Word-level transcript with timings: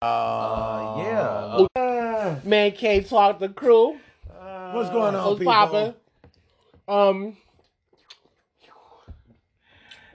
Uh, 0.00 0.94
yeah. 0.98 1.80
Uh, 1.80 2.36
Man 2.44 2.72
K 2.72 3.00
talk 3.02 3.38
the 3.40 3.48
crew. 3.48 3.98
what's 4.72 4.90
going 4.90 5.14
on, 5.14 5.24
What's 5.24 5.38
people? 5.40 5.52
poppin'? 5.52 5.94
Um, 6.86 7.36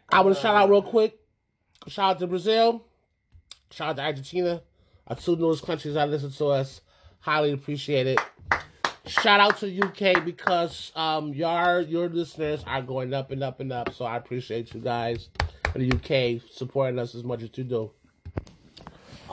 I 0.10 0.22
want 0.22 0.36
to 0.36 0.42
shout 0.42 0.56
out 0.56 0.70
real 0.70 0.82
quick. 0.82 1.20
Shout 1.88 2.12
out 2.16 2.20
to 2.20 2.28
Brazil. 2.28 2.86
Shout 3.72 3.90
out 3.90 3.96
to 3.98 4.04
Argentina. 4.04 4.62
Our 5.08 5.16
two 5.18 5.36
newest 5.36 5.66
countries 5.66 5.96
that 5.96 6.10
listen 6.10 6.32
to 6.32 6.46
us. 6.48 6.82
Highly 7.20 7.52
appreciate 7.52 8.08
it. 8.08 8.20
Shout 9.06 9.42
out 9.42 9.58
to 9.58 9.82
UK 9.82 10.24
because 10.24 10.94
um 10.96 11.34
your 11.34 11.82
your 11.82 12.08
listeners 12.08 12.64
are 12.66 12.82
going 12.82 13.14
up 13.14 13.32
and 13.32 13.44
up 13.44 13.60
and 13.60 13.74
up. 13.74 13.94
So 13.94 14.06
I 14.06 14.16
appreciate 14.16 14.74
you 14.74 14.80
guys 14.80 15.28
in 15.76 15.90
the 15.90 15.96
UK 16.38 16.42
supporting 16.50 17.00
us 17.00 17.16
as 17.16 17.24
much 17.26 17.42
as 17.42 17.50
you 17.56 17.66
do. 17.66 17.92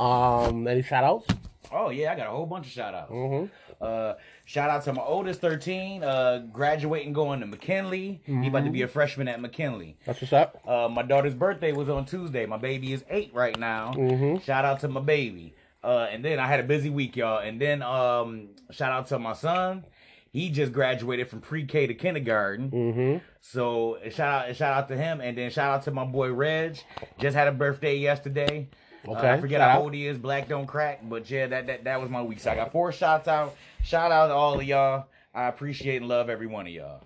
Um, 0.01 0.67
any 0.67 0.82
shout 0.82 1.05
outs? 1.05 1.27
Oh 1.73 1.91
yeah, 1.91 2.12
I 2.12 2.17
got 2.17 2.27
a 2.27 2.30
whole 2.30 2.46
bunch 2.46 2.67
of 2.67 2.72
shout 2.72 2.95
outs. 2.95 3.13
Mm-hmm. 3.13 3.46
Uh, 3.81 4.14
shout 4.45 4.68
out 4.71 4.85
to 4.85 4.93
my 4.93 5.03
oldest 5.03 5.41
13, 5.41 6.03
uh, 6.03 6.46
graduating 6.53 7.13
going 7.13 7.41
to 7.41 7.46
McKinley. 7.46 8.21
He 8.25 8.49
about 8.49 8.64
to 8.64 8.71
be 8.71 8.82
a 8.82 8.89
freshman 8.89 9.29
at 9.29 9.41
McKinley. 9.41 9.96
That's 10.05 10.21
what's 10.21 10.32
up. 10.32 10.61
Uh, 10.67 10.89
my 10.89 11.03
daughter's 11.03 11.35
birthday 11.35 11.72
was 11.72 11.89
on 11.89 12.05
Tuesday. 12.05 12.44
My 12.46 12.58
baby 12.58 12.93
is 12.93 13.05
eight 13.08 13.32
right 13.32 13.58
now. 13.58 13.93
Mhm. 13.94 14.43
Shout 14.43 14.64
out 14.64 14.81
to 14.81 14.89
my 14.89 15.00
baby. 15.00 15.55
Uh, 15.82 16.08
and 16.11 16.22
then 16.25 16.39
I 16.39 16.46
had 16.46 16.61
a 16.61 16.64
busy 16.64 16.91
week, 16.91 17.17
y'all. 17.17 17.39
And 17.39 17.58
then 17.61 17.82
um, 17.82 18.50
shout 18.71 18.93
out 18.93 19.07
to 19.08 19.19
my 19.19 19.32
son. 19.32 19.85
He 20.32 20.50
just 20.50 20.72
graduated 20.72 21.29
from 21.29 21.41
pre-K 21.41 21.86
to 21.86 21.94
kindergarten. 21.94 22.71
Mm-hmm. 22.71 23.25
So 23.41 23.99
shout 24.11 24.49
out, 24.49 24.57
shout 24.57 24.75
out 24.75 24.89
to 24.89 24.96
him, 24.96 25.21
and 25.21 25.36
then 25.39 25.50
shout 25.50 25.75
out 25.75 25.82
to 25.85 25.91
my 25.91 26.05
boy 26.05 26.32
Reg. 26.32 26.79
Just 27.19 27.35
had 27.36 27.49
a 27.49 27.53
birthday 27.53 27.96
yesterday. 27.96 28.69
Uh, 29.09 29.13
I 29.13 29.40
forget 29.40 29.61
shout 29.61 29.71
how 29.71 29.82
old 29.82 29.95
he 29.95 30.07
is. 30.07 30.18
Black 30.18 30.49
don't 30.49 30.67
crack, 30.67 31.00
but 31.08 31.29
yeah, 31.31 31.46
that, 31.46 31.67
that 31.67 31.85
that 31.85 32.00
was 32.00 32.11
my 32.11 32.22
week. 32.22 32.41
So 32.41 32.50
I 32.50 32.55
got 32.55 32.72
four 32.72 32.92
shots 32.92 33.28
out. 33.28 33.56
Shout 33.83 34.12
out 34.12 34.28
to 34.28 34.34
all 34.34 34.58
of 34.61 34.66
y'all. 34.66 35.06
I 35.34 35.44
appreciate 35.47 35.97
and 35.98 36.08
love 36.08 36.28
every 36.28 36.47
one 36.47 36.66
of 36.66 36.72
y'all. 36.72 37.02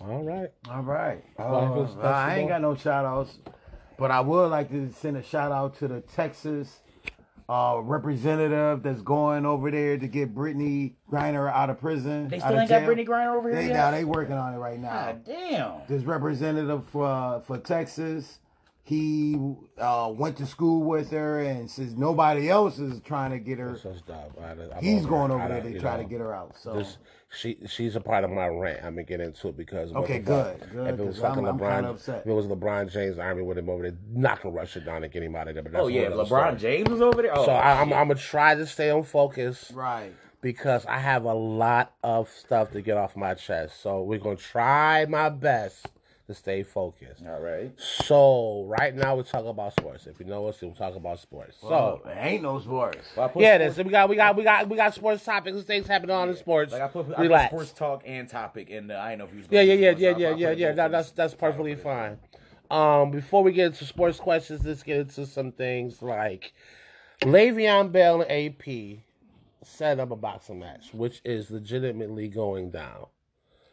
All 0.00 0.22
right. 0.22 0.50
All 0.70 0.82
right. 0.82 1.22
Like 1.38 1.46
Uh, 1.96 2.00
I 2.02 2.36
ain't 2.36 2.48
got 2.48 2.60
no 2.60 2.74
shout 2.74 3.04
outs, 3.04 3.38
but 3.98 4.10
I 4.10 4.20
would 4.20 4.48
like 4.50 4.70
to 4.70 4.92
send 4.92 5.16
a 5.16 5.22
shout 5.22 5.52
out 5.52 5.76
to 5.78 5.88
the 5.88 6.00
Texas 6.00 6.80
uh, 7.48 7.80
representative 7.82 8.82
that's 8.82 9.00
going 9.02 9.46
over 9.46 9.70
there 9.70 9.96
to 9.96 10.06
get 10.06 10.34
Brittney 10.34 10.94
Griner 11.10 11.50
out 11.52 11.70
of 11.70 11.80
prison. 11.80 12.28
They 12.28 12.38
still 12.38 12.52
of 12.52 12.58
ain't 12.58 12.68
got 12.68 12.80
jail. 12.80 12.88
Brittney 12.90 13.06
Griner 13.06 13.36
over 13.36 13.48
here 13.48 13.58
They, 13.58 13.66
yet. 13.68 13.72
now 13.74 13.90
they 13.90 14.04
working 14.04 14.34
on 14.34 14.54
it 14.54 14.58
right 14.58 14.78
now. 14.78 14.88
God 14.90 15.24
damn. 15.24 15.72
This 15.88 16.02
representative 16.04 16.84
for 16.90 17.42
for 17.46 17.58
Texas, 17.58 18.38
he 18.88 19.38
uh, 19.76 20.10
went 20.16 20.38
to 20.38 20.46
school 20.46 20.82
with 20.82 21.10
her, 21.10 21.40
and 21.40 21.70
since 21.70 21.92
nobody 21.92 22.48
else 22.48 22.78
is 22.78 23.00
trying 23.02 23.32
to 23.32 23.38
get 23.38 23.58
her, 23.58 23.76
So 23.76 23.92
stop. 23.94 24.32
I, 24.42 24.52
I'm 24.52 24.82
he's 24.82 25.00
over 25.00 25.08
going 25.08 25.30
over 25.30 25.42
I 25.42 25.48
there 25.48 25.62
to 25.62 25.78
try 25.78 25.96
know, 25.98 26.02
to 26.04 26.08
get 26.08 26.20
her 26.20 26.34
out. 26.34 26.56
So 26.56 26.72
This, 26.72 26.96
she 27.30 27.58
she's 27.68 27.96
a 27.96 28.00
part 28.00 28.24
of 28.24 28.30
my 28.30 28.46
rant. 28.46 28.78
I'm 28.82 28.94
gonna 28.94 29.02
get 29.04 29.20
into 29.20 29.48
it 29.48 29.58
because 29.58 29.92
Okay, 29.92 30.20
the 30.20 30.32
fuck? 30.32 30.60
good, 30.60 30.70
good, 30.72 30.94
If 30.94 31.00
it 31.00 31.06
was 31.06 31.16
'cause 31.16 31.28
fucking 31.28 31.46
I'm- 31.46 31.62
I'm 31.62 31.84
LeBron, 31.84 31.90
upset. 31.90 32.20
if 32.22 32.26
it 32.26 32.32
was 32.32 32.46
LeBron 32.46 32.90
James 32.90 33.18
Army 33.18 33.42
with 33.42 33.58
him 33.58 33.68
over 33.68 33.82
there, 33.82 33.98
not 34.10 34.40
gonna 34.40 34.54
rush 34.54 34.74
it 34.78 34.86
down 34.86 35.04
and 35.04 35.12
get 35.12 35.22
him 35.22 35.36
out 35.36 35.48
of 35.48 35.54
there. 35.54 35.62
But 35.62 35.72
that's 35.72 35.84
Oh 35.84 35.88
yeah, 35.88 36.06
LeBron 36.08 36.26
story. 36.26 36.56
James 36.56 36.88
was 36.88 37.02
over 37.02 37.20
there. 37.20 37.36
Oh, 37.36 37.44
So 37.44 37.52
I, 37.52 37.80
I'm. 37.82 37.92
I'm 37.92 38.08
gonna 38.08 38.14
try 38.14 38.54
to 38.54 38.66
stay 38.66 38.88
on 38.88 39.02
focus 39.02 39.70
right. 39.74 40.14
because 40.40 40.86
I 40.86 40.98
have 40.98 41.24
a 41.24 41.34
lot 41.34 41.92
of 42.02 42.30
stuff 42.30 42.70
to 42.70 42.80
get 42.80 42.96
off 42.96 43.16
my 43.16 43.34
chest. 43.34 43.82
So 43.82 44.00
we're 44.02 44.18
gonna 44.18 44.36
try 44.36 45.04
my 45.06 45.28
best 45.28 45.86
to 46.28 46.34
stay 46.34 46.62
focused. 46.62 47.22
all 47.26 47.40
right. 47.40 47.72
So 47.80 48.64
right 48.68 48.94
now 48.94 49.16
we're 49.16 49.22
talking 49.24 49.48
about 49.48 49.72
sports. 49.72 50.06
If 50.06 50.20
you 50.20 50.26
know 50.26 50.46
us, 50.46 50.60
we'll 50.62 50.72
talk 50.72 50.94
about 50.94 51.18
sports. 51.18 51.56
So. 51.60 51.68
So 51.68 52.02
there 52.04 52.16
ain't 52.18 52.42
no 52.42 52.60
sports. 52.60 52.98
Well, 53.16 53.32
Yeah, 53.36 53.56
sports- 53.58 53.76
this 53.76 53.84
we 53.86 53.90
got 53.90 54.08
we 54.08 54.16
got 54.16 54.36
we 54.36 54.44
got 54.44 54.68
we 54.68 54.76
got 54.76 54.94
sports 54.94 55.24
topics 55.24 55.62
things 55.62 55.86
happening 55.86 56.14
on 56.14 56.28
the 56.28 56.36
sports. 56.36 56.72
Like 56.72 56.82
I 56.82 56.88
put, 56.88 57.06
I 57.06 57.14
put 57.14 57.18
Relax. 57.18 57.50
sports 57.50 57.72
talk 57.72 58.02
and 58.06 58.28
topic, 58.28 58.70
and 58.70 58.92
I 58.92 59.16
didn't 59.16 59.18
know 59.20 59.24
if 59.24 59.34
you. 59.34 59.44
Yeah, 59.50 59.62
yeah, 59.62 59.74
yeah, 59.74 59.90
yeah, 59.96 60.16
yeah, 60.16 60.34
yeah, 60.36 60.50
yeah. 60.50 60.66
both 60.68 60.76
That, 60.76 60.90
that's 60.92 61.10
that's 61.12 61.34
perfectly 61.34 61.74
fine. 61.74 62.18
Um, 62.70 63.10
before 63.10 63.42
we 63.42 63.52
get 63.52 63.68
into 63.68 63.86
sports 63.86 64.20
questions, 64.20 64.62
let's 64.64 64.82
get 64.82 64.98
into 64.98 65.24
some 65.24 65.52
things 65.52 66.02
like 66.02 66.52
Le'Veon 67.22 67.90
Bell 67.90 68.20
and 68.20 68.30
AP 68.30 68.98
set 69.64 69.98
up 69.98 70.10
a 70.10 70.16
boxing 70.16 70.58
match, 70.58 70.92
which 70.92 71.22
is 71.24 71.50
legitimately 71.50 72.28
going 72.28 72.70
down. 72.70 73.06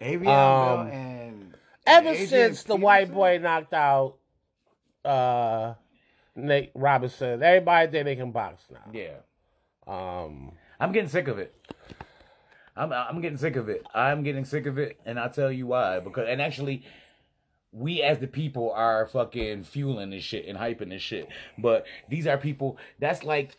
Avion 0.01 0.19
Um, 0.19 0.23
Bell 0.25 0.79
and 0.93 1.53
Ever 1.85 2.09
Adrian 2.09 2.28
since 2.28 2.63
the 2.63 2.75
white 2.75 3.13
boy 3.13 3.38
knocked 3.40 3.73
out 3.73 4.16
uh 5.03 5.75
Nate 6.35 6.72
Robinson, 6.73 7.41
everybody 7.41 7.91
think 7.91 8.06
they 8.06 8.16
can 8.16 8.31
box 8.31 8.63
now. 8.72 8.91
Yeah, 8.91 9.18
Um, 9.88 10.51
I'm 10.79 10.91
getting 10.91 11.09
sick 11.09 11.28
of 11.28 11.40
it. 11.40 11.53
I'm 12.75 12.91
I'm 12.91 13.22
getting 13.22 13.38
sick 13.38 13.56
of 13.56 13.69
it. 13.69 13.85
I'm 13.94 14.23
getting 14.23 14.44
sick 14.46 14.66
of 14.66 14.78
it, 14.78 15.00
and 15.06 15.19
I'll 15.19 15.29
tell 15.29 15.51
you 15.51 15.68
why. 15.68 16.00
Because 16.00 16.28
and 16.28 16.41
actually, 16.41 16.84
we 17.72 18.02
as 18.02 18.19
the 18.19 18.28
people 18.28 18.72
are 18.73 19.06
fucking 19.07 19.63
fueling 19.63 20.09
this 20.09 20.23
shit 20.23 20.46
and 20.46 20.57
hyping 20.57 20.90
this 20.90 21.02
shit. 21.02 21.29
But 21.57 21.85
these 22.09 22.28
are 22.28 22.38
people. 22.38 22.78
That's 23.00 23.23
like 23.23 23.56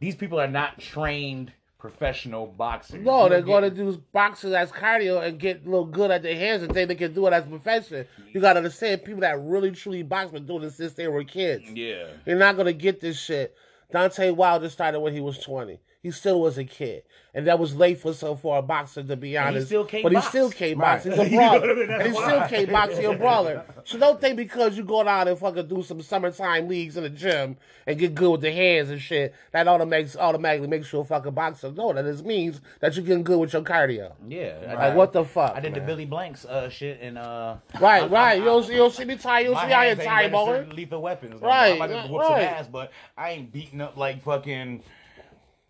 these 0.00 0.16
people 0.16 0.40
are 0.40 0.48
not 0.48 0.80
trained 0.80 1.52
professional 1.78 2.46
boxers. 2.46 3.04
No, 3.04 3.28
they're 3.28 3.40
going 3.40 3.62
to 3.62 3.70
do 3.70 4.02
boxing 4.12 4.52
as 4.52 4.72
cardio 4.72 5.24
and 5.24 5.38
get 5.38 5.64
a 5.64 5.70
little 5.70 5.86
good 5.86 6.10
at 6.10 6.22
their 6.22 6.34
hands 6.34 6.62
and 6.62 6.72
think 6.72 6.88
they 6.88 6.94
can 6.96 7.14
do 7.14 7.26
it 7.26 7.32
as 7.32 7.44
a 7.44 7.48
profession. 7.48 8.06
You 8.32 8.40
got 8.40 8.54
to 8.54 8.58
understand, 8.58 9.04
people 9.04 9.20
that 9.20 9.40
really 9.40 9.70
truly 9.70 10.02
box 10.02 10.32
been 10.32 10.46
doing 10.46 10.62
this 10.62 10.76
since 10.76 10.94
they 10.94 11.06
were 11.06 11.22
kids. 11.22 11.64
Yeah. 11.72 12.08
You're 12.26 12.38
not 12.38 12.56
going 12.56 12.66
to 12.66 12.72
get 12.72 13.00
this 13.00 13.18
shit. 13.18 13.54
Deontay 13.94 14.34
Wilder 14.34 14.68
started 14.68 15.00
when 15.00 15.14
he 15.14 15.20
was 15.20 15.38
20. 15.38 15.78
He 16.08 16.12
still 16.12 16.40
was 16.40 16.56
a 16.56 16.64
kid. 16.64 17.02
And 17.34 17.46
that 17.46 17.58
was 17.58 17.76
late 17.76 18.00
for 18.00 18.14
so 18.14 18.34
for 18.34 18.58
a 18.58 18.62
boxer, 18.62 19.02
to 19.02 19.14
be 19.14 19.36
And 19.36 19.44
he 19.50 19.56
honest. 19.56 19.66
still 19.66 19.84
can't 19.84 20.02
but 20.02 20.12
he 20.12 20.16
box. 20.16 20.28
still 20.28 20.50
can't 20.50 20.78
Right. 20.78 20.94
box. 20.94 21.04
He's 21.04 21.18
a 21.18 21.28
You 21.28 21.36
know 21.38 21.58
brawler. 21.60 21.70
I 21.70 21.74
mean? 21.74 21.82
and 21.82 21.90
he 21.90 21.96
That's 22.08 22.18
still 22.24 22.38
why. 22.38 22.48
can't 22.48 22.72
box. 22.72 22.96
He's 22.96 23.06
a 23.06 23.12
brawler. 23.14 23.64
So 23.84 23.98
don't 23.98 24.20
think 24.20 24.36
because 24.36 24.76
you 24.76 24.84
going 24.84 25.08
out 25.08 25.28
and 25.28 25.38
fucking 25.38 25.66
do 25.68 25.82
some 25.82 26.02
summertime 26.02 26.68
leagues 26.68 26.96
in 26.96 27.04
the 27.04 27.08
gym 27.10 27.56
and 27.86 27.98
get 27.98 28.14
good 28.14 28.30
with 28.32 28.40
the 28.42 28.52
hands 28.52 28.90
and 28.90 29.00
shit, 29.00 29.34
that 29.52 29.66
automatically, 29.68 30.20
automatically 30.20 30.68
makes 30.68 30.92
you 30.92 30.98
a 31.00 31.04
fucking 31.04 31.32
boxer. 31.32 31.70
No, 31.70 31.92
that 31.92 32.04
just 32.04 32.24
means 32.24 32.60
that 32.80 32.96
you're 32.96 33.04
getting 33.04 33.22
good 33.24 33.38
with 33.38 33.52
your 33.52 33.62
cardio. 33.62 34.12
Yeah. 34.28 34.56
I- 34.68 34.88
Like, 34.88 34.94
what 34.96 35.12
the 35.12 35.24
fuck? 35.24 35.54
I 35.54 35.60
did 35.60 35.74
the? 35.74 35.80
Billy 35.80 36.04
Blanks 36.06 36.44
uh, 36.44 36.68
shit 36.70 36.98
and 37.00 37.16
uh. 37.18 37.56
Right, 37.80 38.02
I'm- 38.02 38.10
right. 38.10 38.28
I'm- 38.32 38.38
you 38.40 38.44
don't, 38.46 38.68
you 38.68 38.76
don't 38.78 38.92
see 38.92 39.04
me 39.04 39.16
tie. 39.16 39.40
You 39.40 39.50
don't 39.52 39.56
see 39.66 39.72
how 39.72 39.82
you 39.82 39.88
hands 39.88 40.00
ain't 40.00 40.08
tie, 40.08 40.22
registered 40.26 40.68
boy. 40.70 40.74
lethal 40.76 41.02
weapons. 41.02 41.40
Right, 41.42 41.80
I'm 41.80 41.82
about 41.90 42.06
to 42.06 42.12
whoop 42.12 42.20
right. 42.22 42.28
some 42.28 42.40
ass, 42.40 42.66
but 42.66 42.90
I 43.16 43.30
ain't 43.30 43.52
beating 43.52 43.80
up 43.80 43.96
like 43.96 44.22
fucking 44.22 44.82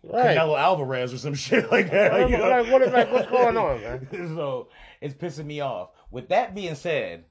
Right. 0.03 0.37
Canelo 0.37 0.57
Alvarez 0.57 1.13
or 1.13 1.17
some 1.17 1.33
shit 1.35 1.71
like 1.71 1.91
that. 1.91 2.13
Like, 2.13 2.29
you 2.29 2.37
know? 2.37 2.49
like, 2.49 2.71
what 2.71 2.81
is- 2.81 2.93
like, 2.93 3.11
what's 3.11 3.29
going 3.29 3.57
on, 3.57 3.81
man? 3.81 4.07
so 4.35 4.69
it's 5.01 5.13
pissing 5.13 5.45
me 5.45 5.59
off. 5.61 5.89
With 6.11 6.29
that 6.29 6.55
being 6.55 6.75
said, 6.75 7.25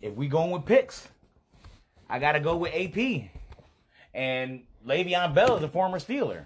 if 0.00 0.14
we 0.14 0.28
going 0.28 0.50
with 0.50 0.64
picks, 0.66 1.08
I 2.08 2.18
gotta 2.18 2.40
go 2.40 2.56
with 2.56 2.72
AP. 2.74 3.30
And 4.14 4.64
Le'Veon 4.86 5.34
Bell 5.34 5.56
is 5.56 5.62
a 5.62 5.68
former 5.68 5.98
Steeler. 5.98 6.42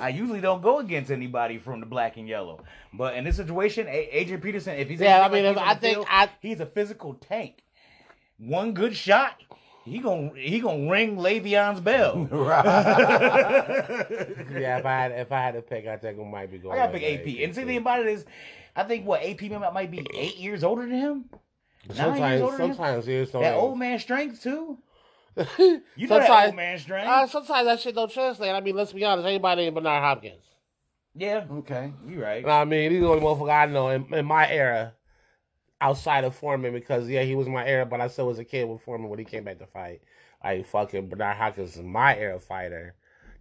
I 0.00 0.10
usually 0.10 0.40
don't 0.40 0.62
go 0.62 0.78
against 0.80 1.10
anybody 1.10 1.58
from 1.58 1.80
the 1.80 1.86
black 1.86 2.16
and 2.18 2.28
yellow, 2.28 2.62
but 2.92 3.14
in 3.16 3.24
this 3.24 3.36
situation, 3.36 3.86
a- 3.88 3.90
Adrian 4.18 4.40
Peterson, 4.40 4.74
if 4.76 4.88
he's 4.88 5.00
yeah, 5.00 5.24
I 5.24 5.28
mean, 5.28 5.44
like 5.46 5.56
I 5.56 5.74
think 5.74 5.94
field, 5.96 6.06
I- 6.10 6.28
he's 6.42 6.60
a 6.60 6.66
physical 6.66 7.14
tank. 7.14 7.62
One 8.38 8.74
good 8.74 8.94
shot, 8.94 9.40
he 9.88 9.98
gonna 9.98 10.30
he 10.36 10.60
gonna 10.60 10.90
ring 10.90 11.16
Le'Veon's 11.16 11.80
bell. 11.80 12.28
Yeah, 14.58 14.78
if 14.78 14.86
I 14.86 14.90
had 14.92 15.12
if 15.12 15.32
I 15.32 15.40
had 15.40 15.54
to 15.54 15.62
pick, 15.62 15.86
I 15.86 15.96
think 15.96 16.18
it 16.18 16.24
might 16.24 16.50
be 16.50 16.58
going. 16.58 16.78
I 16.78 16.86
gotta 16.86 16.98
pick 16.98 17.20
AP. 17.20 17.26
And 17.44 17.54
see, 17.54 17.62
the 17.62 17.66
thing 17.68 17.76
about 17.78 18.00
it 18.00 18.06
is, 18.06 18.24
I 18.76 18.84
think 18.84 19.06
what 19.06 19.22
AP 19.22 19.42
might 19.72 19.90
be 19.90 20.06
eight 20.14 20.36
years 20.36 20.64
older 20.64 20.82
than 20.82 20.92
him. 20.98 21.24
Nine 21.88 21.96
years 21.96 21.98
Sometimes, 21.98 22.42
older 22.42 22.56
than 22.56 22.66
him? 22.70 22.76
sometimes 22.76 23.06
there's 23.06 23.30
That 23.32 23.54
old 23.54 23.78
man 23.78 23.98
strength 23.98 24.42
too. 24.42 24.78
You 25.36 26.08
know 26.08 26.18
that 26.18 26.26
sometimes, 26.26 26.46
old 26.48 26.56
man 26.56 26.78
strength. 26.78 27.08
uh, 27.08 27.26
sometimes 27.28 27.66
that 27.66 27.80
shit 27.80 27.94
don't 27.94 28.10
translate. 28.10 28.50
I 28.50 28.60
mean, 28.60 28.74
let's 28.74 28.92
be 28.92 29.04
honest. 29.04 29.26
Anybody 29.26 29.62
ain't 29.62 29.74
Bernard 29.74 30.02
Hopkins. 30.02 30.42
yeah, 31.14 31.44
Okay. 31.50 31.92
you 32.08 32.20
right. 32.22 32.44
I 32.46 32.64
mean, 32.64 32.90
he's 32.90 33.00
the 33.00 33.08
only 33.08 33.20
motherfucker 33.22 33.52
I 33.52 33.66
know 33.66 33.88
in, 33.90 34.12
in 34.12 34.26
my 34.26 34.50
era, 34.50 34.94
outside 35.80 36.24
of 36.24 36.34
Foreman, 36.34 36.72
because 36.72 37.08
yeah, 37.08 37.22
he 37.22 37.34
was 37.34 37.48
my 37.48 37.66
era, 37.66 37.86
but 37.86 38.00
I 38.00 38.08
still 38.08 38.26
was 38.26 38.38
a 38.38 38.44
kid 38.44 38.68
with 38.68 38.82
Foreman 38.82 39.08
when 39.08 39.18
he 39.18 39.24
came 39.24 39.44
back 39.44 39.58
to 39.58 39.66
fight. 39.66 40.00
Like 40.42 40.66
fucking 40.66 41.08
Bernard 41.08 41.36
Hopkins 41.36 41.76
is 41.76 41.82
my 41.82 42.16
era 42.16 42.38
fighter 42.38 42.94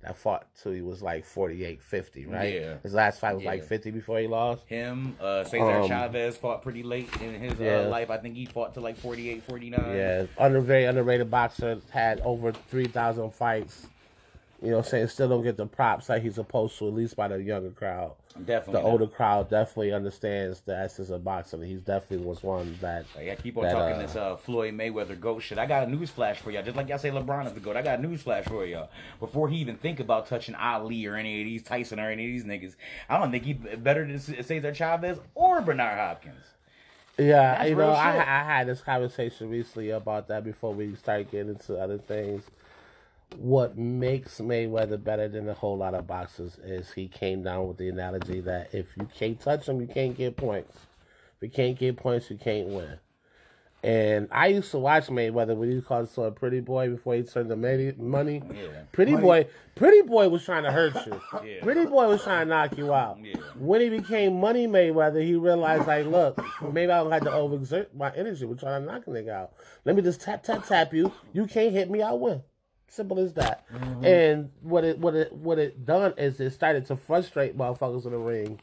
that 0.03 0.15
fought 0.15 0.47
till 0.61 0.71
he 0.71 0.81
was 0.81 1.01
like 1.01 1.25
48, 1.25 1.81
50, 1.81 2.25
right? 2.27 2.53
Yeah. 2.53 2.75
His 2.83 2.93
last 2.93 3.19
fight 3.19 3.35
was 3.35 3.43
like 3.43 3.63
50 3.63 3.91
before 3.91 4.19
he 4.19 4.27
lost. 4.27 4.65
Him, 4.67 5.15
uh, 5.19 5.43
Cesar 5.43 5.81
Um, 5.81 5.87
Chavez 5.87 6.37
fought 6.37 6.61
pretty 6.61 6.83
late 6.83 7.09
in 7.21 7.33
his 7.35 7.59
yeah. 7.59 7.79
uh, 7.79 7.89
life. 7.89 8.09
I 8.09 8.17
think 8.17 8.35
he 8.35 8.45
fought 8.45 8.73
to 8.75 8.79
like 8.79 8.97
48, 8.97 9.43
49. 9.43 9.95
Yeah, 9.95 10.25
under 10.37 10.61
very 10.61 10.85
underrated 10.85 11.29
boxer, 11.31 11.81
had 11.89 12.19
over 12.21 12.51
three 12.51 12.87
thousand 12.87 13.31
fights. 13.33 13.87
You 14.61 14.71
know, 14.71 14.77
what 14.77 14.85
I'm 14.85 14.89
saying 14.89 15.07
still 15.09 15.29
don't 15.29 15.43
get 15.43 15.57
the 15.57 15.67
props 15.67 16.09
like 16.09 16.23
he's 16.23 16.35
supposed 16.35 16.77
to, 16.79 16.87
at 16.87 16.93
least 16.93 17.15
by 17.15 17.27
the 17.27 17.41
younger 17.41 17.69
crowd. 17.69 18.13
Definitely. 18.45 18.81
The 18.81 18.87
older 18.87 19.07
crowd 19.07 19.49
definitely 19.49 19.93
understands 19.93 20.61
the 20.61 20.77
essence 20.77 21.09
of 21.09 21.23
boxing. 21.23 21.61
He 21.61 21.75
definitely 21.75 22.25
was 22.25 22.43
one 22.43 22.77
that. 22.81 23.05
I 23.17 23.35
keep 23.35 23.57
on 23.57 23.63
that, 23.63 23.73
talking 23.73 23.95
uh, 23.95 24.01
this 24.01 24.15
uh, 24.15 24.35
Floyd 24.35 24.73
Mayweather 24.73 25.19
goat 25.19 25.39
shit. 25.39 25.57
I 25.57 25.65
got 25.65 25.87
a 25.87 25.91
news 25.91 26.09
flash 26.09 26.39
for 26.39 26.51
y'all. 26.51 26.63
Just 26.63 26.77
like 26.77 26.89
y'all 26.89 26.97
say 26.97 27.09
LeBron 27.09 27.47
is 27.47 27.53
the 27.53 27.59
goat, 27.59 27.75
I 27.75 27.81
got 27.81 27.99
a 27.99 28.01
news 28.01 28.21
flash 28.21 28.45
for 28.45 28.65
y'all. 28.65 28.89
Before 29.19 29.49
he 29.49 29.57
even 29.57 29.77
think 29.77 29.99
about 29.99 30.27
touching 30.27 30.55
Ali 30.55 31.05
or 31.05 31.15
any 31.15 31.41
of 31.41 31.45
these 31.45 31.63
Tyson 31.63 31.99
or 31.99 32.09
any 32.09 32.25
of 32.25 32.31
these 32.31 32.43
niggas, 32.43 32.75
I 33.09 33.17
don't 33.17 33.31
think 33.31 33.43
he 33.45 33.53
better 33.53 34.05
than 34.05 34.19
Cesar 34.19 34.73
Chavez 34.73 35.19
or 35.35 35.61
Bernard 35.61 35.97
Hopkins. 35.97 36.45
Yeah, 37.17 37.57
That's 37.57 37.69
you 37.69 37.75
know, 37.75 37.91
I. 37.91 38.17
I 38.17 38.43
had 38.43 38.67
this 38.67 38.81
conversation 38.81 39.49
recently 39.49 39.89
about 39.89 40.27
that 40.27 40.43
before 40.43 40.73
we 40.73 40.95
start 40.95 41.31
getting 41.31 41.49
into 41.49 41.79
other 41.79 41.97
things. 41.97 42.43
What 43.35 43.77
makes 43.77 44.39
Mayweather 44.39 45.03
better 45.03 45.27
than 45.27 45.47
a 45.49 45.53
whole 45.53 45.77
lot 45.77 45.93
of 45.93 46.07
boxers 46.07 46.57
is 46.63 46.91
he 46.91 47.07
came 47.07 47.43
down 47.43 47.67
with 47.67 47.77
the 47.77 47.89
analogy 47.89 48.39
that 48.41 48.73
if 48.73 48.95
you 48.97 49.07
can't 49.15 49.39
touch 49.39 49.67
him, 49.67 49.79
you 49.81 49.87
can't 49.87 50.17
get 50.17 50.37
points. 50.37 50.75
If 51.35 51.43
you 51.43 51.49
can't 51.49 51.77
get 51.77 51.97
points, 51.97 52.31
you 52.31 52.37
can't 52.37 52.69
win. 52.69 52.97
And 53.83 54.27
I 54.31 54.47
used 54.47 54.71
to 54.71 54.79
watch 54.79 55.05
Mayweather 55.07 55.55
when 55.55 55.71
he 55.71 55.79
called 55.81 56.07
himself 56.07 56.27
a 56.29 56.31
pretty 56.31 56.61
boy 56.61 56.89
before 56.89 57.13
he 57.13 57.21
turned 57.21 57.49
to 57.49 57.55
money. 57.55 57.93
money. 57.95 58.41
Yeah. 58.51 58.69
Pretty 58.91 59.11
Money. 59.11 59.23
boy, 59.23 59.47
pretty 59.75 60.01
boy 60.01 60.29
was 60.29 60.43
trying 60.43 60.63
to 60.63 60.71
hurt 60.71 60.95
you. 61.05 61.21
Yeah. 61.45 61.61
Pretty 61.61 61.85
boy 61.85 62.07
was 62.07 62.23
trying 62.23 62.47
to 62.47 62.49
knock 62.49 62.75
you 62.75 62.91
out. 62.91 63.19
Yeah. 63.23 63.35
When 63.55 63.81
he 63.81 63.89
became 63.89 64.39
Money 64.39 64.67
Mayweather, 64.67 65.23
he 65.23 65.35
realized 65.35 65.85
like, 65.85 66.07
look, 66.07 66.43
maybe 66.73 66.91
I 66.91 67.03
don't 67.03 67.11
have 67.11 67.23
to 67.25 67.29
overexert 67.29 67.93
my 67.95 68.11
energy 68.15 68.45
with 68.45 68.59
trying 68.59 68.81
to 68.85 68.91
knock 68.91 69.05
a 69.05 69.11
nigga 69.11 69.29
out. 69.29 69.51
Let 69.85 69.95
me 69.95 70.01
just 70.01 70.21
tap 70.21 70.41
tap 70.43 70.65
tap 70.65 70.91
you. 70.91 71.13
You 71.31 71.45
can't 71.45 71.71
hit 71.71 71.91
me, 71.91 72.01
I 72.01 72.13
win. 72.13 72.41
Simple 72.87 73.19
as 73.19 73.33
that. 73.33 73.69
Mm-hmm. 73.71 74.05
And 74.05 74.51
what 74.61 74.83
it 74.83 74.99
what 74.99 75.15
it 75.15 75.33
what 75.33 75.59
it 75.59 75.85
done 75.85 76.13
is 76.17 76.39
it 76.39 76.51
started 76.51 76.85
to 76.87 76.95
frustrate 76.95 77.57
motherfuckers 77.57 78.05
in 78.05 78.11
the 78.11 78.17
ring. 78.17 78.59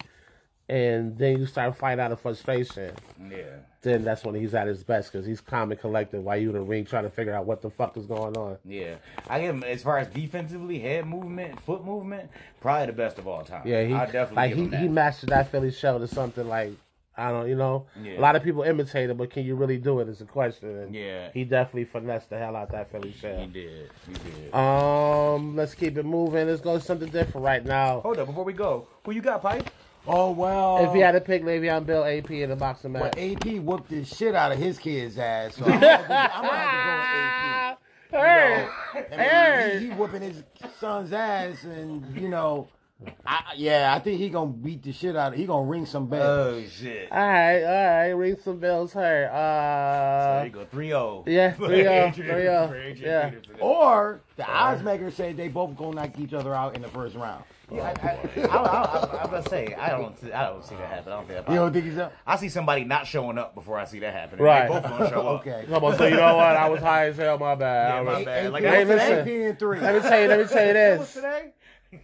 And 0.66 1.18
then 1.18 1.38
you 1.38 1.44
start 1.44 1.76
fighting 1.76 2.02
out 2.02 2.10
of 2.10 2.20
frustration. 2.20 2.94
Yeah. 3.30 3.58
Then 3.82 4.02
that's 4.02 4.24
when 4.24 4.34
he's 4.34 4.54
at 4.54 4.66
his 4.66 4.82
best 4.82 5.12
because 5.12 5.26
he's 5.26 5.42
calm 5.42 5.70
and 5.70 5.78
collected 5.78 6.24
while 6.24 6.38
you 6.38 6.48
in 6.48 6.54
the 6.54 6.62
ring 6.62 6.86
trying 6.86 7.04
to 7.04 7.10
figure 7.10 7.34
out 7.34 7.44
what 7.44 7.60
the 7.60 7.68
fuck 7.68 7.98
is 7.98 8.06
going 8.06 8.34
on. 8.34 8.56
Yeah. 8.64 8.94
I 9.28 9.40
give 9.40 9.56
him, 9.56 9.62
as 9.62 9.82
far 9.82 9.98
as 9.98 10.08
defensively, 10.08 10.78
head 10.78 11.06
movement, 11.06 11.60
foot 11.60 11.84
movement, 11.84 12.30
probably 12.62 12.86
the 12.86 12.92
best 12.94 13.18
of 13.18 13.28
all 13.28 13.44
time. 13.44 13.68
Yeah, 13.68 13.84
he 13.84 13.92
I 13.92 14.06
definitely 14.06 14.36
like 14.36 14.56
give 14.56 14.72
he, 14.72 14.76
he 14.78 14.88
mastered 14.88 15.28
that 15.28 15.50
Philly 15.50 15.70
shell 15.70 15.98
to 15.98 16.08
something 16.08 16.48
like 16.48 16.72
I 17.16 17.30
don't 17.30 17.48
you 17.48 17.54
know 17.54 17.86
Yeah. 18.02 18.18
a 18.18 18.20
lot 18.20 18.34
of 18.36 18.42
people 18.42 18.62
imitate 18.62 19.08
it, 19.10 19.16
but 19.16 19.30
can 19.30 19.44
you 19.44 19.54
really 19.54 19.78
do 19.78 20.00
it? 20.00 20.08
Is 20.08 20.20
a 20.20 20.24
question. 20.24 20.68
And 20.76 20.94
Yeah. 20.94 21.30
he 21.32 21.44
definitely 21.44 21.84
finessed 21.84 22.30
the 22.30 22.38
hell 22.38 22.56
out 22.56 22.70
that 22.72 22.90
Philly 22.90 23.10
He 23.10 23.18
shell. 23.18 23.46
did. 23.46 23.90
He 24.06 24.14
did. 24.30 24.54
Um, 24.54 25.54
let's 25.56 25.74
keep 25.74 25.96
it 25.96 26.04
moving. 26.04 26.46
Let's 26.46 26.60
go 26.60 26.78
to 26.78 26.84
something 26.84 27.08
different 27.10 27.44
right 27.44 27.64
now. 27.64 28.00
Hold 28.00 28.18
up, 28.18 28.26
before 28.26 28.44
we 28.44 28.52
go, 28.52 28.86
who 29.04 29.12
you 29.12 29.20
got, 29.22 29.42
Pipe? 29.42 29.68
Oh 30.06 30.32
well. 30.32 30.84
If 30.84 30.94
you 30.94 31.02
had 31.02 31.12
to 31.12 31.20
pick 31.20 31.42
Le'Veon 31.44 31.86
Bell 31.86 32.04
AP 32.04 32.30
in 32.42 32.50
a 32.50 32.56
boxing 32.56 32.92
well, 32.92 33.04
match, 33.04 33.14
AP 33.16 33.58
whooped 33.60 33.88
the 33.88 34.04
shit 34.04 34.34
out 34.34 34.52
of 34.52 34.58
his 34.58 34.78
kid's 34.78 35.16
ass, 35.16 35.54
so 35.56 35.64
I'm 35.66 35.70
gonna 35.80 35.86
have 35.88 36.06
to, 36.08 36.36
I'm 36.36 36.42
gonna 36.42 36.56
have 36.56 36.70
to 36.70 38.12
go 38.12 38.18
with 38.18 38.20
AP. 38.20 38.24
Hey, 38.24 38.68
I 38.94 39.16
mean, 39.16 39.18
Hey. 39.18 39.78
he, 39.80 39.86
he 39.86 39.92
whooping 39.94 40.20
his 40.22 40.42
son's 40.78 41.12
ass, 41.12 41.64
and 41.64 42.16
you 42.20 42.28
know, 42.28 42.68
I, 43.26 43.40
yeah, 43.56 43.92
I 43.94 43.98
think 43.98 44.18
he 44.20 44.28
gonna 44.30 44.50
beat 44.50 44.82
the 44.82 44.92
shit 44.92 45.16
out. 45.16 45.32
of 45.32 45.38
He 45.38 45.46
gonna 45.46 45.66
ring 45.66 45.86
some 45.86 46.06
bells. 46.06 46.64
Oh, 46.64 46.68
shit. 46.68 47.10
all 47.10 47.18
right, 47.18 47.62
all 47.62 47.98
right. 47.98 48.08
Ring 48.10 48.36
some 48.42 48.58
bells. 48.58 48.92
Her. 48.92 49.00
there 49.00 50.40
Uh, 50.40 50.44
you 50.44 50.50
go, 50.50 50.64
3 50.64 50.86
0. 50.88 51.24
yeah, 51.26 51.52
3-0, 51.54 52.14
3-0, 52.14 53.00
yeah. 53.00 53.30
or 53.60 54.20
the 54.36 54.46
odds 54.48 54.82
maker 54.82 55.10
said 55.10 55.36
they 55.36 55.48
both 55.48 55.76
gonna 55.76 55.96
knock 55.96 56.18
each 56.18 56.34
other 56.34 56.54
out 56.54 56.76
in 56.76 56.82
the 56.82 56.88
first 56.88 57.14
round. 57.16 57.44
Yeah, 57.72 57.94
I, 58.02 58.06
I, 58.06 58.10
I, 58.42 58.46
I, 58.46 58.56
I, 58.58 59.22
I'm 59.24 59.30
gonna 59.30 59.48
say 59.48 59.74
I 59.74 59.88
don't, 59.88 60.20
see- 60.20 60.32
I 60.32 60.50
don't 60.50 60.62
see 60.62 60.74
that 60.74 60.86
happen. 60.86 61.12
I 61.12 61.16
don't 61.16 61.26
think 61.26 61.46
that. 61.46 61.50
You 61.52 61.58
don't 61.58 61.72
think 61.72 61.86
he's 61.86 61.96
up? 61.96 62.12
I 62.26 62.36
see 62.36 62.50
somebody 62.50 62.84
not 62.84 63.06
showing 63.06 63.38
up 63.38 63.54
before 63.54 63.78
I 63.78 63.86
see 63.86 64.00
that 64.00 64.12
happen. 64.12 64.38
Right. 64.38 64.68
They 64.68 64.74
both 64.74 64.82
gonna 64.82 65.08
show 65.08 65.26
up. 65.28 65.40
Okay. 65.40 65.64
Come 65.66 65.82
on, 65.82 65.96
so 65.96 66.04
you 66.04 66.16
know 66.16 66.36
what? 66.36 66.56
I 66.56 66.68
was 66.68 66.80
high 66.80 67.06
as 67.06 67.16
hell. 67.16 67.38
My 67.38 67.54
bad. 67.54 67.88
Yeah, 67.88 68.00
I 68.00 68.02
my 68.02 68.16
was- 68.16 68.24
bad. 68.26 68.52
Like, 68.52 68.64
hey, 68.64 68.84
listen, 68.84 69.56
three. 69.56 69.80
Let 69.80 69.94
me 69.94 70.00
tell 70.08 70.20
you. 70.20 70.28
Let 70.28 70.40
me 70.40 70.46
tell 70.46 70.66
you 70.66 70.72
this. 70.74 71.14
today. 71.14 71.52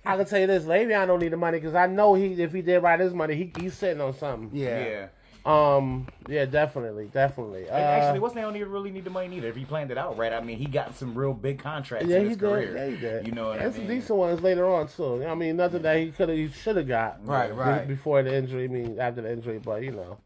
I 0.04 0.16
can 0.16 0.26
tell 0.26 0.40
you 0.40 0.46
this. 0.46 0.64
Le'Veon 0.64 1.06
don't 1.06 1.20
need 1.20 1.32
the 1.32 1.36
money 1.36 1.58
because 1.58 1.74
I 1.74 1.86
know 1.86 2.14
he 2.14 2.40
if 2.42 2.52
he 2.52 2.62
did 2.62 2.80
right 2.80 2.98
his 2.98 3.14
money, 3.14 3.34
he 3.34 3.52
he's 3.60 3.74
sitting 3.74 4.00
on 4.00 4.14
something. 4.14 4.50
Yeah. 4.52 4.84
Yeah. 4.84 5.06
Um. 5.46 6.06
Yeah. 6.28 6.44
Definitely. 6.44 7.06
Definitely. 7.12 7.68
Uh, 7.70 7.74
actually, 7.74 8.20
what's 8.20 8.34
they 8.34 8.42
don't 8.42 8.56
even 8.56 8.70
really 8.70 8.90
need 8.90 9.04
the 9.04 9.10
money 9.10 9.28
neither. 9.28 9.48
If 9.48 9.56
he 9.56 9.64
planned 9.64 9.90
it 9.90 9.96
out 9.96 10.18
right, 10.18 10.32
I 10.32 10.40
mean, 10.40 10.58
he 10.58 10.66
got 10.66 10.94
some 10.96 11.14
real 11.14 11.32
big 11.32 11.58
contracts 11.58 12.08
yeah, 12.08 12.16
in 12.16 12.22
he 12.24 12.28
his 12.30 12.36
did. 12.36 12.74
Yeah, 12.74 12.86
he 12.88 12.96
did. 12.96 13.26
You 13.26 13.32
know 13.32 13.48
what 13.48 13.58
and 13.58 13.68
I 13.68 13.70
some 13.70 13.86
mean? 13.88 13.98
decent 14.00 14.18
ones 14.18 14.42
later 14.42 14.66
on 14.68 14.88
too. 14.88 15.24
I 15.24 15.34
mean, 15.34 15.56
nothing 15.56 15.82
that 15.82 15.96
he 15.98 16.10
could 16.10 16.28
have, 16.28 16.36
he 16.36 16.48
should 16.48 16.76
have 16.76 16.86
got. 16.88 17.26
Right, 17.26 17.48
be- 17.48 17.54
right. 17.54 17.88
Before 17.88 18.22
the 18.22 18.34
injury, 18.34 18.64
I 18.64 18.68
mean, 18.68 19.00
after 19.00 19.22
the 19.22 19.32
injury, 19.32 19.58
but 19.58 19.82
you 19.82 19.92
know. 19.92 20.18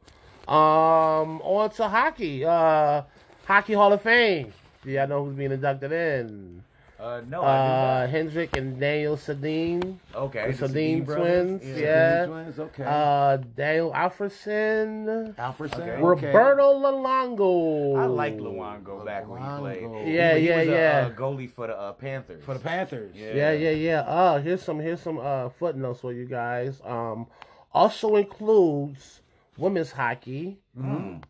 Um. 0.52 1.40
On 1.43 1.70
to 1.70 1.88
hockey. 1.88 2.44
Uh, 2.44 3.02
hockey 3.46 3.72
Hall 3.75 3.93
of 3.93 4.02
Fame. 4.02 4.52
Yeah, 4.84 5.05
I 5.05 5.06
know 5.06 5.25
who's 5.25 5.34
being 5.34 5.52
inducted 5.52 5.93
in. 5.93 6.62
Uh, 6.99 7.20
no, 7.29 7.43
Uh, 7.43 8.05
I 8.05 8.06
Henrik 8.06 8.56
and 8.56 8.79
Daniel 8.79 9.17
Sedin. 9.17 9.99
Okay, 10.14 10.52
the 10.52 10.69
the 10.69 10.69
Sedin 10.69 11.05
brothers? 11.05 11.61
twins. 11.61 11.81
Yeah. 11.81 12.26
Twins, 12.26 12.58
okay. 12.61 12.85
Uh, 12.87 13.37
Daniel 13.56 13.93
Alfredsson. 13.93 15.35
Alfredsson. 15.35 15.81
okay. 15.81 15.91
Okay. 16.02 16.26
Roberto 16.29 16.75
Luongo. 16.81 17.99
I 17.99 18.06
like 18.06 18.38
Luongo 18.38 19.05
back 19.05 19.26
when 19.29 19.43
he 19.43 19.49
played. 19.58 19.82
Luongo. 19.82 20.05
He- 20.06 20.14
Yeah, 20.14 20.35
he 20.37 20.49
yeah, 20.49 20.56
was 20.58 20.69
a, 20.69 20.70
yeah. 20.70 21.11
uh, 21.11 21.19
goalie 21.19 21.50
for 21.50 21.67
the 21.67 21.76
uh, 21.79 21.93
Panthers. 21.94 22.44
for 22.44 22.55
the 22.55 22.61
Panthers. 22.61 23.14
Yeah. 23.17 23.35
Yeah, 23.35 23.52
yeah, 23.52 23.70
yeah. 23.70 24.00
Uh, 24.02 24.38
here's 24.40 24.62
some 24.62 24.79
here's 24.79 25.00
some 25.00 25.19
uh 25.19 25.49
footnotes 25.49 26.00
for 26.00 26.12
you 26.12 26.26
guys. 26.26 26.81
Um, 26.85 27.26
also 27.73 28.14
includes 28.17 29.20
women's 29.58 29.90
hockey. 29.90 30.58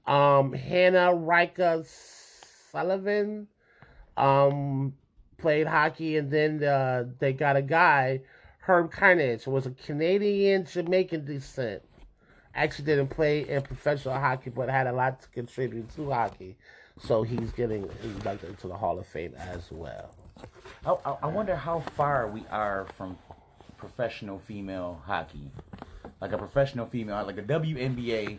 Um, 0.06 0.52
Hannah 0.52 1.14
Rika 1.14 1.84
Sullivan, 2.70 3.48
um, 4.16 4.94
played 5.44 5.66
hockey, 5.66 6.16
and 6.16 6.30
then 6.30 6.64
uh, 6.64 7.04
they 7.18 7.34
got 7.34 7.54
a 7.54 7.60
guy, 7.60 8.22
Herb 8.60 8.90
Carnegie, 8.90 9.38
was 9.50 9.66
a 9.66 9.70
Canadian 9.72 10.64
Jamaican 10.64 11.26
descent. 11.26 11.82
Actually, 12.54 12.86
didn't 12.86 13.08
play 13.08 13.46
in 13.46 13.60
professional 13.60 14.14
hockey, 14.14 14.48
but 14.48 14.70
had 14.70 14.86
a 14.86 14.92
lot 14.92 15.20
to 15.20 15.28
contribute 15.28 15.94
to 15.96 16.10
hockey. 16.10 16.56
So 16.98 17.24
he's 17.24 17.52
getting 17.52 17.90
inducted 18.02 18.48
into 18.50 18.68
the 18.68 18.74
Hall 18.76 18.98
of 18.98 19.06
Fame 19.06 19.34
as 19.36 19.70
well. 19.70 20.14
I, 20.86 20.92
I, 21.04 21.16
I 21.24 21.26
wonder 21.26 21.54
how 21.56 21.80
far 21.94 22.26
we 22.28 22.42
are 22.50 22.86
from 22.96 23.18
professional 23.76 24.38
female 24.38 25.02
hockey, 25.04 25.50
like 26.22 26.32
a 26.32 26.38
professional 26.38 26.86
female, 26.86 27.22
like 27.26 27.36
a 27.36 27.42
WNBA, 27.42 28.38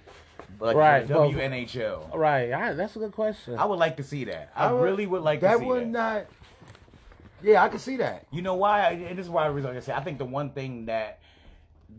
like 0.59 0.75
Right, 0.75 1.03
a 1.03 1.07
but- 1.13 1.29
WNHL. 1.29 2.15
Right, 2.15 2.51
all 2.51 2.61
right, 2.61 2.73
that's 2.75 2.95
a 2.95 2.99
good 2.99 3.11
question. 3.11 3.57
I 3.59 3.65
would 3.65 3.77
like 3.79 3.97
to 3.97 4.03
see 4.03 4.23
that. 4.25 4.49
I, 4.55 4.71
would- 4.71 4.81
really 4.81 5.05
would 5.05 5.21
like 5.21 5.41
that 5.41 5.53
to 5.53 5.59
see 5.59 5.65
would 5.65 5.77
that. 5.81 5.85
Would 5.85 5.91
not. 5.91 6.25
Yeah, 7.45 7.63
I 7.63 7.69
can 7.69 7.77
see 7.79 7.97
that. 7.97 8.25
You 8.31 8.41
know 8.41 8.55
why? 8.55 8.89
And 8.91 9.17
this 9.17 9.27
is 9.27 9.29
why 9.29 9.45
I 9.45 9.49
was 9.49 9.63
like 9.63 9.75
I 9.75 9.79
said. 9.79 9.95
I 9.95 10.01
think 10.01 10.17
the 10.17 10.25
one 10.25 10.49
thing 10.49 10.85
that 10.87 11.19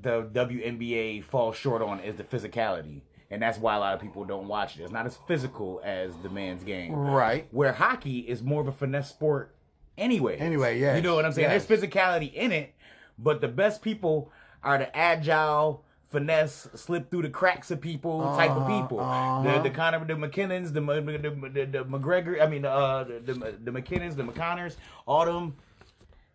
the 0.02 0.24
WNBA 0.24 1.22
falls 1.22 1.56
short 1.56 1.82
on 1.82 2.00
is 2.00 2.16
the 2.16 2.24
physicality, 2.24 3.02
and 3.30 3.40
that's 3.40 3.56
why 3.56 3.76
a 3.76 3.78
lot 3.78 3.94
of 3.94 4.00
people 4.00 4.24
don't 4.24 4.48
watch 4.48 4.76
it. 4.76 4.82
It's 4.82 4.92
not 4.92 5.06
as 5.06 5.16
physical 5.28 5.80
as 5.84 6.16
the 6.16 6.28
men's 6.28 6.64
game. 6.64 6.92
Right. 6.92 7.46
Where 7.52 7.72
hockey 7.72 8.18
is 8.20 8.42
more 8.42 8.60
of 8.60 8.66
a 8.66 8.72
finesse 8.72 9.08
sport, 9.08 9.54
anyway. 9.96 10.36
Anyway, 10.38 10.80
yeah. 10.80 10.96
You 10.96 11.02
know 11.02 11.14
what 11.14 11.24
I'm 11.24 11.32
saying? 11.32 11.48
yes. 11.48 11.64
There's 11.66 11.80
physicality 11.80 12.32
in 12.34 12.50
it, 12.50 12.74
but 13.16 13.40
the 13.40 13.48
best 13.48 13.82
people 13.82 14.32
are 14.64 14.78
the 14.78 14.94
agile. 14.96 15.84
Finesse, 16.08 16.68
slip 16.74 17.10
through 17.10 17.22
the 17.22 17.28
cracks 17.30 17.70
of 17.70 17.80
people, 17.80 18.20
type 18.36 18.50
of 18.52 18.62
Uh-huh, 18.62 18.82
people. 18.82 19.00
uh-huh. 19.00 19.42
The 19.62 19.68
the 19.68 19.70
kind 19.70 19.96
of 19.96 20.06
the 20.06 20.14
MacKinnons, 20.14 20.72
the 20.72 20.80
the, 20.80 21.50
the, 21.50 21.66
the 21.66 21.84
McGregor, 21.84 22.40
I 22.40 22.46
mean 22.46 22.64
uh, 22.64 23.04
the, 23.04 23.20
the 23.32 23.54
the 23.64 23.70
MacKinnons, 23.72 24.14
the 24.16 24.22
McConnors, 24.22 24.76
all 25.06 25.24
them 25.26 25.56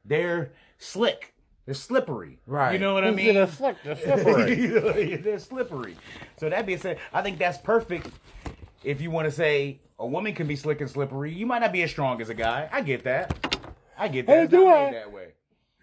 they're 0.06 0.52
slick. 0.78 1.34
They're 1.66 1.76
slippery. 1.76 2.40
Right. 2.48 2.74
You 2.74 2.80
know 2.80 2.94
what 2.94 3.04
I 3.04 3.12
mean? 3.12 3.36
gonna 3.36 3.48
slick? 3.48 3.78
They're 3.84 3.96
slippery. 4.24 4.56
You 4.62 4.80
know, 4.82 4.92
they're 5.18 5.40
slippery. 5.40 5.96
So 6.38 6.50
that 6.50 6.66
being 6.66 6.80
said, 6.80 7.00
I 7.14 7.22
think 7.22 7.38
that's 7.38 7.58
perfect. 7.60 8.10
If 8.84 9.00
you 9.00 9.12
want 9.12 9.26
to 9.26 9.32
say 9.32 9.80
a 10.00 10.06
woman 10.08 10.34
can 10.34 10.48
be 10.48 10.56
slick 10.56 10.82
and 10.82 10.90
slippery, 10.90 11.32
you 11.32 11.46
might 11.46 11.60
not 11.60 11.72
be 11.72 11.84
as 11.84 11.92
strong 11.92 12.20
as 12.20 12.30
a 12.30 12.34
guy. 12.34 12.68
I 12.72 12.82
get 12.82 13.04
that. 13.04 13.72
I 13.98 14.08
get 14.08 14.26
that. 14.26 14.40
Hey, 14.42 14.48
do 14.48 14.66
not 14.66 14.76
I? 14.78 14.86
made 14.86 14.94
that 14.96 15.12
way. 15.14 15.28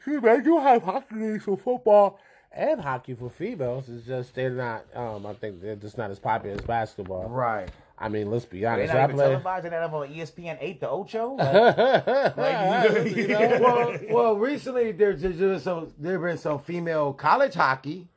See, 0.05 0.17
they 0.19 0.41
do 0.41 0.59
have 0.59 0.83
hockey 0.83 1.15
leagues 1.15 1.45
for 1.45 1.57
football 1.57 2.19
and 2.53 2.81
hockey 2.81 3.15
for 3.15 3.31
females. 3.31 3.89
It's 3.89 4.07
just 4.07 4.35
they're 4.35 4.51
not. 4.51 4.85
Um, 4.95 5.27
I 5.27 5.35
think 5.35 5.61
they're 5.61 5.77
just 5.77 5.99
not 5.99 6.11
as 6.11 6.19
popular 6.19 6.55
as 6.57 6.63
basketball. 6.63 7.29
Right. 7.29 7.69
I 8.01 8.09
mean, 8.09 8.31
let's 8.31 8.45
be 8.45 8.65
honest. 8.65 8.93
They're 8.93 9.03
honest. 9.03 9.17
not 9.17 9.27
I 9.27 9.31
even 9.33 9.43
play. 9.43 9.53
televising 9.53 9.71
that 9.71 9.83
on 9.93 10.09
ESPN 10.09 10.59
8 10.61 10.81
to 10.81 10.89
Ocho. 10.89 11.37
Like, 11.39 12.37
like, 12.37 13.17
you 13.17 13.29
know, 13.29 13.59
well, 13.61 13.99
well, 14.11 14.37
recently 14.37 14.93
there's, 14.93 15.23
there's 15.23 15.63
some 15.63 15.93
there 15.99 16.19
been 16.19 16.39
some 16.39 16.61
female 16.61 17.13
college 17.13 17.55
hockey, 17.55 18.09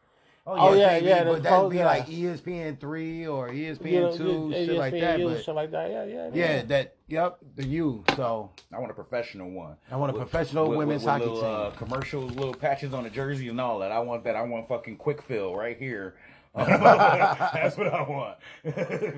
Oh, 0.43 0.73
yeah, 0.73 0.99
TV, 0.99 1.03
yeah, 1.05 1.23
But 1.23 1.43
that'd 1.43 1.69
be 1.69 1.77
yeah. 1.77 1.85
like 1.85 2.07
ESPN 2.07 2.79
three 2.79 3.27
or 3.27 3.49
ESPN 3.49 3.91
You 3.91 3.99
know, 4.01 4.17
two, 4.17 4.23
you- 4.49 4.53
shit 4.53 4.67
you- 4.69 4.73
like 4.73 4.93
that. 4.93 5.19
you- 5.19 5.29
But 5.29 5.43
shit 5.43 5.53
like 5.55 5.71
that. 5.71 5.89
Yeah, 5.91 6.03
yeah, 6.05 6.29
yeah, 6.33 6.61
that 6.63 6.95
yep, 7.07 7.37
the 7.55 7.67
U. 7.67 8.03
So 8.15 8.49
I 8.73 8.79
want 8.79 8.89
a 8.89 8.95
professional 8.95 9.51
one. 9.51 9.77
I 9.91 9.97
want 9.97 10.11
a 10.11 10.15
professional 10.17 10.69
women's 10.69 11.03
hockey 11.05 11.25
little, 11.25 11.41
team. 11.41 11.45
Uh, 11.45 11.69
commercials, 11.71 12.31
little 12.35 12.55
patches 12.55 12.91
on 12.93 13.03
the 13.03 13.11
jersey 13.11 13.49
and 13.49 13.61
all 13.61 13.77
that. 13.79 13.91
I 13.91 13.99
want 13.99 14.23
that. 14.23 14.35
I 14.35 14.41
want 14.41 14.67
fucking 14.67 14.97
quick 14.97 15.21
fill 15.21 15.55
right 15.55 15.77
here. 15.77 16.15
That's 16.55 17.77
what 17.77 17.87
I 17.93 18.01
want. 18.01 18.37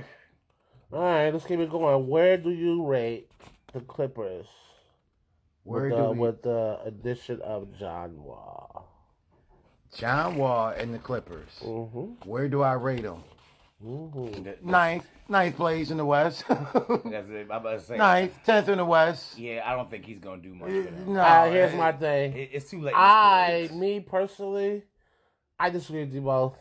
All 0.91 0.99
right, 1.01 1.31
let's 1.31 1.45
keep 1.45 1.59
it 1.59 1.71
going. 1.71 2.07
Where 2.07 2.37
do 2.37 2.51
you 2.51 2.85
rate 2.85 3.31
the 3.73 3.79
Clippers 3.79 4.45
Where 5.63 5.83
with, 5.85 5.91
do 5.91 5.97
the, 5.97 6.11
we? 6.11 6.19
with 6.19 6.41
the 6.43 6.79
addition 6.85 7.41
of 7.41 7.75
John 7.79 8.21
Wall? 8.23 8.87
John 9.95 10.35
Wall 10.37 10.69
and 10.69 10.93
the 10.93 10.99
Clippers. 10.99 11.49
Mm-hmm. 11.61 12.27
Where 12.29 12.47
do 12.47 12.61
I 12.61 12.73
rate 12.73 13.03
them? 13.03 13.23
Mm-hmm. 13.85 14.69
Ninth, 14.69 15.07
ninth 15.27 15.55
place 15.57 15.91
in 15.91 15.97
the 15.97 16.05
West. 16.05 16.45
That's 16.49 16.69
it. 17.29 17.47
I'm 17.49 17.51
about 17.51 17.79
to 17.79 17.81
say. 17.81 17.97
ninth, 17.97 18.37
tenth 18.45 18.69
in 18.69 18.77
the 18.77 18.85
West. 18.85 19.37
Yeah, 19.37 19.61
I 19.65 19.75
don't 19.75 19.89
think 19.91 20.05
he's 20.05 20.19
gonna 20.19 20.41
do 20.41 20.53
much. 20.55 20.69
For. 20.69 20.91
No, 21.09 21.19
Uh, 21.19 21.51
here's 21.51 21.75
my 21.75 21.91
thing. 21.91 22.33
It, 22.33 22.49
it's 22.53 22.69
too 22.69 22.81
late. 22.81 22.93
I, 22.95 23.69
me 23.73 23.99
personally, 23.99 24.83
I 25.59 25.69
disagree 25.69 26.05
with 26.05 26.13
you 26.13 26.21
both. 26.21 26.55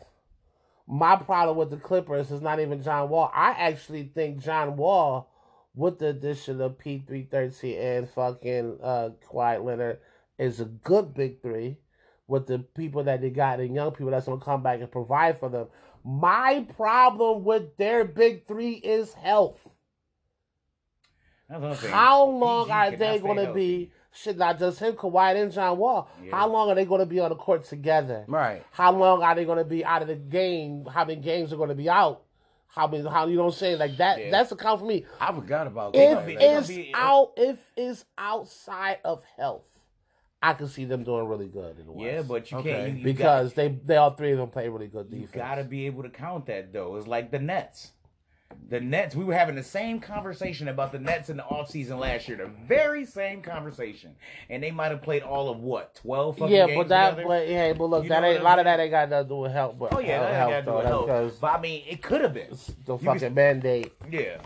My 0.85 1.15
problem 1.15 1.55
with 1.57 1.69
the 1.69 1.77
Clippers 1.77 2.29
is 2.29 2.41
not 2.41 2.59
even 2.59 2.83
John 2.83 3.07
Wall. 3.09 3.31
I 3.33 3.51
actually 3.51 4.11
think 4.13 4.43
John 4.43 4.75
Wall, 4.75 5.31
with 5.73 5.99
the 5.99 6.07
addition 6.07 6.59
of 6.59 6.77
P 6.77 7.03
three 7.07 7.23
thirteen 7.23 7.79
and 7.79 8.09
fucking 8.09 8.79
uh, 8.83 9.09
Kawhi 9.31 9.63
Leonard, 9.63 9.99
is 10.37 10.59
a 10.59 10.65
good 10.65 11.13
big 11.13 11.41
three. 11.41 11.77
With 12.27 12.47
the 12.47 12.59
people 12.59 13.03
that 13.03 13.21
they 13.21 13.29
got 13.29 13.59
and 13.59 13.75
young 13.75 13.91
people 13.91 14.11
that's 14.11 14.25
gonna 14.25 14.39
come 14.39 14.63
back 14.63 14.79
and 14.79 14.89
provide 14.91 15.39
for 15.39 15.49
them. 15.49 15.67
My 16.03 16.65
problem 16.75 17.43
with 17.43 17.77
their 17.77 18.03
big 18.05 18.45
three 18.47 18.73
is 18.73 19.13
health. 19.13 19.67
That's 21.49 21.61
what 21.61 21.71
I'm 21.71 21.77
saying. 21.77 21.93
How 21.93 22.25
long 22.25 22.65
PG 22.65 22.71
are 22.73 22.91
they 22.95 23.19
going 23.19 23.45
to 23.45 23.53
be? 23.53 23.91
Shit, 24.11 24.37
not 24.37 24.59
just 24.59 24.79
him, 24.79 24.93
Kawhi 24.93 25.41
and 25.41 25.51
John 25.51 25.77
Wall. 25.77 26.09
Yeah. 26.23 26.35
How 26.35 26.47
long 26.47 26.69
are 26.69 26.75
they 26.75 26.85
going 26.85 26.99
to 26.99 27.05
be 27.05 27.19
on 27.19 27.29
the 27.29 27.35
court 27.35 27.65
together? 27.65 28.25
Right. 28.27 28.63
How 28.71 28.91
long 28.91 29.23
are 29.23 29.33
they 29.33 29.45
going 29.45 29.57
to 29.57 29.63
be 29.65 29.83
out 29.83 30.01
of 30.01 30.07
the 30.07 30.15
game? 30.15 30.85
How 30.85 31.03
many 31.05 31.19
games 31.19 31.51
are 31.51 31.57
going 31.57 31.69
to 31.69 31.75
be 31.75 31.89
out? 31.89 32.23
How 32.67 32.87
many? 32.87 33.07
How 33.07 33.27
you 33.27 33.35
know 33.35 33.43
what 33.45 33.53
I'm 33.53 33.59
saying? 33.59 33.79
Like 33.79 33.97
that. 33.97 34.19
Yeah. 34.19 34.31
That's 34.31 34.49
the 34.49 34.55
count 34.55 34.81
for 34.81 34.85
me. 34.85 35.05
I 35.19 35.31
forgot 35.31 35.67
about 35.67 35.95
If 35.95 36.17
that. 36.17 36.27
be- 36.27 36.35
it's 36.35 36.95
out, 36.95 37.33
if 37.37 37.59
it's 37.77 38.05
outside 38.17 38.97
of 39.03 39.23
health, 39.37 39.72
I 40.43 40.53
can 40.53 40.67
see 40.67 40.83
them 40.85 41.03
doing 41.03 41.25
really 41.27 41.47
good 41.47 41.79
in 41.79 41.85
the 41.85 41.91
West. 41.91 42.05
Yeah, 42.13 42.21
but 42.21 42.51
you 42.51 42.57
Okay. 42.59 42.71
can't 42.73 42.89
you, 42.91 42.97
you 42.97 43.03
because 43.03 43.53
they 43.53 43.69
they 43.69 43.95
all 43.97 44.11
three 44.11 44.33
of 44.33 44.37
them 44.37 44.49
play 44.49 44.67
really 44.69 44.87
good 44.87 45.09
got, 45.09 45.17
you 45.19 45.27
gotta 45.33 45.63
be 45.63 45.85
able 45.85 46.03
to 46.03 46.09
count 46.09 46.45
that 46.47 46.73
though. 46.73 46.95
It's 46.97 47.07
like 47.07 47.31
the 47.31 47.39
Nets. 47.39 47.93
The 48.69 48.79
Nets, 48.79 49.15
we 49.15 49.23
were 49.23 49.33
having 49.33 49.55
the 49.55 49.63
same 49.63 49.99
conversation 49.99 50.67
about 50.67 50.91
the 50.91 50.99
Nets 50.99 51.29
in 51.29 51.37
the 51.37 51.43
offseason 51.43 51.97
last 51.97 52.27
year. 52.27 52.37
The 52.37 52.51
very 52.67 53.03
same 53.03 53.41
conversation. 53.41 54.15
And 54.47 54.61
they 54.61 54.69
might 54.69 54.91
have 54.91 55.01
played 55.01 55.23
all 55.23 55.49
of 55.49 55.59
what, 55.59 55.95
12 55.95 56.37
fucking 56.37 56.53
yeah, 56.53 56.67
games 56.67 56.77
but 56.77 56.87
that, 56.89 57.09
together? 57.11 57.27
but 57.27 57.47
hey, 57.47 57.73
but 57.75 57.85
look, 57.85 58.03
You 58.03 58.09
that 58.09 58.23
ain't 58.23 58.41
a 58.41 58.43
lot 58.43 58.59
of 58.59 58.65
that 58.65 58.79
ain't 58.79 58.91
got 58.91 59.09
nothing 59.09 59.25
to 59.25 59.29
do 59.29 59.37
with 59.37 59.51
health. 59.53 59.75
But 59.79 59.93
Oh 59.95 59.99
yeah, 59.99 60.07
health, 60.07 60.21
that 60.21 60.33
health, 60.35 60.51
ain't 60.51 60.51
got 60.51 60.59
to 60.59 60.65
do 60.65 60.71
though. 60.71 60.75
with 60.75 60.83
That's 60.83 60.89
health. 60.91 61.05
because 61.31 61.39
But 61.39 61.47
I 61.57 61.61
mean, 61.61 61.83
it 61.89 62.01
could 62.03 62.21
have 62.21 62.33
been. 62.35 62.49
the 62.85 62.93
You 62.93 62.97
fucking 62.99 63.21
was- 63.23 63.31
mandate. 63.33 63.93
Yeah, 64.11 64.37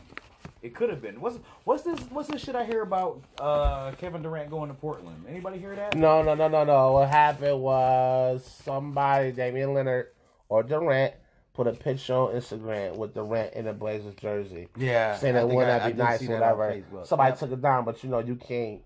it 0.61 0.73
could 0.75 0.89
have 0.89 1.01
been. 1.01 1.19
What's 1.21 1.39
what's 1.63 1.83
this? 1.83 1.99
What's 2.09 2.29
this 2.29 2.41
shit 2.43 2.55
I 2.55 2.65
hear 2.65 2.81
about 2.81 3.21
uh, 3.39 3.91
Kevin 3.91 4.21
Durant 4.21 4.49
going 4.49 4.69
to 4.69 4.73
Portland? 4.73 5.25
Anybody 5.29 5.59
hear 5.59 5.75
that? 5.75 5.95
No, 5.95 6.21
no, 6.23 6.33
no, 6.35 6.47
no, 6.47 6.63
no. 6.63 6.91
What 6.93 7.09
happened 7.09 7.61
was 7.61 8.45
somebody, 8.63 9.31
Damian 9.31 9.69
Lillard 9.69 10.07
or 10.49 10.63
Durant, 10.63 11.13
put 11.53 11.67
a 11.67 11.73
picture 11.73 12.13
on 12.13 12.33
Instagram 12.33 12.95
with 12.97 13.13
Durant 13.13 13.53
in 13.53 13.67
a 13.67 13.73
Blazers 13.73 14.15
jersey, 14.15 14.67
Yeah. 14.75 15.15
saying 15.17 15.35
that 15.35 15.47
wouldn't 15.47 15.67
that 15.67 15.95
be 15.95 16.01
nice, 16.01 16.21
or 16.27 16.33
whatever. 16.33 16.81
Somebody 17.03 17.31
Yep. 17.31 17.39
took 17.39 17.51
it 17.51 17.61
down, 17.61 17.85
but 17.85 18.03
you 18.03 18.09
know 18.09 18.19
you 18.19 18.35
can't 18.35 18.81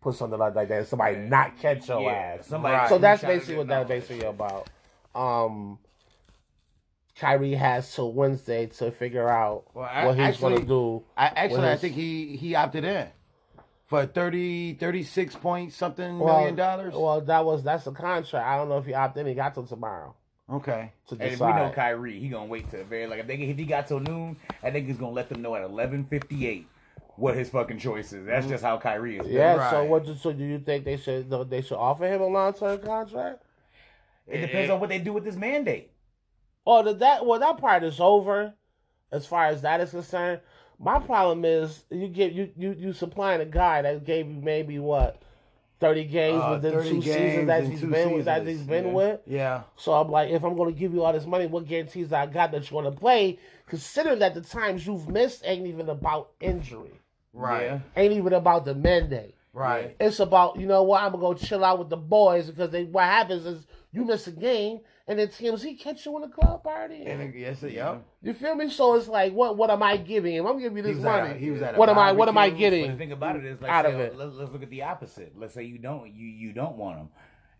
put 0.00 0.14
something 0.14 0.38
like 0.38 0.54
that. 0.54 0.86
Somebody 0.86 1.16
not 1.16 1.58
catch 1.58 1.88
your 1.88 2.02
Yeah, 2.02 2.36
ass. 2.38 2.46
somebody 2.46 2.74
Right. 2.76 2.88
So 2.88 2.98
that's 2.98 3.22
basically 3.22 3.56
what 3.56 3.66
that's 3.68 3.88
that 3.88 3.94
basically 3.94 4.26
about. 4.26 4.68
Um, 5.14 5.78
Kyrie 7.18 7.54
has 7.54 7.92
till 7.94 8.12
Wednesday 8.12 8.66
to 8.66 8.90
figure 8.90 9.28
out 9.28 9.64
Well, 9.74 9.88
I- 9.90 10.06
what 10.06 10.16
he's 10.16 10.26
actually- 10.26 10.54
gonna 10.56 10.66
do. 10.66 11.04
I 11.16 11.26
actually, 11.34 11.68
I 11.68 11.76
think 11.76 11.94
he 11.94 12.36
he 12.36 12.54
opted 12.54 12.84
in 12.84 13.08
for 13.86 14.04
30, 14.04 14.74
36 14.74 15.34
point 15.34 15.72
something 15.72 16.18
Well, 16.18 16.38
million 16.38 16.56
dollars. 16.56 16.94
Well, 16.94 17.20
that 17.22 17.44
was 17.44 17.62
that's 17.62 17.84
the 17.84 17.92
contract. 17.92 18.46
I 18.46 18.56
don't 18.56 18.68
know 18.68 18.78
if 18.78 18.84
he 18.84 18.92
opted 18.94 19.22
in. 19.22 19.26
He 19.28 19.34
got 19.34 19.54
till 19.54 19.64
tomorrow 19.66 20.14
okay. 20.50 20.92
to 21.08 21.14
And 21.14 21.22
if 21.22 21.30
decide. 21.32 21.54
we 21.54 21.62
know 21.62 21.72
Kyrie, 21.72 22.18
he 22.18 22.28
gonna 22.28 22.46
wait 22.46 22.70
till 22.70 22.80
the 22.80 22.84
very 22.84 23.06
like 23.06 23.20
if 23.20 23.26
they 23.26 23.34
if 23.34 23.56
he 23.56 23.64
got 23.64 23.86
till 23.86 24.00
noon, 24.00 24.36
I 24.62 24.70
think 24.70 24.86
he's 24.86 24.98
gonna 24.98 25.12
let 25.12 25.30
them 25.30 25.40
know 25.40 25.54
at 25.54 25.62
eleven 25.62 26.04
fifty 26.04 26.46
eight 26.46 26.68
what 27.16 27.34
his 27.34 27.48
fucking 27.48 27.78
choice 27.78 28.12
is. 28.12 28.26
That's 28.26 28.44
mm-hmm. 28.44 28.52
just 28.52 28.62
how 28.62 28.76
Kyrie 28.76 29.16
is. 29.16 29.22
built. 29.22 29.32
Yeah. 29.32 29.70
So 29.70 29.84
what? 29.84 30.06
So 30.18 30.34
do 30.34 30.44
you 30.44 30.58
think 30.58 30.84
they 30.84 30.98
should 30.98 31.30
they 31.48 31.62
should 31.62 31.78
offer 31.78 32.06
him 32.06 32.20
a 32.20 32.26
long 32.26 32.52
term 32.52 32.78
contract? 32.80 33.42
It 34.26 34.40
depends 34.40 34.70
on 34.70 34.80
what 34.80 34.90
they 34.90 34.98
do 34.98 35.14
with 35.14 35.24
this 35.24 35.36
mandate. 35.36 35.92
Oh, 36.66 36.82
the, 36.82 36.94
that 36.94 37.24
well 37.24 37.38
that 37.40 37.58
part 37.58 37.84
is 37.84 38.00
over, 38.00 38.54
as 39.12 39.26
far 39.26 39.46
as 39.46 39.62
that 39.62 39.80
is 39.80 39.90
concerned. 39.90 40.40
My 40.78 40.98
problem 40.98 41.44
is 41.44 41.84
you 41.90 42.08
get 42.08 42.32
you 42.32 42.50
you 42.56 42.74
you 42.78 42.92
supplying 42.92 43.40
a 43.40 43.46
guy 43.46 43.82
that 43.82 44.04
gave 44.04 44.26
you 44.26 44.40
maybe 44.42 44.78
what 44.78 45.22
thirty 45.80 46.04
games 46.04 46.42
Uh, 46.42 46.50
within 46.60 46.72
30 46.72 46.90
two 46.90 47.02
seasons 47.02 47.46
that 47.46 47.64
in 47.64 47.70
he's 47.70 47.80
two 47.80 47.86
been 47.86 48.12
with 48.12 48.24
that 48.24 48.46
he's 48.46 48.60
been 48.62 48.86
yeah. 48.86 48.92
with. 48.92 49.20
Yeah. 49.26 49.62
So 49.76 49.92
I'm 49.92 50.10
like, 50.10 50.30
if 50.30 50.44
I'm 50.44 50.56
going 50.56 50.74
to 50.74 50.78
give 50.78 50.92
you 50.92 51.04
all 51.04 51.12
this 51.12 51.24
money, 51.26 51.46
what 51.46 51.66
guarantees 51.66 52.12
I 52.12 52.26
got 52.26 52.50
that 52.52 52.70
you're 52.70 52.82
going 52.82 52.92
to 52.92 52.98
play? 52.98 53.38
Considering 53.66 54.18
that 54.18 54.34
the 54.34 54.40
times 54.40 54.86
you've 54.86 55.08
missed 55.08 55.42
ain't 55.44 55.66
even 55.66 55.88
about 55.88 56.30
injury, 56.40 57.00
Right. 57.32 57.64
Yeah. 57.64 57.78
ain't 57.96 58.12
even 58.12 58.32
about 58.32 58.64
the 58.64 58.74
mandate. 58.74 59.34
Right. 59.56 59.96
It's 59.98 60.20
about 60.20 60.60
you 60.60 60.66
know 60.66 60.82
what 60.82 61.02
I'm 61.02 61.12
gonna 61.12 61.22
go 61.22 61.32
chill 61.34 61.64
out 61.64 61.78
with 61.78 61.88
the 61.88 61.96
boys 61.96 62.46
because 62.50 62.70
they 62.70 62.84
what 62.84 63.04
happens 63.04 63.46
is 63.46 63.66
you 63.90 64.04
miss 64.04 64.26
a 64.26 64.30
game 64.32 64.80
and 65.08 65.18
then 65.18 65.28
TMZ 65.28 65.78
catch 65.80 66.04
you 66.04 66.14
in 66.18 66.24
a 66.24 66.28
club 66.28 66.62
party. 66.62 67.04
And 67.06 67.22
it- 67.22 67.34
yes, 67.34 67.62
yep. 67.62 68.02
You 68.22 68.34
feel 68.34 68.54
me? 68.54 68.68
So 68.68 68.94
it's 68.96 69.08
like, 69.08 69.32
what 69.32 69.56
what 69.56 69.70
am 69.70 69.82
I 69.82 69.96
giving 69.96 70.34
him? 70.34 70.46
I'm 70.46 70.58
giving 70.58 70.76
you 70.76 70.82
He 70.84 70.88
this 70.90 70.96
was 70.96 71.04
at 71.06 71.20
a- 71.20 71.28
money. 71.28 71.38
he 71.40 71.50
was 71.50 71.62
at 71.62 71.74
a 71.74 71.78
what 71.78 71.88
am 71.88 71.98
I 71.98 72.12
what 72.12 72.28
am 72.28 72.36
I 72.36 72.50
barbecue. 72.50 72.66
But 72.66 72.70
the 72.70 72.82
getting? 72.82 72.98
thing 72.98 73.12
about 73.12 73.36
it 73.36 73.46
is, 73.46 73.62
like, 73.62 73.70
Out 73.70 73.86
say, 73.86 73.94
of 73.94 74.00
it. 74.00 74.16
Let's, 74.18 74.34
let's 74.34 74.52
look 74.52 74.62
at 74.62 74.68
the 74.68 74.82
opposite. 74.82 75.32
Let's 75.38 75.54
say 75.54 75.62
you 75.64 75.78
don't, 75.78 76.12
you 76.14 76.26
you 76.26 76.52
don't 76.52 76.76
want 76.76 76.98
him. 76.98 77.08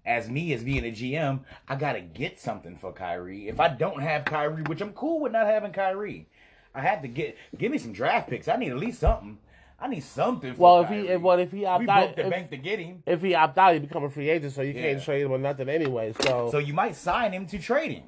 As 0.05 0.29
me, 0.29 0.53
as 0.53 0.63
being 0.63 0.85
a 0.85 0.93
GM, 0.93 1.41
I 1.67 1.77
gotta 1.77 2.03
get 2.03 2.39
something 2.39 2.77
for 2.77 2.93
Kyrie. 2.93 3.49
If 3.49 3.59
I 3.59 3.69
don't 3.69 4.03
have 4.03 4.27
Kyrie, 4.27 4.63
which 4.65 4.83
I'm 4.83 4.93
cool 4.93 5.21
with 5.21 5.33
not 5.33 5.47
having 5.47 5.73
Kyrie, 5.73 6.29
I 6.75 6.83
have 6.83 7.01
to 7.03 7.09
get 7.09 7.37
give 7.57 7.73
me 7.73 7.79
some 7.79 7.93
draft 7.95 8.29
picks. 8.29 8.49
I 8.49 8.57
need 8.57 8.71
at 8.71 8.77
least 8.77 9.01
something. 9.01 9.39
I 9.79 9.89
need 9.89 10.03
something. 10.05 10.55
For 10.55 10.61
Well, 10.61 10.81
if 10.83 10.89
Kyrie. 10.89 11.03
he 11.03 11.09
if, 11.09 11.21
well 11.21 11.39
if 11.39 11.53
he 11.53 11.65
opt 11.67 11.83
we 11.83 11.89
out, 11.89 12.01
broke 12.07 12.17
the 12.17 12.25
if, 12.25 12.31
bank 12.31 12.51
to 12.51 12.57
get 12.57 12.79
him, 12.79 13.03
if 13.07 13.21
he 13.23 13.35
opt 13.35 13.59
out, 13.59 13.75
he 13.75 13.81
become 13.81 14.05
a 14.05 14.11
free 14.11 14.31
agent, 14.31 14.53
so 14.55 14.63
you 14.63 14.73
Yeah. 14.73 14.83
can't 14.83 15.03
trade 15.03 15.23
him 15.23 15.33
or 15.33 15.39
nothing 15.39 15.69
anyway. 15.69 16.15
So, 16.23 16.49
so 16.51 16.59
you 16.59 16.73
might 16.75 16.97
sign 16.97 17.33
him 17.33 17.47
to 17.47 17.59
trade 17.59 17.93
him. 17.93 18.05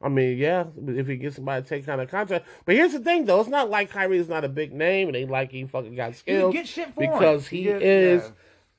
I 0.00 0.08
mean, 0.08 0.36
yeah, 0.36 0.64
if 0.88 1.06
he 1.06 1.16
gets 1.16 1.36
somebody 1.36 1.62
to 1.62 1.68
take 1.68 1.86
kind 1.86 2.00
of 2.00 2.10
contract. 2.10 2.46
But 2.64 2.74
here's 2.74 2.92
the 2.92 2.98
thing, 2.98 3.24
though, 3.26 3.40
it's 3.40 3.48
not 3.48 3.70
like 3.70 3.88
Kyrie 3.90 4.18
is 4.18 4.28
not 4.28 4.42
a 4.44 4.48
big 4.48 4.72
name, 4.72 5.06
and 5.08 5.16
ain't 5.16 5.30
like 5.30 5.52
he 5.52 5.64
fucking 5.64 5.94
got 5.94 6.16
skills 6.16 6.52
get 6.52 6.66
shit 6.66 6.92
for 6.94 7.04
him. 7.04 7.12
because 7.12 7.46
he 7.46 7.68
Yeah, 7.68 7.76
is 7.76 8.22
yeah. 8.24 8.30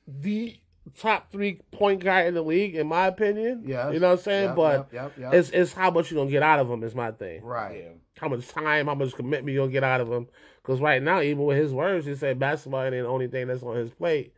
the 0.06 0.56
top 0.98 1.30
three 1.32 1.60
point 1.70 2.04
guy 2.04 2.24
in 2.24 2.34
the 2.34 2.42
league, 2.42 2.74
in 2.74 2.86
my 2.88 3.06
opinion. 3.06 3.62
Yes. 3.64 3.94
you 3.94 4.00
know 4.00 4.08
what 4.10 4.18
I'm 4.18 4.22
saying. 4.24 4.44
Yep, 4.48 4.56
but 4.56 4.88
yep, 4.92 5.12
yep, 5.18 5.32
it's 5.34 5.48
it's 5.50 5.72
how 5.72 5.90
much 5.90 6.10
you 6.10 6.16
gonna 6.18 6.30
get 6.30 6.42
out 6.42 6.58
of 6.58 6.68
him 6.68 6.82
is 6.82 6.94
my 6.94 7.10
thing. 7.10 7.42
Right. 7.42 7.78
Yeah. 7.84 7.88
How 8.20 8.28
much 8.28 8.46
time, 8.48 8.86
how 8.86 8.94
much 8.94 9.14
commitment 9.14 9.54
you 9.54 9.60
gonna 9.60 9.72
get 9.72 9.82
out 9.82 10.02
of 10.02 10.12
him? 10.12 10.28
Because 10.64 10.80
right 10.80 11.02
now, 11.02 11.20
even 11.20 11.44
with 11.44 11.58
his 11.58 11.74
words, 11.74 12.06
he 12.06 12.14
said 12.14 12.38
basketball 12.38 12.84
ain't 12.84 12.92
the 12.92 13.06
only 13.06 13.26
thing 13.26 13.48
that's 13.48 13.62
on 13.62 13.76
his 13.76 13.90
plate. 13.90 14.32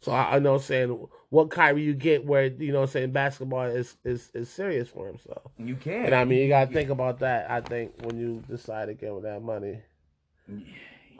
So 0.00 0.12
I, 0.12 0.36
I 0.36 0.38
know 0.38 0.58
saying 0.58 1.06
what 1.30 1.50
Kyrie 1.50 1.82
you 1.82 1.94
get 1.94 2.26
where 2.26 2.46
you 2.46 2.70
know 2.70 2.84
saying 2.84 3.12
basketball 3.12 3.64
is 3.64 3.96
is 4.04 4.30
is 4.34 4.50
serious 4.50 4.88
for 4.90 5.08
him. 5.08 5.16
So. 5.18 5.50
You 5.58 5.76
can. 5.76 6.06
And 6.06 6.14
I 6.14 6.24
mean, 6.24 6.40
you 6.40 6.48
gotta 6.48 6.70
think 6.70 6.90
about 6.90 7.20
that. 7.20 7.50
I 7.50 7.62
think 7.62 7.92
when 8.02 8.18
you 8.18 8.42
decide 8.48 8.86
to 8.86 8.94
get 8.94 9.14
with 9.14 9.22
that 9.22 9.42
money, 9.42 9.78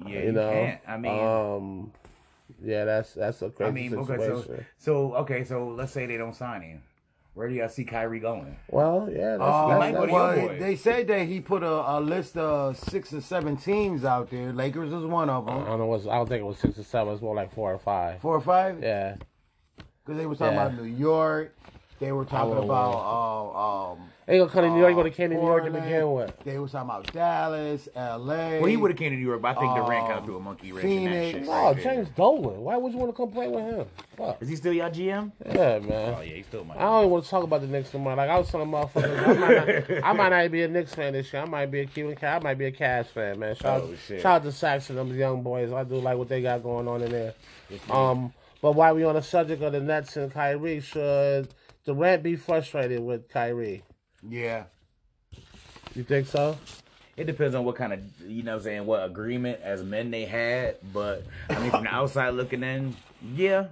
yeah, 0.07 0.23
you 0.23 0.33
know, 0.33 0.51
can't. 0.51 0.81
I 0.87 0.97
mean, 0.99 1.19
um, 1.19 1.93
yeah, 2.63 2.85
that's 2.85 3.15
that's 3.15 3.41
a 3.41 3.49
crazy 3.49 3.69
I 3.69 3.73
mean, 3.73 3.95
okay, 3.95 4.19
situation. 4.19 4.67
so 4.77 5.11
so 5.11 5.15
okay, 5.17 5.45
so 5.45 5.69
let's 5.69 5.93
say 5.93 6.05
they 6.05 6.19
don't 6.19 6.37
sign 6.37 6.61
him. 6.61 6.83
Where 7.35 7.49
do 7.49 7.55
y'all 7.55 7.69
see 7.69 7.85
Kyrie 7.85 8.19
going? 8.21 8.57
well, 8.69 9.09
yeah, 9.11 9.37
that's, 9.37 9.43
Uh, 9.43 9.79
that's, 9.79 9.93
that's 9.99 10.13
well, 10.13 10.49
they 10.59 10.77
said 10.77 11.07
that 11.09 11.27
he 11.27 11.41
put 11.41 11.63
a, 11.63 11.99
a 11.99 12.01
list 12.01 12.37
of 12.37 12.77
six 12.77 13.13
or 13.13 13.21
seven 13.21 13.57
teams 13.57 14.05
out 14.05 14.31
there. 14.31 14.53
Lakers 14.53 14.93
is 14.93 15.05
one 15.05 15.31
of 15.31 15.47
them. 15.47 15.55
I 15.55 15.59
them. 15.59 15.67
don't 15.69 15.79
know. 15.79 15.87
What's, 15.87 16.07
I 16.07 16.17
don't 16.17 16.29
think 16.29 16.41
it 16.41 16.45
was 16.45 16.59
six 16.59 16.79
or 16.79 16.83
seven. 16.83 17.13
It's 17.13 17.23
more 17.23 17.35
like 17.37 17.55
four 17.55 17.73
or 17.73 17.79
five. 17.79 18.21
Four 18.21 18.35
or 18.37 18.41
five? 18.41 18.83
Yeah, 18.83 19.15
Because 20.05 20.19
they 20.19 20.27
were 20.27 20.35
talking 20.35 20.55
Yeah. 20.57 20.67
about 20.67 20.83
New 20.83 20.91
York. 20.91 21.57
They 22.01 22.13
were 22.13 22.25
talking 22.25 22.59
about 22.65 22.95
uh, 22.95 23.93
um. 23.93 23.99
They 24.31 24.39
gonna 24.39 24.49
come 24.49 24.63
to 24.63 24.71
New 24.71 24.79
York. 24.79 24.95
Gonna 24.95 25.09
uh, 25.09 25.13
came 25.13 25.31
to 25.31 25.35
New 25.37 25.43
York 25.43 25.65
to 25.65 25.71
Portland. 25.73 25.85
begin 25.93 26.13
with. 26.13 26.39
They 26.45 26.57
was 26.57 26.71
talking 26.71 26.89
about 26.89 27.13
Dallas, 27.13 27.89
L.A. 27.97 28.61
Well, 28.61 28.67
he 28.67 28.77
would 28.77 28.93
have 28.93 28.99
came 28.99 29.11
to 29.11 29.17
New 29.17 29.27
York, 29.27 29.43
but 29.43 29.57
I 29.57 29.61
think 29.61 29.75
Durant 29.75 29.89
kind 30.07 30.13
Um, 30.13 30.19
of 30.19 30.25
threw 30.25 30.37
a 30.37 30.41
monkey 30.41 30.71
wrench 30.73 30.85
in 30.87 31.05
that 31.05 31.33
shit. 31.33 31.43
No, 31.47 31.51
right 31.53 31.75
there. 31.75 31.85
James 31.97 32.09
Dolan. 32.17 32.61
Why 32.61 32.77
would 32.77 32.93
you 32.93 32.99
want 32.99 33.11
to 33.11 33.17
come 33.17 33.33
play 33.33 33.49
with 33.49 33.65
him? 33.65 33.87
Fuck. 34.17 34.41
Is 34.41 34.49
he 34.49 34.55
still 34.55 34.73
y'all 34.73 34.89
GM? 34.89 35.33
Yeah, 35.45 35.79
man. 35.81 36.15
Oh 36.17 36.21
yeah, 36.21 36.35
he 36.37 36.43
still 36.45 36.65
my. 36.65 36.77
I 36.77 36.79
don't 36.79 36.99
even 37.01 37.11
want 37.11 37.25
to 37.25 37.31
talk 37.31 37.43
about 37.43 37.61
the 37.63 37.67
Knicks 37.67 37.93
no 37.93 37.99
more. 37.99 38.15
Like 38.15 38.31
I 38.31 38.39
was 38.39 38.49
telling 38.49 38.69
motherfuckers, 38.71 39.27
I 39.27 39.33
might, 39.35 39.89
not, 39.91 40.05
I 40.05 40.13
might 40.13 40.29
not 40.29 40.53
be 40.53 40.63
a 40.63 40.69
Knicks 40.69 40.95
fan 40.95 41.13
this 41.13 41.33
year. 41.33 41.43
I 41.43 41.47
might 41.47 41.67
be 41.67 41.81
a 41.81 41.87
Cleveland 41.87 42.21
Cavs. 42.21 42.37
I 42.37 42.39
might 42.39 42.59
be 42.59 42.67
a 42.67 42.73
Cavs 42.73 43.07
fan, 43.07 43.37
man. 43.41 43.57
Shout, 43.57 43.83
Oh, 43.83 43.95
shit. 44.07 44.21
shout 44.21 44.37
out 44.37 44.43
to 44.45 44.53
Sexton, 44.53 44.95
them 44.95 45.13
young 45.19 45.43
boys. 45.43 45.73
I 45.73 45.83
do 45.83 45.97
like 45.97 46.17
what 46.17 46.29
they 46.29 46.41
got 46.41 46.63
going 46.63 46.87
on 46.87 47.03
in 47.03 47.11
there. 47.11 47.35
Um, 47.91 48.33
but 48.63 48.77
while 48.77 48.95
we 48.95 49.03
on 49.03 49.17
the 49.17 49.23
subject 49.23 49.61
of 49.63 49.73
the 49.73 49.81
Nets 49.81 50.17
and 50.17 50.33
Kyrie, 50.33 50.79
should 50.81 51.49
Durant 51.85 52.23
be 52.23 52.37
frustrated 52.37 53.01
with 53.01 53.29
Kyrie? 53.29 53.83
Yeah. 54.29 54.65
You 55.95 56.05
think 56.05 56.27
so? 56.27 56.59
It 57.17 57.25
depends 57.25 57.55
on 57.55 57.65
what 57.65 57.77
kind 57.77 57.93
of, 57.93 58.01
you 58.27 58.43
know 58.43 58.53
what 58.53 58.59
I'm 58.59 58.65
saying, 58.65 58.87
what 58.87 59.05
agreement 59.05 59.61
as 59.63 59.83
men 59.83 60.11
they 60.11 60.25
had. 60.25 60.77
But, 60.93 61.25
I 61.49 61.59
mean, 61.59 61.71
from 61.71 61.85
the 61.85 61.91
outside 61.95 62.31
looking 62.31 62.63
in, 62.63 62.97
yeah. 63.35 63.67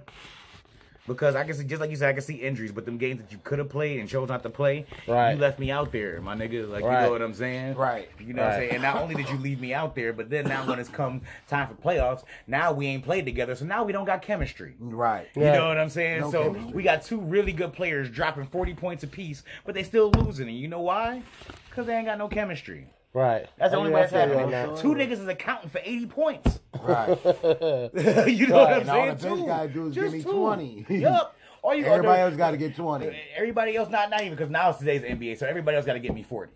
Because 1.09 1.35
I 1.35 1.43
can 1.43 1.55
see, 1.55 1.63
just 1.63 1.81
like 1.81 1.89
you 1.89 1.95
said, 1.95 2.07
I 2.09 2.13
can 2.13 2.21
see 2.21 2.35
injuries, 2.35 2.71
but 2.71 2.85
them 2.85 2.97
games 2.99 3.19
that 3.19 3.31
you 3.31 3.39
could 3.43 3.57
have 3.57 3.67
played 3.67 3.99
and 3.99 4.07
chose 4.07 4.29
not 4.29 4.43
to 4.43 4.49
play, 4.49 4.85
Right. 5.07 5.31
you 5.31 5.37
left 5.37 5.57
me 5.57 5.71
out 5.71 5.91
there, 5.91 6.21
my 6.21 6.35
nigga. 6.35 6.69
Like, 6.69 6.83
you 6.83 6.89
know 6.91 7.09
what 7.09 7.21
I'm 7.23 7.33
saying? 7.33 7.73
Right. 7.75 8.07
You 8.19 8.33
know 8.33 8.43
what 8.43 8.53
I'm 8.53 8.59
saying? 8.59 8.71
And 8.73 8.81
not 8.83 9.01
only 9.01 9.15
did 9.15 9.27
you 9.27 9.37
leave 9.39 9.59
me 9.59 9.73
out 9.73 9.95
there, 9.95 10.13
but 10.13 10.29
then 10.29 10.47
now 10.47 10.65
when 10.69 10.77
it's 10.77 10.87
come 10.87 11.21
time 11.47 11.67
for 11.67 11.73
playoffs, 11.73 12.23
now 12.45 12.71
we 12.71 12.85
ain't 12.85 13.03
played 13.03 13.25
together, 13.25 13.55
so 13.55 13.65
now 13.65 13.83
we 13.83 13.91
don't 13.91 14.05
got 14.05 14.21
chemistry. 14.21 14.75
Right. 14.79 15.27
You 15.35 15.41
Yeah. 15.45 15.53
know 15.53 15.67
what 15.69 15.79
I'm 15.79 15.89
saying? 15.89 16.19
No 16.21 16.31
so 16.31 16.43
chemistry. 16.43 16.73
we 16.73 16.83
got 16.83 17.01
two 17.01 17.19
really 17.19 17.53
good 17.53 17.73
players 17.73 18.07
dropping 18.11 18.45
40 18.45 18.75
points 18.75 19.03
apiece, 19.03 19.43
but 19.65 19.73
they 19.73 19.81
still 19.83 20.11
losing. 20.11 20.47
And 20.47 20.57
you 20.57 20.67
know 20.67 20.81
why? 20.81 21.23
Because 21.69 21.87
they 21.87 21.95
ain't 21.95 22.05
got 22.05 22.19
no 22.19 22.27
chemistry. 22.27 22.85
Right. 23.13 23.47
That's 23.57 23.71
the 23.71 23.77
only 23.77 23.91
way 23.91 24.01
I 24.01 24.03
it's 24.03 24.13
happening. 24.13 24.53
on. 24.53 24.77
Two 24.77 24.93
niggas 24.93 25.13
is 25.13 25.27
accounting 25.27 25.69
for 25.69 25.81
80 25.83 26.05
points. 26.07 26.59
Right. 26.81 27.07
you 28.27 28.47
know 28.47 28.57
what 28.59 28.73
I'm 28.73 28.81
And 28.81 28.89
all 28.89 28.95
saying? 28.95 29.15
the 29.17 29.23
bench 29.23 29.39
Two. 29.39 29.45
gotta 29.47 29.67
do 29.69 29.87
is 29.87 29.95
give 29.95 30.03
Just 30.03 30.15
me 30.15 30.23
two. 30.23 30.31
20. 30.31 30.85
Yup. 30.89 31.35
All 31.61 31.75
you 31.75 31.83
Everybody 31.83 32.21
else 32.21 32.35
got 32.37 32.51
to 32.51 32.57
get 32.57 32.73
20. 32.75 33.11
Everybody 33.35 33.75
else 33.75 33.89
not 33.89 34.09
not 34.09 34.21
even 34.21 34.31
because 34.33 34.49
now 34.49 34.69
it's 34.69 34.79
today's 34.79 35.01
NBA, 35.01 35.37
so 35.37 35.45
everybody 35.45 35.75
else 35.75 35.85
got 35.85 35.93
to 35.93 35.99
get 35.99 36.13
me 36.13 36.23
40. 36.23 36.53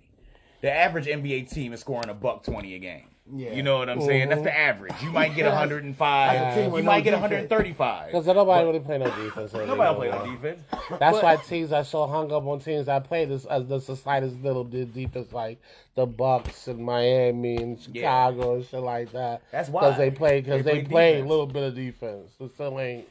The 0.62 0.72
average 0.72 1.08
NBA 1.08 1.50
team 1.52 1.74
is 1.74 1.82
scoring 1.82 2.08
a 2.08 2.14
buck 2.14 2.44
20 2.44 2.74
a 2.76 2.80
game. 2.80 3.08
Yeah. 3.32 3.54
You 3.54 3.64
know 3.64 3.78
what 3.78 3.90
I'm 3.90 4.02
saying? 4.02 4.30
That's 4.30 4.42
the 4.42 4.56
average. 4.56 4.94
You 5.02 5.10
might 5.10 5.34
get 5.34 5.46
105. 5.52 6.34
That's 6.34 6.58
you 6.62 6.70
with 6.70 6.84
might 6.84 7.00
no 7.06 7.12
get 7.12 7.14
135. 7.22 8.08
Because 8.08 8.26
nobody 8.28 8.66
really 8.66 8.80
play 8.82 8.98
no 8.98 9.06
defense. 9.06 9.54
Nobody 9.54 9.96
play 9.96 10.12
on 10.12 10.30
defense. 10.30 10.62
That's 11.00 11.18
But- 11.18 11.24
why 11.24 11.36
teams 11.38 11.72
are 11.72 11.86
so 11.86 12.06
hung 12.06 12.32
up 12.34 12.46
on 12.46 12.60
teams 12.60 12.90
I 12.90 13.00
play 13.00 13.24
this 13.26 13.46
as 13.46 13.66
the 13.68 13.80
slightest 13.80 14.36
little 14.44 14.66
bit 14.66 14.94
defense, 14.94 15.32
like 15.32 15.62
the 15.96 16.06
Bucks 16.06 16.68
and 16.68 16.84
Miami 16.86 17.56
and 17.58 17.80
Chicago 17.82 18.56
and 18.56 18.66
shit 18.66 18.82
like 18.82 19.12
that. 19.14 19.42
That's 19.52 19.70
why. 19.70 19.82
because 19.82 19.98
they 19.98 20.12
play 20.12 20.42
because 20.42 20.66
They 20.66 20.82
they, 20.82 20.84
play 20.84 20.90
play 21.14 21.20
a 21.22 21.26
little 21.26 21.48
bit 21.48 21.64
of 21.64 21.76
defense. 21.76 22.30
It 22.42 22.52
still 22.56 22.78
ain't 22.80 23.08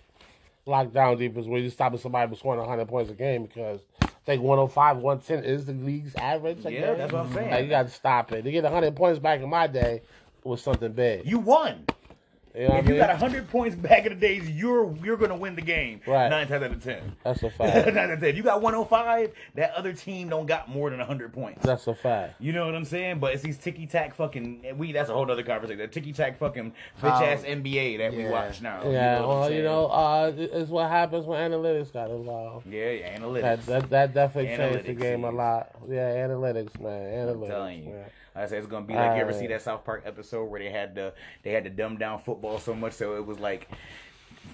lockdown 0.66 1.18
defense 1.18 1.46
where 1.46 1.60
you 1.60 1.70
stopping 1.70 1.98
somebody 1.98 2.28
from 2.28 2.36
scoring 2.36 2.60
100 2.60 2.86
points 2.86 3.10
a 3.10 3.14
game 3.14 3.44
because 3.46 3.80
I 3.80 3.91
think 4.24 4.42
105, 4.42 4.98
110 4.98 5.44
is 5.44 5.66
the 5.66 5.72
league's 5.72 6.14
average. 6.16 6.64
I 6.64 6.70
Yeah, 6.70 6.94
that's 6.94 7.12
what 7.12 7.26
I'm 7.26 7.32
saying. 7.32 7.50
Like, 7.50 7.64
you 7.64 7.70
got 7.70 7.84
to 7.84 7.92
stop 7.92 8.32
it. 8.32 8.42
To 8.42 8.50
get 8.50 8.64
100 8.64 8.94
points 8.94 9.18
back 9.18 9.40
in 9.40 9.48
my 9.48 9.66
day 9.66 10.02
was 10.44 10.62
something 10.62 10.92
big. 10.92 11.26
You 11.26 11.38
won. 11.38 11.84
You 12.54 12.62
know 12.62 12.68
what 12.68 12.74
I 12.74 12.78
If 12.80 12.84
you 12.86 12.90
mean? 12.92 13.00
got 13.00 13.08
100 13.10 13.48
points 13.48 13.74
back 13.76 14.04
in 14.04 14.12
the 14.12 14.18
days, 14.20 14.50
you're 14.50 14.94
you're 15.02 15.16
gonna 15.16 15.36
win 15.36 15.54
the 15.54 15.62
game. 15.62 16.00
Right. 16.06 16.28
Nine 16.28 16.46
times 16.48 16.62
out 16.64 16.72
of 16.72 16.84
ten. 16.84 17.16
That's 17.24 17.40
a 17.42 17.46
Nine 17.46 17.52
fact. 17.52 17.84
times 17.86 17.96
out 17.96 18.10
of 18.10 18.20
ten. 18.20 18.28
If 18.28 18.36
you 18.36 18.42
got 18.42 18.60
105, 18.60 19.32
that 19.54 19.72
other 19.74 19.92
team 19.94 20.28
don't 20.28 20.44
got 20.46 20.68
more 20.68 20.90
than 20.90 20.98
100 20.98 21.32
points. 21.32 21.64
That's 21.64 21.86
a 21.86 21.94
fact. 21.94 22.40
You 22.40 22.52
know 22.52 22.66
what 22.66 22.74
I'm 22.74 22.84
saying? 22.84 23.20
But 23.20 23.32
it's 23.34 23.42
these 23.42 23.56
ticky 23.56 23.86
tack 23.86 24.14
fucking 24.14 24.76
we. 24.76 24.92
That's 24.92 25.08
a 25.08 25.14
whole 25.14 25.30
other 25.30 25.42
conversation. 25.42 25.78
The 25.78 25.88
ticky 25.88 26.12
tack 26.12 26.38
fucking 26.38 26.72
bitch 27.00 27.22
ass 27.22 27.42
NBA 27.42 27.98
that 27.98 28.14
we 28.14 28.26
watch 28.26 28.60
now. 28.60 28.82
Yeah, 28.84 29.14
you 29.16 29.20
know 29.22 29.28
well, 29.28 29.50
you 29.50 29.62
know, 29.62 29.86
uh, 29.86 30.32
it's 30.36 30.70
what 30.70 30.90
happens 30.90 31.24
when 31.24 31.50
analytics 31.50 31.92
got 31.92 32.10
involved. 32.10 32.66
Yeah, 32.66 32.90
yeah, 32.90 33.18
analytics. 33.18 33.42
That, 33.42 33.66
that 33.66 33.90
that 33.90 34.14
definitely 34.14 34.56
changed 34.56 34.86
the 34.86 34.92
Analytics, 34.94 35.00
game 35.00 35.24
a 35.24 35.30
lot. 35.30 35.70
Yeah, 35.88 36.14
analytics, 36.26 36.78
man. 36.80 37.26
Analytics. 37.28 37.42
I'm 37.44 37.48
telling 37.48 37.84
you. 37.84 37.90
man. 37.92 38.04
I 38.34 38.46
said 38.46 38.58
it's 38.58 38.66
gonna 38.66 38.86
be 38.86 38.94
like 38.94 39.16
you 39.16 39.22
ever 39.22 39.32
see 39.32 39.46
that 39.48 39.62
South 39.62 39.84
Park 39.84 40.02
episode 40.06 40.44
where 40.46 40.60
they 40.60 40.70
had 40.70 40.94
the 40.94 41.12
they 41.42 41.52
had 41.52 41.64
to 41.64 41.70
dumb 41.70 41.98
down 41.98 42.18
football 42.18 42.58
so 42.58 42.74
much 42.74 42.94
so 42.94 43.16
it 43.16 43.26
was 43.26 43.38
like 43.38 43.68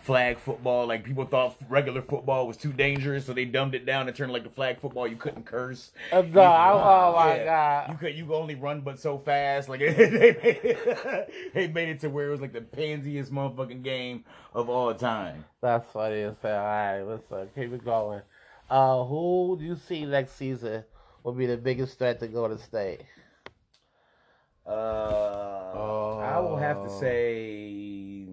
flag 0.03 0.39
football. 0.39 0.87
Like 0.87 1.05
people 1.05 1.25
thought 1.25 1.57
regular 1.69 2.03
football 2.03 2.47
was 2.47 2.57
too 2.57 2.73
dangerous, 2.73 3.25
so 3.27 3.33
they 3.33 3.45
dumbed 3.45 3.75
it 3.75 3.87
down 3.87 4.07
and 4.09 4.17
turned 4.17 4.33
like 4.33 4.45
the 4.45 4.51
flag 4.51 4.81
football. 4.81 5.07
You 5.07 5.17
couldn't 5.17 5.45
curse. 5.47 5.93
Uh, 6.13 6.23
You- 6.23 6.41
I- 6.41 6.73
oh 6.73 7.15
my 7.17 7.37
yeah. 7.37 7.45
God. 7.87 7.93
You 7.93 7.99
could 7.99 8.15
you 8.17 8.27
could 8.27 8.35
only 8.35 8.55
run 8.55 8.81
but 8.83 8.99
so 8.99 9.19
fast. 9.19 9.69
Like 9.69 9.81
they 9.81 9.95
made 10.11 10.37
it, 10.43 11.51
they 11.55 11.69
made 11.69 11.89
it 11.89 12.01
to 12.01 12.09
where 12.11 12.29
it 12.29 12.31
was 12.31 12.41
like 12.41 12.53
the 12.53 12.61
pansiest 12.61 13.33
motherfucking 13.33 13.83
game 13.83 14.25
of 14.55 14.69
all 14.69 14.93
time. 14.95 15.45
That's 15.61 15.91
funny 15.91 16.23
as 16.23 16.35
hell. 16.43 16.59
All 16.59 16.67
right, 16.67 17.03
listen, 17.03 17.49
keep 17.55 17.73
it 17.73 17.85
going. 17.85 18.23
Uh, 18.71 19.03
who 19.05 19.57
do 19.59 19.65
you 19.65 19.77
see 19.77 20.05
next 20.05 20.33
season 20.33 20.85
will 21.23 21.33
be 21.33 21.47
the 21.47 21.57
biggest 21.57 21.99
threat 21.99 22.21
to 22.21 22.27
go 22.29 22.47
to 22.49 22.59
state? 22.59 23.01
Uh, 24.69 26.19
I 26.19 26.39
will 26.41 26.57
have 26.57 26.77
to 26.85 26.91
Oh. 26.91 27.01
say 27.01 28.27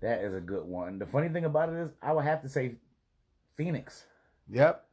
that 0.00 0.20
is 0.22 0.34
a 0.34 0.40
good 0.40 0.64
one. 0.64 0.98
The 0.98 1.06
funny 1.06 1.28
thing 1.28 1.44
about 1.44 1.68
it 1.68 1.74
is, 1.76 1.90
I 2.00 2.12
would 2.12 2.24
have 2.24 2.42
to 2.42 2.48
say 2.48 2.76
Phoenix. 3.56 4.06
Yep. 4.50 4.84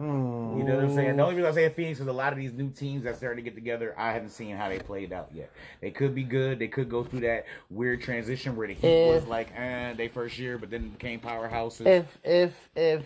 You 0.00 0.04
know 0.04 0.76
what 0.76 0.84
I'm 0.84 0.94
saying? 0.94 1.16
The 1.16 1.22
only 1.24 1.34
reason 1.34 1.50
I 1.50 1.54
say 1.54 1.68
Phoenix 1.70 1.98
is 1.98 2.06
a 2.06 2.12
lot 2.12 2.32
of 2.32 2.38
these 2.38 2.52
new 2.52 2.70
teams 2.70 3.02
that 3.02 3.16
starting 3.16 3.42
to 3.44 3.50
get 3.50 3.56
together, 3.56 3.94
I 3.98 4.12
haven't 4.12 4.28
seen 4.30 4.56
how 4.56 4.68
they 4.68 4.78
played 4.78 5.12
out 5.12 5.28
yet. 5.34 5.50
They 5.80 5.90
could 5.90 6.14
be 6.14 6.22
good. 6.22 6.60
They 6.60 6.68
could 6.68 6.88
go 6.88 7.02
through 7.02 7.20
that 7.20 7.46
weird 7.68 8.00
transition 8.00 8.54
where 8.54 8.68
the 8.68 8.74
Heat 8.74 8.86
If- 8.86 9.14
was 9.22 9.26
like, 9.26 9.48
eh, 9.56 9.94
they 9.94 10.06
first 10.06 10.38
year, 10.38 10.56
but 10.56 10.70
then 10.70 10.90
became 10.90 11.18
powerhouses. 11.20 11.86
If 11.86 12.18
if 12.24 12.68
if 12.76 13.04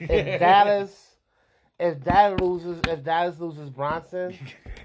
if 0.00 0.38
Dallas 0.40 1.11
if 1.82 2.04
Dallas 2.04 2.40
loses 2.40 2.80
if 2.86 3.02
Dallas 3.04 3.38
loses 3.38 3.68
Brunson, 3.70 4.38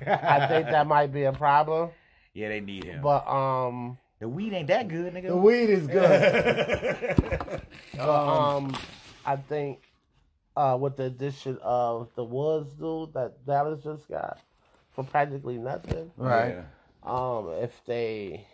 I 0.06 0.48
think 0.48 0.68
that 0.68 0.88
might 0.96 1.14
be 1.14 1.24
a 1.24 1.32
problem. 1.34 1.92
yeah, 2.34 2.50
they 2.50 2.60
need 2.60 2.84
him. 2.84 3.02
But 3.02 3.28
um, 3.28 3.98
the 4.20 4.28
weed 4.28 4.54
ain't 4.54 4.68
that 4.68 4.88
good, 4.88 5.14
nigga. 5.14 5.28
The 5.28 5.38
weed 5.38 5.70
is 5.70 5.88
good. 5.88 7.62
but, 7.96 8.10
um, 8.10 8.76
I 9.26 9.36
think 9.36 9.84
uh 10.56 10.78
with 10.80 10.98
the 10.98 11.04
addition 11.04 11.60
of 11.62 12.10
the 12.16 12.24
Woods 12.24 12.74
dude 12.74 13.14
that 13.14 13.46
Dallas 13.46 13.84
just 13.84 14.08
got 14.10 14.40
for 14.94 15.04
practically 15.04 15.58
nothing. 15.58 16.12
right. 16.18 16.56
Yeah. 16.56 16.64
Um, 17.04 17.50
if 17.62 17.72
they 17.86 18.48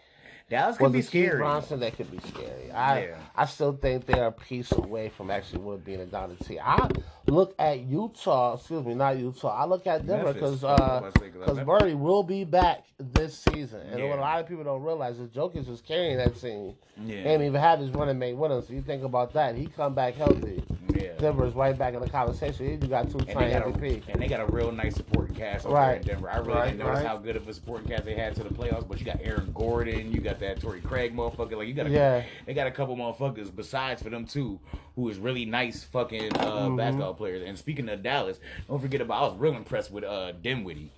Dallas 0.50 0.78
could 0.78 0.84
was 0.84 0.92
be 0.94 1.02
scary. 1.02 1.38
Brunson, 1.38 1.80
that 1.80 1.96
could 1.98 2.12
be 2.12 2.20
scary. 2.28 2.72
I 2.72 3.06
Yeah. 3.06 3.16
I 3.36 3.46
still 3.46 3.74
think 3.74 4.06
they're 4.06 4.28
a 4.28 4.32
piece 4.32 4.72
away 4.72 5.10
from 5.10 5.32
actually 5.32 5.60
would 5.62 5.84
being 5.84 6.02
a 6.02 6.06
dominant 6.06 6.46
team. 6.46 6.60
I 6.64 6.90
look 7.28 7.56
at 7.58 7.80
Utah, 7.80 8.56
excuse 8.56 8.86
me, 8.86 8.94
not 8.94 9.18
Utah. 9.18 9.50
I 9.50 9.66
look 9.66 9.88
at 9.88 10.06
Denver 10.06 10.34
because 10.34 10.64
uh, 10.64 10.68
I 10.68 10.72
was 10.72 10.80
about 10.82 11.14
to 11.16 11.20
say, 11.22 11.30
'cause 11.30 11.40
because 11.40 11.56
Memphis- 11.56 11.68
Murray 11.82 11.96
will 11.96 12.24
be 12.24 12.44
back 12.44 12.84
this 13.00 13.40
season, 13.40 13.82
and 13.90 14.00
Yeah. 14.00 14.10
what 14.10 14.20
a 14.20 14.22
lot 14.22 14.40
of 14.42 14.48
people 14.48 14.64
don't 14.64 14.84
realize 14.84 15.18
is 15.20 15.30
Jokic 15.30 15.68
was 15.68 15.82
carrying 15.82 16.18
that 16.18 16.36
team. 16.40 16.76
Yeah. 17.04 17.18
and 17.30 17.42
even 17.42 17.60
had 17.60 17.80
his 17.80 17.90
running 17.90 18.20
mate 18.20 18.36
with 18.36 18.52
him. 18.52 18.62
So 18.62 18.72
you 18.74 18.82
think 18.84 19.04
about 19.04 19.34
that, 19.34 19.56
he 19.56 19.66
come 19.66 19.96
back 19.96 20.14
healthy. 20.14 20.62
Yeah. 21.04 21.12
Denver's 21.20 21.54
right 21.54 21.78
back 21.78 21.94
in 21.94 22.00
the 22.00 22.10
conversation. 22.10 22.66
You 22.82 22.88
got 22.88 23.10
two 23.12 23.20
time 23.20 23.52
got 23.52 23.64
MVP. 23.64 24.08
a, 24.08 24.12
and 24.12 24.22
they 24.22 24.28
got 24.28 24.40
a 24.40 24.46
real 24.52 24.72
nice 24.72 24.96
supporting 24.96 25.36
cast 25.36 25.66
over 25.66 25.76
Right. 25.76 25.88
there 26.04 26.16
in 26.16 26.22
Denver. 26.22 26.30
I 26.30 26.38
really 26.38 26.54
Right, 26.54 26.66
didn't 26.72 26.80
notice 26.80 26.98
right. 27.00 27.08
how 27.08 27.18
good 27.18 27.36
of 27.36 27.48
a 27.48 27.54
supporting 27.54 27.88
cast 27.88 28.06
they 28.06 28.16
had 28.16 28.36
to 28.36 28.44
the 28.44 28.50
playoffs, 28.54 28.88
but 28.88 29.00
you 29.00 29.06
got 29.06 29.20
Aaron 29.22 29.52
Gordon, 29.54 30.12
you 30.12 30.22
got 30.22 30.40
that 30.40 30.60
Torrey 30.62 30.82
Craig 30.82 31.16
motherfucker. 31.16 31.58
Like 31.58 31.68
you 31.68 31.74
got 31.74 31.88
a, 31.88 31.90
Yeah. 31.90 32.24
they 32.46 32.54
got 32.54 32.68
a 32.68 32.72
couple 32.72 32.96
motherfuckers 32.96 33.54
besides 33.56 34.02
for 34.02 34.10
them 34.10 34.26
two 34.26 34.60
who 34.96 35.10
is 35.10 35.18
really 35.18 35.46
nice 35.46 35.84
fucking 35.84 36.36
uh, 36.38 36.68
Mm-hmm. 36.68 36.76
basketball 36.78 37.14
players. 37.16 37.44
And 37.46 37.58
speaking 37.58 37.90
of 37.90 38.02
Dallas, 38.04 38.40
don't 38.68 38.80
forget 38.80 39.02
about 39.02 39.24
I 39.24 39.28
was 39.28 39.38
real 39.38 39.56
impressed 39.56 39.92
with 39.92 40.04
uh 40.04 40.32
Dinwiddie. 40.34 40.90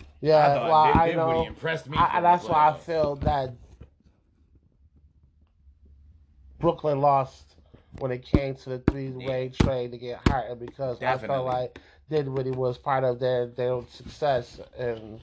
I 0.00 0.04
Yeah, 0.26 0.54
thought 0.54 0.68
well, 0.70 0.84
Din- 0.92 0.96
I 1.00 1.06
Dinwiddie 1.08 1.38
know. 1.40 1.46
impressed 1.46 1.88
me. 1.88 1.96
I, 1.98 2.06
for 2.06 2.16
and 2.16 2.24
the 2.24 2.28
that's 2.30 2.44
why 2.48 2.68
I 2.68 2.72
feel 2.74 3.16
that 3.16 3.52
Brooklyn 6.58 7.00
lost 7.00 7.51
when 8.02 8.10
it 8.10 8.24
came 8.24 8.52
to 8.56 8.68
the 8.68 8.78
three-way 8.90 9.52
trade 9.62 9.92
to 9.92 9.96
get 9.96 10.20
Harden 10.28 10.58
because 10.58 11.00
I 11.00 11.16
felt 11.18 11.46
like 11.46 11.78
Dinwiddie 12.10 12.50
was 12.50 12.76
part 12.76 13.04
of 13.04 13.20
their 13.20 13.46
their 13.46 13.80
success, 13.92 14.60
and 14.76 15.20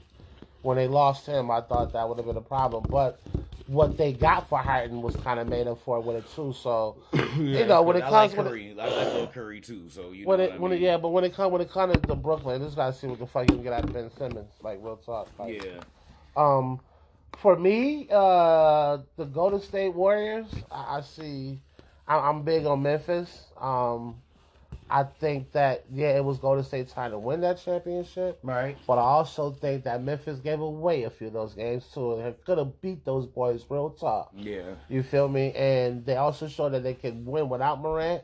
when 0.62 0.78
they 0.78 0.88
lost 0.88 1.26
him, 1.26 1.50
I 1.50 1.60
thought 1.60 1.92
that 1.92 2.08
would 2.08 2.16
have 2.16 2.26
been 2.26 2.38
a 2.38 2.40
problem. 2.40 2.86
But 2.88 3.20
what 3.66 3.98
they 3.98 4.14
got 4.14 4.48
for 4.48 4.56
Harden 4.56 5.02
was 5.02 5.14
kind 5.16 5.38
of 5.38 5.46
made 5.46 5.66
up 5.66 5.78
for 5.84 6.00
with 6.00 6.16
it 6.16 6.24
too. 6.34 6.54
So 6.54 6.96
you 7.36 7.66
know 7.66 7.82
when 7.82 7.96
it 7.96 8.04
I 8.04 8.08
comes 8.08 8.34
like 8.34 8.36
when 8.38 8.46
it, 8.46 8.50
Curry. 8.50 8.76
I 8.80 8.88
like 8.88 9.12
Lil 9.12 9.26
Curry 9.26 9.60
too. 9.60 9.90
So 9.90 10.12
you 10.12 10.24
know 10.24 10.30
when 10.30 10.38
what 10.38 10.40
it 10.40 10.52
I 10.52 10.56
when 10.56 10.72
it 10.72 10.80
yeah, 10.80 10.96
but 10.96 11.10
when 11.10 11.24
it 11.24 11.34
come 11.34 11.52
when 11.52 11.60
it 11.60 11.70
comes 11.70 12.00
to 12.00 12.14
Brooklyn, 12.14 12.62
just 12.62 12.76
gotta 12.76 12.94
see 12.94 13.08
what 13.08 13.18
the 13.18 13.26
fuck 13.26 13.42
you 13.50 13.56
can 13.56 13.62
get 13.62 13.74
out 13.74 13.84
of 13.84 13.92
Ben 13.92 14.10
Simmons. 14.16 14.54
Like 14.62 14.78
real 14.80 14.96
talk. 14.96 15.28
Like, 15.38 15.62
yeah. 15.62 15.80
um, 16.34 16.80
for 17.40 17.56
me, 17.56 18.06
uh, 18.10 18.98
the 19.16 19.24
Golden 19.24 19.60
State 19.60 19.94
Warriors, 19.94 20.46
I, 20.70 20.98
I 20.98 21.00
see, 21.00 21.60
I- 21.69 21.69
I'm 22.18 22.42
big 22.42 22.66
on 22.66 22.82
Memphis. 22.82 23.46
Um, 23.58 24.16
I 24.88 25.04
think 25.04 25.52
that 25.52 25.84
yeah, 25.92 26.16
it 26.16 26.24
was 26.24 26.38
Golden 26.38 26.64
State 26.64 26.92
trying 26.92 27.12
to 27.12 27.18
win 27.18 27.40
that 27.42 27.62
championship, 27.64 28.40
Right. 28.42 28.76
but 28.88 28.98
I 28.98 29.02
also 29.02 29.52
think 29.52 29.84
that 29.84 30.02
Memphis 30.02 30.40
gave 30.40 30.60
away 30.60 31.04
a 31.04 31.10
few 31.10 31.28
of 31.28 31.32
those 31.32 31.54
games 31.54 31.86
too, 31.94 32.14
and 32.18 32.34
could 32.44 32.58
have 32.58 32.80
beat 32.80 33.04
those 33.04 33.26
boys 33.26 33.64
real 33.68 33.90
tough. 33.90 34.28
Yeah. 34.34 34.74
You 34.88 35.04
feel 35.04 35.28
me? 35.28 35.52
And 35.52 36.04
they 36.04 36.16
also 36.16 36.48
showed 36.48 36.70
that 36.72 36.82
they 36.82 36.94
could 36.94 37.24
win 37.24 37.48
without 37.48 37.80
Morant. 37.80 38.22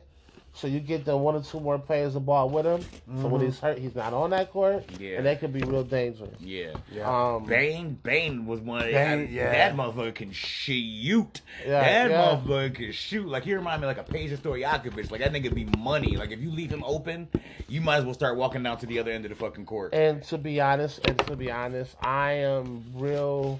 So 0.53 0.67
you 0.67 0.79
get 0.79 1.05
the 1.05 1.15
one 1.15 1.35
or 1.35 1.41
two 1.43 1.59
more 1.59 1.77
players 1.77 2.15
the 2.15 2.19
ball 2.19 2.49
with 2.49 2.65
him. 2.65 2.81
So 3.21 3.27
when 3.27 3.41
he's 3.41 3.59
hurt, 3.59 3.77
he's 3.77 3.93
not 3.95 4.11
on 4.13 4.31
that 4.31 4.51
court, 4.51 4.85
Yeah. 4.99 5.17
and 5.17 5.25
they 5.25 5.35
could 5.35 5.53
be 5.53 5.61
real 5.61 5.83
dangerous. 5.83 6.39
Yeah. 6.39 6.73
Um, 7.03 7.45
Bane, 7.45 7.99
Bane 8.01 8.45
was 8.47 8.59
one 8.59 8.79
of 8.81 8.87
the, 8.87 8.93
Bane, 8.93 9.29
yeah. 9.31 9.51
that 9.51 9.75
motherfucker 9.75 10.15
can 10.15 10.31
shoot. 10.31 11.41
Yeah, 11.63 11.79
that 11.81 12.09
yeah. 12.09 12.17
motherfucker 12.17 12.73
can 12.73 12.91
shoot. 12.91 13.27
Like 13.27 13.43
he 13.43 13.53
remind 13.53 13.81
me 13.81 13.87
like 13.87 13.99
a 13.99 14.03
Page 14.03 14.31
Peja 14.31 14.37
Stojakovic. 14.37 15.11
Like 15.11 15.21
that 15.21 15.31
nigga 15.31 15.53
be 15.53 15.65
money. 15.77 16.15
Like 16.17 16.31
if 16.31 16.39
you 16.39 16.49
leave 16.49 16.71
him 16.71 16.83
open, 16.83 17.27
you 17.67 17.81
might 17.81 17.97
as 17.97 18.05
well 18.05 18.13
start 18.15 18.35
walking 18.37 18.63
down 18.63 18.77
to 18.79 18.85
the 18.85 18.99
other 18.99 19.11
end 19.11 19.25
of 19.25 19.29
the 19.29 19.35
fucking 19.35 19.65
court. 19.65 19.93
And 19.93 20.23
to 20.23 20.37
be 20.37 20.59
honest, 20.59 21.07
and 21.07 21.17
to 21.27 21.35
be 21.35 21.51
honest, 21.51 21.95
I 22.01 22.31
am 22.33 22.83
real 22.95 23.59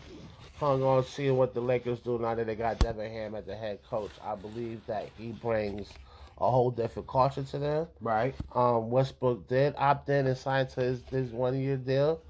hung 0.60 0.82
on 0.82 1.06
seeing 1.06 1.38
what 1.38 1.54
the 1.54 1.62
Lakers 1.62 2.00
do 2.00 2.18
now 2.18 2.34
that 2.34 2.48
they 2.48 2.56
got 2.56 2.80
Darvin 2.80 3.12
Ham 3.12 3.36
as 3.36 3.46
the 3.46 3.56
head 3.56 3.80
coach. 3.88 4.12
I 4.26 4.36
believe 4.36 4.82
that 4.88 5.10
he 5.18 5.28
brings 5.28 5.88
a 6.40 6.50
whole 6.50 6.72
different 6.72 7.08
culture 7.08 7.44
to 7.44 7.60
them. 7.60 7.88
Right. 8.00 8.36
Um, 8.54 8.90
Westbrook 8.90 9.48
did 9.48 9.74
opt 9.78 10.10
in 10.10 10.28
and 10.28 10.38
sign 10.38 10.68
to 10.68 10.82
his, 10.82 11.02
his 11.10 11.32
one 11.32 11.60
year 11.60 11.78
deal. 11.78 12.22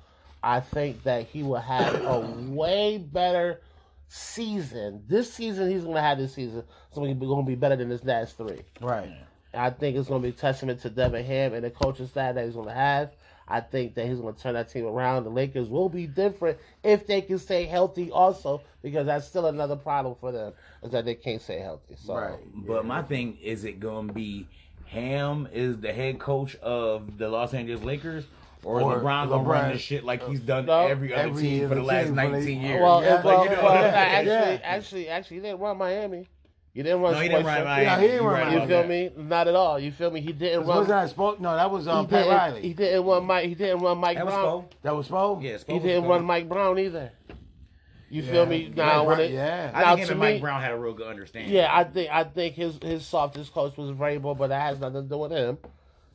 I 0.42 0.60
think 0.60 1.04
that 1.04 1.28
he 1.28 1.44
will 1.44 1.56
have 1.56 1.96
a 2.04 2.20
way 2.50 2.98
better 2.98 3.62
season. 4.08 5.04
This 5.08 5.34
season, 5.34 5.70
he's 5.70 5.84
going 5.84 5.96
to 5.96 6.02
have 6.02 6.18
this 6.18 6.34
season. 6.34 6.64
So 6.94 7.04
he's 7.04 7.18
going 7.18 7.46
to 7.46 7.48
be 7.48 7.56
better 7.56 7.76
than 7.76 7.90
his 7.90 8.04
last 8.04 8.38
three. 8.38 8.62
Right. 8.82 9.12
I 9.54 9.70
think 9.72 9.98
it's 9.98 10.08
going 10.08 10.22
to 10.22 10.28
be 10.28 10.36
a 10.36 10.38
testament 10.38 10.82
to 10.82 10.90
Darvin 10.90 11.26
Ham 11.26 11.54
and 11.54 11.64
the 11.64 11.72
coaching 11.72 12.08
staff 12.08 12.36
that 12.36 12.46
he's 12.46 12.54
going 12.54 12.68
to 12.68 12.74
have. 12.74 13.12
I 13.48 13.62
think 13.62 13.96
that 13.96 14.08
he's 14.08 14.20
going 14.20 14.36
to 14.36 14.42
turn 14.42 14.56
that 14.56 14.70
team 14.70 14.86
around. 14.86 15.24
The 15.24 15.30
Lakers 15.30 15.70
will 15.70 15.90
be 15.90 16.06
different 16.06 16.58
if 16.84 17.08
they 17.08 17.22
can 17.22 17.40
stay 17.40 17.66
healthy, 17.66 18.12
also, 18.12 18.62
because 18.82 19.06
that's 19.06 19.26
still 19.26 19.46
another 19.46 19.76
problem 19.78 20.16
for 20.20 20.32
them 20.32 20.54
is 20.84 20.92
that 20.92 21.06
they 21.06 21.16
can't 21.16 21.42
stay 21.42 21.60
healthy. 21.60 21.96
So, 21.98 22.16
Right. 22.16 22.40
But 22.54 22.86
my 22.86 23.02
thing 23.04 23.38
is, 23.42 23.64
it 23.64 23.80
gonna 23.80 24.12
be 24.12 24.48
Ham 24.88 25.48
is 25.54 25.78
the 25.78 25.92
head 25.94 26.20
coach 26.20 26.56
of 26.58 27.18
the 27.18 27.28
Los 27.30 27.54
Angeles 27.54 27.84
Lakers, 27.84 28.26
or, 28.64 28.82
Or 28.82 29.00
LeBron 29.02 29.30
gonna 29.30 29.44
run 29.44 29.72
this 29.74 29.82
shit 29.82 30.04
like 30.04 30.26
he's 30.28 30.40
done 30.40 30.66
No. 30.66 30.88
every 30.88 31.14
other 31.14 31.30
Every 31.30 31.42
team 31.44 31.70
for 31.70 31.76
the 31.76 31.84
last 31.84 32.08
team 32.08 32.16
nineteen 32.16 32.62
years? 32.62 32.82
Well, 32.82 33.02
Yeah, 33.02 33.22
well, 33.24 33.38
like, 33.40 33.50
you 33.50 33.56
know, 33.56 33.64
well, 33.64 33.76
yeah, 33.76 33.88
actually, 33.88 34.64
actually, 34.64 35.10
actually, 35.10 35.38
he 35.38 35.42
didn't 35.44 35.60
run 35.60 35.78
Miami. 35.78 36.28
He 36.78 36.84
didn't 36.84 37.02
run. 37.02 37.14
no, 37.14 37.20
he 37.22 37.28
didn't 37.28 37.44
run 37.48 37.56
Center. 37.56 37.66
Miami. 37.66 37.86
Yeah, 37.86 37.96
he 38.00 38.08
didn't 38.08 38.24
You 38.24 38.30
run 38.30 38.42
right 38.54 38.62
You 38.62 38.68
feel 38.68 38.84
me? 38.88 39.12
Not 39.18 39.48
at 39.48 39.56
all. 39.56 39.80
You 39.80 39.92
feel 39.92 40.12
me? 40.12 40.22
He 40.22 40.32
didn't 40.32 40.68
run. 40.68 40.78
Was 40.78 40.88
that 40.90 41.10
Spo? 41.10 41.40
No, 41.40 41.56
that 41.56 41.72
was 41.72 41.86
he, 41.86 41.90
um, 41.90 42.06
Pat 42.08 42.28
Riley. 42.28 42.62
he 42.62 42.74
didn't 42.74 43.04
run 43.04 43.26
Mike. 43.26 43.46
He 43.50 43.56
didn't 43.56 43.80
run 43.80 43.98
Mike 43.98 44.18
That 44.18 44.26
was 44.28 44.34
Brown. 44.36 44.46
Spo. 44.46 44.66
that 44.84 44.96
was 44.96 45.08
Spo. 45.08 45.42
Yeah, 45.44 45.54
Spo 45.56 45.74
He 45.74 45.80
didn't 45.80 46.04
Spo. 46.04 46.10
run 46.10 46.26
Mike 46.26 46.48
Brown 46.48 46.78
either. 46.78 47.12
You 48.12 48.22
Yeah. 48.22 48.32
feel 48.32 48.46
me? 48.46 48.72
Now 48.76 49.00
Mike 49.00 49.08
when 49.08 49.20
it, 49.22 49.32
yeah. 49.32 49.72
I 49.74 49.82
now 49.82 49.96
think 49.96 50.06
him 50.08 50.12
and 50.12 50.20
Mike 50.20 50.36
me, 50.36 50.40
Brown 50.42 50.62
had 50.62 50.72
a 50.72 50.78
real 50.78 50.94
good 50.94 51.08
understanding. 51.08 51.52
yeah, 51.52 51.68
I 51.76 51.84
think 51.84 52.12
I 52.12 52.24
think 52.26 52.54
his 52.54 52.78
his 52.84 53.04
softest 53.08 53.52
coach 53.54 53.76
was 53.76 53.90
Vrabel, 53.90 54.38
but 54.38 54.48
that 54.50 54.62
has 54.62 54.80
nothing 54.80 55.02
to 55.02 55.10
do 55.10 55.18
with 55.18 55.32
him. 55.32 55.58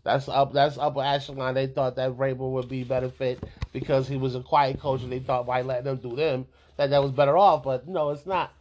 That's 0.04 0.28
up. 0.28 0.52
That's 0.52 0.78
upper 0.78 1.02
echelon. 1.02 1.54
They 1.54 1.66
thought 1.66 1.96
that 1.96 2.12
Vrabel 2.12 2.52
would 2.52 2.68
be 2.68 2.84
better 2.84 3.08
fit 3.08 3.42
because 3.72 4.06
he 4.08 4.16
was 4.16 4.36
a 4.36 4.40
quiet 4.42 4.78
coach, 4.80 5.02
and 5.02 5.10
they 5.10 5.18
thought 5.18 5.44
by 5.44 5.62
letting 5.62 5.84
them 5.84 5.96
do 5.96 6.14
them 6.14 6.46
that 6.76 6.90
that 6.90 7.02
was 7.02 7.10
better 7.10 7.36
off. 7.36 7.64
But 7.64 7.88
no, 7.88 8.10
it's 8.10 8.26
not. 8.26 8.52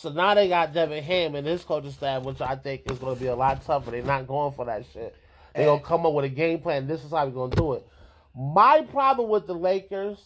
So 0.00 0.08
now 0.08 0.32
they 0.32 0.48
got 0.48 0.72
Darvin 0.72 1.02
Ham 1.02 1.34
and 1.34 1.46
his 1.46 1.62
coaching 1.62 1.90
staff, 1.90 2.22
which 2.22 2.40
I 2.40 2.56
think 2.56 2.90
is 2.90 2.96
going 2.96 3.16
to 3.16 3.20
be 3.20 3.26
a 3.26 3.36
lot 3.36 3.62
tougher. 3.66 3.90
They're 3.90 4.02
not 4.02 4.26
going 4.26 4.54
for 4.54 4.64
that 4.64 4.86
shit. 4.90 5.14
They're 5.54 5.66
going 5.66 5.80
to 5.80 5.86
come 5.86 6.06
up 6.06 6.14
with 6.14 6.24
a 6.24 6.30
game 6.30 6.60
plan. 6.60 6.86
This 6.86 7.04
is 7.04 7.10
how 7.10 7.26
we're 7.26 7.32
going 7.32 7.50
to 7.50 7.56
do 7.58 7.74
it. 7.74 7.86
My 8.34 8.80
problem 8.80 9.28
with 9.28 9.46
the 9.46 9.54
Lakers 9.54 10.18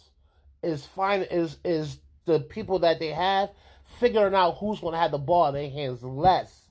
is 0.62 0.86
fine 0.86 1.22
is 1.22 1.56
is 1.64 1.98
the 2.24 2.38
people 2.38 2.78
that 2.80 3.00
they 3.00 3.08
have 3.08 3.50
figuring 3.98 4.32
out 4.32 4.58
who's 4.58 4.78
going 4.78 4.92
to 4.92 4.98
have 4.98 5.10
the 5.10 5.18
ball 5.18 5.48
in 5.48 5.54
their 5.54 5.70
hands 5.70 6.04
less 6.04 6.68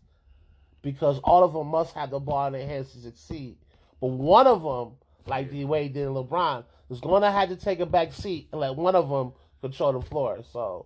because 0.82 1.20
all 1.26 1.44
of 1.44 1.52
them 1.52 1.68
must 1.68 1.94
have 1.96 2.10
the 2.10 2.20
ball 2.20 2.48
in 2.48 2.54
their 2.54 2.66
hands 2.66 2.94
to 2.94 3.00
succeed. 3.00 3.58
But 4.00 4.12
one 4.12 4.48
of 4.48 4.64
them, 4.64 4.94
like 5.28 5.52
D 5.52 5.66
Wade 5.66 5.94
did 5.94 6.08
LeBron, 6.08 6.64
is 6.90 7.02
going 7.02 7.24
to 7.24 7.32
have 7.32 7.50
to 7.50 7.58
take 7.58 7.82
a 7.82 7.86
back 7.86 8.14
seat 8.14 8.48
and 8.54 8.62
let 8.62 8.78
one 8.78 8.96
of 8.96 9.10
them 9.10 9.34
control 9.60 9.92
the 9.92 10.02
floor. 10.02 10.40
So 10.54 10.86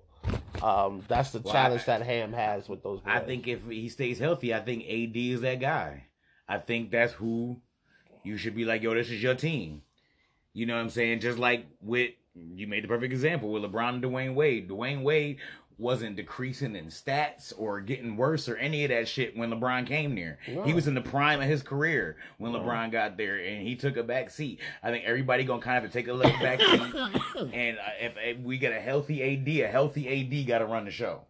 um, 0.62 1.04
that's 1.08 1.32
the 1.32 1.40
Well, 1.40 1.54
challenge 1.54 1.82
I- 1.84 1.98
that 1.98 2.02
Ham 2.06 2.34
has 2.34 2.68
with 2.68 2.84
those. 2.84 3.02
I 3.06 3.20
think 3.20 3.48
if 3.48 3.66
he 3.68 3.90
stays 3.90 4.20
healthy, 4.20 4.54
I 4.54 4.60
think 4.62 4.84
AD 4.88 5.16
is 5.32 5.42
that 5.42 5.60
guy. 5.60 6.06
I 6.48 6.58
think 6.60 6.92
that's 6.92 7.14
who 7.14 7.62
you 8.24 8.38
should 8.38 8.56
be 8.56 8.66
like, 8.66 8.82
yo, 8.82 8.94
this 8.94 9.10
is 9.10 9.22
your 9.22 9.36
team. 9.36 9.82
You 10.54 10.66
know 10.66 10.76
what 10.76 10.82
I'm 10.82 10.90
saying? 10.90 11.20
Just 11.20 11.38
like 11.38 11.66
with 11.82 12.12
you 12.36 12.68
made 12.68 12.84
the 12.84 12.88
perfect 12.88 13.12
example 13.14 13.52
with 13.52 13.64
LeBron 13.64 13.96
and 13.96 14.04
Dwyane 14.04 14.34
Wade. 14.36 14.70
Dwyane 14.70 15.04
Wade 15.04 15.38
wasn't 15.78 16.16
decreasing 16.16 16.76
in 16.76 16.88
stats 16.88 17.54
or 17.58 17.80
getting 17.82 18.18
worse 18.18 18.50
or 18.50 18.56
any 18.58 18.84
of 18.84 18.90
that 18.90 19.08
shit 19.08 19.38
when 19.38 19.52
LeBron 19.52 19.86
came 19.86 20.16
there. 20.16 20.40
He 20.44 20.74
was 20.74 20.88
in 20.88 20.96
the 20.96 21.02
prime 21.02 21.42
of 21.42 21.48
his 21.48 21.62
career 21.62 22.18
when 22.38 22.52
LeBron 22.52 22.92
got 22.92 23.18
there 23.18 23.38
and 23.38 23.66
he 23.66 23.76
took 23.76 23.98
a 23.98 24.04
back 24.04 24.30
seat. 24.30 24.60
I 24.82 24.92
think 24.92 25.06
everybody 25.06 25.44
gonna 25.44 25.62
kind 25.62 25.86
of 25.86 25.92
take 25.92 26.08
a 26.08 26.14
look 26.14 26.34
back 26.42 26.60
seat. 26.60 26.96
and 27.54 27.78
uh, 27.78 27.92
if, 28.00 28.14
if 28.18 28.40
we 28.40 28.58
get 28.58 28.74
a 28.74 28.80
healthy 28.80 29.22
AD, 29.22 29.48
a 29.48 29.72
healthy 29.72 30.08
AD 30.08 30.48
got 30.48 30.60
to 30.60 30.66
run 30.66 30.86
the 30.86 30.92
show. 30.92 31.22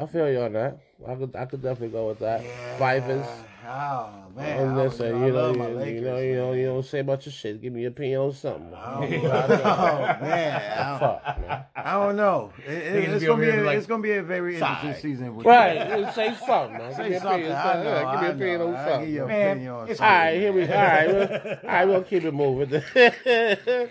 I 0.00 0.06
feel 0.06 0.30
you 0.30 0.40
on 0.40 0.54
that. 0.54 0.80
I 1.06 1.14
could 1.14 1.36
I 1.36 1.44
could 1.44 1.62
definitely 1.62 1.88
go 1.88 2.08
with 2.08 2.18
that. 2.20 2.42
Vipers. 2.78 3.26
Oh 3.66 4.23
man, 4.36 4.60
And 4.60 4.70
I, 4.70 4.82
was- 4.84 4.98
listen, 4.98 5.14
I 5.22 5.26
you 5.26 5.32
know, 5.32 5.38
love 5.42 5.56
you, 5.56 5.62
my 5.62 5.68
you 5.68 5.74
Lakers. 5.76 6.02
know, 6.02 6.16
you 6.18 6.34
know, 6.36 6.52
you 6.52 6.66
don't 6.66 6.84
say 6.84 6.98
about 7.00 7.24
your 7.26 7.32
shit. 7.32 7.60
Give 7.62 7.72
me 7.72 7.82
your 7.82 7.90
opinion 7.90 8.20
on 8.20 8.32
something. 8.32 8.72
Oh, 8.74 9.00
man, 9.00 9.26
I 9.30 9.46
don't, 9.46 10.98
Fuck, 11.00 11.40
man. 11.40 11.64
I 11.76 11.92
don't 11.92 12.16
know. 12.16 12.52
It, 12.66 12.70
it- 12.72 13.08
it's 13.10 13.24
gonna 13.24 13.40
be 13.42 13.50
a, 13.50 13.62
like, 13.62 13.78
it's 13.78 13.86
gonna 13.86 14.02
be 14.02 14.12
a 14.12 14.22
very 14.22 14.54
interesting 14.54 14.92
sigh. 14.94 14.98
season. 15.00 15.36
With 15.36 15.46
Right, 15.46 16.14
say 16.14 16.34
something, 16.46 16.78
man. 16.78 16.88
Give 16.88 16.96
Say 16.96 17.02
me 17.04 17.10
your 17.10 17.20
something. 17.20 17.44
opinion. 17.44 17.56
I 17.56 17.82
know. 17.82 17.90
Yeah, 17.90 18.00
give 18.28 18.38
me 18.38 18.46
I 18.46 18.48
your 18.48 18.56
opinion 18.56 18.60
on 18.60 18.74
something. 18.76 19.00
give 19.00 19.08
you 19.14 19.26
Man, 19.26 19.50
opinion 19.50 19.72
on 19.72 19.88
it's 19.88 19.98
something. 19.98 20.14
right, 20.16 20.40
here 20.40 20.52
we. 20.52 20.62
All 20.62 20.68
right, 20.68 21.06
we'll, 21.08 21.22
all 21.22 21.56
right, 21.64 21.84
we'll 21.88 22.02
keep 22.02 22.24
it 22.24 22.32
moving. 22.34 22.82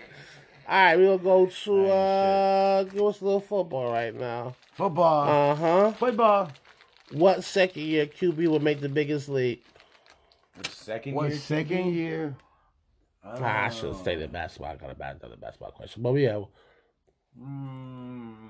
all 0.66 0.76
right, 0.84 0.96
we'll 0.96 1.18
go 1.18 1.46
to 1.46 1.86
uh, 1.88 2.82
give 2.84 3.02
us 3.02 3.20
a 3.20 3.24
little 3.24 3.40
football 3.40 3.92
right 3.92 4.14
now. 4.18 4.54
Football. 4.72 5.50
Uh 5.52 5.54
huh. 5.54 5.92
Football. 5.92 6.50
What 7.12 7.44
second 7.44 7.82
year 7.82 8.06
QB 8.06 8.48
would 8.48 8.62
make 8.62 8.80
the 8.80 8.88
biggest 8.88 9.28
league? 9.28 9.60
Second 10.62 11.14
What 11.14 11.30
year, 11.30 11.38
second 11.38 11.94
year? 11.94 12.36
Ah, 13.24 13.64
I 13.64 13.68
should 13.70 13.88
have 13.88 13.96
stayed 13.96 14.20
in 14.20 14.30
basketball. 14.30 14.72
I 14.72 14.76
got 14.76 14.90
a 14.90 14.94
bad 14.94 15.16
another 15.20 15.36
basketball 15.36 15.72
question, 15.72 16.02
but 16.02 16.12
yeah, 16.14 16.42
Mm. 17.40 18.44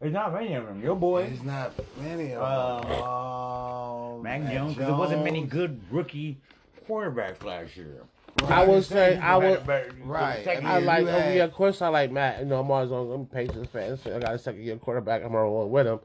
It's 0.00 0.14
not 0.14 0.32
many 0.32 0.54
of 0.54 0.64
them. 0.64 0.82
Your 0.82 0.96
boy, 0.96 1.24
It's 1.24 1.42
not 1.42 1.72
many 2.00 2.32
of 2.32 2.40
Uh, 2.42 2.80
them. 2.80 3.02
Um, 3.02 4.22
Mac 4.22 4.50
Jones, 4.50 4.72
because 4.74 4.88
there 4.88 4.96
wasn't 4.96 5.24
many 5.24 5.44
good 5.44 5.78
rookie 5.90 6.40
quarterbacks 6.88 7.44
last 7.44 7.76
year. 7.76 8.04
I 8.48 8.64
would 8.66 8.84
say 8.84 9.18
I 9.18 9.36
would. 9.36 9.66
Right. 10.02 10.46
I 10.48 10.60
mean, 10.78 10.86
like, 10.86 11.02
you 11.02 11.10
oh, 11.10 11.32
yeah, 11.32 11.44
of 11.44 11.52
course 11.52 11.82
I 11.82 11.88
like 11.88 12.10
Matt. 12.10 12.38
You 12.40 12.46
know, 12.46 12.60
I'm 12.60 12.70
always 12.70 12.90
on. 12.90 13.10
I'm 13.12 13.20
a 13.22 13.24
Patriots 13.26 13.70
fan. 13.70 13.98
So 13.98 14.16
I 14.16 14.20
got 14.20 14.34
a 14.34 14.38
second 14.38 14.62
year 14.62 14.76
quarterback. 14.76 15.22
I'm 15.22 15.32
rolling 15.32 15.70
with 15.70 15.86
him. 15.86 16.00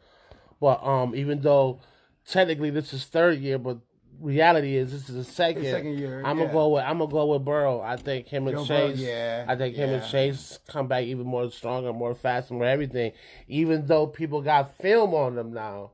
But 0.60 0.84
um, 0.84 1.16
even 1.16 1.40
though 1.40 1.80
technically 2.28 2.70
this 2.70 2.94
is 2.94 3.06
third 3.06 3.40
year, 3.40 3.58
but 3.58 3.80
reality 4.20 4.76
is 4.76 4.92
this 4.92 5.10
is 5.10 5.16
the 5.16 5.24
second. 5.24 5.64
The 5.64 5.72
second 5.72 5.98
year, 5.98 6.22
I'm 6.26 6.38
yeah. 6.38 6.46
gonna 6.46 6.54
go 6.54 6.70
with 6.70 6.84
I'm 6.84 7.00
gonna 7.00 7.12
go 7.12 7.26
with 7.28 7.46
Burrow. 7.46 7.82
I 7.82 7.98
think 7.98 8.28
him 8.28 8.48
and 8.48 8.58
Joe 8.58 8.66
Burrow, 8.66 8.92
Chase. 8.92 9.00
yeah, 9.00 9.46
I 9.48 9.56
think 9.56 9.76
him 9.76 9.90
and. 9.90 10.04
Chase 10.06 10.60
come 10.68 10.88
back 10.88 11.04
even 11.06 11.26
more 11.26 11.50
stronger, 11.52 11.94
more 11.94 12.16
fast, 12.16 12.52
more 12.52 12.66
everything. 12.66 13.12
Even 13.48 13.86
though 13.88 14.08
people 14.08 14.42
got 14.42 14.76
film 14.78 15.14
on 15.14 15.36
them 15.36 15.54
now, 15.54 15.92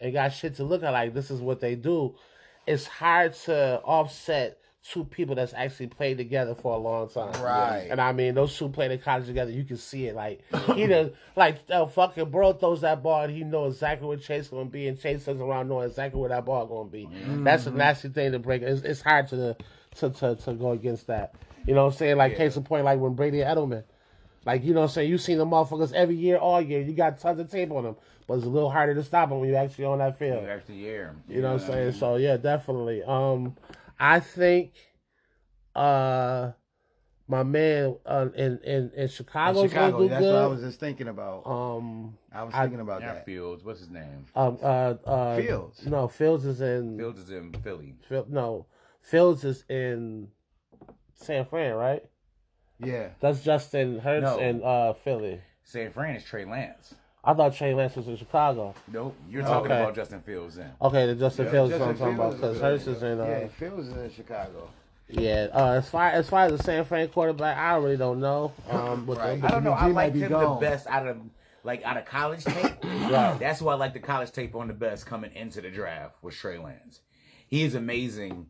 and 0.00 0.12
got 0.12 0.32
shit 0.32 0.56
to 0.56 0.64
look 0.64 0.82
at, 0.82 0.90
like 0.90 1.14
this 1.14 1.30
is 1.30 1.40
what 1.40 1.60
they 1.60 1.74
do. 1.74 2.14
It's 2.66 2.86
hard 2.86 3.34
to 3.44 3.80
offset 3.84 4.58
two 4.92 5.04
people 5.04 5.34
that's 5.34 5.52
actually 5.54 5.88
played 5.88 6.16
together 6.16 6.54
for 6.54 6.74
a 6.74 6.78
long 6.78 7.08
time. 7.08 7.32
Right. 7.42 7.88
And 7.90 8.00
I 8.00 8.12
mean, 8.12 8.34
those 8.34 8.56
two 8.56 8.68
played 8.68 8.90
in 8.90 8.98
college 8.98 9.26
together. 9.26 9.50
You 9.50 9.64
can 9.64 9.76
see 9.76 10.06
it. 10.06 10.14
Like 10.14 10.42
he 10.74 10.86
done, 10.86 11.12
like 11.36 11.58
uh, 11.70 11.86
fucking 11.86 12.30
bro 12.30 12.52
throws 12.52 12.82
that 12.82 13.02
ball, 13.02 13.22
and 13.22 13.34
he 13.34 13.42
knows 13.42 13.74
exactly 13.74 14.06
where 14.06 14.16
Chase 14.16 14.48
gonna 14.48 14.66
be, 14.66 14.86
and 14.86 15.00
Chase 15.00 15.24
turns 15.24 15.40
around 15.40 15.68
knowing 15.68 15.88
exactly 15.88 16.20
where 16.20 16.28
that 16.28 16.44
ball 16.44 16.66
gonna 16.66 16.88
be. 16.88 17.08
That's 17.42 17.66
a 17.66 17.70
nasty 17.70 18.08
thing 18.10 18.32
to 18.32 18.38
break. 18.38 18.62
It's, 18.62 18.82
it's 18.82 19.02
hard 19.02 19.28
to, 19.28 19.56
to 19.96 20.10
to 20.10 20.36
to 20.36 20.54
go 20.54 20.70
against 20.70 21.08
that. 21.08 21.34
You 21.66 21.74
know 21.74 21.84
what 21.84 21.94
I'm 21.94 21.98
saying? 21.98 22.16
Like 22.16 22.36
case 22.36 22.56
in 22.56 22.62
point, 22.62 22.84
like 22.84 23.00
when 23.00 23.14
Brady 23.14 23.38
Edelman. 23.38 23.84
Like 24.44 24.62
you 24.62 24.72
know 24.72 24.80
what 24.80 24.90
I'm 24.90 24.92
saying? 24.92 25.10
You 25.10 25.18
seen 25.18 25.38
the 25.38 25.44
motherfuckers 25.44 25.92
every 25.92 26.14
year, 26.14 26.36
all 26.36 26.62
year. 26.62 26.80
You 26.80 26.92
got 26.92 27.18
tons 27.18 27.40
of 27.40 27.50
tape 27.50 27.72
on 27.72 27.82
them, 27.82 27.96
but 28.28 28.34
it's 28.34 28.46
a 28.46 28.48
little 28.48 28.70
harder 28.70 28.94
to 28.94 29.02
stop 29.02 29.28
them 29.28 29.40
when 29.40 29.48
you 29.48 29.56
actually 29.56 29.86
on 29.86 29.98
that 29.98 30.16
field. 30.16 30.44
Actually, 30.44 30.86
yeah. 30.86 31.10
You 31.28 31.42
know 31.42 31.54
what 31.54 31.62
I'm 31.62 31.66
saying? 31.66 31.92
So 31.94 32.14
yeah, 32.14 32.36
definitely. 32.36 33.02
Um, 33.02 33.56
I 33.98 34.20
think, 34.20 34.72
uh, 35.74 36.52
my 37.28 37.42
man 37.42 37.96
uh, 38.06 38.28
in 38.34 38.58
in 38.58 38.90
in 38.90 38.90
In 39.02 39.08
Chicago, 39.08 39.62
do 39.62 39.68
that's 40.08 40.20
good. 40.20 40.34
what 40.34 40.42
I 40.42 40.46
was 40.46 40.60
just 40.60 40.78
thinking 40.78 41.08
about. 41.08 41.46
um, 41.46 42.16
I 42.32 42.44
was 42.44 42.54
I- 42.54 42.62
thinking 42.62 42.80
about 42.80 43.00
that. 43.00 43.24
Fields. 43.24 43.64
What's 43.64 43.80
his 43.80 43.90
name? 43.90 44.26
um, 44.36 44.58
uh, 44.62 44.94
uh, 45.04 45.36
Fields. 45.36 45.86
No, 45.86 46.08
Fields 46.08 46.44
is 46.44 46.60
in. 46.60 46.96
Fields 46.98 47.18
is 47.20 47.30
in 47.30 47.52
Philly. 47.64 47.96
Phil, 48.08 48.26
no, 48.28 48.66
Fields 49.00 49.44
is 49.44 49.64
in 49.68 50.28
San 51.14 51.44
Fran, 51.46 51.74
right? 51.74 52.04
Yeah. 52.78 53.08
That's 53.20 53.42
Justin 53.42 53.98
Hurts 53.98 54.22
No. 54.22 54.38
and 54.38 54.62
uh, 54.62 54.92
Philly. 54.92 55.40
San 55.64 55.90
Fran 55.90 56.14
is 56.16 56.24
Trey 56.24 56.44
Lance. 56.44 56.94
I 57.26 57.34
thought 57.34 57.54
Trey 57.54 57.74
Lance 57.74 57.96
was 57.96 58.06
in 58.06 58.16
Chicago. 58.16 58.72
Nope. 58.92 59.16
You're 59.28 59.42
talking 59.42 59.70
Okay. 59.72 59.82
about 59.82 59.94
Justin 59.96 60.20
Fields 60.22 60.54
then. 60.54 60.70
Okay, 60.80 61.06
the 61.06 61.14
Justin 61.16 61.46
Yeah, 61.46 61.50
Fields 61.50 61.72
is 61.74 61.80
what 61.80 61.88
I'm 61.88 61.94
Justin 61.94 62.06
talking 62.16 62.18
about 62.18 62.30
Fields 62.38 62.40
because 62.40 62.56
is- 62.56 62.62
Hurts 62.62 62.86
is 62.86 63.02
in. 63.02 63.20
Uh, 63.20 63.24
Yeah, 63.24 63.48
Fields 63.48 63.88
is 63.88 63.96
in 63.96 64.10
Chicago. 64.12 64.68
Yeah, 65.08 65.48
uh, 65.52 65.72
as 65.72 65.88
far 65.88 66.08
as 66.08 66.28
far 66.28 66.46
as 66.46 66.52
the 66.56 66.62
San 66.62 66.84
Fran 66.84 67.08
quarterback, 67.08 67.56
I 67.56 67.76
really 67.76 67.96
don't 67.96 68.20
know. 68.20 68.52
Um, 68.70 69.06
with 69.06 69.18
Right. 69.18 69.40
the, 69.40 69.46
I 69.46 69.50
don't 69.50 69.64
know. 69.64 69.72
I 69.72 69.84
I 69.84 69.88
G 69.88 69.92
might 69.94 70.04
like 70.04 70.12
be 70.14 70.20
him 70.20 70.32
the 70.32 70.48
best 70.60 70.86
out 70.88 71.06
of 71.06 71.18
like 71.64 71.84
out 71.84 71.96
of 71.96 72.04
college 72.06 72.44
tape. 72.44 72.72
Right. 72.84 73.36
That's 73.38 73.60
why 73.62 73.72
I 73.72 73.76
like 73.76 73.92
the 73.92 74.00
college 74.00 74.32
tape 74.32 74.54
on 74.56 74.66
the 74.68 74.74
best 74.74 75.06
coming 75.06 75.32
into 75.34 75.60
the 75.60 75.70
draft 75.70 76.14
with 76.22 76.34
Trey 76.34 76.58
Lance. 76.58 77.00
He 77.46 77.62
is 77.62 77.74
amazing 77.76 78.46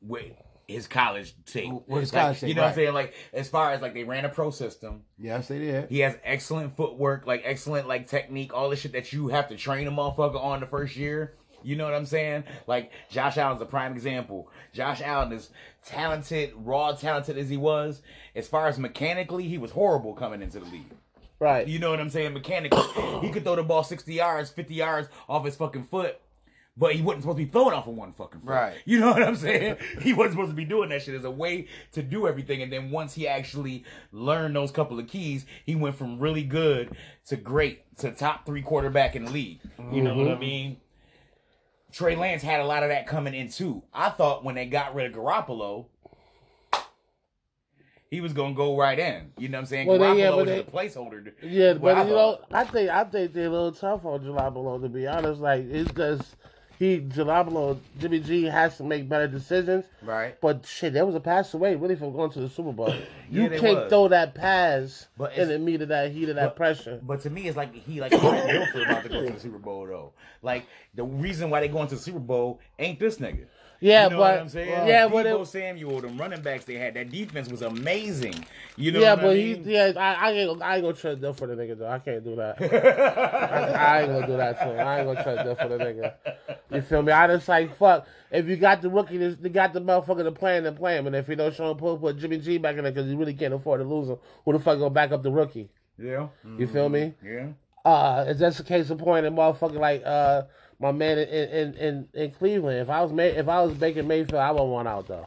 with 0.00 0.32
his 0.68 0.86
college 0.88 1.34
tape. 1.44 1.72
With 1.86 2.00
his 2.00 2.12
Like, 2.12 2.22
college 2.22 2.40
tape, 2.40 2.48
you 2.48 2.54
know 2.54 2.62
what 2.62 2.68
I'm 2.68 2.74
saying? 2.74 2.94
Like 2.94 3.14
as 3.32 3.48
far 3.48 3.72
as 3.72 3.80
like 3.82 3.94
they 3.94 4.04
ran 4.04 4.24
a 4.24 4.28
pro 4.28 4.50
system. 4.50 5.02
Yes, 5.18 5.48
they 5.48 5.58
did. 5.58 5.88
He 5.90 6.00
has 6.00 6.16
excellent 6.24 6.76
footwork, 6.76 7.26
like 7.26 7.42
excellent 7.44 7.86
like 7.88 8.06
technique, 8.08 8.52
all 8.54 8.70
the 8.70 8.76
shit 8.76 8.92
that 8.92 9.12
you 9.12 9.28
have 9.28 9.48
to 9.48 9.56
train 9.56 9.86
a 9.86 9.90
motherfucker 9.92 10.42
on 10.42 10.60
the 10.60 10.66
first 10.66 10.96
year. 10.96 11.34
You 11.62 11.74
know 11.76 11.84
what 11.84 11.94
I'm 11.94 12.06
saying? 12.06 12.44
Like 12.66 12.92
Josh 13.10 13.36
Allen's 13.38 13.62
a 13.62 13.66
prime 13.66 13.92
example. 13.92 14.50
Josh 14.72 15.00
Allen 15.02 15.32
is 15.32 15.50
talented, 15.84 16.52
raw 16.56 16.92
talented 16.92 17.38
as 17.38 17.48
he 17.48 17.56
was. 17.56 18.02
As 18.34 18.46
far 18.48 18.66
as 18.68 18.78
mechanically, 18.78 19.44
he 19.48 19.58
was 19.58 19.70
horrible 19.70 20.14
coming 20.14 20.42
into 20.42 20.58
the 20.60 20.66
league. 20.66 20.90
right. 21.40 21.66
You 21.66 21.78
know 21.78 21.90
what 21.90 22.00
I'm 22.00 22.10
saying? 22.10 22.34
Mechanically, 22.34 22.82
he 23.20 23.30
could 23.30 23.42
throw 23.44 23.56
the 23.56 23.62
ball 23.62 23.82
60 23.84 24.12
yards, 24.12 24.50
50 24.50 24.74
yards 24.74 25.08
off 25.28 25.44
his 25.44 25.56
fucking 25.56 25.84
foot. 25.84 26.20
But 26.78 26.94
he 26.94 27.00
wasn't 27.00 27.22
supposed 27.22 27.38
to 27.38 27.44
be 27.44 27.50
throwing 27.50 27.72
off 27.72 27.86
of 27.86 27.94
one 27.94 28.12
fucking 28.12 28.40
foot. 28.40 28.50
Right. 28.50 28.74
You 28.84 29.00
know 29.00 29.12
what 29.12 29.22
I'm 29.22 29.36
saying? 29.36 29.76
He 30.02 30.12
wasn't 30.12 30.32
supposed 30.32 30.50
to 30.50 30.56
be 30.56 30.66
doing 30.66 30.90
that 30.90 31.02
shit. 31.02 31.12
There's 31.12 31.24
a 31.24 31.30
way 31.30 31.68
to 31.92 32.02
do 32.02 32.28
everything. 32.28 32.62
And 32.62 32.72
then 32.72 32.90
once 32.90 33.14
he 33.14 33.26
actually 33.26 33.84
learned 34.12 34.54
those 34.54 34.70
couple 34.70 34.98
of 34.98 35.06
keys, 35.06 35.46
he 35.64 35.74
went 35.74 35.96
from 35.96 36.18
really 36.18 36.42
good 36.42 36.94
to 37.26 37.36
great 37.36 37.96
to 37.98 38.10
top 38.10 38.44
three 38.44 38.62
quarterback 38.62 39.16
in 39.16 39.24
the 39.24 39.30
league. 39.30 39.60
You 39.90 40.02
know 40.02 40.14
what 40.14 40.28
I 40.28 40.32
mm-hmm. 40.32 40.40
mean? 40.40 40.76
Trey 41.92 42.14
Lance 42.14 42.42
had 42.42 42.60
a 42.60 42.66
lot 42.66 42.82
of 42.82 42.90
that 42.90 43.06
coming 43.06 43.34
in 43.34 43.48
too. 43.48 43.82
I 43.94 44.10
thought 44.10 44.44
when 44.44 44.54
they 44.54 44.66
got 44.66 44.94
rid 44.94 45.06
of 45.06 45.12
Garoppolo, 45.12 45.86
he 48.10 48.20
was 48.20 48.34
gonna 48.34 48.54
go 48.54 48.76
right 48.76 48.98
in. 48.98 49.32
You 49.38 49.48
know 49.48 49.58
what 49.58 49.62
I'm 49.62 49.66
saying? 49.66 49.86
Well, 49.86 49.98
Garoppolo 49.98 50.18
yeah, 50.18 50.30
was 50.30 50.46
they- 50.46 50.60
a 50.60 50.64
placeholder. 50.64 51.32
Yeah, 51.42 51.72
but 51.74 51.96
I 51.96 52.04
you 52.04 52.10
know, 52.10 52.38
I 52.52 52.64
think 52.64 52.90
I 52.90 53.04
think 53.04 53.32
they're 53.32 53.46
a 53.46 53.50
little 53.50 53.72
tough 53.72 54.04
on 54.04 54.20
Garoppolo 54.20 54.82
to 54.82 54.88
be 54.90 55.06
honest. 55.06 55.40
Like 55.40 55.64
it's 55.64 55.90
just 55.92 56.36
he 56.78 57.00
Garoppolo 57.00 57.78
Jimmy 57.98 58.20
G 58.20 58.44
has 58.44 58.76
to 58.78 58.84
make 58.84 59.08
better 59.08 59.26
decisions. 59.28 59.84
Right. 60.02 60.38
But 60.40 60.66
shit, 60.66 60.92
there 60.92 61.06
was 61.06 61.14
a 61.14 61.20
pass 61.20 61.52
away 61.54 61.74
really 61.74 61.96
from 61.96 62.12
going 62.12 62.30
to 62.32 62.40
the 62.40 62.48
Super 62.48 62.72
Bowl. 62.72 62.94
You 63.28 63.42
Yeah, 63.50 63.58
can't 63.58 63.76
was. 63.80 63.90
throw 63.90 64.06
that 64.08 64.36
pass 64.36 65.08
But 65.16 65.36
in 65.36 65.48
the 65.48 65.58
meat 65.58 65.82
of 65.82 65.88
that 65.88 66.12
heat 66.12 66.28
of 66.28 66.36
that 66.36 66.50
But- 66.50 66.56
pressure. 66.56 67.00
But 67.02 67.22
to 67.22 67.30
me, 67.30 67.48
it's 67.48 67.56
like 67.56 67.74
he 67.74 68.00
like 68.00 68.10
Trent 68.20 68.22
Dilfer 68.48 68.84
about 68.88 69.02
to 69.02 69.08
go 69.08 69.26
to 69.26 69.32
the 69.32 69.40
Super 69.40 69.58
Bowl 69.58 69.84
though. 69.86 70.12
Like 70.42 70.66
the 70.94 71.02
reason 71.02 71.50
why 71.50 71.58
they 71.60 71.66
going 71.68 71.88
to 71.88 71.96
the 71.96 72.00
Super 72.00 72.20
Bowl 72.20 72.60
ain't 72.78 73.00
this 73.00 73.16
nigga. 73.16 73.46
Yeah, 73.80 74.04
you 74.04 74.10
know 74.10 74.16
but 74.18 74.34
what 74.34 74.40
I'm 74.40 74.48
saying? 74.48 74.88
yeah, 74.88 75.06
Deebo 75.06 75.12
but 75.12 75.26
it, 75.26 75.46
Samuel, 75.48 76.00
them 76.00 76.16
running 76.18 76.40
backs 76.42 76.64
they 76.64 76.74
had, 76.74 76.94
that 76.94 77.10
defense 77.10 77.48
was 77.48 77.62
amazing. 77.62 78.44
You 78.76 78.92
know 78.92 79.00
yeah, 79.00 79.14
what 79.14 79.22
but 79.22 79.30
I 79.32 79.36
he 79.36 79.54
mean? 79.54 79.64
yeah, 79.66 79.92
I, 79.96 80.14
I 80.14 80.30
ain't 80.32 80.62
I 80.62 80.74
ain't 80.76 80.82
gonna 80.82 80.94
trust 80.96 81.20
them 81.20 81.34
for 81.34 81.46
the 81.46 81.54
nigga 81.54 81.78
though. 81.78 81.88
I 81.88 81.98
can't 81.98 82.24
do 82.24 82.36
that. 82.36 82.60
I, 82.60 83.72
I 83.72 84.02
ain't 84.02 84.12
gonna 84.12 84.26
do 84.26 84.36
that 84.36 84.58
to 84.60 84.64
him. 84.72 84.86
I 84.86 84.98
ain't 85.00 85.06
gonna 85.06 85.22
trust 85.22 85.44
them 85.44 85.56
for 85.56 85.68
the 85.68 85.84
nigga. 85.84 86.14
You 86.70 86.80
feel 86.82 87.02
me? 87.02 87.12
I 87.12 87.26
just 87.28 87.48
like 87.48 87.76
fuck. 87.76 88.06
If 88.30 88.46
you 88.46 88.56
got 88.56 88.82
the 88.82 88.90
rookie, 88.90 89.18
this- 89.18 89.36
you 89.42 89.48
got 89.50 89.72
the 89.72 89.80
motherfucker 89.80 90.24
to 90.24 90.32
play 90.32 90.56
him, 90.58 90.64
then 90.64 90.74
play 90.76 90.96
him. 90.98 91.06
And 91.06 91.14
if 91.16 91.28
you 91.28 91.36
don't 91.36 91.54
show 91.54 91.70
him, 91.70 91.76
put, 91.76 92.00
put 92.00 92.18
Jimmy 92.18 92.38
G 92.38 92.58
back 92.58 92.76
in 92.76 92.82
there 92.82 92.92
because 92.92 93.08
you 93.10 93.16
really 93.16 93.34
can't 93.34 93.54
afford 93.54 93.80
to 93.80 93.84
lose 93.86 94.08
him. 94.08 94.18
Who 94.44 94.52
the 94.52 94.58
fuck 94.58 94.78
gonna 94.78 94.90
back 94.90 95.12
up 95.12 95.22
the 95.22 95.30
rookie? 95.30 95.70
yeah, 95.98 96.28
You 96.58 96.66
feel 96.66 96.88
me? 96.88 97.14
yeah. 97.24 97.48
Uh, 97.84 98.24
it's 98.26 98.40
just 98.40 98.58
a 98.58 98.64
case 98.64 98.90
of 98.90 98.98
point, 98.98 99.24
and 99.26 99.36
motherfucker 99.38 99.78
like 99.78 100.02
uh 100.04 100.42
my 100.78 100.92
man 100.92 101.18
in 101.18 101.28
in 101.28 101.74
in, 101.74 102.08
in 102.14 102.30
Cleveland. 102.32 102.78
If 102.80 102.90
I 102.90 103.02
was 103.02 103.12
May, 103.12 103.28
if 103.30 103.48
I 103.48 103.62
was 103.62 103.74
Baker 103.74 104.02
Mayfield, 104.02 104.34
I 104.40 104.50
wouldn't 104.50 104.70
want 104.70 104.88
out 104.88 105.08
though. 105.08 105.26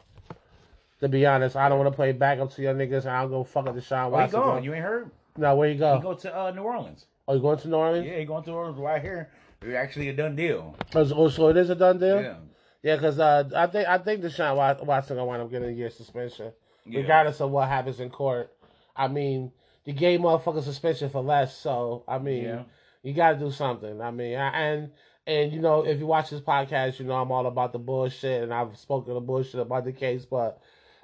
To 1.02 1.08
be 1.08 1.26
honest, 1.26 1.56
I 1.56 1.70
don't 1.70 1.80
want 1.80 1.90
to 1.92 1.96
play 1.96 2.12
backup 2.12 2.54
to 2.56 2.62
your 2.62 2.74
niggas. 2.74 3.02
and 3.02 3.12
I'll 3.12 3.30
go 3.30 3.44
fuck 3.44 3.68
up 3.68 3.76
Deshaun 3.76 4.12
Where 4.12 4.26
you 4.26 4.32
going? 4.32 4.64
You 4.64 4.74
ain't 4.74 4.84
heard? 4.84 5.12
no, 5.38 5.56
where 5.56 5.70
you 5.70 5.80
go? 5.80 5.96
He 5.96 6.02
go 6.04 6.14
to 6.14 6.38
uh, 6.38 6.52
New 6.52 6.64
Orleans. 6.64 7.06
Oh, 7.28 7.36
you 7.36 7.42
going 7.42 7.58
to 7.60 7.68
New 7.70 7.76
Orleans? 7.78 8.06
Yeah, 8.06 8.20
he 8.20 8.26
going 8.26 8.44
to 8.44 8.50
New 8.50 8.56
Orleans 8.58 8.78
right 8.80 9.02
here. 9.02 9.30
It's 9.62 9.74
actually 9.76 10.10
a 10.10 10.14
done 10.14 10.36
deal. 10.36 10.76
Oh, 10.96 11.06
so- 11.30 11.44
oh, 11.46 11.48
it 11.50 11.58
is 11.58 11.70
a 11.70 11.76
done 11.76 12.00
deal. 12.00 12.22
Yeah. 12.22 12.36
Yeah, 12.82 12.96
because 12.96 13.20
uh, 13.20 13.50
I 13.56 13.68
think 13.68 13.88
I 13.88 13.98
think 13.98 14.22
Deshaun 14.22 14.56
Wa- 14.56 14.78
Watson 14.84 15.16
gonna 15.18 15.26
wind 15.26 15.42
up 15.42 15.52
getting 15.52 15.70
a 15.70 15.72
year 15.74 15.90
suspension, 15.90 16.52
Yeah. 16.86 17.02
regardless 17.02 17.40
of 17.42 17.52
what 17.52 17.68
happens 17.68 18.00
in 18.00 18.10
court. 18.10 18.54
I 18.96 19.08
mean, 19.10 19.52
the 19.86 19.92
gave 19.94 20.20
motherfucker 20.22 20.64
suspension 20.64 21.10
for 21.10 21.22
less, 21.22 21.58
so 21.58 22.04
I 22.08 22.20
mean, 22.20 22.44
Yeah. 22.44 22.64
you 23.04 23.14
got 23.14 23.34
to 23.34 23.40
do 23.40 23.52
something. 23.52 24.02
I 24.02 24.12
mean, 24.12 24.38
I, 24.38 24.50
and 24.50 24.92
and 25.30 25.54
you 25.54 25.60
know, 25.62 25.86
if 25.86 26.00
you 26.00 26.06
watch 26.08 26.30
this 26.30 26.42
podcast, 26.42 27.00
you 27.00 27.06
know 27.06 27.14
I'm 27.16 27.32
all 27.32 27.46
about 27.48 27.72
the 27.74 27.80
bullshit, 27.80 28.44
and 28.44 28.54
I've 28.54 28.76
spoken 28.78 29.14
the 29.14 29.20
bullshit 29.20 29.60
about 29.62 29.86
the 29.86 29.92
case, 29.94 30.26
but 30.26 30.62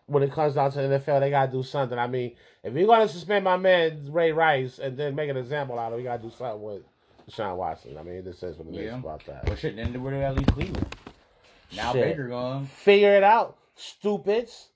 when 0.08 0.22
it 0.24 0.32
comes 0.32 0.54
down 0.56 0.72
to 0.72 0.82
the 0.82 1.00
NFL, 1.00 1.20
they 1.20 1.30
gotta 1.30 1.52
do 1.52 1.64
something. 1.64 1.98
I 1.98 2.08
mean, 2.08 2.36
if 2.64 2.74
you're 2.74 2.88
gonna 2.88 3.08
suspend 3.08 3.44
my 3.46 3.58
man 3.58 4.08
Ray 4.12 4.32
Rice 4.32 4.80
and 4.80 4.98
then 4.98 5.16
make 5.16 5.30
an 5.30 5.38
example 5.38 5.80
out 5.80 5.94
of, 5.94 6.00
it, 6.00 6.02
you 6.04 6.08
gotta 6.08 6.22
do 6.24 6.32
something 6.32 6.62
with 6.62 6.82
Deshaun 7.30 7.56
Watson. 7.56 7.98
I 7.98 8.04
mean, 8.04 8.24
this 8.24 8.44
is 8.44 8.58
what 8.58 8.68
it 8.68 8.76
is 8.80 8.86
Yeah. 8.86 9.00
about 9.00 9.26
that. 9.26 9.46
But 9.46 9.58
shit, 9.60 9.76
then 9.76 10.02
where 10.04 10.14
did 10.14 10.22
that 10.22 10.36
leave 10.36 10.48
Cleveland? 10.48 10.96
Now 11.76 11.94
Shit. 11.94 12.04
Baker 12.04 12.28
gone. 12.28 12.66
Figure 12.68 13.16
it 13.16 13.24
out, 13.24 13.58
stupids. 13.76 14.70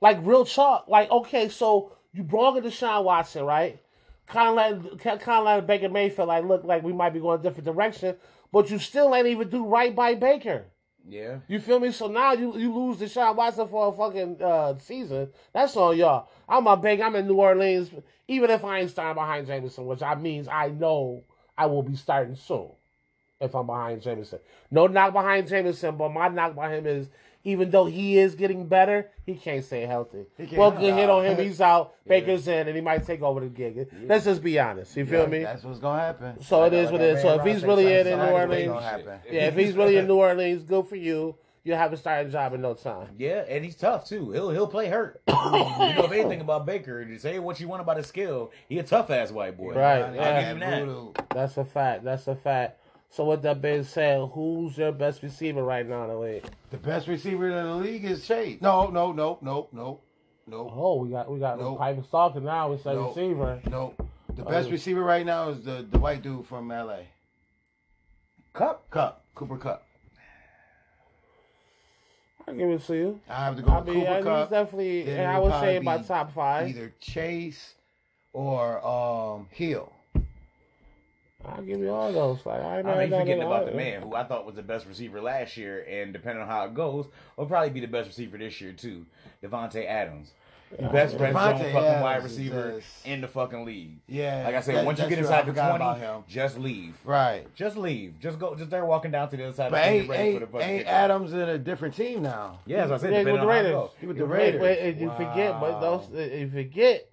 Like 0.00 0.18
real 0.22 0.44
talk. 0.44 0.86
Like 0.88 1.10
okay, 1.10 1.48
so 1.48 1.92
you 2.12 2.22
brought 2.22 2.56
in 2.56 2.64
Deshaun 2.64 3.02
Watson, 3.04 3.44
right? 3.44 3.80
Kind 4.28 4.48
of 4.50 4.54
like 4.54 5.20
kind 5.20 5.38
of 5.40 5.44
like 5.44 5.66
Baker 5.66 5.88
Mayfield. 5.88 6.28
Like 6.28 6.44
look, 6.44 6.62
like 6.62 6.82
we 6.84 6.92
might 6.92 7.10
be 7.12 7.18
going 7.18 7.40
a 7.40 7.42
different 7.42 7.64
direction, 7.64 8.14
but 8.52 8.70
you 8.70 8.78
still 8.78 9.14
ain't 9.14 9.26
even 9.26 9.48
do 9.48 9.64
right 9.64 9.94
by 9.94 10.14
Baker. 10.14 10.64
Yeah. 11.08 11.38
You 11.48 11.58
feel 11.58 11.80
me? 11.80 11.90
So 11.90 12.06
now 12.06 12.32
you 12.32 12.56
you 12.58 12.74
lose 12.74 12.98
Deshaun 12.98 13.34
Watson 13.34 13.66
for 13.66 13.88
a 13.88 13.92
fucking 13.92 14.42
uh, 14.42 14.78
season. 14.78 15.30
That's 15.54 15.76
on 15.76 15.96
y'all. 15.96 16.28
I'm 16.48 16.66
a 16.66 16.76
big. 16.76 17.00
I'm 17.00 17.16
in 17.16 17.26
New 17.26 17.34
Orleans. 17.36 17.90
Even 18.28 18.50
if 18.50 18.62
I 18.62 18.80
ain't 18.80 18.90
starting 18.90 19.14
behind 19.14 19.46
Jameson, 19.46 19.86
which 19.86 20.02
I 20.02 20.14
means 20.14 20.48
I 20.48 20.68
know 20.68 21.24
I 21.56 21.66
will 21.66 21.82
be 21.82 21.96
starting 21.96 22.36
soon. 22.36 22.70
If 23.40 23.54
I'm 23.54 23.66
behind 23.66 24.02
Jameson, 24.02 24.40
no 24.70 24.88
knock 24.88 25.12
behind 25.12 25.48
Jameson, 25.48 25.96
but 25.96 26.12
my 26.12 26.28
knock 26.28 26.56
by 26.56 26.74
him 26.74 26.86
is 26.86 27.08
even 27.44 27.70
though 27.70 27.86
he 27.86 28.18
is 28.18 28.34
getting 28.34 28.66
better, 28.66 29.10
he 29.24 29.34
can't 29.34 29.64
stay 29.64 29.82
healthy. 29.86 30.26
He 30.36 30.46
can't- 30.46 30.58
Well, 30.58 30.70
good 30.70 30.94
hit 30.94 31.08
on 31.08 31.24
him. 31.24 31.38
He's 31.38 31.60
out. 31.60 31.94
Baker's 32.06 32.48
in, 32.48 32.66
and 32.66 32.76
he 32.76 32.82
might 32.82 33.06
take 33.06 33.22
over 33.22 33.40
the 33.40 33.46
gig. 33.46 33.88
Let's 34.06 34.24
just 34.24 34.42
be 34.42 34.58
honest. 34.58 34.96
You 34.96 35.06
feel 35.06 35.22
Yeah, 35.22 35.26
me? 35.28 35.42
That's 35.44 35.64
what's 35.64 35.78
gonna 35.78 36.00
happen. 36.00 36.42
So 36.42 36.64
it 36.64 36.72
is 36.72 36.72
Like- 36.72 36.84
is 36.86 36.92
what 36.92 37.00
it 37.00 37.16
is. 37.16 37.22
So 37.22 37.34
if 37.40 37.44
he's 37.46 37.64
really 37.64 37.92
in 37.92 38.06
in 38.06 38.18
New 38.18 38.24
Orleans. 38.26 38.82
Yeah, 39.30 39.46
if 39.48 39.54
he's 39.56 39.74
really 39.74 39.96
in 39.96 40.06
New 40.06 40.16
Orleans, 40.16 40.62
good 40.64 40.86
for 40.86 40.96
you. 40.96 41.36
You'll 41.64 41.76
have 41.76 41.92
a 41.92 41.98
starting 41.98 42.32
job 42.32 42.54
in 42.54 42.62
no 42.62 42.72
time. 42.72 43.08
Yeah, 43.18 43.44
and 43.46 43.62
he's 43.62 43.76
tough 43.76 44.06
too. 44.08 44.30
He'll 44.30 44.48
he'll 44.50 44.68
play 44.68 44.88
hurt. 44.88 45.20
you 45.28 45.34
know 45.34 46.04
if 46.04 46.12
anything 46.12 46.40
about 46.40 46.64
Baker, 46.64 47.02
you 47.02 47.18
say 47.18 47.38
what 47.40 47.60
you 47.60 47.68
want 47.68 47.82
about 47.82 47.98
his 47.98 48.06
skill. 48.06 48.52
He 48.70 48.78
a 48.78 48.82
tough 48.82 49.10
ass 49.10 49.30
white 49.30 49.58
boy. 49.58 49.74
Right, 49.74 50.02
I'll 50.02 50.14
yeah. 50.14 50.40
give 50.54 50.62
him 50.62 51.12
that. 51.14 51.28
That's 51.30 51.58
a 51.58 51.66
fact. 51.66 52.04
That's 52.04 52.26
a 52.26 52.36
fact. 52.36 52.77
So 53.10 53.24
with 53.24 53.42
that 53.42 53.60
being 53.62 53.84
said, 53.84 54.28
who's 54.32 54.76
your 54.76 54.92
best 54.92 55.22
receiver 55.22 55.62
right 55.62 55.86
now 55.88 56.04
in 56.04 56.08
the 56.10 56.16
league? 56.18 56.44
The 56.70 56.76
best 56.76 57.08
receiver 57.08 57.48
in 57.48 57.54
the 57.66 57.74
league 57.76 58.04
is 58.04 58.26
Chase. 58.26 58.60
No, 58.60 58.88
no, 58.90 59.12
no, 59.12 59.38
no, 59.40 59.68
no, 59.72 60.00
no, 60.46 60.70
Oh, 60.74 60.96
we 61.02 61.10
got 61.10 61.30
we 61.30 61.38
got 61.38 61.58
Nope. 61.58 61.78
Piper 61.78 62.02
Stalker 62.02 62.40
now. 62.40 62.72
It's 62.72 62.84
a 62.86 62.92
Nope. 62.94 63.16
receiver. 63.16 63.60
no. 63.70 63.94
The 64.36 64.44
best 64.44 64.68
Oh. 64.68 64.72
receiver 64.72 65.02
right 65.02 65.26
now 65.26 65.48
is 65.48 65.64
the, 65.64 65.86
the 65.90 65.98
white 65.98 66.22
dude 66.22 66.46
from 66.46 66.68
LA. 66.68 66.98
Kupp. 68.52 68.88
Kupp. 68.90 69.24
Cooper 69.34 69.56
Kupp. 69.56 69.82
I 72.46 72.52
give 72.52 72.70
it 72.70 72.86
to 72.86 72.94
you. 72.94 73.20
I 73.28 73.44
have 73.44 73.56
to 73.56 73.62
go 73.62 73.70
I 73.72 73.80
mean, 73.82 73.86
Cooper 73.86 73.98
yeah, 74.00 74.20
Kupp. 74.22 74.50
definitely. 74.50 75.10
And 75.10 75.26
I 75.26 75.38
would 75.38 75.50
would 75.50 75.60
say 75.60 75.78
my 75.80 75.98
top 75.98 76.32
five. 76.32 76.68
Either 76.68 76.94
Chase 77.00 77.74
or 78.32 78.84
um 78.86 79.48
Hill. 79.50 79.92
I'll 81.56 81.62
give 81.62 81.78
you 81.80 81.90
all 81.90 82.12
those. 82.12 82.44
Like 82.46 82.60
I, 82.62 82.78
ain't 82.78 82.86
I 82.88 82.98
mean, 83.00 83.10
mad 83.10 83.20
forgetting 83.20 83.42
about 83.42 83.66
the 83.66 83.72
man 83.72 84.02
who 84.02 84.14
I 84.14 84.24
thought 84.24 84.46
was 84.46 84.54
the 84.56 84.62
best 84.62 84.86
receiver 84.86 85.20
last 85.20 85.56
year, 85.56 85.84
and 85.88 86.12
depending 86.12 86.42
on 86.42 86.48
how 86.48 86.64
it 86.64 86.74
goes, 86.74 87.06
will 87.36 87.46
probably 87.46 87.70
be 87.70 87.80
the 87.80 87.86
best 87.88 88.08
receiver 88.08 88.38
this 88.38 88.60
year 88.60 88.72
too, 88.72 89.06
Davante 89.42 89.84
Adams. 89.86 90.30
best 90.92 91.16
red 91.18 91.32
zone 91.32 91.32
fucking 91.32 91.72
wide 91.72 92.16
Adams 92.18 92.32
is 92.32 92.38
receiver 92.38 92.82
in 93.06 93.22
the 93.22 93.28
fucking 93.28 93.64
league. 93.64 93.96
Yeah. 94.06 94.42
Like 94.44 94.54
I 94.56 94.60
said, 94.60 94.74
that- 94.76 94.84
once 94.84 94.98
you 94.98 95.04
that's 95.04 95.08
get 95.08 95.16
true. 95.16 95.24
Inside 95.26 95.42
the 95.46 95.52
forgot 95.52 95.78
twenty, 95.96 96.22
just 96.28 96.58
leave. 96.58 96.98
Right. 97.04 97.46
Just 97.54 97.76
leave. 97.78 98.20
Just 98.20 98.38
go. 98.38 98.54
Just 98.54 98.68
there 98.70 98.84
walking 98.84 99.10
down 99.10 99.30
to 99.30 99.36
the 99.38 99.44
other 99.44 99.54
side. 99.54 99.70
But 99.70 99.78
of 99.80 99.84
the 99.84 99.90
ain't, 99.90 100.08
ready 100.10 100.38
for 100.38 100.46
the 100.46 100.58
ain't, 100.58 100.78
ain't. 100.80 100.86
Adams 100.88 101.32
in 101.32 101.40
a 101.40 101.56
different 101.58 101.94
team 101.96 102.22
now. 102.22 102.58
Yeah, 102.66 102.84
as 102.84 102.90
I 102.92 102.96
said, 102.98 103.12
Yeah, 103.12 103.18
depending 103.20 103.32
with 103.32 103.40
the 103.42 103.46
on 103.48 103.48
how 103.48 103.54
it 103.54 103.62
Raiders. 103.62 103.72
goes. 103.72 103.90
He 103.98 104.06
with 104.06 104.16
the 104.18 104.26
Wait, 104.26 104.38
Raiders. 104.38 104.60
wait, 104.60 104.78
and 104.80 105.00
you 105.00 105.10
forget, 105.10 105.60
but 105.60 105.72
Wow. 105.72 105.80
those 106.12 106.30
you 106.32 106.50
forget 106.50 107.07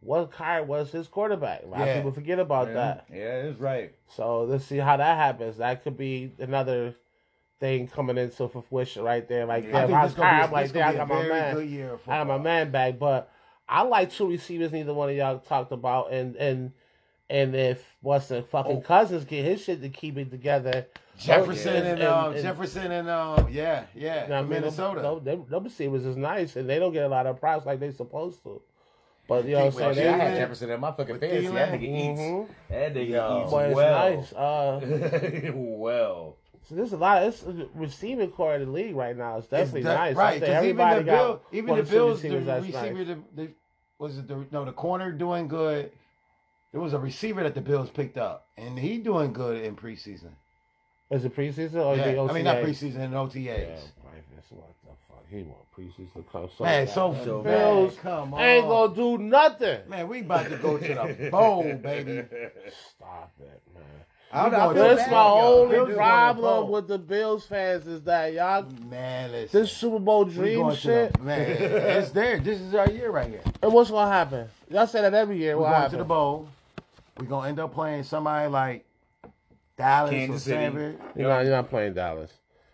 what 0.00 0.30
Kyrie 0.32 0.64
was 0.64 0.90
his 0.90 1.06
quarterback. 1.08 1.62
A 1.64 1.66
lot 1.66 1.80
Yeah. 1.80 1.84
of 1.86 1.96
people 1.96 2.12
forget 2.12 2.38
about 2.38 2.68
Yeah, 2.68 2.74
that. 2.74 3.04
yeah, 3.12 3.16
it's 3.42 3.60
right. 3.60 3.92
So 4.08 4.42
let's 4.44 4.64
see 4.64 4.78
how 4.78 4.96
that 4.96 5.16
happens. 5.16 5.58
That 5.58 5.82
could 5.84 5.96
be 5.96 6.32
another 6.38 6.94
thing 7.58 7.86
coming 7.88 8.16
into 8.16 8.48
fruition 8.48 9.02
right 9.02 9.28
there. 9.28 9.44
Like, 9.44 9.64
I 9.66 9.70
damn, 9.70 9.86
think 9.88 9.98
how's 9.98 10.14
Kyrie? 10.14 10.38
be, 10.38 10.44
I'm 10.44 10.52
like, 10.52 10.72
damn, 10.72 10.88
I 10.88 10.94
got 10.94 11.08
my 11.08 11.22
man. 11.28 11.98
I 12.06 12.16
got 12.18 12.26
my 12.26 12.38
man 12.38 12.70
back. 12.70 12.98
But 12.98 13.30
I 13.68 13.82
like 13.82 14.10
two 14.10 14.28
receivers. 14.28 14.72
Neither 14.72 14.94
one 14.94 15.10
of 15.10 15.16
y'all 15.16 15.38
talked 15.40 15.70
about, 15.72 16.12
and 16.12 16.34
and 16.36 16.72
and 17.28 17.54
if 17.54 17.84
what's 18.00 18.28
the 18.28 18.42
fucking 18.42 18.78
Oh. 18.78 18.80
Cousins 18.80 19.24
get 19.24 19.44
his 19.44 19.62
shit 19.62 19.82
to 19.82 19.88
keep 19.90 20.16
it 20.16 20.30
together. 20.30 20.86
Jefferson 21.18 21.76
and- 21.76 21.86
and, 21.86 21.98
and- 22.00 22.08
um, 22.08 22.32
and- 22.32 22.42
Jefferson 22.42 22.90
and 22.90 23.08
um, 23.10 23.46
yeah, 23.50 23.84
yeah, 23.94 24.22
You 24.24 24.28
know 24.30 24.36
what 24.36 24.38
I 24.38 24.40
mean? 24.42 24.48
Minnesota. 24.62 25.00
Those, 25.02 25.22
those, 25.22 25.46
those 25.50 25.62
receivers 25.64 26.06
is 26.06 26.16
nice, 26.16 26.56
and 26.56 26.66
they 26.68 26.78
don't 26.78 26.94
get 26.94 27.04
a 27.04 27.08
lot 27.08 27.26
of 27.26 27.38
props 27.38 27.66
like 27.66 27.78
they 27.78 27.92
supposed 27.92 28.42
to. 28.44 28.62
But 29.30 29.44
you 29.44 29.52
know 29.54 29.66
what 29.66 29.80
I'm 29.84 29.94
saying? 29.94 30.20
I 30.20 30.24
had 30.24 30.36
Jefferson 30.38 30.70
in 30.70 30.80
my 30.80 30.90
fucking 30.90 31.20
fantasy. 31.20 31.46
That 31.46 31.72
nigga 31.72 31.82
eats. 31.84 32.20
Mhm. 32.20 32.48
That 32.68 32.94
nigga 32.94 33.08
Yo. 33.10 33.42
eats 33.44 33.50
But 33.52 33.66
it's 33.66 33.76
well. 33.76 34.16
nice. 34.16 34.32
Uh, 34.32 35.50
well. 35.54 36.36
so 36.68 36.74
there's 36.74 36.92
a 36.92 36.96
lot. 36.96 37.22
It's 37.22 37.44
a 37.44 37.68
receiving 37.76 38.28
corps 38.32 38.56
in 38.56 38.64
the 38.64 38.70
league 38.72 38.96
right 38.96 39.16
now. 39.16 39.38
It's 39.38 39.46
definitely 39.46 39.82
It's 39.82 39.88
de- 39.88 39.94
nice. 39.94 40.16
Right? 40.16 40.40
Because 40.40 40.64
even 40.64 40.96
the 40.96 41.02
Bill, 41.04 41.42
even 41.52 41.76
the 41.76 41.82
Bills, 41.84 42.22
the 42.22 42.30
receiver, 42.30 42.60
nice. 42.60 43.06
the, 43.06 43.18
the, 43.36 43.50
was 44.00 44.18
it 44.18 44.26
the 44.26 44.44
no 44.50 44.64
the 44.64 44.72
corner 44.72 45.12
doing 45.12 45.46
good. 45.46 45.92
There 46.72 46.80
was 46.80 46.92
a 46.92 46.98
receiver 46.98 47.44
that 47.44 47.54
the 47.54 47.60
Bills 47.60 47.88
picked 47.88 48.18
up, 48.18 48.48
and 48.56 48.76
he 48.80 48.98
doing 48.98 49.32
good 49.32 49.62
in 49.62 49.76
preseason. 49.76 50.30
Is 51.08 51.24
it 51.24 51.36
preseason 51.36 51.76
or 51.86 51.94
Yeah, 51.94 52.20
I 52.20 52.32
mean 52.32 52.42
not 52.42 52.56
preseason 52.56 52.96
in 52.96 53.12
Yeah, 53.12 53.18
OTAs. 53.18 53.80
right, 54.04 54.24
He 55.30 55.42
want 55.44 55.60
preseason 55.76 56.12
to 56.14 56.22
come. 56.30 56.48
So 56.58 56.64
Man, 56.64 56.86
bad. 56.86 56.94
so, 56.94 57.12
The 57.12 57.24
so 57.24 57.42
Bills 57.42 57.94
bad. 57.94 58.02
Come 58.02 58.34
on, 58.34 58.40
ain't 58.40 58.66
gonna 58.66 58.94
do 58.94 59.18
nothing. 59.18 59.78
man. 59.88 60.08
We 60.08 60.20
about 60.20 60.48
to 60.50 60.56
go 60.56 60.76
to 60.78 60.88
the 61.16 61.28
bowl, 61.30 61.62
baby. 61.74 62.24
Stop 62.96 63.32
it, 63.40 63.62
man. 63.72 63.82
I 64.32 64.42
don't 64.42 64.50
We 64.52 64.56
know. 64.58 64.62
I 64.62 64.66
gonna, 64.74 64.80
That's 64.80 65.02
bad 65.02 65.10
my 65.10 65.22
for 65.22 65.42
only 65.42 65.76
Bills 65.76 65.94
problem 65.96 66.70
with 66.70 66.88
the 66.88 66.98
Bills 66.98 67.46
fans 67.46 67.86
is 67.86 68.02
that 68.02 68.32
y'all 68.32 68.64
Man, 68.88 69.32
listen. 69.32 69.60
this 69.60 69.72
Super 69.72 69.98
Bowl 69.98 70.24
dream 70.24 70.74
shit. 70.74 71.12
the, 71.14 71.18
man. 71.24 71.40
It's 71.50 72.10
there. 72.10 72.38
This 72.40 72.60
is 72.60 72.74
our 72.74 72.88
year 72.90 73.10
right 73.10 73.28
here. 73.28 73.42
And 73.62 73.72
what's 73.72 73.90
gonna 73.90 74.10
happen? 74.10 74.48
Y'all 74.68 74.86
say 74.86 75.00
that 75.00 75.14
every 75.14 75.38
year. 75.38 75.56
We're 75.56 75.62
What 75.62 75.68
going 75.70 75.80
happen? 75.82 75.90
to 75.92 75.98
the 75.98 76.04
bowl. 76.08 76.48
We're 77.18 77.26
gonna 77.26 77.48
end 77.48 77.58
up 77.58 77.72
playing 77.74 78.04
somebody 78.04 78.48
like 78.48 78.84
Dallas 79.76 80.10
Kansas 80.10 80.36
or 80.36 80.38
City. 80.44 80.56
Sanford. 80.56 80.98
You're 81.16 81.28
not, 81.28 81.40
you're 81.44 81.54
not 81.56 81.68
playing 81.70 81.94
Dallas. 81.94 82.30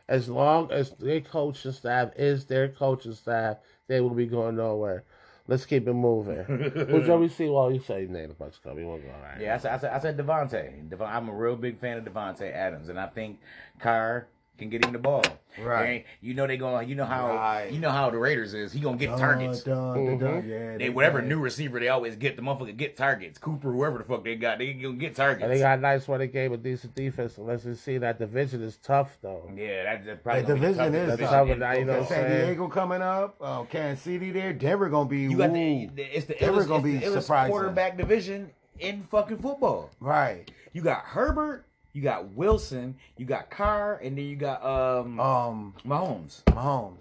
As 0.09 0.29
long 0.29 0.71
as 0.71 0.93
their 0.93 1.21
coaching 1.21 1.73
staff 1.73 2.11
is 2.17 2.47
their 2.47 2.69
coaching 2.69 3.15
staff, 3.15 3.57
they 3.89 4.01
will 4.01 4.11
be 4.11 4.27
going 4.27 4.57
nowhere. 4.57 5.05
Let's 5.49 5.65
keep 5.65 5.87
it 5.87 5.93
moving. 5.93 6.45
Who's 6.45 7.07
your 7.07 7.19
receiver? 7.19 7.53
Well, 7.53 7.73
you 7.73 7.81
say 7.81 8.07
name 8.07 8.31
a 8.31 8.35
bunch 8.35 8.55
of 8.55 8.57
stuff. 8.57 8.75
We 8.75 8.85
won't 8.85 9.05
go 9.05 9.11
all 9.11 9.23
right. 9.23 9.41
Yeah, 9.41 9.55
I 9.55 9.59
said, 9.59 9.73
I 9.73 9.79
said, 9.79 9.93
I 9.93 9.99
said 10.01 10.19
Davante. 10.19 10.89
Devon, 10.91 11.09
I'm 11.09 11.29
a 11.29 11.35
real 11.35 11.57
big 11.57 11.79
fan 11.79 11.99
of 11.99 12.05
Davante 12.05 12.53
Adams, 12.53 12.89
and 12.89 12.99
I 12.99 13.07
think 13.07 13.39
Carr 13.79 14.27
can 14.59 14.69
get 14.71 14.85
him 14.85 14.93
the 14.93 14.99
ball. 14.99 15.23
Right. 15.63 15.85
And 15.87 16.05
you 16.21 16.35
know 16.35 16.47
they 16.47 16.57
going. 16.57 16.89
You 16.89 16.95
know 16.95 17.05
how. 17.07 17.29
Right. 17.35 17.71
You 17.73 17.79
know 17.81 17.91
how 17.91 18.11
the 18.11 18.19
Raiders 18.19 18.53
is. 18.55 18.73
He 18.73 18.81
gonna 18.81 18.97
get 18.99 19.17
targets. 19.17 19.63
Dun, 19.63 20.05
dun, 20.07 20.19
dun, 20.19 20.43
Mhm. 20.43 20.49
Yeah, 20.49 20.77
They 20.79 20.91
whatever 20.91 21.21
done. 21.21 21.29
new 21.31 21.41
receiver 21.41 21.81
they 21.81 21.89
always 21.89 22.17
get 22.17 22.37
the 22.37 22.43
motherfucker 22.43 22.77
get 22.77 22.97
targets. 22.97 23.39
Cooper, 23.39 23.73
whoever 23.73 23.99
the 23.99 24.05
fuck 24.05 24.23
they 24.25 24.37
got, 24.37 24.59
they 24.59 24.73
gonna 24.75 24.95
get 24.97 25.15
targets. 25.15 25.43
And 25.45 25.53
they 25.53 25.59
got 25.61 25.79
a 25.79 25.81
nice 25.83 26.07
running 26.09 26.31
game, 26.31 26.53
a 26.53 26.57
decent 26.59 26.95
defense. 26.95 27.39
Unless 27.39 27.65
you 27.65 27.75
see 27.75 27.97
that 27.99 28.19
division 28.19 28.63
is 28.63 28.77
tough 28.77 29.17
though. 29.23 29.51
yeah, 29.57 29.85
that's, 29.85 30.07
that's 30.07 30.23
probably 30.23 30.43
The 30.43 30.49
gonna 30.49 30.61
be 30.61 30.67
the 30.67 30.73
division 30.73 30.95
is 30.95 31.11
division 31.13 31.27
tough, 31.33 31.49
in 31.49 31.59
now 31.59 31.73
you 31.73 31.85
know 31.87 31.93
football. 32.01 32.17
what 32.19 32.25
I'm 32.27 32.31
San? 32.31 32.47
Diego 32.47 32.69
coming 32.69 33.03
up. 33.03 33.37
Uh, 33.41 33.63
Kansas 33.65 34.05
City 34.05 34.31
there. 34.33 34.53
Denver 34.53 34.89
gonna 34.91 35.09
be. 35.09 35.21
You 35.23 35.37
got 35.39 35.51
woo. 35.51 35.57
the 35.95 36.03
it's 36.17 36.27
the 36.27 36.35
Denver 36.35 36.63
illest, 36.63 36.69
gonna 36.69 36.83
be 36.83 36.97
it's 36.97 37.15
the 37.15 37.23
surprising. 37.23 37.51
quarterback 37.53 37.97
division 37.97 38.51
in 38.79 39.03
fucking 39.05 39.39
football. 39.39 39.91
right. 40.01 40.51
You 40.75 40.83
got 40.83 40.99
Herbert, 41.05 41.65
you 41.97 42.03
got 42.03 42.29
Wilson, 42.33 42.95
you 43.17 43.25
got 43.25 43.49
Carr, 43.49 43.99
and 44.05 44.19
then 44.19 44.27
you 44.27 44.37
got 44.37 44.63
um 44.63 45.19
Um, 45.19 45.75
Mahomes. 45.87 46.43
Mahomes. 46.45 47.01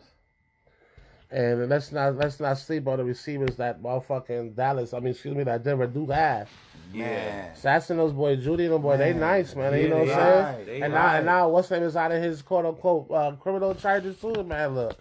And 1.29 1.67
let's 1.67 1.91
not 1.91 2.15
let's 2.15 2.39
not 2.39 2.58
sleep 2.58 2.88
on 2.88 2.97
the 2.97 3.03
receivers 3.03 3.58
that 3.58 3.84
motherfucking 3.84 4.55
Dallas. 4.55 4.93
I 4.93 4.99
mean, 4.99 5.12
excuse 5.12 5.36
me, 5.36 5.43
that 5.43 5.63
Denver 5.63 5.86
do 5.88 6.05
have. 6.08 6.49
Yeah. 6.93 7.51
Stats 7.53 7.89
and 7.89 7.99
those 7.99 8.13
boys, 8.13 8.45
Jeudy 8.45 8.63
and 8.65 8.73
them 8.73 8.81
boy, 8.81 8.95
they 8.95 9.12
nice 9.13 9.53
man. 9.53 9.73
Yeah, 9.73 9.79
you 9.79 9.89
know 9.89 9.97
what 10.05 10.10
I'm 10.12 10.55
saying? 10.55 10.65
They 10.65 10.81
And 10.81 10.93
are. 10.93 10.97
now, 10.97 11.15
and 11.17 11.25
now, 11.25 11.49
what's 11.49 11.69
name 11.71 11.84
is 11.84 11.97
out 11.97 12.13
of 12.13 12.23
his 12.23 12.41
quote 12.41 12.65
unquote 12.65 13.12
uh, 13.12 13.31
criminal 13.34 13.75
charges 13.75 14.17
too, 14.21 14.43
man. 14.45 14.75
Look, 14.75 14.97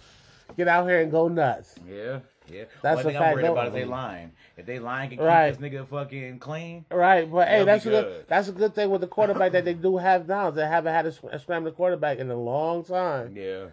get 0.57 0.67
out 0.67 0.89
here 0.89 1.03
and 1.03 1.11
go 1.13 1.29
nuts. 1.29 1.77
Yeah, 1.89 2.19
yeah. 2.51 2.65
That's 2.83 2.97
One 2.97 3.07
a 3.07 3.11
thing 3.11 3.13
fact, 3.13 3.27
I'm 3.29 3.35
worried 3.35 3.47
about 3.47 3.69
is 3.69 3.75
they 3.75 3.85
lying. 3.85 4.33
If 4.57 4.67
they 4.67 4.79
lying 4.79 5.09
can 5.11 5.19
keep 5.19 5.27
Right. 5.27 5.51
this 5.51 5.59
nigga 5.73 5.87
fucking 5.89 6.39
clean. 6.39 6.85
Right, 6.91 7.31
but 7.31 7.49
hey, 7.49 7.65
that's 7.65 7.85
a 7.87 7.91
good, 7.91 8.05
good. 8.05 8.25
that's 8.29 8.49
a 8.49 8.53
good 8.53 8.75
thing 8.75 8.89
with 8.91 9.01
the 9.01 9.07
quarterback 9.09 9.53
that 9.53 9.65
they 9.65 9.75
do 9.89 9.97
have 9.97 10.29
now. 10.29 10.51
They 10.51 10.65
haven't 10.67 10.95
had 10.95 11.07
a, 11.07 11.13
sc- 11.13 11.25
a 11.33 11.39
scrambling 11.39 11.75
quarterback 11.75 12.19
in 12.19 12.31
a 12.31 12.37
long 12.37 12.85
time. 12.85 13.37
Yeah. 13.37 13.67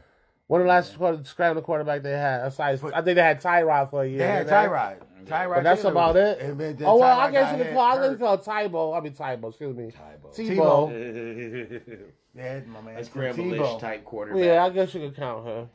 When 0.48 0.62
the 0.64 0.68
last 0.68 0.98
quarter, 0.98 1.24
scrambling 1.24 1.64
quarterback 1.64 2.02
they 2.02 2.12
had? 2.12 2.42
Aside, 2.42 2.80
I 2.94 3.02
think 3.02 3.16
they 3.16 3.22
had 3.22 3.42
Tyrod 3.42 3.90
for 3.90 4.04
a 4.04 4.08
year. 4.08 4.18
They 4.18 4.28
had 4.28 4.48
didn't 4.48 4.70
Tyrod. 4.72 4.96
Tyrod. 5.26 5.54
But 5.56 5.64
that's 5.64 5.84
about 5.86 6.16
it. 6.18 6.40
and 6.42 6.60
then 6.60 6.78
Oh 6.84 6.98
well, 6.98 7.20
I 7.20 7.32
guess 7.32 7.56
you 7.58 7.64
can 7.64 7.74
call. 7.74 7.84
I 7.84 7.96
hurt. 7.96 8.02
guess 8.02 8.12
you 8.20 8.26
call 8.26 8.38
Tybo. 8.40 8.98
I 8.98 9.00
mean 9.02 9.14
Tybo. 9.14 9.48
Excuse 9.50 9.78
me. 9.78 9.92
Tybo. 9.92 10.36
Tebow. 10.36 11.82
Yeah, 12.34 12.62
my 12.66 12.80
man. 12.80 12.96
A 12.98 13.04
scramble-ish 13.04 13.60
Tebow. 13.60 13.80
type 13.80 14.06
quarterback. 14.06 14.42
Yeah, 14.46 14.64
I 14.66 14.70
guess 14.70 14.94
you 14.94 15.02
could 15.02 15.18
count 15.18 15.46
her. 15.46 15.68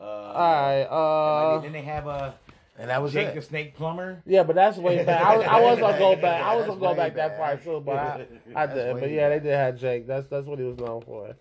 Uh, 0.00 0.04
All 0.04 0.32
right. 0.34 0.82
Uh, 0.84 1.58
then 1.60 1.72
they 1.72 1.82
have 1.82 2.06
a 2.06 2.34
And 2.78 2.90
that 2.90 3.02
was 3.02 3.12
Jake 3.12 3.34
the. 3.34 3.42
Snake 3.42 3.74
Plummer. 3.74 4.22
yeah, 4.24 4.44
but 4.44 4.54
that's 4.54 4.78
way 4.78 5.04
back. 5.04 5.20
I 5.22 5.36
was, 5.36 5.46
I 5.46 5.60
was 5.60 5.78
gonna 5.80 5.98
go 5.98 6.16
back. 6.22 6.42
I 6.44 6.54
was 6.54 6.66
That's 6.66 6.78
gonna 6.78 6.80
go 6.80 6.90
way 6.92 6.96
back 6.96 7.14
that 7.16 7.36
far 7.36 7.54
back. 7.56 7.64
too, 7.64 7.80
but 7.84 7.96
I, 7.96 8.62
I 8.62 8.66
did. 8.66 9.00
But 9.00 9.10
yeah, 9.10 9.28
they 9.30 9.40
did 9.40 9.52
have 9.54 9.78
Jake. 9.78 10.06
That's 10.06 10.28
that's 10.28 10.46
what 10.46 10.58
he 10.60 10.64
was 10.64 10.78
known 10.78 11.02
for. 11.02 11.34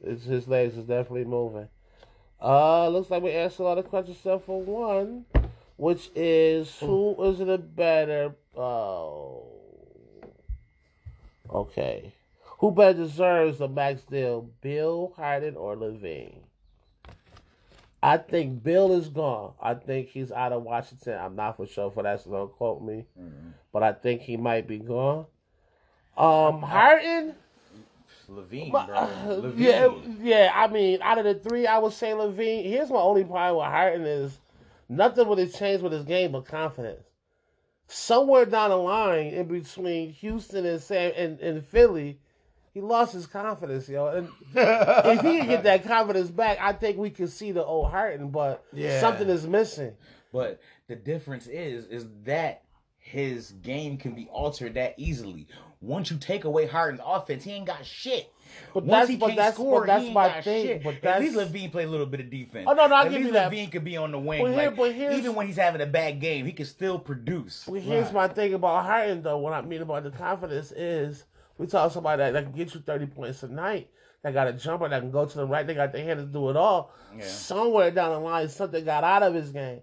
It's, 0.00 0.24
his 0.24 0.48
legs 0.48 0.76
is 0.78 0.84
definitely 0.84 1.24
moving. 1.24 1.68
Uh, 2.40 2.88
looks 2.88 3.10
like 3.10 3.22
we 3.22 3.32
answered 3.32 3.64
lot 3.64 3.78
of 3.78 3.88
questions 3.88 4.16
except 4.16 4.46
for 4.46 4.62
one, 4.62 5.26
which 5.76 6.10
is 6.14 6.78
who 6.78 7.22
is 7.24 7.38
the 7.38 7.58
better? 7.58 8.34
Oh, 8.56 9.44
okay. 11.50 12.14
Who 12.60 12.70
better 12.72 12.98
deserves 12.98 13.60
a 13.60 13.68
max 13.68 14.02
deal, 14.02 14.50
Bill 14.60 15.12
Harden 15.16 15.56
or 15.56 15.76
LaVine? 15.76 16.40
I 18.02 18.16
think 18.16 18.62
Bill 18.62 18.92
is 18.92 19.08
gone. 19.08 19.54
I 19.60 19.74
think 19.74 20.08
he's 20.08 20.30
out 20.30 20.52
of 20.52 20.62
Washington. 20.62 21.18
I'm 21.20 21.34
not 21.34 21.56
for 21.56 21.66
sure 21.66 21.90
for 21.90 22.02
that, 22.04 22.20
so 22.20 22.30
don't 22.30 22.52
quote 22.52 22.82
me. 22.82 23.06
But 23.72 23.82
I 23.82 23.92
think 23.92 24.22
he 24.22 24.36
might 24.36 24.68
be 24.68 24.78
gone. 24.78 25.26
Um, 26.16 26.62
Harden. 26.62 27.34
LaVine, 28.28 28.70
bro. 28.70 28.80
uh, 28.92 29.26
LaVine. 29.26 29.54
yeah, 29.56 29.88
yeah. 30.20 30.52
I 30.54 30.68
mean, 30.68 31.00
out 31.02 31.18
of 31.18 31.24
the 31.24 31.34
three, 31.34 31.66
I 31.66 31.78
would 31.78 31.92
say 31.92 32.10
LaVine. 32.10 32.64
Here's 32.64 32.90
my 32.90 32.98
only 32.98 33.24
problem 33.24 33.56
with 33.56 33.66
Harden 33.66 34.06
is 34.06 34.38
nothing 34.88 35.28
really 35.28 35.48
changed 35.48 35.82
with 35.82 35.92
his 35.92 36.04
game 36.04 36.32
but 36.32 36.44
confidence. 36.44 37.04
Somewhere 37.86 38.44
down 38.44 38.70
the 38.70 38.76
line, 38.76 39.28
in 39.28 39.48
between 39.48 40.12
Houston 40.12 40.66
and 40.66 40.80
Sam 40.80 41.12
and, 41.16 41.40
and 41.40 41.64
Philly, 41.64 42.18
he 42.78 42.82
lost 42.82 43.12
his 43.12 43.26
confidence, 43.26 43.88
yo. 43.88 44.06
And 44.06 44.28
if 44.54 45.20
he 45.20 45.38
can 45.38 45.48
get 45.48 45.64
that 45.64 45.84
confidence 45.84 46.30
back, 46.30 46.58
I 46.60 46.72
think 46.72 46.96
we 46.96 47.10
can 47.10 47.26
see 47.28 47.50
the 47.52 47.64
old 47.64 47.90
Harden. 47.90 48.30
But 48.30 48.64
Yeah. 48.72 49.00
something 49.00 49.28
is 49.28 49.46
missing. 49.46 49.94
But 50.32 50.60
the 50.86 50.94
difference 50.96 51.46
is, 51.48 51.86
is 51.86 52.06
that 52.24 52.62
his 52.98 53.50
game 53.52 53.96
can 53.96 54.12
be 54.14 54.28
altered 54.30 54.74
that 54.74 54.94
easily. 54.96 55.48
Once 55.80 56.10
you 56.10 56.18
take 56.18 56.44
away 56.44 56.66
Harden's 56.66 57.00
offense, 57.04 57.44
he 57.44 57.52
ain't 57.52 57.66
got 57.66 57.84
shit. 57.86 58.30
But 58.74 58.84
Once 58.84 58.90
that's- 58.90 59.08
he 59.08 59.16
but 59.16 59.26
that's- 59.28 59.54
score, 59.54 59.80
but 59.80 59.86
that's 59.86 60.00
he 60.02 60.06
ain't 60.08 60.14
my 60.14 60.28
got 60.28 60.44
thing, 60.44 60.66
shit. 60.66 60.82
but 60.84 61.04
At 61.04 61.20
least 61.20 61.36
LaVine 61.36 61.70
play 61.72 61.84
a 61.84 61.88
little 61.88 62.06
bit 62.06 62.20
of 62.20 62.30
defense. 62.30 62.66
Oh, 62.68 62.74
no, 62.74 62.86
no, 62.88 62.94
I'll 62.96 63.06
At 63.06 63.12
give 63.12 63.22
you 63.22 63.32
that. 63.32 63.50
LaVine 63.50 63.70
could 63.72 63.84
be 63.84 63.96
on 63.96 64.10
the 64.12 64.18
wing. 64.18 64.42
But 64.42 64.52
here- 64.52 64.66
like, 64.68 64.76
but 64.76 64.92
here's- 64.92 65.16
even 65.18 65.34
when 65.34 65.46
he's 65.46 65.56
having 65.56 65.80
a 65.80 65.86
bad 65.86 66.20
game, 66.20 66.46
he 66.46 66.52
can 66.52 66.66
still 66.66 66.98
produce. 66.98 67.66
Well, 67.66 67.80
here's 67.80 68.06
Right. 68.06 68.14
my 68.14 68.28
thing 68.28 68.54
about 68.54 68.84
Harden, 68.86 69.22
though. 69.22 69.38
What 69.38 69.52
I 69.54 69.62
mean 69.62 69.80
about 69.82 70.02
the 70.04 70.10
confidence 70.10 70.72
is 70.72 71.24
we 71.58 71.66
talk 71.66 71.92
somebody 71.92 72.18
that, 72.22 72.32
that 72.32 72.44
can 72.44 72.52
get 72.52 72.74
you 72.74 72.80
30 72.80 73.06
points 73.06 73.42
a 73.42 73.48
night, 73.48 73.90
that 74.22 74.32
got 74.32 74.48
a 74.48 74.52
jumper, 74.52 74.88
that 74.88 75.00
can 75.00 75.10
go 75.10 75.26
to 75.26 75.36
the 75.36 75.46
right, 75.46 75.66
they 75.66 75.74
got 75.74 75.92
their 75.92 76.04
hand 76.04 76.20
to 76.20 76.26
do 76.26 76.48
it 76.50 76.56
all. 76.56 76.92
Yeah. 77.16 77.24
Somewhere 77.24 77.90
down 77.90 78.12
the 78.12 78.18
line, 78.20 78.48
something 78.48 78.84
got 78.84 79.04
out 79.04 79.22
of 79.22 79.34
his 79.34 79.50
game. 79.50 79.80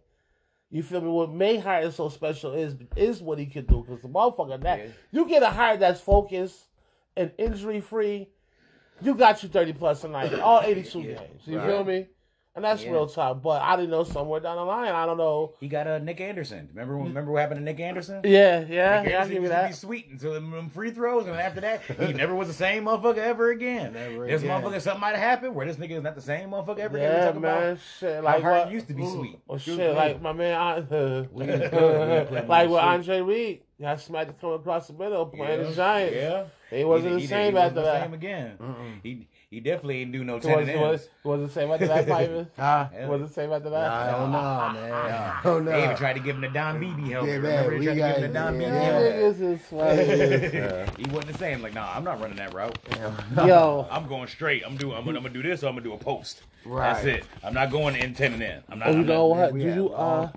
You 0.72 0.84
feel 0.84 1.00
me? 1.02 1.10
What 1.10 1.32
made 1.32 1.62
Harden 1.62 1.92
so 1.92 2.10
special 2.10 2.54
is 2.54 2.76
is 2.96 3.22
what 3.22 3.38
he 3.40 3.46
can 3.46 3.66
do. 3.66 3.86
Because 3.86 4.02
the 4.02 4.10
motherfucker 4.10 4.60
that 4.62 4.80
Yeah. 4.80 4.86
you 5.12 5.28
get 5.28 5.44
a 5.44 5.50
Harden 5.50 5.80
that's 5.80 6.02
focused 6.02 6.66
and 7.16 7.32
injury 7.38 7.80
free, 7.82 8.30
you 9.02 9.14
got 9.16 9.42
you 9.44 9.50
30 9.50 9.74
plus 9.74 10.04
a 10.04 10.08
night, 10.10 10.34
all 10.40 10.62
82 10.62 11.02
Yeah. 11.02 11.16
games. 11.20 11.42
You 11.46 11.60
Right. 11.60 11.68
feel 11.68 11.84
me? 11.84 12.08
And 12.56 12.64
that's 12.64 12.84
Yeah. 12.84 12.92
real 12.92 13.08
talk. 13.08 13.42
But 13.42 13.62
I 13.62 13.76
didn't 13.76 13.92
know 13.92 14.04
somewhere 14.04 14.40
down 14.40 14.56
the 14.56 14.64
line. 14.64 14.94
I 14.94 15.06
don't 15.06 15.18
know. 15.18 15.54
He 15.60 15.68
got 15.68 15.88
uh, 15.88 16.00
Nick 16.00 16.22
Anderson. 16.22 16.70
Remember? 16.74 16.96
Remember 16.96 17.32
what 17.32 17.42
happened 17.42 17.60
to 17.60 17.64
Nick 17.64 17.80
Anderson? 17.80 18.22
Yeah, 18.24 18.62
yeah, 18.68 19.02
Nick 19.02 19.12
yeah. 19.12 19.22
Anderson 19.22 19.42
used 19.44 19.54
to 19.54 19.68
be 19.68 19.74
sweet 19.74 20.08
until 20.12 20.34
them, 20.34 20.70
free 20.70 20.92
throws, 20.92 21.28
and 21.28 21.36
after 21.36 21.62
that, 21.62 21.82
he 21.84 22.14
never 22.14 22.34
was 22.34 22.48
the 22.48 22.54
same 22.54 22.86
motherfucker 22.86 23.18
ever 23.18 23.52
again. 23.52 23.94
Never 23.94 24.26
this 24.28 24.42
again. 24.42 24.62
motherfucker, 24.62 24.82
something 24.82 25.02
might 25.02 25.12
have 25.16 25.20
happened 25.20 25.54
where 25.56 25.66
this 25.66 25.78
nigga 25.78 25.92
is 25.98 26.04
not 26.04 26.16
the 26.16 26.22
same 26.22 26.50
motherfucker 26.52 26.80
ever 26.80 26.98
again. 26.98 27.12
We 27.12 27.18
Yeah, 27.18 27.30
about 27.30 27.42
man. 27.42 27.80
Shit, 28.00 28.24
like 28.24 28.42
hard 28.42 28.66
what 28.66 28.72
used 28.72 28.88
to 28.88 28.94
be 28.94 29.06
sweet. 29.06 29.40
Oh 29.50 29.58
shit, 29.58 29.96
like 29.96 30.22
my 30.22 30.34
man, 30.34 30.54
I, 30.58 30.80
We 31.32 31.46
was 31.46 31.70
good. 31.70 32.32
We 32.32 32.40
like 32.48 32.70
with. 32.70 32.80
Andre 32.80 33.22
Reed, 33.22 33.62
smacked 33.98 34.30
to 34.30 34.34
come 34.40 34.54
across 34.54 34.88
the 34.88 34.94
middle 34.94 35.26
playing 35.26 35.62
Yeah, 35.62 35.68
the 35.70 35.76
Giants. 35.76 36.16
Yeah, 36.16 36.78
He 36.78 36.84
wasn't 36.86 37.14
the 37.16 37.20
he, 37.20 37.28
same 37.28 37.54
he 37.54 37.60
after 37.60 37.76
wasn't 37.76 37.76
the 37.76 37.82
that. 37.82 38.04
Same 38.04 38.14
again. 38.14 39.00
He 39.04 39.28
he 39.50 39.60
definitely 39.60 40.02
ain't 40.02 40.12
do 40.12 40.24
no 40.24 40.40
ten 40.40 40.52
wasn't, 40.54 40.70
and 40.72 40.82
was, 40.82 41.02
ends. 41.02 41.10
wasn't 41.24 41.48
the 41.48 41.54
same 41.54 41.72
after 41.72 41.88
that, 41.88 42.08
Piper. 42.08 42.48
Huh? 42.58 42.88
Wasn't 43.08 43.28
the 43.30 43.34
same 43.34 43.52
after 43.54 43.70
that. 43.70 43.92
I 43.92 44.12
don't 44.12 44.32
know, 44.32 44.82
man. 44.82 44.92
I 44.94 45.40
don't 45.44 45.66
They 45.66 45.84
even 45.84 45.96
tried 45.96 46.14
to 46.14 46.20
give 46.20 46.36
him 46.36 46.42
the 46.42 46.50
Don 46.50 46.82
BB 46.82 47.10
helmet. 47.10 47.32
Yeah, 47.32 47.38
man, 47.40 47.42
Remember 47.42 47.70
they 47.72 47.80
we 47.80 47.86
tried 47.86 47.94
to 47.96 47.96
give 47.96 48.16
him 48.16 48.22
the 48.22 48.28
Don 48.40 48.62
yeah. 48.62 48.68
BB 48.68 48.72
Yeah, 48.72 48.84
helmet. 48.84 49.16
niggas 49.16 49.42
is 49.42 49.62
funny. 50.50 50.58
Yeah. 50.58 50.90
he 50.98 51.06
wasn't 51.16 51.32
the 51.34 51.38
same. 51.38 51.62
Like, 51.62 51.74
nah, 51.74 51.92
I'm 51.96 52.04
not 52.04 52.20
running 52.20 52.38
that 52.38 52.54
route. 52.54 52.78
Yo, 53.46 53.88
I'm 53.92 54.08
going 54.08 54.28
straight. 54.28 54.64
I'm 54.66 54.78
doing. 54.78 54.96
I'm 54.98 55.06
gonna, 55.06 55.18
I'm 55.18 55.24
gonna 55.24 55.34
do 55.34 55.44
this. 55.44 55.64
or 55.64 55.68
I'm 55.68 55.74
gonna 55.76 55.84
do 55.84 55.94
a 55.94 55.98
post. 55.98 56.42
Right. 56.66 56.94
That's 56.94 57.06
it. 57.06 57.26
I'm 57.44 57.54
not 57.54 57.70
going 57.72 57.96
in 57.96 58.14
ten 58.16 58.34
and 58.34 58.42
in. 58.42 58.64
I'm 58.70 58.80
not. 58.80 58.88
oh, 58.88 58.92
you 58.92 58.98
I'm 59.00 59.06
know 59.06 59.30
not, 59.34 59.52
what? 59.54 59.60
Do 59.60 59.66
you 59.66 59.90
uh, 59.94 60.30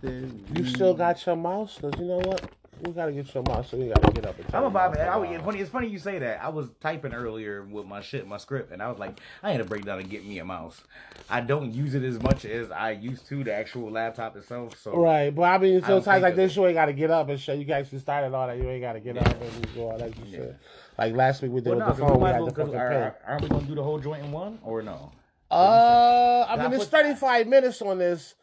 you 0.54 0.66
still 0.66 0.92
got 0.94 1.24
your 1.24 1.36
mouse? 1.36 1.78
Cause 1.80 1.92
you 1.98 2.04
know 2.04 2.18
what? 2.18 2.42
We 2.82 2.92
gotta 2.92 3.12
get 3.12 3.26
some 3.26 3.44
mouse, 3.48 3.70
so 3.70 3.76
we 3.76 3.88
gotta 3.88 4.12
get 4.12 4.26
up 4.26 4.38
and. 4.38 4.54
I'm 4.54 4.64
about 4.64 4.96
it 4.96 5.00
it. 5.00 5.02
I, 5.02 5.16
was- 5.16 5.30
it's 5.30 5.44
funny. 5.44 5.60
It's 5.60 5.70
funny 5.70 5.88
you 5.88 5.98
say 5.98 6.18
that. 6.18 6.42
I 6.42 6.48
was 6.48 6.68
typing 6.80 7.12
earlier 7.12 7.62
with 7.64 7.86
my 7.86 8.00
shit, 8.00 8.26
my 8.26 8.36
script, 8.36 8.72
and 8.72 8.82
I 8.82 8.88
was 8.88 8.98
like, 8.98 9.18
I 9.42 9.50
had 9.50 9.58
to 9.58 9.64
break 9.64 9.84
down 9.84 9.98
and 9.98 10.08
get 10.08 10.24
me 10.24 10.38
a 10.38 10.44
mouse. 10.44 10.80
I 11.28 11.40
don't 11.40 11.72
use 11.72 11.94
it 11.94 12.02
as 12.04 12.22
much 12.22 12.44
as 12.44 12.70
I 12.70 12.92
used 12.92 13.26
to 13.28 13.42
the 13.44 13.52
actual 13.52 13.90
laptop 13.90 14.36
itself. 14.36 14.78
So 14.80 14.96
Right, 14.96 15.34
but 15.34 15.42
I 15.42 15.58
mean, 15.58 15.78
I 15.84 15.86
sometimes 15.86 16.04
think 16.04 16.22
like 16.22 16.36
this, 16.36 16.54
you 16.56 16.66
ain't 16.66 16.74
got 16.74 16.86
to 16.86 16.92
get 16.92 17.10
up 17.10 17.28
and 17.28 17.38
shit. 17.40 17.58
You 17.58 17.64
guys 17.64 17.86
actually 17.86 17.98
started 18.00 18.34
all 18.34 18.46
that. 18.46 18.56
You 18.56 18.68
ain't 18.68 18.82
got 18.82 18.92
to 18.94 19.00
get 19.00 19.16
up 19.18 19.26
and 19.40 19.74
do 19.74 19.82
all 19.82 19.98
that 19.98 20.12
shit. 20.30 20.56
Like 20.96 21.14
last 21.14 21.42
week 21.42 21.52
we 21.52 21.60
did 21.60 21.70
Well, 21.76 21.78
with 21.88 21.98
no, 21.98 22.06
the 22.06 22.12
phone, 22.12 22.20
we 22.20 22.28
had 22.28 22.42
the 22.46 22.50
fucking 22.50 22.74
are- 22.74 22.90
pen. 22.90 23.12
aren't 23.26 23.42
we 23.42 23.48
gonna 23.48 23.66
do 23.66 23.74
the 23.74 23.82
whole 23.82 23.98
joint 23.98 24.24
in 24.24 24.32
one 24.32 24.58
or 24.62 24.82
no? 24.82 25.12
Uh, 25.50 26.44
I 26.48 26.54
I 26.54 26.68
mean, 26.68 26.72
it's 26.74 26.86
35 26.86 27.46
minutes 27.46 27.80
on 27.82 27.98
this. 27.98 28.34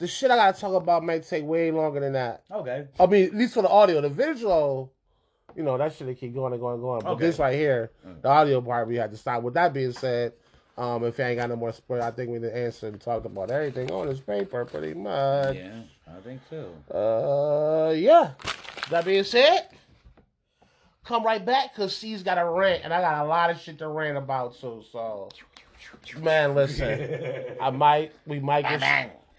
The 0.00 0.06
shit 0.08 0.30
I 0.30 0.36
gotta 0.36 0.58
talk 0.58 0.74
about 0.74 1.04
might 1.04 1.26
take 1.28 1.44
way 1.44 1.70
longer 1.70 2.00
than 2.00 2.14
that. 2.14 2.42
Okay. 2.50 2.86
I 2.98 3.06
mean, 3.06 3.24
at 3.26 3.34
least 3.34 3.54
for 3.54 3.62
the 3.62 3.68
audio, 3.68 4.00
the 4.00 4.08
visual, 4.08 4.92
you 5.54 5.62
know, 5.62 5.76
that 5.78 5.94
shit 5.94 6.06
will 6.06 6.14
keep 6.14 6.34
going 6.34 6.52
and 6.54 6.60
going 6.60 6.74
and 6.74 6.82
going. 6.82 7.02
But 7.02 7.10
Okay. 7.12 7.26
this 7.26 7.38
right 7.38 7.54
here, 7.54 7.90
the 8.22 8.28
audio 8.28 8.60
part, 8.62 8.88
we 8.88 8.96
had 8.96 9.10
to 9.12 9.16
stop. 9.18 9.42
With 9.42 9.54
that 9.54 9.72
being 9.74 9.92
said, 9.92 10.32
um, 10.78 11.04
if 11.04 11.18
you 11.18 11.24
ain't 11.24 11.38
got 11.38 11.50
no 11.50 11.56
more 11.56 11.72
spoiler, 11.72 12.02
I 12.02 12.10
think 12.12 12.30
we 12.30 12.38
did 12.38 12.54
answer 12.54 12.88
and 12.88 12.98
talked 12.98 13.26
about 13.26 13.50
everything 13.50 13.90
on 13.90 14.06
this 14.06 14.20
paper 14.20 14.64
pretty 14.64 14.94
much. 14.94 15.56
Yeah, 15.56 15.80
I 16.08 16.20
think 16.22 16.40
so. 16.48 16.72
Uh, 17.88 17.90
yeah. 17.92 18.30
That 18.88 19.04
being 19.04 19.24
said, 19.24 19.68
come 21.04 21.24
right 21.24 21.44
back 21.44 21.74
because 21.74 21.94
C's 21.94 22.22
got 22.22 22.38
a 22.38 22.44
rant, 22.48 22.84
and 22.84 22.94
I 22.94 23.02
got 23.02 23.22
a 23.24 23.28
lot 23.28 23.50
of 23.50 23.60
shit 23.60 23.76
to 23.80 23.88
rant 23.88 24.16
about 24.16 24.58
too. 24.58 24.82
So, 24.90 25.28
man, 26.18 26.54
listen, 26.54 27.56
I 27.60 27.68
might, 27.68 28.12
we 28.26 28.40
might 28.40 28.62
get 28.62 28.80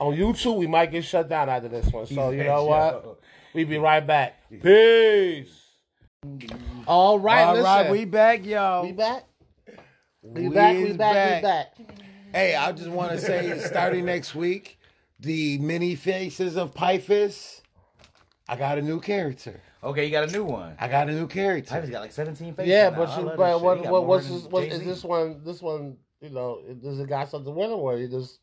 on 0.02 0.18
YouTube, 0.18 0.58
we 0.58 0.66
might 0.66 0.92
get 0.92 1.06
shut 1.06 1.30
down 1.30 1.48
after 1.48 1.70
this 1.70 1.86
one. 1.92 2.08
So 2.08 2.32
you 2.32 2.44
know 2.44 2.66
what? 2.66 3.20
We 3.54 3.66
be 3.66 3.78
right 3.78 4.06
back. 4.06 4.50
Peace. 4.50 5.62
All 6.88 7.20
right, 7.20 7.44
All 7.44 7.54
listen. 7.54 7.66
right, 7.66 7.92
we 7.92 8.06
back, 8.06 8.44
y'all. 8.44 8.84
we 8.84 8.94
back. 8.94 9.26
We 10.24 10.50
back. 10.50 10.76
We 10.76 10.84
is 10.86 10.98
back. 10.98 11.36
We 11.38 11.42
back. 11.42 11.78
Hey, 12.32 12.56
I 12.56 12.72
just 12.72 12.90
want 12.90 13.12
to 13.12 13.20
say, 13.20 13.60
starting 13.60 14.06
next 14.06 14.34
week, 14.34 14.80
the 15.20 15.60
mini 15.60 15.96
faces 15.96 16.58
of 16.58 16.74
Pyphus, 16.74 17.62
I 18.48 18.56
got 18.56 18.80
a 18.80 18.82
new 18.82 19.00
character. 19.00 19.62
Okay, 19.84 20.06
you 20.06 20.12
got 20.12 20.30
a 20.30 20.32
new 20.32 20.44
one. 20.44 20.76
I 20.80 20.88
got 20.88 21.10
a 21.10 21.12
new 21.12 21.26
I 21.26 21.28
character. 21.28 21.80
just 21.80 21.92
got 21.92 22.02
like 22.02 22.12
17 22.12 22.56
faces. 22.56 22.70
Yeah, 22.70 22.90
now. 22.90 22.98
but 22.98 23.20
you, 23.20 23.32
but 23.36 23.62
what, 23.62 23.86
what, 23.88 24.06
what's 24.06 24.28
this, 24.28 24.44
what, 24.44 24.64
is 24.64 24.84
this 24.84 25.04
one? 25.04 25.42
This 25.44 25.62
one, 25.62 25.98
you 26.22 26.30
know, 26.30 26.62
does 26.82 27.00
it 27.00 27.10
got 27.10 27.30
something 27.30 27.54
with 27.54 27.70
him, 27.70 27.80
or 27.80 27.98
you 27.98 28.08
just 28.08 28.40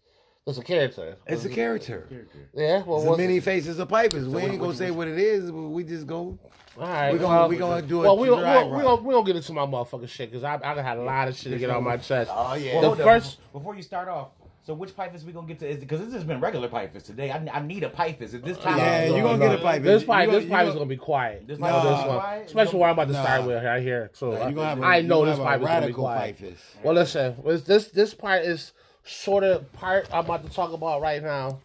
it's 0.51 0.59
a 0.59 0.62
character? 0.62 1.16
It's 1.26 1.44
a 1.44 1.49
character. 1.49 2.07
Yeah, 2.55 2.82
well, 2.84 2.96
It's 2.96 3.05
the 3.05 3.11
what's 3.11 3.18
many 3.18 3.36
it? 3.38 3.42
faces 3.44 3.78
of 3.78 3.88
Pyphus. 3.88 4.26
We 4.26 4.42
ain't 4.42 4.59
gonna 4.61 4.74
say 4.74 4.90
what 4.90 5.09
it 5.09 5.18
is, 5.18 5.51
but 5.51 5.61
we 5.62 5.84
just 5.84 6.07
go. 6.07 6.38
All 6.76 6.84
right, 6.86 7.12
We're 7.12 7.18
gonna 7.18 7.38
well, 7.40 7.49
we 7.49 7.57
gonna 7.57 7.82
do 7.82 8.01
it. 8.03 8.05
well, 8.05 8.16
we 8.18 8.28
dry 8.28 8.40
gonna, 8.62 8.76
we 8.76 8.82
gonna 8.82 9.03
we 9.03 9.12
gonna 9.14 9.26
get 9.26 9.36
into 9.36 9.53
my 9.53 9.62
motherfucking 9.66 10.09
shit 10.09 10.30
because 10.30 10.44
I 10.44 10.61
I 10.62 10.80
had 10.80 10.96
a 10.99 11.03
lot 11.03 11.26
of 11.28 11.36
shit 11.36 11.53
to 11.53 11.59
get 11.59 11.70
on 11.70 11.82
my 11.82 11.96
chest. 11.96 12.30
Oh 12.32 12.55
yeah. 12.55 12.74
Well, 12.74 12.80
The 12.82 12.86
hold 12.88 13.01
up. 13.01 13.07
first- 13.07 13.38
before 13.53 13.74
you 13.74 13.82
start 13.82 14.09
off. 14.09 14.28
So 14.64 14.74
which 14.74 14.94
Pythons 14.94 15.24
we 15.24 15.32
gonna 15.32 15.46
get 15.46 15.59
to? 15.61 15.66
Is 15.68 15.78
because 15.78 16.01
this 16.01 16.12
has 16.12 16.24
been 16.24 16.40
regular 16.40 16.68
Pythons 16.68 17.03
today. 17.05 17.30
I, 17.30 17.38
I 17.53 17.61
need 17.62 17.82
a 17.84 17.88
Pythons 17.88 18.34
at 18.34 18.44
this 18.44 18.59
uh, 18.59 18.61
time. 18.61 18.78
Yeah, 18.78 19.09
No, 19.09 19.16
you 19.16 19.22
gonna 19.22 19.38
no, 19.38 19.49
get 19.49 19.59
a 19.59 19.62
pipe. 19.62 19.82
This 19.82 20.03
You 20.03 20.07
pipe, 20.07 20.26
gonna- 20.26 20.38
this 20.38 20.44
you 20.44 20.51
pipe 20.51 20.62
is 20.64 20.68
gonna- 20.68 20.78
gonna 20.80 20.88
be 20.90 20.96
quiet. 20.99 21.46
This 21.49 21.59
No, 21.59 21.66
pipe 21.68 21.82
this 21.82 22.07
one, 22.07 22.18
quiet? 22.20 22.46
especially 22.46 22.78
where 22.78 22.88
I'm 22.90 22.92
about 22.92 23.07
to 23.09 23.12
Nah. 23.14 23.22
start 23.24 23.44
with 23.46 23.64
right 23.64 23.82
here. 23.82 24.11
So 24.12 24.32
You 24.46 24.55
gonna 24.55 24.68
have 24.68 24.78
a- 24.80 24.84
I 24.84 25.01
know 25.01 25.20
you 25.20 25.26
this 25.30 25.36
gonna 25.38 25.49
pipe 25.49 25.61
have 25.62 25.62
is 25.62 25.66
gonna 25.66 25.80
be 25.80 25.84
radical 25.86 26.05
quiet. 26.05 26.38
Pyphus. 26.38 26.76
Well, 26.84 26.94
listen, 26.94 27.36
was 27.42 27.64
this 27.64 27.88
this 27.88 28.12
part 28.14 28.44
is 28.44 28.72
sort 29.09 29.44
of 29.44 29.72
part 29.72 30.09
I'm 30.12 30.24
about 30.24 30.44
to 30.44 30.52
talk 30.52 30.72
about 30.72 31.00
right 31.00 31.22
now. 31.22 31.61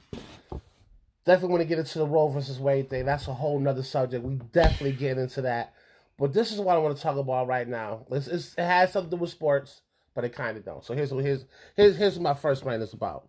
Definitely 1.25 1.49
want 1.49 1.61
to 1.61 1.67
get 1.67 1.79
into 1.79 1.99
the 1.99 2.07
Roe 2.07 2.27
versus 2.27 2.59
Wade 2.59 2.89
thing. 2.89 3.05
That's 3.05 3.27
a 3.27 3.33
whole 3.33 3.59
nother 3.59 3.83
subject. 3.83 4.25
We 4.25 4.35
definitely 4.51 4.93
get 4.93 5.17
into 5.17 5.41
that. 5.43 5.73
But 6.17 6.33
this 6.33 6.51
is 6.51 6.59
what 6.59 6.75
I 6.75 6.79
want 6.79 6.95
to 6.95 7.01
talk 7.01 7.17
about 7.17 7.47
right 7.47 7.67
now. 7.67 8.05
It's, 8.11 8.27
it's, 8.27 8.53
it 8.57 8.63
has 8.63 8.91
something 8.91 9.09
to 9.09 9.17
do 9.17 9.21
with 9.21 9.31
sports, 9.31 9.81
but 10.13 10.23
it 10.23 10.33
kind 10.33 10.57
of 10.57 10.65
don't. 10.65 10.83
So 10.83 10.93
here's 10.93 11.13
what 11.13 11.23
here's 11.23 11.45
here's 11.75 11.97
here's 11.97 12.19
my 12.19 12.33
first 12.33 12.63
rant 12.63 12.83
is 12.83 12.93
about. 12.93 13.27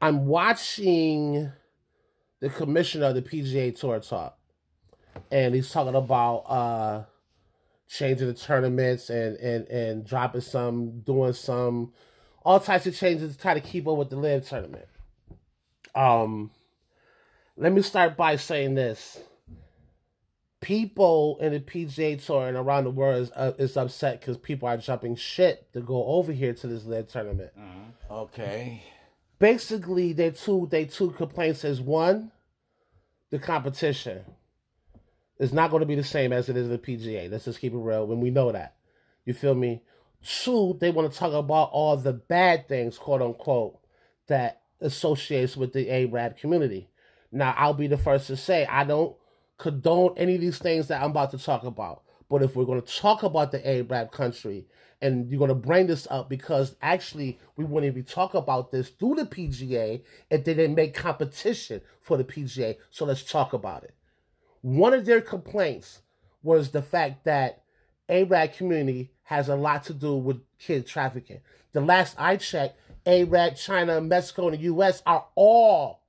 I'm 0.00 0.26
watching 0.26 1.52
the 2.40 2.48
commissioner 2.48 3.06
of 3.06 3.14
the 3.14 3.22
PGA 3.22 3.78
Tour 3.78 4.00
talk, 4.00 4.38
and 5.30 5.54
he's 5.54 5.70
talking 5.70 5.94
about 5.94 6.38
uh 6.48 7.04
changing 7.88 8.28
the 8.28 8.34
tournaments 8.34 9.10
and 9.10 9.36
and 9.36 9.66
and 9.68 10.06
dropping 10.06 10.40
some, 10.40 11.00
doing 11.00 11.34
some, 11.34 11.92
all 12.42 12.60
types 12.60 12.86
of 12.86 12.96
changes 12.96 13.34
to 13.34 13.40
try 13.40 13.54
to 13.54 13.60
keep 13.60 13.86
up 13.86 13.96
with 13.96 14.10
the 14.10 14.16
LIV 14.16 14.48
tournament. 14.48 14.86
Um, 15.94 16.50
let 17.56 17.72
me 17.72 17.82
start 17.82 18.16
by 18.16 18.36
saying 18.36 18.74
this: 18.74 19.20
people 20.60 21.38
in 21.40 21.52
the 21.52 21.60
PGA 21.60 22.24
Tour 22.24 22.48
and 22.48 22.56
around 22.56 22.84
the 22.84 22.90
world 22.90 23.22
is, 23.22 23.30
uh, 23.32 23.52
is 23.58 23.76
upset 23.76 24.20
because 24.20 24.36
people 24.36 24.68
are 24.68 24.76
jumping 24.76 25.16
shit 25.16 25.72
to 25.72 25.80
go 25.80 26.04
over 26.06 26.32
here 26.32 26.54
to 26.54 26.66
this 26.66 26.84
LIV 26.84 27.08
tournament. 27.08 27.50
Okay. 28.10 28.82
Basically, 29.38 30.12
their 30.12 30.32
two 30.32 30.68
their 30.70 30.84
two 30.84 31.10
complaints 31.12 31.64
is 31.64 31.80
one, 31.80 32.30
the 33.30 33.38
competition 33.38 34.24
is 35.38 35.52
not 35.52 35.70
going 35.70 35.80
to 35.80 35.86
be 35.86 35.94
the 35.94 36.04
same 36.04 36.32
as 36.32 36.48
it 36.48 36.56
is 36.56 36.66
in 36.66 36.72
the 36.72 36.78
PGA. 36.78 37.30
Let's 37.30 37.46
just 37.46 37.60
keep 37.60 37.72
it 37.72 37.78
real 37.78 38.06
when 38.06 38.20
we 38.20 38.30
know 38.30 38.52
that. 38.52 38.76
You 39.24 39.32
feel 39.32 39.54
me? 39.54 39.82
Two, 40.22 40.76
they 40.80 40.90
want 40.90 41.10
to 41.10 41.18
talk 41.18 41.32
about 41.32 41.70
all 41.72 41.96
the 41.96 42.12
bad 42.12 42.68
things, 42.68 42.98
quote 42.98 43.22
unquote, 43.22 43.78
that 44.26 44.62
associates 44.80 45.56
with 45.56 45.72
the 45.72 45.90
Arab 45.90 46.36
community. 46.36 46.88
Now, 47.32 47.54
I'll 47.56 47.74
be 47.74 47.86
the 47.86 47.96
first 47.96 48.26
to 48.26 48.36
say 48.36 48.66
I 48.66 48.84
don't 48.84 49.16
condone 49.58 50.14
any 50.16 50.34
of 50.34 50.40
these 50.40 50.58
things 50.58 50.88
that 50.88 51.02
I'm 51.02 51.10
about 51.10 51.30
to 51.32 51.38
talk 51.38 51.64
about. 51.64 52.02
But 52.28 52.42
if 52.42 52.54
we're 52.54 52.64
going 52.64 52.82
to 52.82 52.96
talk 52.96 53.22
about 53.22 53.50
the 53.52 53.66
Arab 53.66 54.12
country, 54.12 54.66
and 55.02 55.30
you're 55.30 55.38
going 55.38 55.48
to 55.48 55.54
bring 55.54 55.86
this 55.86 56.06
up 56.10 56.28
because 56.28 56.76
actually 56.82 57.38
we 57.56 57.64
wouldn't 57.64 57.90
even 57.90 58.04
talk 58.04 58.34
about 58.34 58.70
this 58.70 58.90
through 58.90 59.14
the 59.14 59.24
PGA 59.24 60.02
if 60.30 60.44
they 60.44 60.54
didn't 60.54 60.74
make 60.74 60.94
competition 60.94 61.80
for 62.00 62.16
the 62.16 62.24
PGA. 62.24 62.76
So 62.90 63.04
let's 63.06 63.22
talk 63.22 63.52
about 63.52 63.84
it. 63.84 63.94
One 64.60 64.92
of 64.92 65.06
their 65.06 65.22
complaints 65.22 66.02
was 66.42 66.70
the 66.70 66.82
fact 66.82 67.24
that 67.24 67.59
Arab 68.10 68.52
community 68.54 69.10
has 69.22 69.48
a 69.48 69.56
lot 69.56 69.84
to 69.84 69.94
do 69.94 70.16
with 70.16 70.40
kid 70.58 70.86
trafficking. 70.86 71.40
The 71.72 71.80
last 71.80 72.16
I 72.18 72.36
checked, 72.36 72.78
Arab, 73.06 73.56
China, 73.56 74.00
Mexico, 74.00 74.48
and 74.48 74.58
the 74.58 74.62
U.S. 74.62 75.02
are 75.06 75.26
all 75.36 76.02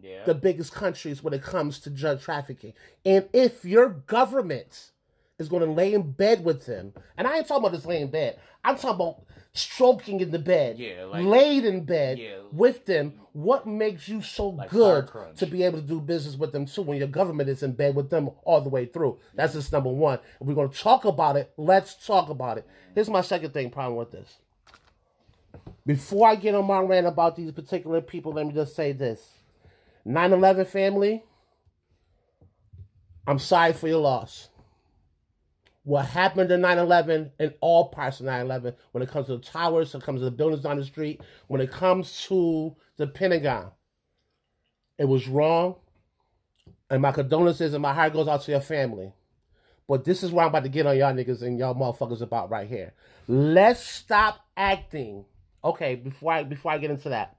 Yeah. 0.00 0.24
the 0.24 0.34
biggest 0.34 0.72
countries 0.72 1.22
when 1.22 1.34
it 1.34 1.42
comes 1.42 1.78
to 1.80 1.90
drug 1.90 2.20
trafficking. 2.20 2.72
And 3.04 3.28
if 3.32 3.64
your 3.64 3.88
government 3.88 4.92
is 5.38 5.48
going 5.48 5.64
to 5.64 5.70
lay 5.70 5.92
in 5.94 6.12
bed 6.12 6.44
with 6.44 6.66
them, 6.66 6.92
and 7.16 7.26
I 7.26 7.38
ain't 7.38 7.46
talking 7.48 7.64
about 7.64 7.74
just 7.74 7.86
laying 7.86 8.02
in 8.02 8.10
bed, 8.10 8.38
I'm 8.64 8.76
talking 8.76 8.94
about 8.96 9.22
stroking 9.52 10.20
in 10.20 10.30
the 10.30 10.38
bed, 10.38 10.78
Yeah, 10.78 11.04
like- 11.04 11.24
laid 11.24 11.64
in 11.64 11.84
bed 11.84 12.18
Yeah. 12.18 12.38
with 12.52 12.84
them. 12.86 13.20
What 13.32 13.66
makes 13.66 14.08
you 14.08 14.20
so 14.22 14.48
Like 14.50 14.70
good 14.70 15.10
to 15.36 15.46
be 15.46 15.62
able 15.62 15.80
to 15.80 15.86
do 15.86 16.00
business 16.00 16.36
with 16.36 16.52
them 16.52 16.66
too 16.66 16.82
when 16.82 16.98
your 16.98 17.08
government 17.08 17.48
is 17.48 17.62
in 17.62 17.72
bed 17.72 17.94
with 17.94 18.10
them 18.10 18.30
all 18.44 18.60
the 18.60 18.68
way 18.68 18.86
through? 18.86 19.18
That's 19.34 19.54
just 19.54 19.72
number 19.72 19.90
one. 19.90 20.18
If 20.40 20.46
we're 20.46 20.54
going 20.54 20.68
to 20.70 20.78
talk 20.78 21.04
about 21.04 21.36
it, 21.36 21.52
let's 21.56 21.94
talk 22.06 22.28
about 22.28 22.58
it. 22.58 22.66
Here's 22.94 23.08
my 23.10 23.20
second 23.22 23.52
thing 23.52 23.70
problem 23.70 23.96
with 23.96 24.10
this. 24.10 24.36
Before 25.86 26.28
I 26.28 26.34
get 26.34 26.54
on 26.54 26.66
my 26.66 26.80
rant 26.80 27.06
about 27.06 27.36
these 27.36 27.52
particular 27.52 28.00
people, 28.00 28.32
let 28.32 28.46
me 28.46 28.52
just 28.52 28.74
say 28.76 28.92
this. 28.92 29.38
9 30.04 30.32
11 30.32 30.66
family, 30.66 31.24
I'm 33.26 33.38
sorry 33.38 33.72
for 33.72 33.88
your 33.88 34.00
loss. 34.00 34.48
What 35.86 36.04
happened 36.04 36.50
in 36.50 36.62
9-11 36.62 37.30
and 37.38 37.54
all 37.60 37.90
parts 37.90 38.18
of 38.18 38.26
9-11 38.26 38.74
when 38.90 39.04
it 39.04 39.08
comes 39.08 39.26
to 39.26 39.36
the 39.36 39.42
towers, 39.42 39.92
when 39.92 40.02
it 40.02 40.04
comes 40.04 40.20
to 40.20 40.24
the 40.24 40.32
buildings 40.32 40.64
on 40.64 40.78
the 40.78 40.84
street, 40.84 41.20
when 41.46 41.60
it 41.60 41.70
comes 41.70 42.24
to 42.24 42.74
the 42.96 43.06
Pentagon. 43.06 43.70
It 44.98 45.04
was 45.04 45.28
wrong. 45.28 45.76
And 46.90 47.00
my 47.00 47.12
condolences 47.12 47.72
and 47.72 47.82
my 47.82 47.94
heart 47.94 48.14
goes 48.14 48.26
out 48.26 48.42
to 48.42 48.50
your 48.50 48.60
family. 48.60 49.12
But 49.86 50.04
this 50.04 50.24
is 50.24 50.32
what 50.32 50.42
I'm 50.42 50.48
about 50.48 50.64
to 50.64 50.68
get 50.70 50.86
on 50.86 50.96
y'all 50.96 51.14
niggas 51.14 51.42
and 51.42 51.56
y'all 51.56 51.76
motherfuckers 51.76 52.20
about 52.20 52.50
right 52.50 52.68
here. 52.68 52.92
Let's 53.28 53.80
stop 53.80 54.40
acting. 54.56 55.24
Okay, 55.62 55.94
before 55.94 56.32
I 56.32 56.42
before 56.42 56.72
I 56.72 56.78
get 56.78 56.90
into 56.90 57.10
that. 57.10 57.36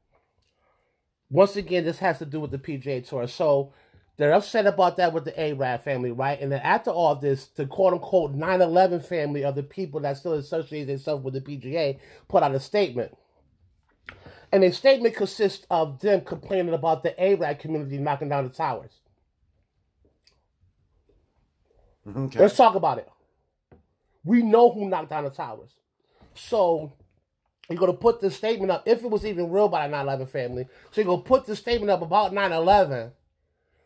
Once 1.29 1.57
again, 1.57 1.83
this 1.83 1.99
has 1.99 2.19
to 2.19 2.25
do 2.25 2.39
with 2.39 2.51
the 2.51 2.57
PGA 2.57 3.05
Tour. 3.05 3.27
So 3.27 3.73
they're 4.17 4.33
upset 4.33 4.65
about 4.65 4.97
that 4.97 5.13
with 5.13 5.25
the 5.25 5.39
Arab 5.39 5.83
family, 5.83 6.11
right? 6.11 6.41
And 6.41 6.51
then 6.51 6.61
after 6.61 6.89
all 6.89 7.15
this, 7.15 7.45
the 7.47 7.67
quote 7.67 7.93
unquote 7.93 8.33
9 8.33 8.61
11 8.61 9.01
family 9.01 9.43
of 9.43 9.55
the 9.55 9.63
people 9.63 9.99
that 10.01 10.17
still 10.17 10.33
associate 10.33 10.85
themselves 10.85 11.23
with 11.23 11.35
the 11.35 11.41
PGA 11.41 11.99
put 12.27 12.41
out 12.41 12.55
a 12.55 12.59
statement. 12.59 13.15
And 14.51 14.63
a 14.63 14.71
statement 14.71 15.15
consists 15.15 15.67
of 15.69 15.99
them 15.99 16.21
complaining 16.21 16.73
about 16.73 17.03
the 17.03 17.19
Arab 17.21 17.59
community 17.59 17.97
knocking 17.97 18.29
down 18.29 18.45
the 18.45 18.49
towers. 18.49 18.91
Okay. 22.07 22.39
Let's 22.39 22.55
talk 22.55 22.75
about 22.75 22.97
it. 22.99 23.09
We 24.23 24.41
know 24.41 24.71
who 24.71 24.89
knocked 24.89 25.09
down 25.09 25.25
the 25.25 25.29
towers. 25.29 25.71
So 26.33 26.93
you're 27.69 27.77
going 27.77 27.91
to 27.91 27.97
put 27.97 28.21
this 28.21 28.35
statement 28.35 28.71
up, 28.71 28.83
if 28.87 29.03
it 29.03 29.11
was 29.11 29.25
even 29.25 29.51
real 29.51 29.67
by 29.67 29.87
the 29.87 29.91
9 29.91 30.05
11 30.05 30.27
family. 30.27 30.67
So 30.91 31.01
you're 31.01 31.05
going 31.05 31.21
to 31.21 31.27
put 31.27 31.45
this 31.45 31.59
statement 31.59 31.91
up 31.91 32.01
about 32.01 32.33
9 32.33 32.51
11 32.51 33.11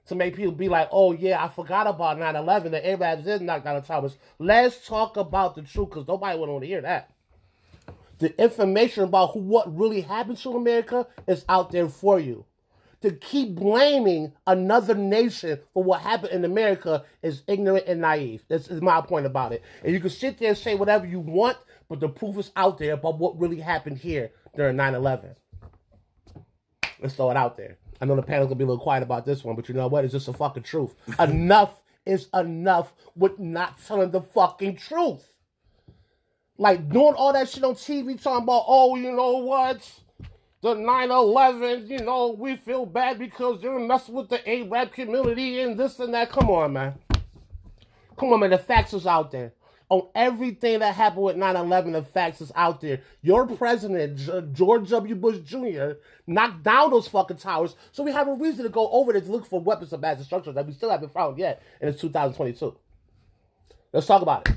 to 0.08 0.16
make 0.16 0.36
people 0.36 0.52
be 0.52 0.70
like, 0.70 0.89
oh, 0.91 1.12
yeah, 1.14 1.43
I 1.43 1.47
forgot 1.47 1.88
about 1.88 2.20
9 2.20 2.36
11. 2.36 2.72
The 2.72 2.89
Arabs 2.89 3.24
did 3.24 3.41
knock 3.41 3.64
down 3.64 3.76
the 3.76 3.82
towers. 3.82 4.18
Let's 4.39 4.86
talk 4.86 5.18
about 5.18 5.56
the 5.56 5.62
truth 5.62 5.89
because 5.89 6.08
nobody 6.08 6.38
would 6.38 6.49
want 6.49 6.64
to 6.64 6.68
hear 6.68 6.82
that. 6.82 7.12
The 8.20 8.39
information 8.41 9.04
about 9.04 9.32
who, 9.32 9.39
what 9.39 9.76
really 9.76 10.02
happened 10.02 10.38
to 10.39 10.52
America 10.52 11.08
is 11.28 11.45
out 11.49 11.72
there 11.72 11.89
for 11.89 12.20
you. 12.20 12.45
To 13.02 13.12
keep 13.12 13.56
blaming 13.56 14.34
another 14.45 14.93
nation 14.93 15.60
for 15.74 15.84
what 15.84 16.02
happened 16.02 16.34
in 16.34 16.45
America 16.45 17.04
is 17.24 17.41
ignorant 17.47 17.88
and 17.88 18.02
naive. 18.02 18.43
This 18.47 18.68
is 18.68 18.80
my 18.80 19.02
point 19.02 19.26
about 19.26 19.54
it. 19.54 19.64
And 19.84 19.91
you 19.91 19.99
can 19.99 20.12
sit 20.12 20.38
there 20.38 20.49
and 20.49 20.58
say 20.58 20.76
whatever 20.76 21.08
you 21.08 21.20
want, 21.20 21.58
but 21.89 21.99
the 21.99 22.10
proof 22.10 22.38
is 22.38 22.52
out 22.56 22.78
there 22.78 22.93
about 22.93 23.18
what 23.18 23.39
really 23.39 23.60
happened 23.60 23.97
here 23.97 24.32
during 24.56 24.76
9 24.76 24.93
11. 24.93 25.36
Let's 27.02 27.16
throw 27.16 27.32
it 27.32 27.38
out 27.38 27.58
there. 27.58 27.78
I 28.02 28.06
know 28.06 28.16
the 28.16 28.24
panel's 28.24 28.47
gonna 28.47 28.56
be 28.56 28.64
a 28.64 28.68
little 28.68 28.84
quiet 28.84 29.04
about 29.04 29.26
this 29.26 29.43
one, 29.43 29.56
but 29.56 29.70
you 29.70 29.76
know 29.76 29.88
what? 29.88 30.04
It's 30.04 30.14
just 30.14 30.26
the 30.26 30.34
fucking 30.34 30.64
truth. 30.64 30.95
enough 31.20 31.82
is 32.06 32.28
enough 32.34 32.93
with 33.16 33.38
not 33.39 33.78
telling 33.86 34.10
the 34.10 34.22
fucking 34.22 34.78
truth. 34.78 35.24
Like 36.58 36.89
doing 36.89 37.14
all 37.14 37.32
that 37.34 37.47
shit 37.47 37.64
on 37.64 37.76
TV 37.76 38.22
talking 38.22 38.43
about, 38.43 38.66
oh, 38.68 38.95
you 38.95 39.12
know 39.12 39.38
what? 39.38 39.88
The 40.62 40.76
9-11, 40.76 41.89
you 41.89 41.99
know, 41.99 42.36
we 42.38 42.56
feel 42.56 42.86
bad 42.86 43.18
because 43.18 43.62
they're 43.62 43.80
messing 43.80 44.16
with 44.16 44.30
the 44.30 44.47
Arab 44.47 44.91
community 44.91 45.62
and 45.62 45.80
this 45.80 45.99
and 45.99 46.14
that. 46.14 46.32
Come 46.32 46.49
on, 46.49 46.74
man. 46.74 46.93
Come 48.18 48.34
on, 48.34 48.39
man. 48.39 48.52
The 48.52 48.60
facts 48.60 48.93
is 48.93 49.08
out 49.08 49.32
there. 49.32 49.54
On 49.91 50.07
everything 50.15 50.79
that 50.79 50.95
happened 50.95 51.23
with 51.23 51.35
9-11, 51.35 51.91
the 51.91 52.01
facts 52.01 52.39
is 52.39 52.49
out 52.55 52.79
there. 52.79 53.01
Your 53.21 53.45
president, 53.45 54.53
George 54.53 54.89
W. 54.89 55.15
Bush 55.15 55.39
Jr., 55.39 55.95
knocked 56.25 56.63
down 56.63 56.91
those 56.91 57.09
fucking 57.09 57.35
towers, 57.35 57.75
so 57.91 58.01
we 58.01 58.13
have 58.13 58.29
a 58.29 58.33
reason 58.33 58.63
to 58.63 58.69
go 58.69 58.89
over 58.89 59.11
there 59.11 59.19
to 59.21 59.29
look 59.29 59.45
for 59.45 59.59
weapons 59.59 59.91
of 59.91 59.99
mass 59.99 60.17
destruction 60.17 60.53
that 60.55 60.65
we 60.65 60.71
still 60.71 60.89
haven't 60.89 61.11
found 61.11 61.37
yet, 61.37 61.61
and 61.81 61.89
it's 61.89 61.99
2022. 61.99 62.73
Let's 63.91 64.07
talk 64.07 64.21
about 64.21 64.47
it. 64.47 64.55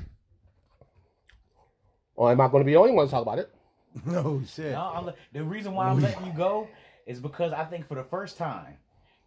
Or 2.15 2.31
am 2.31 2.39
I 2.39 2.47
going 2.47 2.61
to 2.61 2.65
be 2.65 2.71
the 2.71 2.79
only 2.79 2.93
one 2.93 3.05
to 3.05 3.11
talk 3.11 3.23
about 3.23 3.39
it? 3.39 3.51
No 4.05 4.41
shit. 4.47 4.71
No, 4.71 4.81
I'm, 4.81 5.11
the 5.33 5.43
reason 5.43 5.73
why 5.73 5.89
I'm 5.89 6.01
letting 6.01 6.25
you 6.25 6.31
go 6.31 6.69
is 7.05 7.19
because 7.19 7.51
I 7.51 7.65
think 7.65 7.89
for 7.89 7.95
the 7.95 8.03
first 8.05 8.37
time 8.37 8.75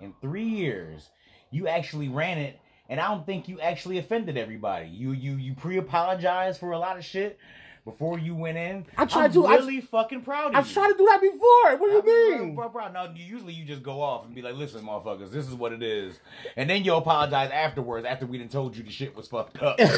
in 0.01 0.15
three 0.23 0.45
years, 0.45 1.11
you 1.51 1.69
actually 1.69 2.09
ran 2.09 2.39
it, 2.39 2.59
and 2.89 2.99
I 3.01 3.09
don't 3.09 3.27
think 3.27 3.49
you 3.49 3.61
actually 3.61 3.99
offended 3.99 4.37
everybody. 4.37 4.89
You 4.89 5.13
you 5.13 5.33
you 5.33 5.55
pre-apologized 5.55 6.59
for 6.59 6.73
a 6.73 6.79
lot 6.79 6.97
of 6.97 7.05
shit 7.05 7.39
before 7.91 8.19
you 8.19 8.35
went 8.35 8.59
in. 8.59 8.85
I 8.99 9.07
tried 9.07 9.33
to- 9.33 9.47
I- 9.47 9.57
Really 9.57 9.81
fucking 9.81 10.21
proud 10.23 10.51
of 10.51 10.57
I've 10.57 10.67
you. 10.69 10.75
tried 10.75 10.89
to 10.93 10.99
do 10.99 11.07
that 11.07 11.21
before. 11.23 11.77
What 11.79 12.05
do 12.05 12.11
you 12.11 12.35
I'm 12.35 12.41
mean? 12.49 12.57
proud- 12.57 12.73
proud. 12.73 12.93
No, 12.93 13.09
usually 13.17 13.55
you 13.55 13.65
just 13.65 13.83
go 13.83 14.03
off 14.03 14.27
and 14.27 14.35
be 14.35 14.43
like, 14.43 14.57
"Listen, 14.57 14.83
motherfuckers, 14.85 15.31
this 15.31 15.49
is 15.49 15.55
what 15.55 15.73
it 15.73 15.83
is," 15.83 16.21
and 16.57 16.69
then 16.69 16.85
you 16.85 16.95
apologize 16.95 17.51
afterwards 17.51 18.05
after 18.07 18.27
we 18.27 18.37
done 18.39 18.49
told 18.49 18.77
you 18.77 18.83
the 18.83 18.91
shit 18.91 19.17
was 19.17 19.27
fucked 19.27 19.63
up. 19.63 19.79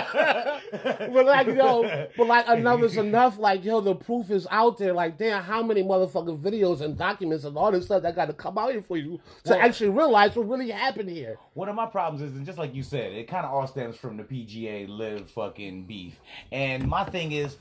but 0.00 1.26
like 1.26 1.46
yo, 1.46 2.06
but 2.16 2.26
like 2.26 2.48
enough 2.48 2.82
is 2.82 2.96
enough. 2.96 3.38
Like 3.38 3.64
yo, 3.64 3.80
the 3.80 3.94
proof 3.94 4.30
is 4.30 4.46
out 4.50 4.78
there. 4.78 4.92
Like 4.92 5.18
damn, 5.18 5.42
how 5.42 5.62
many 5.62 5.82
motherfucking 5.82 6.40
videos 6.40 6.80
and 6.80 6.96
documents 6.96 7.44
and 7.44 7.56
all 7.56 7.72
this 7.72 7.86
stuff 7.86 8.02
that 8.02 8.14
got 8.16 8.26
to 8.26 8.32
come 8.32 8.58
out 8.58 8.72
here 8.72 8.82
for 8.82 8.96
you 8.96 9.20
to 9.44 9.52
Well- 9.52 9.60
actually 9.60 9.90
realize 9.90 10.34
what 10.36 10.48
really 10.48 10.70
happened 10.70 11.10
here. 11.10 11.38
One 11.54 11.68
of 11.68 11.74
my 11.74 11.86
problems 11.86 12.22
is, 12.22 12.34
and 12.36 12.46
just 12.46 12.58
like 12.58 12.74
you 12.74 12.82
said, 12.82 13.12
it 13.12 13.28
kind 13.28 13.44
of 13.44 13.52
all 13.52 13.66
stems 13.66 13.96
from 13.96 14.16
the 14.16 14.22
PGA 14.24 14.86
LIV 14.88 15.30
fucking 15.30 15.84
beef. 15.84 16.18
And 16.52 16.79
my 16.88 17.04
thing 17.04 17.32
is, 17.32 17.56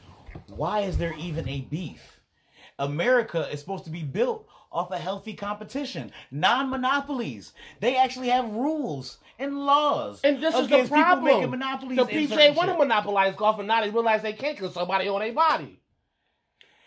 why 0.48 0.82
is 0.82 0.98
there 0.98 1.14
even 1.18 1.48
a 1.48 1.62
beef? 1.62 2.20
America 2.78 3.48
is 3.52 3.60
supposed 3.60 3.84
to 3.86 3.90
be 3.90 4.04
built 4.04 4.48
off 4.72 4.92
a 4.92 4.98
healthy 4.98 5.34
competition, 5.34 6.12
non-monopolies. 6.32 7.54
They 7.80 7.98
actually 7.98 8.30
have 8.30 8.50
rules 8.50 9.18
and 9.38 9.58
laws. 9.66 10.22
And 10.24 10.42
this 10.42 10.56
is 10.56 10.68
the 10.68 10.78
people 10.78 10.98
problem. 10.98 11.26
making 11.26 11.50
monopolies. 11.50 11.98
the 11.98 12.06
PGA 12.06 12.56
want 12.56 12.70
to 12.70 12.78
monopolize 12.78 13.36
golf, 13.36 13.60
and 13.60 13.68
now 13.68 13.82
they 13.82 13.90
realize 13.90 14.22
they 14.22 14.34
can't 14.34 14.58
because 14.58 14.74
somebody 14.74 15.08
on 15.08 15.20
their 15.22 15.34
body. 15.34 15.80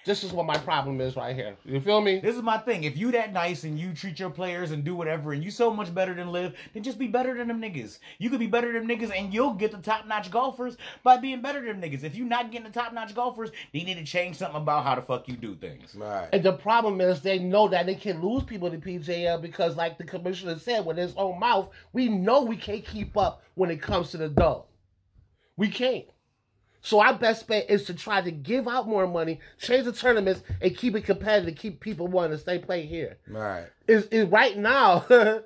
This 0.05 0.25
is 0.25 0.33
what 0.33 0.47
my 0.47 0.57
problem 0.57 1.01
is 1.01 1.15
right 1.15 1.35
here. 1.35 1.57
You 1.65 1.81
feel 1.81 2.01
me? 2.01 2.19
This 2.19 2.35
is 2.35 2.43
my 2.43 2.59
thing. 2.59 2.83
If 2.83 2.97
you 2.97 3.13
that 3.13 3.33
nice 3.33 3.63
and 3.63 3.79
you 3.79 3.95
treat 3.95 4.19
your 4.19 4.31
players 4.31 4.73
and 4.73 4.83
do 4.83 4.97
whatever 4.97 5.33
and 5.33 5.45
you 5.45 5.51
so 5.53 5.73
much 5.73 5.95
better 5.95 6.13
than 6.13 6.33
LIV, 6.33 6.55
then 6.75 6.83
just 6.83 6.99
be 6.99 7.07
better 7.07 7.35
than 7.35 7.47
them 7.47 7.63
niggas. 7.63 8.01
You 8.19 8.29
could 8.29 8.41
be 8.41 8.49
better 8.49 8.73
than 8.73 8.87
them 8.87 8.99
niggas 8.99 9.17
and 9.17 9.33
you'll 9.33 9.55
get 9.55 9.71
the 9.71 9.79
top 9.79 10.07
notch 10.09 10.31
golfers 10.31 10.77
by 11.05 11.19
being 11.19 11.41
better 11.41 11.65
than 11.65 11.81
them 11.81 11.91
niggas. 11.91 12.03
If 12.03 12.17
you 12.17 12.25
not 12.25 12.51
getting 12.51 12.67
the 12.67 12.73
top 12.73 12.93
notch 12.93 13.15
golfers, 13.15 13.51
then 13.51 13.81
you 13.81 13.85
need 13.85 13.99
to 13.99 14.05
change 14.05 14.37
something 14.37 14.61
about 14.61 14.85
how 14.85 14.97
the 14.97 15.03
fuck 15.03 15.29
you 15.29 15.37
do 15.37 15.55
things. 15.55 15.95
Right. 15.95 16.29
And 16.33 16.43
the 16.43 16.55
problem 16.55 17.01
is 17.01 17.21
they 17.21 17.39
know 17.39 17.69
that 17.69 17.87
they 17.87 17.95
can 17.95 18.21
lose 18.21 18.43
people 18.43 18.71
to 18.71 18.79
PJL 18.79 19.41
because, 19.41 19.77
like 19.77 19.99
the 19.99 20.05
commissioner 20.05 20.59
said 20.59 20.85
with 20.85 20.97
his 20.97 21.15
own 21.17 21.39
mouth, 21.39 21.69
we 21.93 22.09
know 22.09 22.43
we 22.43 22.57
can't 22.57 22.85
keep 22.85 23.17
up 23.17 23.43
when 23.55 23.71
it 23.71 23.81
comes 23.81 24.11
to 24.11 24.17
the 24.17 24.29
dough. 24.29 24.67
We 25.57 25.69
can't. 25.69 26.07
So 26.83 27.01
our 27.01 27.15
best 27.15 27.47
bet 27.47 27.71
is 27.71 27.85
to 27.85 27.95
try 27.95 28.21
to 28.21 28.31
give 28.31 28.67
out 28.67 28.89
more 28.89 29.07
money, 29.07 29.41
change 29.59 29.85
the 29.85 29.93
tournaments, 29.93 30.43
and 30.61 30.77
keep 30.77 30.97
it 30.97 31.05
competitive, 31.05 31.57
keep 31.57 31.81
people 31.81 32.09
wanting 32.09 32.33
to 32.33 32.39
stay 32.39 32.59
play 32.59 32.87
here. 32.87 33.19
Right. 33.27 33.67
Is 33.87 34.07
is 34.07 34.27
right 34.29 34.59
now 34.59 35.07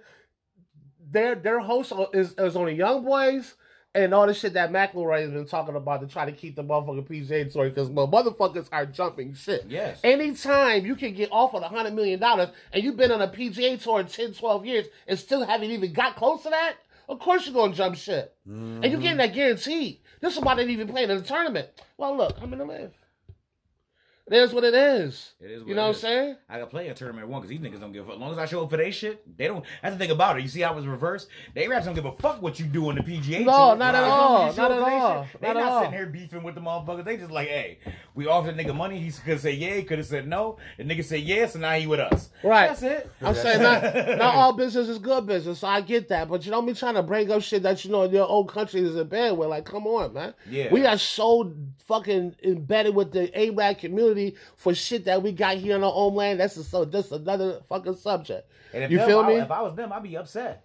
their 1.11 1.35
their 1.35 1.61
host 1.61 1.93
is 2.15 2.35
is 2.39 2.57
on 2.57 2.67
the 2.67 2.73
young 2.73 3.05
boys 3.05 3.55
and 3.95 4.13
all 4.13 4.27
the 4.27 4.35
shit 4.35 4.53
that 4.55 4.71
McIlroy 4.71 5.23
has 5.23 5.31
been 5.31 5.47
talking 5.47 5.75
about 5.75 6.01
to 6.01 6.07
try 6.07 6.27
to 6.27 6.33
keep 6.33 6.57
the 6.57 6.63
motherfucking 6.63 7.09
PGA 7.09 7.51
tour 7.51 7.69
because 7.69 7.89
motherfuckers 7.89 8.69
are 8.71 8.85
jumping 8.85 9.35
shit. 9.35 9.65
Yes. 9.69 10.01
Anytime 10.05 10.85
you 10.85 10.97
can 10.97 11.15
get 11.15 11.31
offered 11.33 11.63
a 11.63 11.69
hundred 11.69 11.95
million 11.95 12.21
dollars 12.21 12.49
and 12.73 12.83
you've 12.83 12.97
been 12.97 13.11
on 13.11 13.23
a 13.23 13.29
PGA 13.29 13.83
tour 13.83 14.03
10, 14.03 14.35
12 14.35 14.67
years 14.67 14.87
and 15.07 15.19
still 15.19 15.45
haven't 15.45 15.71
even 15.71 15.93
got 15.93 16.17
close 16.17 16.43
to 16.43 16.51
that, 16.51 16.77
of 17.09 17.19
course 17.19 17.47
you're 17.47 17.55
gonna 17.55 17.75
jump 17.75 17.97
shit. 17.97 18.35
Mm-hmm. 18.49 18.83
And 18.83 18.93
you're 18.93 19.01
getting 19.01 19.19
that 19.19 19.35
guaranteed. 19.35 20.01
This 20.21 20.37
is 20.37 20.43
why 20.43 20.55
they 20.55 20.63
didn't 20.63 20.73
even 20.73 20.89
play 20.89 21.05
in 21.05 21.09
the 21.09 21.21
tournament. 21.21 21.69
Well, 21.97 22.17
look, 22.17 22.37
I'm 22.41 22.51
gonna 22.51 22.65
live. 22.65 22.93
It 24.29 24.35
is 24.39 24.53
what 24.53 24.65
it 24.65 24.75
is. 24.75 25.35
It 25.41 25.53
is 25.53 25.63
what 25.63 25.69
you 25.69 25.77
know 25.77 25.85
it 25.85 25.89
what 25.89 25.95
I'm 25.95 26.01
saying? 26.01 26.37
I 26.49 26.59
got 26.59 26.71
play 26.71 26.89
a 26.89 26.95
tournament 26.95 27.29
one 27.29 27.41
because 27.41 27.49
these 27.49 27.61
niggas 27.61 27.81
don't 27.81 27.93
give 27.93 28.03
a 28.03 28.07
fuck. 28.07 28.17
As 28.17 28.21
long 28.21 28.33
as 28.33 28.39
I 28.39 28.47
show 28.47 28.65
up 28.65 28.71
for 28.71 28.77
their 28.77 28.91
shit, 28.91 29.23
they 29.39 29.47
don't. 29.47 29.65
That's 29.85 29.95
the 29.95 29.99
thing 30.01 30.11
about 30.11 30.37
it. 30.37 30.43
You 30.43 30.49
see 30.49 30.63
how 30.63 30.73
it 30.73 30.77
was 30.77 30.87
reversed? 30.89 31.29
They 31.55 31.69
raps 31.69 31.87
don't 31.87 31.95
give 31.95 32.07
a 32.07 32.11
fuck 32.11 32.43
what 32.43 32.59
you 32.59 32.67
do 32.67 32.89
on 32.89 32.97
the 32.97 33.03
PGA. 33.03 33.45
No, 33.45 33.53
tour. 33.53 33.77
not 33.77 33.95
at 33.95 34.03
As 34.03 34.11
long 34.11 34.49
as 34.49 34.59
all. 34.59 34.69
Not 34.69 34.73
at 34.73 34.83
all. 34.83 35.27
They 35.41 35.47
Not 35.47 35.57
not, 35.57 35.73
all. 35.73 35.81
sitting 35.83 35.97
here 35.97 36.07
beefing 36.07 36.43
with 36.43 36.57
the 36.57 36.61
motherfuckers. 36.61 37.05
They 37.05 37.19
just 37.19 37.31
like, 37.31 37.47
hey, 37.47 37.79
we 38.17 38.27
offered 38.27 38.57
the 38.57 38.65
nigga 38.65 38.75
money. 38.75 38.99
He 38.99 39.13
could 39.13 39.39
say 39.39 39.53
yeah. 39.53 39.75
He 39.75 39.85
could 39.85 39.99
have 39.99 40.09
said 40.09 40.27
no. 40.27 40.57
The 40.77 40.83
nigga 40.83 41.05
said 41.05 41.21
yes, 41.21 41.55
and 41.55 41.63
now 41.63 41.75
he 41.75 41.87
with 41.87 42.01
us. 42.01 42.31
Right. 42.43 42.67
That's 42.67 42.83
it. 42.83 43.09
I'm 43.23 43.35
saying 43.37 43.63
not, 43.63 43.83
not 44.19 44.35
all 44.35 44.55
business 44.55 44.89
is 44.89 44.99
good 44.99 45.25
business, 45.29 45.61
so 45.61 45.69
I 45.69 45.83
get 45.83 46.09
that. 46.09 46.29
But 46.29 46.45
you 46.45 46.51
don't 46.51 46.67
be 46.67 46.75
trying 46.75 46.95
to 46.95 47.03
bring 47.05 47.31
up 47.31 47.43
shit 47.43 47.63
that 47.63 47.85
you 47.85 47.93
know 47.93 48.03
your 48.03 48.29
own 48.29 48.49
country 48.49 48.81
is 48.81 48.97
in 48.97 49.07
bed 49.07 49.39
with. 49.39 49.51
Like, 49.51 49.67
come 49.67 49.87
on, 49.87 50.15
man. 50.15 50.35
Yeah. 50.51 50.73
We 50.73 50.85
are 50.85 50.99
so 50.99 51.55
fucking 51.87 52.35
embedded 52.43 52.93
with 52.93 53.13
the 53.13 53.31
Arab 53.33 53.79
community 53.79 54.16
for 54.57 54.75
shit 54.75 55.05
that 55.07 55.23
we 55.23 55.33
got 55.33 55.57
here 55.57 55.77
in 55.77 55.85
our 55.85 55.93
homeland. 55.93 56.41
That's 56.41 56.57
a, 56.57 56.65
so 56.65 56.85
just 56.85 57.13
another 57.13 57.61
fucking 57.69 57.97
subject. 57.97 58.51
And 58.73 58.85
if 58.85 58.91
You 58.91 58.99
them- 58.99 59.09
feel 59.09 59.21
I- 59.21 59.29
me? 59.29 59.35
If 59.37 59.51
I 59.51 59.63
was 59.63 59.75
them, 59.75 59.93
I'd 59.93 60.03
be 60.03 60.17
upset. 60.17 60.63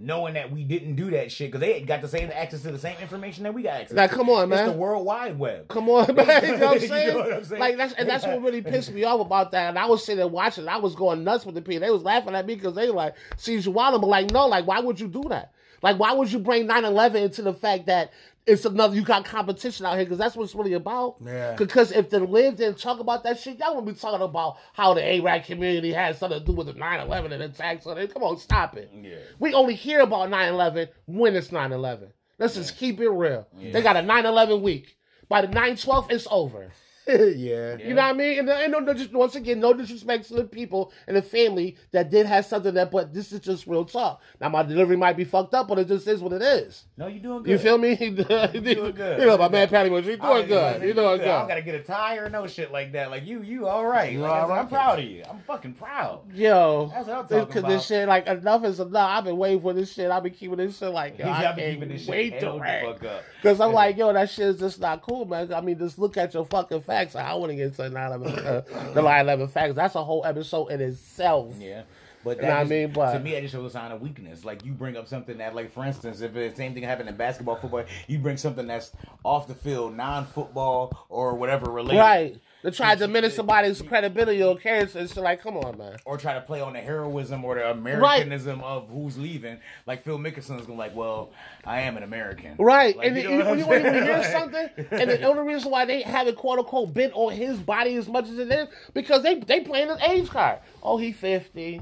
Knowing 0.00 0.34
that 0.34 0.52
we 0.52 0.62
didn't 0.62 0.94
do 0.94 1.10
that 1.10 1.32
shit 1.32 1.48
because 1.50 1.60
they 1.60 1.80
got 1.80 2.00
the 2.00 2.06
same 2.06 2.30
access 2.32 2.62
to 2.62 2.70
the 2.70 2.78
same 2.78 2.96
information 3.00 3.42
that 3.42 3.52
we 3.54 3.62
got 3.62 3.80
access. 3.80 3.96
Like, 3.96 4.10
to. 4.10 4.16
come 4.16 4.28
on, 4.30 4.44
It's 4.44 4.50
man. 4.60 4.66
the 4.68 4.72
World 4.74 5.04
Wide 5.04 5.36
Web. 5.38 5.66
Come 5.66 5.88
on, 5.88 6.14
man. 6.14 6.44
You 6.44 6.56
know 6.56 6.66
what 6.66 6.76
I'm 6.76 6.82
You 6.82 6.88
saying? 6.88 7.08
know 7.08 7.18
what 7.20 7.32
I'm 7.32 7.44
saying? 7.44 7.60
Like 7.60 7.76
that's 7.78 7.92
and 7.94 8.08
that's 8.08 8.24
what 8.24 8.40
really 8.42 8.62
pissed 8.62 8.92
me 8.92 9.02
off 9.04 9.20
about 9.20 9.50
that. 9.52 9.70
And 9.70 9.78
I 9.78 9.86
was 9.86 10.04
sitting 10.04 10.18
there 10.18 10.28
watching. 10.28 10.68
I 10.68 10.76
was 10.76 10.94
going 10.94 11.24
nuts 11.24 11.44
with 11.44 11.56
the 11.56 11.62
people. 11.62 11.80
They 11.80 11.90
was 11.90 12.02
laughing 12.04 12.34
at 12.36 12.46
me 12.46 12.54
because 12.54 12.74
they 12.74 12.86
like, 12.88 13.14
see, 13.38 13.56
you 13.56 13.70
want 13.72 13.92
them, 13.94 14.00
but 14.02 14.06
like, 14.08 14.30
no, 14.30 14.46
like, 14.46 14.66
why 14.68 14.78
would 14.78 15.00
you 15.00 15.08
do 15.08 15.24
that? 15.30 15.52
Like, 15.82 15.98
why 15.98 16.12
would 16.12 16.32
you 16.32 16.38
bring 16.38 16.66
9-11 16.66 17.14
into 17.16 17.42
the 17.42 17.54
fact 17.54 17.86
that 17.86 18.12
it's 18.46 18.64
another 18.64 18.96
you 18.96 19.02
got 19.02 19.24
competition 19.24 19.84
out 19.86 19.96
here? 19.96 20.04
Because 20.04 20.18
that's 20.18 20.34
what 20.34 20.44
it's 20.44 20.54
really 20.54 20.72
about. 20.72 21.16
Yeah. 21.24 21.54
Because 21.54 21.92
if 21.92 22.10
the 22.10 22.20
LIV 22.20 22.56
didn't 22.56 22.78
talk 22.78 23.00
about 23.00 23.22
that 23.24 23.38
shit, 23.38 23.58
y'all 23.58 23.76
wouldn't 23.76 23.94
be 23.94 24.00
talking 24.00 24.22
about 24.22 24.56
how 24.72 24.94
the 24.94 25.04
Arab 25.04 25.44
community 25.44 25.92
has 25.92 26.18
something 26.18 26.40
to 26.40 26.44
do 26.44 26.52
with 26.52 26.66
the 26.66 26.74
9-11 26.74 27.32
and 27.32 27.42
attacks 27.42 27.86
on 27.86 27.98
it. 27.98 28.12
Come 28.12 28.22
on, 28.22 28.38
stop 28.38 28.76
it. 28.76 28.90
Yeah. 28.94 29.16
We 29.38 29.54
only 29.54 29.74
hear 29.74 30.00
about 30.00 30.30
9-11 30.30 30.88
when 31.06 31.36
it's 31.36 31.48
9-11. 31.48 32.10
Let's 32.38 32.54
just 32.54 32.76
keep 32.76 33.00
it 33.00 33.08
real. 33.08 33.46
They 33.54 33.82
got 33.82 33.96
a 33.96 34.00
9-11 34.00 34.62
week. 34.62 34.96
By 35.28 35.42
the 35.42 35.48
9-12, 35.48 36.10
it's 36.10 36.26
over. 36.30 36.72
yeah. 37.36 37.76
You 37.78 37.94
know 37.94 38.02
what 38.02 38.10
I 38.10 38.12
mean? 38.12 38.38
And, 38.40 38.50
and 38.50 38.72
no, 38.72 38.94
just 38.94 39.12
once 39.12 39.34
again, 39.34 39.60
no 39.60 39.72
disrespect 39.72 40.28
to 40.28 40.34
the 40.34 40.44
people 40.44 40.92
and 41.06 41.16
the 41.16 41.22
family 41.22 41.76
that 41.92 42.10
did 42.10 42.26
have 42.26 42.44
something 42.46 42.74
that, 42.74 42.90
but 42.90 43.14
this 43.14 43.32
is 43.32 43.40
just 43.40 43.66
real 43.66 43.84
talk. 43.84 44.20
Now 44.40 44.50
my 44.50 44.62
delivery 44.62 44.96
might 44.96 45.16
be 45.16 45.24
fucked 45.24 45.54
up, 45.54 45.68
but 45.68 45.78
it 45.78 45.88
just 45.88 46.06
is 46.06 46.20
what 46.20 46.32
it 46.34 46.42
is. 46.42 46.84
No, 46.96 47.06
you 47.06 47.20
doing 47.20 47.42
good. 47.42 47.50
You 47.50 47.58
feel 47.58 47.78
me? 47.78 47.90
you 48.00 48.10
doing 48.10 48.92
good. 48.92 49.20
You 49.20 49.26
know, 49.26 49.38
my 49.38 49.48
man 49.48 49.68
Patty 49.68 49.90
was 49.90 50.06
you 50.06 50.18
I- 50.20 50.34
doing 50.34 50.48
good. 50.48 50.82
You 50.82 50.94
doing 50.94 51.06
I 51.06 51.10
don't 51.10 51.18
good. 51.18 51.48
gotta 51.48 51.62
get 51.62 51.74
a 51.76 51.82
tire, 51.82 52.28
no 52.28 52.46
shit 52.46 52.70
like 52.72 52.92
that. 52.92 53.10
Like 53.10 53.24
you, 53.26 53.42
you 53.42 53.66
all 53.66 53.86
right. 53.86 54.12
You 54.12 54.20
Like 54.20 54.30
I 54.30 54.40
all 54.40 54.48
said, 54.48 54.58
I'm 54.58 54.68
proud 54.68 54.98
of 54.98 55.04
you. 55.06 55.22
I'm 55.28 55.40
fucking 55.46 55.74
proud. 55.74 56.20
Yo, 56.34 56.90
That's 56.94 57.08
what 57.08 57.16
I'm 57.18 57.26
this, 57.26 57.38
talking 57.38 57.52
cause 57.52 57.58
about. 57.60 57.68
this 57.70 57.86
shit, 57.86 58.08
like 58.08 58.26
enough 58.26 58.64
is 58.64 58.80
enough. 58.80 59.10
I've 59.10 59.24
been 59.24 59.36
waiting 59.38 59.60
for 59.60 59.72
this 59.72 59.92
shit. 59.92 60.10
I've 60.10 60.22
been 60.22 60.34
keeping 60.34 60.56
this 60.58 60.76
shit 60.78 60.90
like, 60.90 61.18
yo, 61.18 61.26
He's 61.26 61.34
I 61.34 61.42
got 61.42 61.56
me 61.56 61.62
can't 61.62 61.74
keeping 61.74 61.88
this 61.88 62.06
wait 62.06 62.32
shit 62.32 62.40
to 62.40 62.46
held 62.46 62.60
the 62.62 62.64
fuck 62.92 63.04
up. 63.04 63.22
Cause 63.42 63.60
I'm 63.60 63.72
like, 63.72 63.96
yo, 63.96 64.12
that 64.12 64.28
shit 64.30 64.46
is 64.48 64.58
just 64.58 64.80
not 64.80 65.02
cool, 65.02 65.24
man. 65.24 65.52
I 65.54 65.60
mean, 65.60 65.78
just 65.78 65.98
look 65.98 66.16
at 66.16 66.34
your 66.34 66.44
fucking 66.44 66.82
facts. 66.98 67.16
I 67.16 67.34
want 67.34 67.50
to 67.50 67.56
get 67.56 67.74
to 67.76 67.82
9/11, 67.90 68.46
uh, 68.46 68.92
the 68.92 69.02
9/11 69.02 69.50
facts. 69.50 69.74
That's 69.74 69.94
a 69.94 70.04
whole 70.04 70.24
episode 70.24 70.68
in 70.68 70.80
itself. 70.80 71.54
Yeah. 71.58 71.82
But 72.24 72.36
You 72.38 72.42
that 72.42 72.48
know 72.48 72.54
what 72.54 72.60
I 72.60 72.64
mean? 72.64 72.92
But- 72.92 73.12
to 73.12 73.20
me, 73.20 73.32
that 73.32 73.42
just 73.42 73.54
shows 73.54 73.66
a 73.66 73.70
sign 73.70 73.92
of 73.92 74.00
weakness. 74.00 74.44
Like 74.44 74.64
you 74.64 74.72
bring 74.72 74.96
up 74.96 75.06
something 75.06 75.38
that, 75.38 75.54
like 75.54 75.70
for 75.70 75.84
instance, 75.84 76.20
if 76.20 76.34
the 76.34 76.52
same 76.54 76.74
thing 76.74 76.82
happened 76.82 77.08
in 77.08 77.16
basketball, 77.16 77.56
football, 77.56 77.84
you 78.08 78.18
bring 78.18 78.36
something 78.36 78.66
that's 78.66 78.90
off 79.24 79.46
the 79.46 79.54
field, 79.54 79.96
non-football 79.96 81.06
or 81.08 81.34
whatever 81.36 81.70
related, 81.70 82.00
Right. 82.00 82.36
To 82.62 82.72
try 82.72 82.94
to 82.94 83.06
diminish 83.06 83.34
somebody's 83.34 83.80
credibility 83.82 84.42
or 84.42 84.56
character. 84.56 84.98
It's 84.98 85.16
like, 85.16 85.42
come 85.42 85.56
on, 85.56 85.78
man. 85.78 85.96
Or 86.04 86.18
try 86.18 86.34
to 86.34 86.40
play 86.40 86.60
on 86.60 86.72
the 86.72 86.80
heroism 86.80 87.44
or 87.44 87.54
the 87.54 87.70
Americanism 87.70 88.60
of 88.62 88.90
who's 88.90 89.16
leaving. 89.16 89.60
Like 89.86 90.02
Phil 90.02 90.18
Mickelson's 90.18 90.66
gonna 90.66 90.78
like, 90.78 90.94
well, 90.94 91.30
I 91.64 91.82
am 91.82 91.96
an 91.96 92.02
American, 92.02 92.56
Right. 92.58 92.96
Like, 92.96 93.06
and 93.06 93.16
you 93.16 93.22
know 93.38 93.52
you, 93.52 93.60
you, 93.60 93.66
when 93.66 93.84
you 93.84 93.92
hear 93.92 94.24
something, 94.24 94.68
and 94.90 95.10
the 95.10 95.22
only 95.22 95.54
reason 95.54 95.70
why 95.70 95.84
they 95.84 96.02
haven't 96.02 96.36
quote 96.36 96.58
unquote 96.58 96.92
been 96.92 97.12
on 97.12 97.32
his 97.32 97.58
body 97.58 97.94
as 97.94 98.08
much 98.08 98.28
as 98.28 98.38
it 98.38 98.50
is, 98.50 98.68
because 98.92 99.22
they 99.22 99.38
they 99.38 99.60
playing 99.60 99.88
his 99.88 100.00
age 100.02 100.28
card. 100.28 100.58
Oh, 100.82 100.96
he 100.96 101.12
50. 101.12 101.80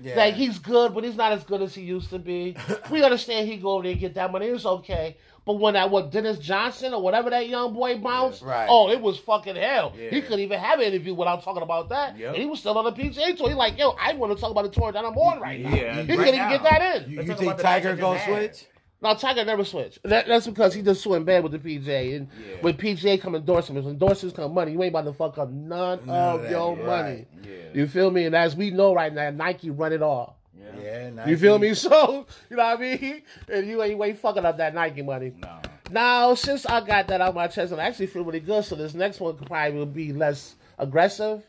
Yeah. 0.00 0.16
Like 0.16 0.34
he's 0.34 0.58
good, 0.58 0.94
but 0.94 1.04
he's 1.04 1.16
not 1.16 1.32
as 1.32 1.42
good 1.44 1.60
as 1.62 1.74
he 1.74 1.82
used 1.82 2.10
to 2.10 2.18
be. 2.18 2.56
we 2.90 3.02
understand 3.02 3.48
he 3.48 3.56
go 3.56 3.72
over 3.72 3.82
there 3.82 3.92
and 3.92 4.00
get 4.00 4.14
that 4.14 4.30
money. 4.30 4.46
It's 4.46 4.64
okay. 4.64 5.16
But 5.48 5.54
when 5.60 5.72
that 5.74 5.90
what 5.90 6.10
Dennis 6.10 6.38
Johnson 6.38 6.92
or 6.92 7.00
whatever 7.00 7.30
that 7.30 7.48
young 7.48 7.72
boy 7.72 7.96
bounced, 7.96 8.42
Yeah, 8.42 8.48
right. 8.50 8.66
oh, 8.68 8.90
it 8.90 9.00
was 9.00 9.16
fucking 9.16 9.56
hell. 9.56 9.94
He 9.96 10.20
couldn't 10.20 10.40
even 10.40 10.58
have 10.58 10.78
an 10.78 10.84
interview 10.84 11.14
without 11.14 11.42
talking 11.42 11.62
about 11.62 11.88
that. 11.88 12.18
Yep. 12.18 12.34
And 12.34 12.42
he 12.42 12.44
was 12.46 12.60
still 12.60 12.76
on 12.76 12.84
the 12.84 12.92
PGA 12.92 13.34
tour. 13.34 13.48
He's 13.48 13.56
like, 13.56 13.78
yo, 13.78 13.96
I 13.98 14.12
want 14.12 14.36
to 14.36 14.38
talk 14.38 14.50
about 14.50 14.64
the 14.64 14.70
tour 14.78 14.92
that 14.92 15.02
I'm 15.02 15.16
on 15.16 15.40
right 15.40 15.58
now. 15.58 15.70
Yeah, 15.74 16.02
he 16.02 16.12
right 16.12 16.18
couldn't 16.18 16.34
even 16.34 16.48
get 16.50 16.62
that 16.64 16.96
in. 17.02 17.10
You, 17.10 17.16
you 17.22 17.26
think 17.28 17.40
about 17.40 17.56
the 17.56 17.62
match 17.62 17.82
Tiger 17.82 17.88
I 17.88 17.92
just 17.92 18.00
gonna 18.02 18.24
switch? 18.26 18.66
No, 19.00 19.14
Tiger 19.14 19.44
never 19.46 19.64
switched. 19.64 20.00
That, 20.02 20.26
that's 20.26 20.46
because 20.46 20.74
he 20.74 20.82
just 20.82 21.02
swim 21.02 21.24
bad 21.24 21.42
with 21.44 21.52
the 21.52 21.58
PJ. 21.58 22.16
And 22.16 22.28
Yeah. 22.46 22.56
when 22.60 22.74
PJ 22.74 23.18
come 23.22 23.34
endorsements, 23.34 23.86
when 23.86 23.94
endorsements 23.94 24.36
come 24.36 24.52
money, 24.52 24.72
you 24.72 24.82
ain't 24.82 24.92
about 24.92 25.06
to 25.06 25.14
fuck 25.14 25.38
up 25.38 25.48
none, 25.50 26.00
None 26.04 26.08
of 26.14 26.34
of 26.34 26.42
that, 26.42 26.50
your 26.50 26.76
yeah. 26.76 26.84
money. 26.86 27.26
Yeah. 27.42 27.50
You 27.72 27.86
feel 27.86 28.10
me? 28.10 28.26
And 28.26 28.34
as 28.36 28.54
we 28.54 28.70
know 28.70 28.92
right 28.94 29.14
now, 29.14 29.30
Nike 29.30 29.70
run 29.70 29.94
it 29.94 30.02
all. 30.02 30.37
Yeah. 30.58 31.26
You 31.26 31.36
feel 31.36 31.58
me? 31.58 31.74
So, 31.74 32.26
you 32.50 32.56
know 32.56 32.64
what 32.64 32.78
I 32.78 32.80
mean? 32.80 33.22
And 33.50 33.66
you 33.66 33.82
ain't, 33.82 33.92
you 33.92 34.04
ain't 34.04 34.18
fucking 34.18 34.44
up 34.44 34.56
that 34.58 34.74
Nike 34.74 35.02
money. 35.02 35.32
No. 35.36 35.60
Now, 35.90 36.34
since 36.34 36.66
I 36.66 36.80
got 36.80 37.08
that 37.08 37.20
out 37.20 37.34
my 37.34 37.46
chest, 37.46 37.72
and 37.72 37.80
I 37.80 37.86
actually 37.86 38.08
feel 38.08 38.24
really 38.24 38.40
good, 38.40 38.64
so 38.64 38.74
this 38.74 38.94
next 38.94 39.20
one 39.20 39.36
probably 39.36 39.78
will 39.78 39.86
be 39.86 40.12
less 40.12 40.56
aggressive. 40.78 41.44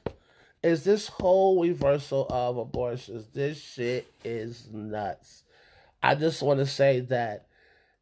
Is 0.63 0.83
this 0.83 1.07
whole 1.07 1.61
reversal 1.61 2.27
of 2.29 2.57
abortions? 2.57 3.27
This 3.33 3.61
shit 3.61 4.11
is 4.23 4.69
nuts. 4.71 5.43
I 6.01 6.15
just 6.15 6.41
want 6.41 6.59
to 6.59 6.65
say 6.65 7.01
that 7.01 7.47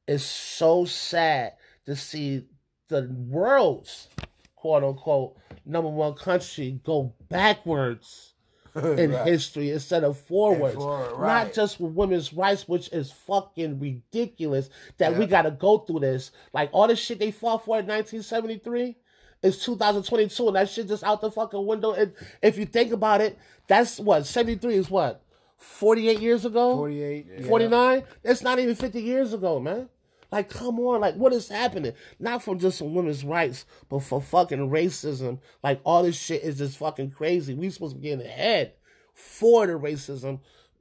it's 0.08 0.24
so 0.24 0.86
sad 0.86 1.54
to 1.86 1.96
see 1.96 2.46
the 2.88 3.10
world's 3.28 4.08
quote 4.56 4.84
unquote 4.84 5.38
number 5.66 5.90
one 5.90 6.14
country 6.14 6.80
go 6.84 7.14
backwards 7.30 8.34
in 9.00 9.12
Right. 9.12 9.28
history 9.28 9.72
instead 9.72 10.04
of 10.04 10.18
forwards. 10.18 10.76
forward, 10.76 11.20
Not 11.22 11.54
just 11.54 11.80
with 11.80 11.94
women's 11.94 12.34
rights, 12.34 12.68
which 12.68 12.92
is 12.94 13.12
fucking 13.12 13.80
ridiculous 13.80 14.70
that 14.98 15.18
we 15.18 15.26
got 15.26 15.44
to 15.44 15.52
go 15.52 15.80
through 15.80 16.00
this. 16.02 16.32
Like 16.54 16.70
all 16.72 16.88
the 16.88 16.96
shit 16.96 17.20
they 17.20 17.32
fought 17.32 17.66
for 17.66 17.80
in 17.80 17.86
1973 17.88 18.96
is 19.44 19.64
2022, 19.64 20.48
and 20.48 20.56
that 20.56 20.70
shit 20.70 20.88
just 20.88 21.04
out 21.04 21.22
the 21.22 21.32
fucking 21.32 21.66
window. 21.66 21.94
And 21.94 22.14
if 22.42 22.58
you 22.58 22.66
think 22.66 22.92
about 22.92 23.22
it, 23.22 23.38
that's 23.68 24.00
what 24.00 24.26
73 24.26 24.76
is 24.76 24.90
what 24.90 25.22
48 25.58 26.20
years 26.20 26.46
ago. 26.46 26.76
48. 26.76 27.26
yeah. 27.40 27.48
49 27.48 28.04
that's 28.24 28.42
not 28.42 28.60
even 28.60 28.76
50 28.76 29.02
years 29.02 29.34
ago 29.34 29.60
man 29.60 29.90
like 30.32 30.50
come 30.50 30.80
on 30.80 31.02
like 31.02 31.16
what 31.16 31.34
is 31.34 31.50
happening 31.50 31.94
not 32.20 32.42
for 32.44 32.56
just 32.56 32.78
some 32.78 32.94
women's 32.94 33.24
rights 33.24 33.66
but 33.90 34.00
for 34.00 34.22
fucking 34.22 34.70
racism 34.70 35.40
like 35.64 35.80
all 35.84 36.04
this 36.04 36.16
shit 36.18 36.44
is 36.44 36.58
just 36.58 36.78
fucking 36.78 37.10
crazy 37.12 37.54
we 37.54 37.70
supposed 37.70 37.96
to 37.96 38.02
be 38.02 38.10
getting 38.10 38.26
ahead 38.26 38.74
for 39.14 39.66
the 39.68 39.74
racism 39.74 40.40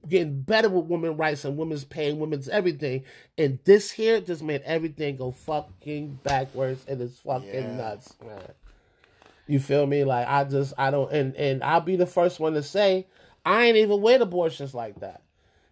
getting 0.09 0.41
better 0.43 0.69
with 0.69 0.87
women's 0.87 1.19
rights 1.19 1.45
and 1.45 1.57
women's 1.57 1.85
pay 1.85 2.11
and 2.11 2.21
women's 2.21 2.49
everything 2.49 3.03
and 3.39 3.59
this 3.65 3.91
here 3.91 4.21
just 4.21 4.43
made 4.43 4.63
everything 4.65 5.17
go 5.17 5.31
fucking 5.31 6.19
backwards 6.23 6.85
and 6.89 7.01
it's 7.01 7.19
fucking 7.19 7.49
Yeah. 7.53 7.77
nuts 7.77 8.15
man 8.25 8.41
you 9.49 9.61
feel 9.61 9.87
me? 9.87 10.03
Like 10.03 10.27
I 10.27 10.43
just 10.43 10.75
I 10.77 10.91
don't 10.91 11.13
and 11.13 11.37
and 11.37 11.63
I'll 11.63 11.81
be 11.81 11.95
the 11.95 12.05
first 12.05 12.41
one 12.41 12.55
to 12.55 12.65
say 12.65 13.07
I 13.45 13.67
ain't 13.67 13.77
even 13.77 14.01
with 14.03 14.21
abortions 14.21 14.75
like 14.75 14.99
that. 15.01 15.23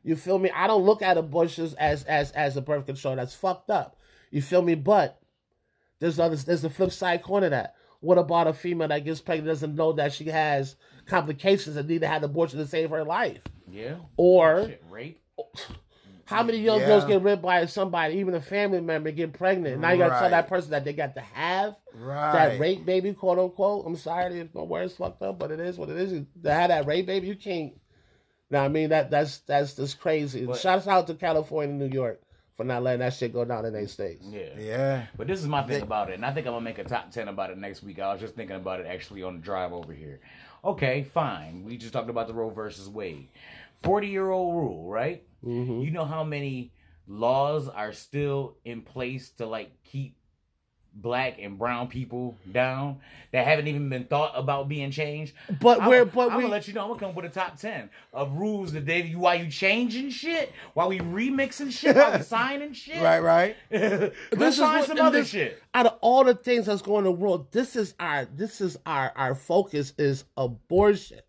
You 0.05 0.15
feel 0.17 0.39
me? 0.39 0.51
I 0.55 0.67
don't 0.67 0.85
look 0.85 1.03
at 1.03 1.17
abortions 1.19 1.75
as 1.75 2.05
as 2.05 2.31
as 2.33 2.57
a 2.57 2.63
birth 2.63 2.87
control. 2.87 3.17
That's 3.17 3.35
fucked 3.35 3.71
up. 3.71 3.97
You 4.31 4.43
feel 4.43 4.63
me? 4.63 4.75
But 4.75 5.19
there's 5.99 6.21
other 6.21 6.37
there's 6.37 6.63
the 6.63 6.71
flip 6.71 6.93
side 6.93 7.23
corner 7.23 7.47
of 7.47 7.51
that. 7.53 7.75
What 8.01 8.19
about 8.19 8.47
a 8.47 8.53
female 8.53 8.89
that 8.89 9.05
gets 9.05 9.23
pregnant 9.23 9.49
doesn't 9.49 9.75
know 9.75 9.93
that 9.95 10.13
she 10.13 10.27
has 10.27 10.77
complications 11.07 11.77
and 11.77 11.89
need 11.89 12.03
to 12.03 12.07
have 12.07 12.23
an 12.23 12.31
abortion 12.31 12.59
to 12.59 12.67
save 12.67 12.91
her 12.91 13.03
life? 13.03 13.39
Yeah. 13.71 13.95
Or 14.19 14.67
Shit, 14.67 14.85
rape. 14.91 15.23
how 16.27 16.43
many 16.43 16.59
young 16.59 16.81
Yeah. 16.81 16.87
girls 16.87 17.05
get 17.07 17.23
raped 17.23 17.41
by 17.41 17.65
somebody, 17.65 18.17
even 18.17 18.35
a 18.35 18.43
family 18.43 18.83
member, 18.83 19.11
get 19.11 19.33
pregnant? 19.33 19.81
Now 19.81 19.93
you 19.93 19.99
gotta 19.99 20.19
tell 20.21 20.29
that 20.31 20.49
person 20.49 20.73
that 20.73 20.85
they 20.85 20.93
got 20.93 21.15
to 21.15 21.23
have 21.23 21.77
Right. 21.95 22.33
that 22.33 22.61
rape 22.61 22.85
baby, 22.85 23.15
quote 23.15 23.39
unquote. 23.39 23.87
I'm 23.87 23.97
sorry 23.97 24.39
if 24.41 24.55
my 24.55 24.61
word's 24.63 24.95
fucked 24.97 25.23
up, 25.23 25.39
but 25.39 25.51
it 25.51 25.61
is 25.61 25.79
what 25.79 25.89
it 25.89 25.97
is. 25.97 26.13
To 26.43 26.53
have 26.53 26.69
that 26.69 26.85
rape 26.87 27.07
baby, 27.07 27.27
you 27.29 27.37
can't. 27.37 27.73
Now 28.55 28.63
I 28.65 28.69
mean 28.69 28.91
that 28.91 29.11
that's 29.11 29.39
that's 29.39 29.75
just 29.75 29.99
crazy. 29.99 30.47
But- 30.47 30.61
Shouts 30.61 30.87
out 30.87 31.09
to 31.09 31.15
California 31.15 31.71
and 31.71 31.79
New 31.81 31.93
York 31.93 32.23
for 32.57 32.63
not 32.63 32.85
letting 32.85 33.01
that 33.01 33.13
shit 33.13 33.33
go 33.33 33.45
down 33.45 33.65
in 33.65 33.73
their 33.73 33.89
states. 33.89 34.25
Yeah. 34.31 34.57
Yeah. 34.57 35.07
But 35.17 35.27
this 35.27 35.41
is 35.41 35.49
my 35.49 35.65
thing 35.65 35.83
about 35.83 36.09
it, 36.11 36.15
and 36.15 36.25
I 36.25 36.33
think 36.33 36.47
I'm 36.47 36.53
gonna 36.53 36.65
make 36.65 36.79
a 36.79 36.85
top 36.85 37.11
ten 37.11 37.27
about 37.27 37.51
it 37.51 37.59
next 37.59 37.83
week. 37.83 37.99
I 37.99 38.13
was 38.13 38.21
just 38.21 38.37
thinking 38.37 38.55
about 38.55 38.79
it 38.79 38.87
actually 38.87 39.25
on 39.25 39.35
the 39.35 39.41
drive 39.43 39.73
over 39.73 39.93
here. 39.93 40.21
Okay, 40.65 41.03
fine. 41.03 41.65
We 41.65 41.77
just 41.77 41.93
talked 41.93 42.09
about 42.09 42.29
the 42.29 42.35
Roe 42.35 42.51
versus 42.51 42.89
Wade. 42.89 43.27
Forty 43.83 44.07
year 44.07 44.31
old 44.31 44.55
rule, 44.55 44.89
right? 44.89 45.25
Mm-hmm. 45.45 45.81
You 45.81 45.91
know 45.91 46.05
how 46.05 46.23
many 46.23 46.71
laws 47.09 47.69
are 47.69 47.93
still 47.93 48.57
in 48.65 48.83
place 48.83 49.31
to 49.39 49.47
like 49.47 49.73
keep 49.83 50.15
black 50.95 51.39
and 51.41 51.59
brown 51.59 51.89
people 51.89 52.37
down 52.53 52.99
that 53.33 53.47
haven't 53.47 53.67
even 53.67 53.89
been 53.89 54.05
thought 54.05 54.33
about 54.37 54.69
being 54.69 54.91
changed. 54.91 55.33
But 55.61 55.81
I'm, 55.83 55.89
we're 55.89 56.05
but 56.05 56.31
I'm 56.31 56.37
we 56.37 56.43
gonna 56.45 56.53
let 56.53 56.69
you 56.69 56.75
know. 56.75 56.83
I'm 56.83 56.89
gonna 56.89 57.01
come 57.01 57.15
with 57.15 57.25
a 57.25 57.29
top 57.29 57.59
ten 57.59 57.91
of 58.13 58.33
rules 58.33 58.73
that 58.73 58.87
they 58.87 59.11
why 59.11 59.35
you 59.35 59.51
changing 59.51 60.11
shit, 60.11 60.53
while 60.75 60.89
we 60.89 60.99
remixing 61.01 61.71
shit, 61.73 61.97
while 61.97 62.17
we 62.17 62.23
signing 62.23 62.73
shit. 62.73 63.03
Right, 63.03 63.21
right. 63.21 63.57
Let's 63.71 64.15
This 64.31 64.55
is 64.55 64.61
what- 64.61 64.87
some 64.87 65.01
other 65.01 65.19
this- 65.21 65.29
shit. 65.29 65.61
out 65.75 65.87
of 65.87 65.99
all 66.01 66.25
the 66.25 66.35
things 66.35 66.67
that's 66.67 66.83
going 66.83 66.99
in 66.99 67.05
the 67.05 67.13
world, 67.13 67.51
this 67.53 67.75
is 67.77 67.95
our 67.99 68.25
this 68.27 68.61
is 68.61 68.77
our 68.87 69.13
our 69.17 69.35
focus 69.35 69.93
is 69.99 70.25
abortion. 70.37 71.21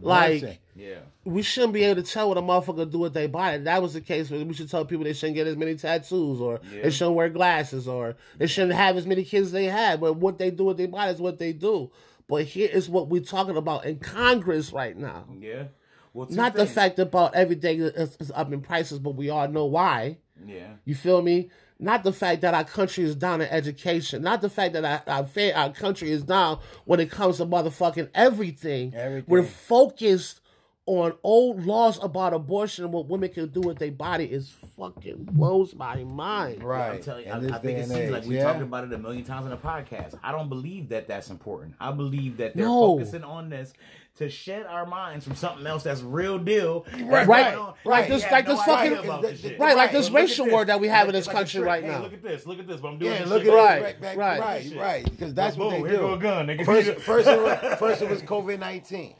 Like 0.00 0.38
Abortion. 0.42 0.58
Yeah. 0.76 0.98
we 1.24 1.42
shouldn't 1.42 1.72
be 1.72 1.84
able 1.84 2.02
to 2.02 2.08
tell 2.08 2.28
what 2.28 2.38
a 2.38 2.42
motherfucker 2.42 2.90
do 2.90 2.98
with 2.98 3.14
their 3.14 3.28
body. 3.28 3.58
That 3.58 3.80
was 3.82 3.94
the 3.94 4.00
case, 4.00 4.30
we 4.30 4.52
should 4.52 4.70
tell 4.70 4.84
people 4.84 5.04
they 5.04 5.14
shouldn't 5.14 5.36
get 5.36 5.46
as 5.46 5.56
many 5.56 5.74
tattoos, 5.74 6.40
or 6.40 6.60
Yeah. 6.72 6.82
they 6.82 6.90
shouldn't 6.90 7.16
wear 7.16 7.30
glasses, 7.30 7.88
or 7.88 8.16
they 8.36 8.46
shouldn't 8.46 8.74
have 8.74 8.96
as 8.96 9.06
many 9.06 9.24
kids 9.24 9.46
as 9.46 9.52
they 9.52 9.64
had. 9.64 10.00
But 10.00 10.14
what 10.14 10.38
they 10.38 10.50
do 10.50 10.64
with 10.64 10.76
their 10.76 10.88
body 10.88 11.12
is 11.12 11.20
what 11.20 11.38
they 11.38 11.52
do. 11.52 11.90
But 12.28 12.44
here 12.44 12.68
is 12.70 12.88
what 12.88 13.08
we're 13.08 13.22
talking 13.22 13.56
about 13.56 13.86
in 13.86 13.98
Congress 14.00 14.72
right 14.72 14.96
now. 14.96 15.24
Yeah. 15.40 15.64
Well, 16.12 16.26
Not 16.30 16.54
the 16.54 16.66
fact 16.66 16.98
about 16.98 17.34
everything 17.34 17.80
is, 17.80 18.16
is 18.18 18.32
up 18.34 18.52
in 18.52 18.60
prices, 18.62 18.98
but 18.98 19.14
we 19.16 19.28
all 19.30 19.48
know 19.48 19.66
why. 19.66 20.18
Yeah. 20.46 20.74
You 20.84 20.94
feel 20.94 21.22
me? 21.22 21.50
Not 21.78 22.04
the 22.04 22.12
fact 22.12 22.40
that 22.40 22.54
our 22.54 22.64
country 22.64 23.04
is 23.04 23.14
down 23.14 23.42
in 23.42 23.48
education. 23.48 24.22
Not 24.22 24.40
the 24.40 24.48
fact 24.48 24.72
that 24.72 24.84
our 24.84 25.02
our, 25.06 25.28
our 25.54 25.72
country 25.72 26.10
is 26.10 26.22
down 26.22 26.58
when 26.86 27.00
it 27.00 27.10
comes 27.10 27.36
to 27.36 27.44
motherfucking 27.46 28.08
everything. 28.14 28.94
Everything. 28.94 29.24
We're 29.28 29.42
focused 29.42 30.40
on 30.86 31.12
old 31.24 31.66
laws 31.66 31.98
about 32.02 32.32
abortion 32.32 32.84
and 32.84 32.92
what 32.94 33.08
women 33.08 33.28
can 33.28 33.48
do 33.48 33.60
with 33.60 33.76
their 33.78 33.90
body 33.90 34.24
is 34.24 34.54
fucking 34.78 35.24
blows 35.32 35.74
my 35.74 36.04
mind. 36.04 36.62
Right. 36.62 36.92
I'm 36.92 37.02
telling 37.02 37.26
you, 37.26 37.32
In 37.32 37.52
I, 37.52 37.56
I 37.56 37.58
think 37.58 37.78
it 37.78 37.86
seems 37.86 37.98
age, 37.98 38.10
like 38.12 38.24
we 38.24 38.36
yeah. 38.36 38.44
talked 38.44 38.62
about 38.62 38.84
it 38.84 38.92
a 38.92 38.98
million 38.98 39.24
times 39.24 39.46
in 39.46 39.50
the 39.50 39.56
podcast. 39.56 40.16
I 40.22 40.30
don't 40.30 40.48
believe 40.48 40.88
that 40.90 41.08
that's 41.08 41.28
important. 41.30 41.74
I 41.80 41.90
believe 41.90 42.36
that 42.36 42.54
they're 42.56 42.66
No. 42.66 42.96
focusing 42.98 43.24
on 43.24 43.48
this 43.50 43.72
to 44.18 44.30
shed 44.30 44.64
our 44.64 44.86
minds 44.86 45.26
from 45.26 45.34
something 45.34 45.66
else 45.66 45.82
that's 45.82 46.02
real 46.02 46.38
deal. 46.38 46.86
Right, 47.02 47.26
right, 47.26 47.58
Like 47.84 48.08
this- 48.08 48.22
like 48.30 48.46
this 48.46 48.62
fucking- 48.62 49.58
Right, 49.58 49.76
like 49.76 49.90
this 49.90 50.08
Look 50.08 50.18
at 50.20 50.22
racial 50.22 50.46
war 50.48 50.64
that 50.64 50.78
we 50.80 50.86
have 50.88 51.08
in 51.08 51.14
this 51.14 51.26
like 51.26 51.34
country 51.36 51.60
right 51.62 51.82
Hey, 51.82 51.90
now. 51.90 52.02
Look 52.02 52.12
at 52.14 52.22
this. 52.22 52.46
Look 52.46 52.58
at 52.60 52.66
this. 52.68 52.80
What 52.80 52.92
I'm 52.92 52.98
doing. 52.98 53.12
Yeah, 53.12 53.18
this 53.22 53.28
look 53.28 53.40
at 53.40 53.46
shit. 53.46 53.52
it. 53.54 53.56
Right, 53.56 53.82
Right, 53.82 54.00
back, 54.00 54.16
right. 54.16 54.40
right, 54.40 54.72
right, 54.76 55.04
Because 55.04 55.34
that's 55.34 55.56
Boom, 55.56 55.66
what 55.66 55.82
they 55.82 55.90
here 55.90 55.98
go 55.98 56.12
a 56.12 56.16
do. 56.16 56.22
gun, 56.22 56.46
nigga. 56.46 56.64
First, 56.64 57.00
first, 57.00 57.28
it 57.28 57.42
was, 57.42 57.78
first 57.78 58.02
it 58.02 58.08
was 58.08 58.22
COVID 58.22 58.58
nineteen. 58.60 59.14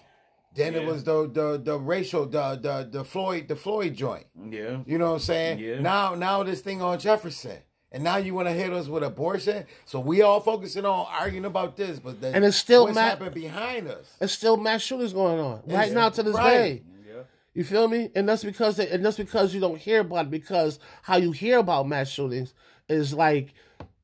Then 0.56 0.74
it 0.74 0.84
was 0.86 1.04
the 1.04 1.28
the 1.28 1.60
the 1.62 1.78
racial 1.78 2.26
the 2.26 2.58
the 2.60 2.88
the 2.98 3.04
Floyd 3.04 3.48
the 3.48 3.56
Floyd 3.56 3.94
joint. 3.94 4.26
Yeah. 4.50 4.78
You 4.86 4.98
know 4.98 5.08
what 5.08 5.12
I'm 5.14 5.18
saying? 5.20 5.58
Yeah. 5.58 5.80
Now 5.80 6.14
now 6.14 6.42
this 6.42 6.60
thing 6.60 6.82
on 6.82 6.98
Jefferson. 6.98 7.58
And 7.92 8.02
now 8.02 8.16
you 8.16 8.34
want 8.34 8.48
to 8.48 8.52
hit 8.52 8.72
us 8.72 8.88
with 8.88 9.04
abortion? 9.04 9.64
So 9.86 10.00
we 10.00 10.20
all 10.20 10.40
focusing 10.40 10.84
on 10.84 11.06
arguing 11.08 11.44
about 11.46 11.76
this, 11.76 11.98
but 12.00 12.20
the, 12.20 12.28
And 12.34 12.44
it's 12.44 12.56
still 12.56 12.82
what's 12.84 12.94
ma- 12.96 13.00
happened 13.02 13.32
behind 13.34 13.88
us. 13.88 14.16
There's 14.18 14.32
still 14.32 14.56
mass 14.56 14.82
shootings 14.82 15.12
going 15.14 15.38
on 15.38 15.62
right 15.66 15.88
Yeah. 15.88 15.94
now 15.94 16.08
to 16.10 16.22
this 16.22 16.34
Right. 16.34 16.50
day. 16.50 16.82
Yeah. 17.08 17.22
You 17.54 17.64
feel 17.64 17.86
me? 17.88 18.10
And 18.14 18.28
that's 18.28 18.42
because 18.44 18.76
they, 18.76 18.88
and 18.88 19.04
that's 19.06 19.16
because 19.16 19.54
you 19.54 19.60
don't 19.60 19.78
hear 19.78 20.00
about 20.00 20.26
it 20.26 20.30
because 20.30 20.78
how 21.02 21.16
you 21.16 21.30
hear 21.30 21.58
about 21.58 21.86
mass 21.88 22.08
shootings 22.08 22.52
is 22.88 23.14
like 23.14 23.54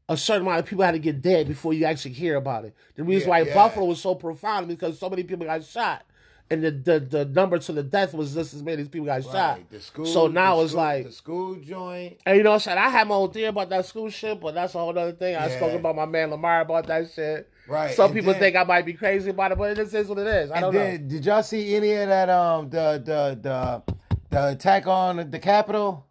a 0.08 0.16
certain 0.16 0.42
amount 0.42 0.60
of 0.60 0.66
people 0.66 0.84
had 0.84 0.92
to 0.92 0.98
get 0.98 1.20
dead 1.20 1.48
before 1.48 1.74
you 1.74 1.84
actually 1.84 2.12
hear 2.14 2.36
about 2.36 2.64
it. 2.64 2.74
The 2.94 3.02
reason 3.02 3.28
Yeah, 3.28 3.30
why 3.30 3.40
yeah. 3.42 3.54
Buffalo 3.54 3.86
was 3.86 4.00
so 4.00 4.14
profound 4.14 4.68
because 4.68 4.98
so 4.98 5.10
many 5.10 5.24
people 5.24 5.44
got 5.44 5.64
shot. 5.64 6.04
And 6.52 6.62
the, 6.64 6.70
the, 6.70 7.00
the 7.00 7.24
number 7.24 7.58
to 7.58 7.72
the 7.72 7.82
death 7.82 8.12
was 8.14 8.34
just 8.34 8.52
as 8.54 8.62
many 8.62 8.82
as 8.82 8.88
people 8.88 9.06
got 9.06 9.22
shot. 9.24 9.60
The 9.70 9.80
school. 9.80 10.06
so 10.06 10.26
now 10.26 10.60
it's 10.60 10.72
school- 10.72 10.82
like 10.84 11.04
the 11.06 11.12
school 11.12 11.54
joint. 11.56 12.18
and 12.26 12.36
you 12.36 12.42
know 12.42 12.50
what 12.50 12.54
I'm 12.56 12.60
saying? 12.60 12.78
I 12.78 12.88
had 12.90 13.08
my 13.08 13.14
own 13.14 13.30
theory 13.30 13.46
about 13.46 13.68
that 13.70 13.86
school 13.86 14.10
shit, 14.10 14.40
but 14.40 14.54
that's 14.54 14.74
a 14.74 14.78
whole 14.78 14.90
other 14.98 15.12
thing. 15.12 15.34
I 15.36 15.48
Yeah. 15.48 15.56
spoke 15.56 15.72
about 15.72 15.96
my 15.96 16.04
man 16.06 16.30
Lamar 16.30 16.60
about 16.60 16.86
that 16.88 17.10
shit. 17.10 17.48
Right, 17.68 17.94
Some 17.94 18.06
and 18.06 18.14
people 18.14 18.32
then- 18.32 18.40
think 18.40 18.56
I 18.56 18.64
might 18.64 18.84
be 18.84 18.92
crazy 18.92 19.30
about 19.30 19.52
it, 19.52 19.58
but 19.58 19.70
it 19.70 19.76
just 19.76 19.94
is 19.94 20.08
what 20.08 20.18
it 20.18 20.26
is. 20.26 20.50
I 20.50 20.60
don't 20.60 20.76
And 20.76 21.02
know. 21.04 21.08
did 21.16 21.24
y'all 21.24 21.42
see 21.42 21.74
any 21.74 21.92
of 21.92 22.08
that? 22.08 22.28
Um, 22.28 22.68
the 22.70 23.02
the 23.04 23.38
the 23.40 23.94
the 24.30 24.48
attack 24.48 24.86
on 24.86 25.30
the 25.30 25.38
Capitol. 25.38 26.04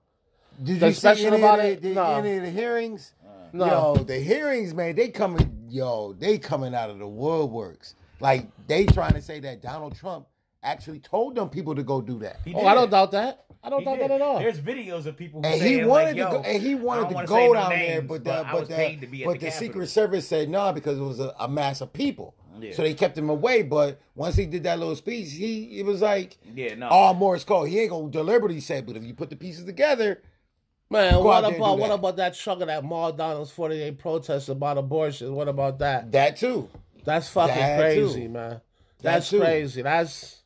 Did 0.63 0.79
The 0.79 0.87
you 0.87 0.93
see 0.93 1.25
any 1.25 1.37
about 1.37 1.59
of 1.59 1.65
the, 1.65 1.71
it? 1.71 1.81
the- 1.81 1.93
No. 1.93 2.15
any 2.15 2.37
of 2.37 2.43
the 2.43 2.49
hearings? 2.51 3.13
No. 3.53 3.65
Yo, 3.65 3.95
the 4.03 4.17
hearings, 4.19 4.73
man, 4.73 4.95
they 4.95 5.09
coming. 5.09 5.65
Yo, 5.69 6.13
they 6.13 6.37
coming 6.37 6.73
out 6.73 6.89
of 6.89 6.99
the 6.99 7.05
woodworks. 7.05 7.95
Like 8.21 8.47
they 8.67 8.85
trying 8.85 9.13
to 9.13 9.21
say 9.21 9.39
that 9.41 9.61
Donald 9.61 9.95
Trump 9.97 10.27
actually 10.63 10.99
told 10.99 11.35
them 11.35 11.49
people 11.49 11.75
to 11.75 11.83
go 11.83 12.01
do 12.01 12.19
that. 12.19 12.39
Oh, 12.53 12.65
I 12.65 12.75
don't 12.75 12.89
doubt 12.89 13.11
that. 13.11 13.45
I 13.63 13.69
don't 13.69 13.79
He 13.79 13.85
doubt 13.85 13.99
did. 13.99 14.09
that 14.09 14.15
at 14.15 14.21
all. 14.21 14.39
There's 14.39 14.59
videos 14.59 15.05
of 15.05 15.15
people 15.17 15.41
who 15.41 15.47
And 15.47 15.59
saying 15.59 15.79
he 15.79 15.85
wanted 15.85 16.05
like, 16.05 16.13
to 16.15 16.19
Yo, 16.19 16.31
go, 16.31 16.41
and 16.41 16.61
he 16.63 16.75
wanted 16.75 17.09
to 17.09 17.25
go 17.25 17.35
say 17.35 17.47
no 17.47 17.53
down 17.53 17.69
there, 17.69 18.01
but 18.01 18.23
the 18.23 18.33
I 18.47 18.51
but 18.51 18.67
the, 18.69 18.75
paid 18.75 19.01
to 19.01 19.07
be 19.07 19.23
at 19.23 19.27
but 19.27 19.39
the 19.39 19.45
the 19.47 19.51
Secret 19.51 19.87
Service 19.87 20.27
said 20.27 20.49
no 20.49 20.71
because 20.73 20.97
it 20.97 21.03
was 21.03 21.19
a, 21.19 21.33
a 21.39 21.47
mass 21.47 21.81
of 21.81 21.93
people. 21.93 22.35
Yeah. 22.59 22.73
So 22.73 22.81
they 22.83 22.93
kept 22.93 23.17
him 23.17 23.29
away. 23.29 23.63
But 23.63 23.99
once 24.15 24.35
he 24.35 24.45
did 24.45 24.63
that 24.63 24.77
little 24.79 24.95
speech, 24.95 25.31
he 25.33 25.79
it 25.79 25.85
was 25.85 26.01
like, 26.01 26.37
Yeah, 26.55 26.75
no. 26.75 26.87
all 26.89 27.13
Morse 27.13 27.43
code. 27.43 27.69
He 27.69 27.79
ain't 27.79 27.91
gonna 27.91 28.09
deliberately 28.09 28.59
say, 28.61 28.81
but 28.81 28.95
if 28.97 29.03
you 29.03 29.13
put 29.13 29.29
the 29.29 29.35
pieces 29.35 29.65
together, 29.65 30.21
Man, 30.89 31.13
Go 31.13 31.21
what 31.23 31.37
out 31.37 31.41
there 31.43 31.47
and 31.51 31.55
about 31.61 31.77
what 31.79 31.87
that. 31.87 31.93
about 31.93 32.15
that 32.17 32.33
truck 32.35 32.59
of 32.61 32.67
that 32.67 32.83
Ma 32.83 33.11
Donald's 33.11 33.49
48 33.51 33.97
protests 33.97 34.49
about 34.49 34.77
abortion? 34.77 35.33
What 35.33 35.47
about 35.47 35.79
that? 35.79 36.11
that 36.11 36.35
too. 36.35 36.67
That's 37.05 37.29
fucking 37.29 37.55
That 37.55 37.79
crazy, 37.79 38.23
too. 38.23 38.29
man. 38.29 38.49
That 38.49 38.61
That's 39.01 39.29
too. 39.29 39.39
crazy. 39.39 39.81
That's 39.83 40.40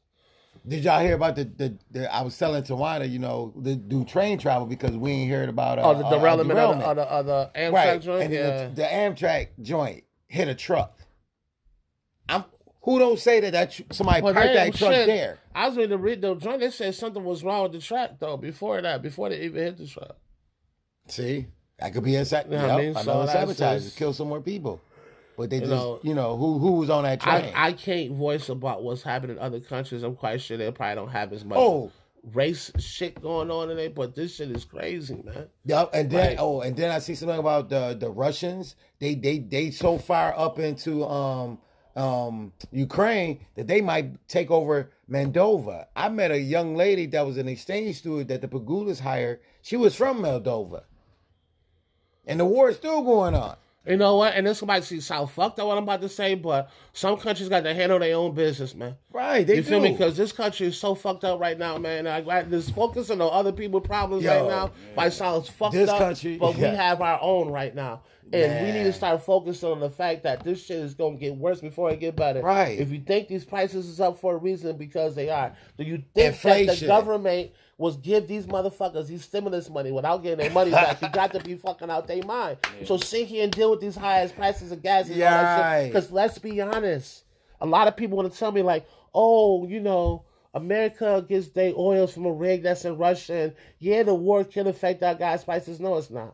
Did 0.67 0.83
y'all 0.83 0.99
hear 0.99 1.13
about 1.13 1.35
the, 1.35 1.43
the, 1.43 1.77
the 1.91 2.13
I 2.13 2.21
was 2.21 2.37
telling 2.37 2.63
Tawana, 2.63 3.09
you 3.09 3.19
know, 3.19 3.53
the 3.55 3.75
do 3.75 4.03
train 4.03 4.39
travel 4.39 4.65
because 4.65 4.91
we 4.91 5.11
ain't 5.11 5.31
heard 5.31 5.49
about 5.49 5.77
uh, 5.77 5.83
oh 5.83 5.99
the 5.99 6.05
uh, 6.05 6.09
derailment, 6.09 6.49
derailment. 6.49 6.81
Of, 6.81 6.95
the, 6.95 7.03
of, 7.03 7.25
the, 7.25 7.33
of 7.33 7.53
the 7.53 7.59
Amtrak 7.59 7.73
right. 7.73 8.01
joint. 8.01 8.23
and 8.23 8.33
yeah. 8.33 8.67
the, 8.67 8.75
the 8.75 8.83
Amtrak 8.83 9.47
joint 9.61 10.03
hit 10.27 10.47
a 10.47 10.55
truck. 10.55 10.97
I'm 12.27 12.45
who 12.81 12.99
don't 12.99 13.19
say 13.19 13.39
that 13.41 13.53
that 13.53 13.79
somebody 13.91 14.21
But 14.21 14.33
parked 14.35 14.53
that 14.53 14.75
truck 14.75 14.93
shit, 14.93 15.07
there. 15.07 15.39
I 15.53 15.67
was 15.67 15.77
reading 15.77 15.91
the 15.91 15.97
read 15.97 16.21
the 16.21 16.35
joint. 16.35 16.59
They 16.59 16.71
said 16.71 16.95
something 16.95 17.23
was 17.23 17.43
wrong 17.43 17.63
with 17.63 17.73
the 17.73 17.79
track 17.79 18.19
though. 18.19 18.37
Before 18.37 18.81
that, 18.81 19.01
before 19.01 19.29
they 19.29 19.41
even 19.41 19.61
hit 19.61 19.77
the 19.77 19.87
truck. 19.87 20.17
See, 21.07 21.47
that 21.79 21.93
could 21.93 22.03
be 22.03 22.15
a 22.15 22.25
sa- 22.25 22.43
know 22.43 22.57
what 22.57 22.59
I 22.59 22.67
yep, 22.67 22.95
mean? 22.95 23.03
So 23.03 23.11
another 23.11 23.31
sabotage 23.31 23.83
just- 23.83 23.97
kill 23.97 24.13
some 24.13 24.29
more 24.29 24.41
people. 24.41 24.81
But 25.37 25.49
they 25.49 25.59
just, 25.59 25.71
know, 25.71 25.99
you 26.03 26.13
know, 26.13 26.37
who 26.37 26.59
who 26.59 26.73
was 26.73 26.89
on 26.89 27.03
that 27.03 27.19
train? 27.21 27.51
I, 27.55 27.67
I 27.67 27.73
can't 27.73 28.13
voice 28.13 28.49
about 28.49 28.83
what's 28.83 29.03
happening 29.03 29.37
in 29.37 29.41
other 29.41 29.59
countries. 29.59 30.03
I'm 30.03 30.15
quite 30.15 30.41
sure 30.41 30.57
they 30.57 30.71
probably 30.71 30.95
don't 30.95 31.09
have 31.09 31.33
as 31.33 31.43
much 31.43 31.57
oh, 31.59 31.91
race 32.33 32.71
shit 32.79 33.21
going 33.21 33.51
on 33.51 33.69
in 33.69 33.77
it, 33.77 33.93
but 33.95 34.15
this 34.15 34.35
shit 34.35 34.51
is 34.51 34.65
crazy, 34.65 35.21
man. 35.23 35.47
Yep, 35.65 35.89
and 35.93 36.09
then 36.09 36.27
Right. 36.29 36.37
oh, 36.39 36.61
and 36.61 36.75
then 36.75 36.91
I 36.91 36.99
see 36.99 37.15
something 37.15 37.39
about 37.39 37.69
the 37.69 37.95
the 37.99 38.09
Russians. 38.09 38.75
They 38.99 39.15
they 39.15 39.39
they 39.39 39.71
so 39.71 39.97
far 39.97 40.33
up 40.37 40.57
into 40.57 41.05
um 41.05 41.59
um 41.95 42.53
Ukraine 42.71 43.45
that 43.55 43.67
they 43.67 43.81
might 43.81 44.27
take 44.27 44.49
over 44.51 44.89
Moldova. 45.09 45.87
I 45.95 46.09
met 46.09 46.31
a 46.31 46.39
young 46.39 46.75
lady 46.75 47.05
that 47.07 47.25
was 47.25 47.37
an 47.37 47.47
exchange 47.47 47.97
student 47.97 48.29
that 48.29 48.41
the 48.41 48.47
Pegulas 48.47 49.01
hired. 49.01 49.39
She 49.61 49.75
was 49.75 49.95
from 49.95 50.21
Moldova, 50.21 50.83
and 52.25 52.39
the 52.39 52.45
war 52.45 52.69
is 52.69 52.77
still 52.77 53.01
going 53.03 53.35
on. 53.35 53.57
You 53.87 53.97
know 53.97 54.17
what? 54.17 54.33
And 54.33 54.47
this 54.47 54.61
might 54.63 54.83
see 54.83 54.99
South 54.99 55.31
fucked 55.31 55.59
up 55.59 55.67
what 55.67 55.77
I'm 55.77 55.83
about 55.83 56.01
to 56.01 56.09
say, 56.09 56.33
but 56.35 56.69
some 56.93 57.17
countries 57.17 57.49
got 57.49 57.63
to 57.63 57.73
handle 57.73 57.99
their 57.99 58.15
own 58.15 58.33
business, 58.33 58.73
man. 58.73 58.95
Right? 59.11 59.45
They 59.45 59.57
You 59.57 59.63
feel 59.63 59.79
do. 59.79 59.85
me? 59.85 59.91
Because 59.91 60.17
this 60.17 60.31
country 60.31 60.67
is 60.67 60.77
so 60.77 60.95
fucked 60.95 61.23
up 61.23 61.39
right 61.39 61.57
now, 61.57 61.77
man. 61.77 62.05
Like, 62.05 62.25
like 62.25 62.49
this 62.49 62.69
focusing 62.69 63.21
on 63.21 63.29
other 63.31 63.51
people's 63.51 63.85
problems 63.85 64.23
Yo, 64.23 64.31
right 64.41 64.49
now 64.49 64.71
might 64.95 65.13
sound 65.13 65.45
fucked 65.45 65.73
This 65.73 65.89
up, 65.89 65.99
country- 65.99 66.37
but 66.37 66.57
yeah. 66.57 66.71
we 66.71 66.75
have 66.77 67.01
our 67.01 67.19
own 67.21 67.49
right 67.49 67.75
now, 67.75 68.01
and 68.33 68.65
we 68.65 68.71
need 68.71 68.85
to 68.85 68.93
start 68.93 69.23
focusing 69.23 69.69
on 69.69 69.79
the 69.79 69.89
fact 69.89 70.23
that 70.23 70.43
this 70.43 70.65
shit 70.65 70.77
is 70.79 70.95
gonna 70.95 71.15
get 71.17 71.35
worse 71.35 71.61
before 71.61 71.91
it 71.91 71.99
get 71.99 72.15
better. 72.15 72.41
Right. 72.41 72.79
If 72.79 72.91
you 72.91 72.99
think 73.01 73.27
these 73.27 73.45
prices 73.45 73.87
is 73.87 73.99
up 74.01 74.19
for 74.19 74.33
a 74.35 74.37
reason, 74.37 74.77
because 74.77 75.13
they 75.15 75.29
are. 75.29 75.53
Do 75.77 75.83
you 75.83 76.01
think 76.15 76.41
that 76.41 76.79
the 76.79 76.87
government 76.87 77.51
was 77.77 77.97
give 77.97 78.27
these 78.27 78.45
motherfuckers 78.45 79.07
these 79.07 79.23
stimulus 79.23 79.69
money 79.69 79.91
without 79.91 80.23
getting 80.23 80.39
their 80.39 80.51
money 80.51 80.71
back? 80.71 81.01
you 81.01 81.09
got 81.09 81.33
to 81.33 81.39
be 81.39 81.55
fucking 81.55 81.89
out 81.89 82.07
their 82.07 82.23
mind. 82.23 82.57
So 82.85 82.97
sit 82.97 83.27
here 83.27 83.43
and 83.43 83.51
deal 83.51 83.71
with 83.71 83.81
these 83.81 83.95
high 83.95 84.21
ass 84.21 84.31
prices 84.31 84.71
of 84.71 84.81
gas 84.81 85.07
and 85.07 85.17
Yeah. 85.17 85.85
Because 85.87 86.11
let's 86.11 86.37
be 86.37 86.61
honest, 86.61 87.23
a 87.59 87.65
lot 87.65 87.87
of 87.87 87.97
people 87.97 88.17
want 88.17 88.31
to 88.31 88.37
tell 88.37 88.51
me 88.51 88.61
like, 88.61 88.87
oh, 89.13 89.65
you 89.67 89.79
know, 89.79 90.23
America 90.53 91.25
gets 91.27 91.49
their 91.49 91.73
oils 91.77 92.13
from 92.13 92.25
a 92.25 92.31
rig 92.31 92.63
that's 92.63 92.85
in 92.85 92.97
Russia, 92.97 93.33
and 93.35 93.53
yeah, 93.79 94.03
the 94.03 94.13
war 94.13 94.43
can 94.45 94.67
affect 94.67 95.03
our 95.03 95.13
gas 95.15 95.43
prices. 95.43 95.81
No, 95.81 95.97
it's 95.97 96.09
not. 96.09 96.33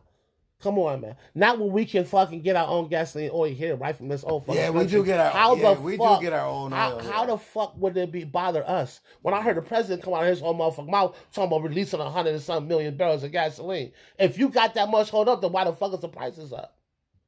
Come 0.62 0.78
on, 0.78 1.00
man. 1.00 1.16
Not 1.34 1.58
when 1.58 1.72
we 1.72 1.84
can 1.84 2.04
fucking 2.04 2.42
get 2.42 2.54
our 2.54 2.68
own 2.68 2.88
gasoline 2.88 3.30
oil 3.32 3.52
here, 3.52 3.74
right 3.74 3.96
from 3.96 4.06
this 4.08 4.22
old 4.22 4.46
fucking 4.46 4.60
Yeah, 4.60 4.70
we 4.70 4.86
do 4.86 5.04
get 5.04 5.18
our- 5.18 5.30
How 5.30 5.56
yeah, 5.56 5.74
the 5.74 5.80
we 5.80 5.96
do 5.96 6.18
get 6.20 6.32
our 6.32 6.46
own 6.46 6.70
How, 6.70 6.92
oil 6.94 7.00
how 7.00 7.26
the 7.26 7.36
fuck 7.36 7.76
would 7.78 7.96
it 7.96 8.12
be 8.12 8.22
bother 8.22 8.62
us? 8.68 9.00
When 9.22 9.34
I 9.34 9.42
heard 9.42 9.56
the 9.56 9.62
president 9.62 10.04
come 10.04 10.14
out 10.14 10.22
of 10.22 10.28
his 10.28 10.40
own 10.42 10.56
motherfucking 10.56 10.88
mouth 10.88 11.16
talking 11.32 11.48
about 11.48 11.68
releasing 11.68 11.98
a 11.98 12.08
hundred 12.08 12.34
and 12.34 12.42
some 12.42 12.68
million 12.68 12.96
barrels 12.96 13.24
of 13.24 13.32
gasoline. 13.32 13.90
If 14.20 14.38
you 14.38 14.48
got 14.50 14.74
that 14.74 14.88
much 14.88 15.10
hold 15.10 15.28
up, 15.28 15.40
then 15.40 15.50
why 15.50 15.64
the 15.64 15.72
fuck 15.72 15.94
is 15.94 16.00
the 16.00 16.08
prices 16.08 16.52
up? 16.52 16.76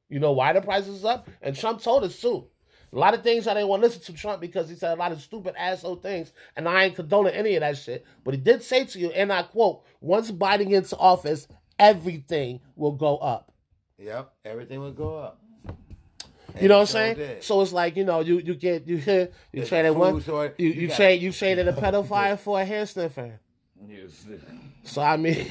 You 0.07 0.19
know 0.19 0.31
why 0.31 0.53
the 0.53 0.61
prices 0.61 1.03
up? 1.03 1.27
And 1.41 1.55
Trump 1.57 1.81
told 1.81 2.05
us 2.05 2.19
too. 2.21 2.47
A 2.93 2.97
lot 2.97 3.13
of 3.13 3.23
things 3.23 3.47
I 3.47 3.53
didn't 3.53 3.67
want 3.67 3.81
to 3.81 3.87
listen 3.87 4.01
to 4.03 4.13
Trump 4.13 4.39
because 4.39 4.69
he 4.69 4.75
said 4.75 4.93
a 4.93 4.99
lot 4.99 5.11
of 5.11 5.19
stupid 5.21 5.55
asshole 5.57 5.97
things, 5.97 6.31
and 6.55 6.69
I 6.69 6.85
ain't 6.85 6.95
condoning 6.95 7.33
any 7.33 7.55
of 7.55 7.59
that 7.61 7.77
shit. 7.77 8.05
But 8.23 8.33
he 8.35 8.39
did 8.39 8.63
say 8.63 8.85
to 8.85 8.99
you, 8.99 9.09
and 9.11 9.33
I 9.33 9.43
quote, 9.43 9.83
once 9.99 10.31
Biden 10.31 10.69
gets 10.69 10.93
office, 10.93 11.49
everything 11.79 12.59
will 12.75 12.91
go 12.93 13.17
up. 13.17 13.51
Yep, 13.97 14.33
everything 14.43 14.79
will 14.79 14.91
go 14.91 15.17
up. 15.17 15.39
You 16.59 16.69
know 16.69 16.75
what 16.75 16.81
I'm 16.81 16.87
saying? 16.87 17.15
did. 17.17 17.43
So 17.43 17.61
it's 17.61 17.73
like 17.73 17.97
you 17.97 18.05
know 18.05 18.21
you 18.21 18.39
you 18.39 18.55
get 18.55 18.87
you 18.87 18.95
you 19.05 19.29
There's 19.53 19.67
traded 19.69 19.91
a 19.91 19.93
one 19.93 20.21
food 20.21 20.53
you 20.57 20.67
you 20.67 20.81
you 20.81 20.87
got- 20.87 20.95
trade 20.97 21.21
you 21.21 21.31
traded 21.31 21.67
a 21.67 21.73
pedophile 21.81 22.39
for 22.39 22.59
a 22.61 22.65
hair 22.65 22.85
sniffer. 22.85 23.39
Yes. 23.87 24.25
So 24.83 25.01
I 25.01 25.17
mean, 25.17 25.45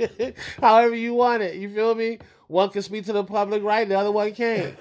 however 0.60 0.94
you 0.94 1.14
want 1.14 1.42
it, 1.42 1.56
you 1.56 1.68
feel 1.68 1.94
me? 1.94 2.18
One 2.46 2.68
can 2.70 2.82
speak 2.82 3.04
to 3.06 3.12
the 3.12 3.24
public, 3.24 3.62
right? 3.62 3.88
The 3.88 3.98
other 3.98 4.12
one 4.12 4.32
can't. 4.34 4.76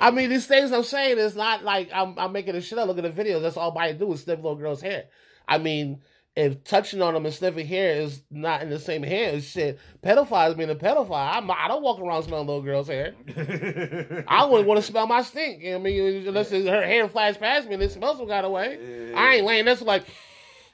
I 0.00 0.10
mean, 0.10 0.30
these 0.30 0.46
things 0.46 0.72
I'm 0.72 0.82
saying 0.84 1.18
is 1.18 1.34
not 1.34 1.64
like 1.64 1.90
I'm, 1.92 2.18
I'm 2.18 2.32
making 2.32 2.54
a 2.54 2.60
shit 2.60 2.78
up. 2.78 2.86
Look 2.86 2.98
at 2.98 3.02
the 3.14 3.22
videos. 3.24 3.42
That's 3.42 3.56
all 3.56 3.76
I 3.78 3.92
do 3.92 4.12
is 4.12 4.22
sniff 4.22 4.38
little 4.38 4.56
girls' 4.56 4.82
hair. 4.82 5.04
I 5.48 5.58
mean, 5.58 6.00
if 6.34 6.64
touching 6.64 7.02
on 7.02 7.12
them 7.14 7.26
and 7.26 7.34
sniffing 7.34 7.66
hair 7.66 7.96
is 8.00 8.22
not 8.30 8.62
in 8.62 8.70
the 8.70 8.78
same 8.78 9.04
as 9.04 9.44
shit, 9.44 9.78
pedophiles 10.02 10.56
being 10.56 10.70
a 10.70 10.74
pedophile. 10.74 11.36
I'm, 11.36 11.50
I 11.50 11.68
don't 11.68 11.82
walk 11.82 12.00
around 12.00 12.22
smelling 12.22 12.46
little 12.46 12.62
girls' 12.62 12.88
hair. 12.88 13.14
I 14.28 14.44
wouldn't 14.46 14.66
want 14.68 14.80
to 14.80 14.86
smell 14.86 15.06
my 15.06 15.22
stink. 15.22 15.62
You 15.62 15.72
know 15.72 15.78
what 15.80 15.88
I 15.88 15.90
mean, 15.90 16.26
unless 16.28 16.50
her 16.50 16.60
hair 16.86 17.06
flash 17.08 17.38
past 17.38 17.68
me 17.68 17.74
and 17.74 17.82
it 17.82 17.92
smells 17.92 18.16
some 18.18 18.28
kind 18.28 18.46
of 18.46 18.52
way. 18.52 19.12
I 19.14 19.34
ain't 19.36 19.46
laying 19.46 19.64
this 19.66 19.82
like. 19.82 20.04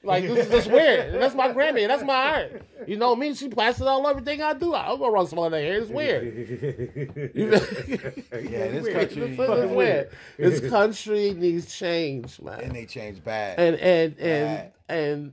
Like 0.04 0.22
this 0.22 0.46
is 0.46 0.52
just 0.52 0.70
weird. 0.70 1.12
That's 1.20 1.34
my 1.34 1.48
Grammy. 1.48 1.88
That's 1.88 2.04
my 2.04 2.14
art. 2.14 2.62
You 2.86 2.96
know 2.96 3.16
me? 3.16 3.34
She 3.34 3.48
plastered 3.48 3.88
all 3.88 4.06
everything 4.06 4.40
I 4.40 4.54
do. 4.54 4.72
I 4.72 4.86
don't 4.86 5.00
go 5.00 5.10
run 5.10 5.26
some 5.26 5.40
other 5.40 5.56
hair. 5.58 5.80
It's 5.80 5.90
weird. 5.90 7.32
You 7.34 7.50
know? 7.50 7.56
Yeah, 7.56 8.68
this 8.68 8.86
It's 8.86 8.94
country 8.94 9.36
fucking 9.36 9.74
weird. 9.74 10.10
This 10.38 10.70
country 10.70 11.34
needs 11.34 11.74
change, 11.76 12.40
man. 12.40 12.60
and 12.60 12.76
they 12.76 12.86
change 12.86 13.24
bad. 13.24 13.58
And 13.58 13.74
and 13.74 14.18
and 14.20 14.46
Right. 14.58 14.72
and 14.88 15.32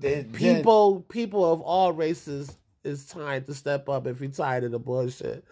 Then- 0.00 0.32
people 0.32 1.00
people 1.08 1.50
of 1.52 1.60
all 1.60 1.92
races 1.92 2.56
it's 2.84 3.06
time 3.06 3.44
to 3.44 3.54
step 3.54 3.88
up 3.88 4.06
if 4.06 4.20
you're 4.20 4.30
tired 4.30 4.64
of 4.64 4.72
the 4.72 4.78
bullshit. 4.78 5.44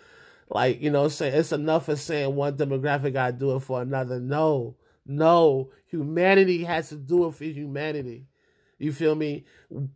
Like, 0.50 0.82
you 0.82 0.90
know, 0.90 1.08
say 1.08 1.28
it's 1.28 1.52
enough 1.52 1.88
of 1.88 1.98
saying 1.98 2.34
one 2.34 2.56
demographic 2.56 3.14
gotta 3.14 3.32
do 3.32 3.56
it 3.56 3.60
for 3.60 3.80
another. 3.80 4.20
No. 4.20 4.76
No. 5.06 5.70
Humanity 5.86 6.64
has 6.64 6.90
to 6.90 6.96
do 6.96 7.26
it 7.26 7.34
for 7.34 7.44
humanity. 7.44 8.26
You 8.78 8.92
feel 8.92 9.14
me? 9.14 9.44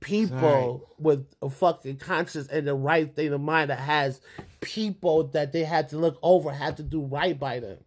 People 0.01 0.89
with 0.99 1.27
a 1.43 1.51
fucking 1.51 1.97
conscience 1.97 2.47
and 2.49 2.67
the 2.67 2.75
right 2.75 3.15
thing 3.15 3.33
of 3.33 3.41
mind 3.41 3.71
that 3.71 3.81
has 3.81 4.21
people 4.61 5.25
that 5.29 5.53
they 5.53 5.65
had 5.65 5.89
to 5.91 5.99
look 5.99 6.19
over, 6.23 6.53
had 6.53 6.77
to 6.79 6.83
do 6.83 7.03
right 7.03 7.39
by 7.39 7.61
them. 7.61 7.79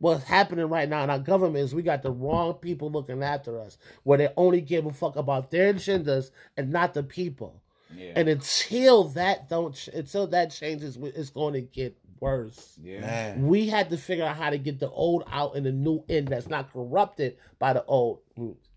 What's 0.00 0.24
happening 0.24 0.66
right 0.66 0.88
now 0.88 1.04
in 1.04 1.10
our 1.10 1.18
government 1.18 1.62
is 1.62 1.74
we 1.74 1.82
got 1.82 2.02
the 2.02 2.10
wrong 2.10 2.54
people 2.54 2.90
looking 2.90 3.22
after 3.22 3.60
us, 3.60 3.76
where 4.02 4.16
they 4.18 4.28
only 4.36 4.62
give 4.62 4.86
a 4.86 4.92
fuck 4.92 5.14
about 5.14 5.50
their 5.50 5.72
agendas 5.74 6.30
and 6.56 6.72
not 6.72 6.94
the 6.94 7.02
people. 7.02 7.62
Yeah. 7.94 8.12
And 8.16 8.28
until 8.28 9.04
that 9.10 9.48
don't, 9.50 9.88
until 9.88 10.26
that 10.28 10.52
changes, 10.52 10.96
it's 11.00 11.28
going 11.28 11.52
to 11.54 11.60
get 11.60 11.96
worse. 12.18 12.78
yeah. 12.82 13.00
man, 13.00 13.46
We 13.46 13.68
had 13.68 13.90
to 13.90 13.96
figure 13.98 14.24
out 14.24 14.36
how 14.36 14.50
to 14.50 14.58
get 14.58 14.78
the 14.80 14.90
old 14.90 15.24
out 15.30 15.54
and 15.54 15.66
the 15.66 15.72
new 15.72 16.02
in 16.08 16.24
that's 16.24 16.48
not 16.48 16.72
corrupted 16.72 17.36
by 17.58 17.74
the 17.74 17.84
old. 17.84 18.20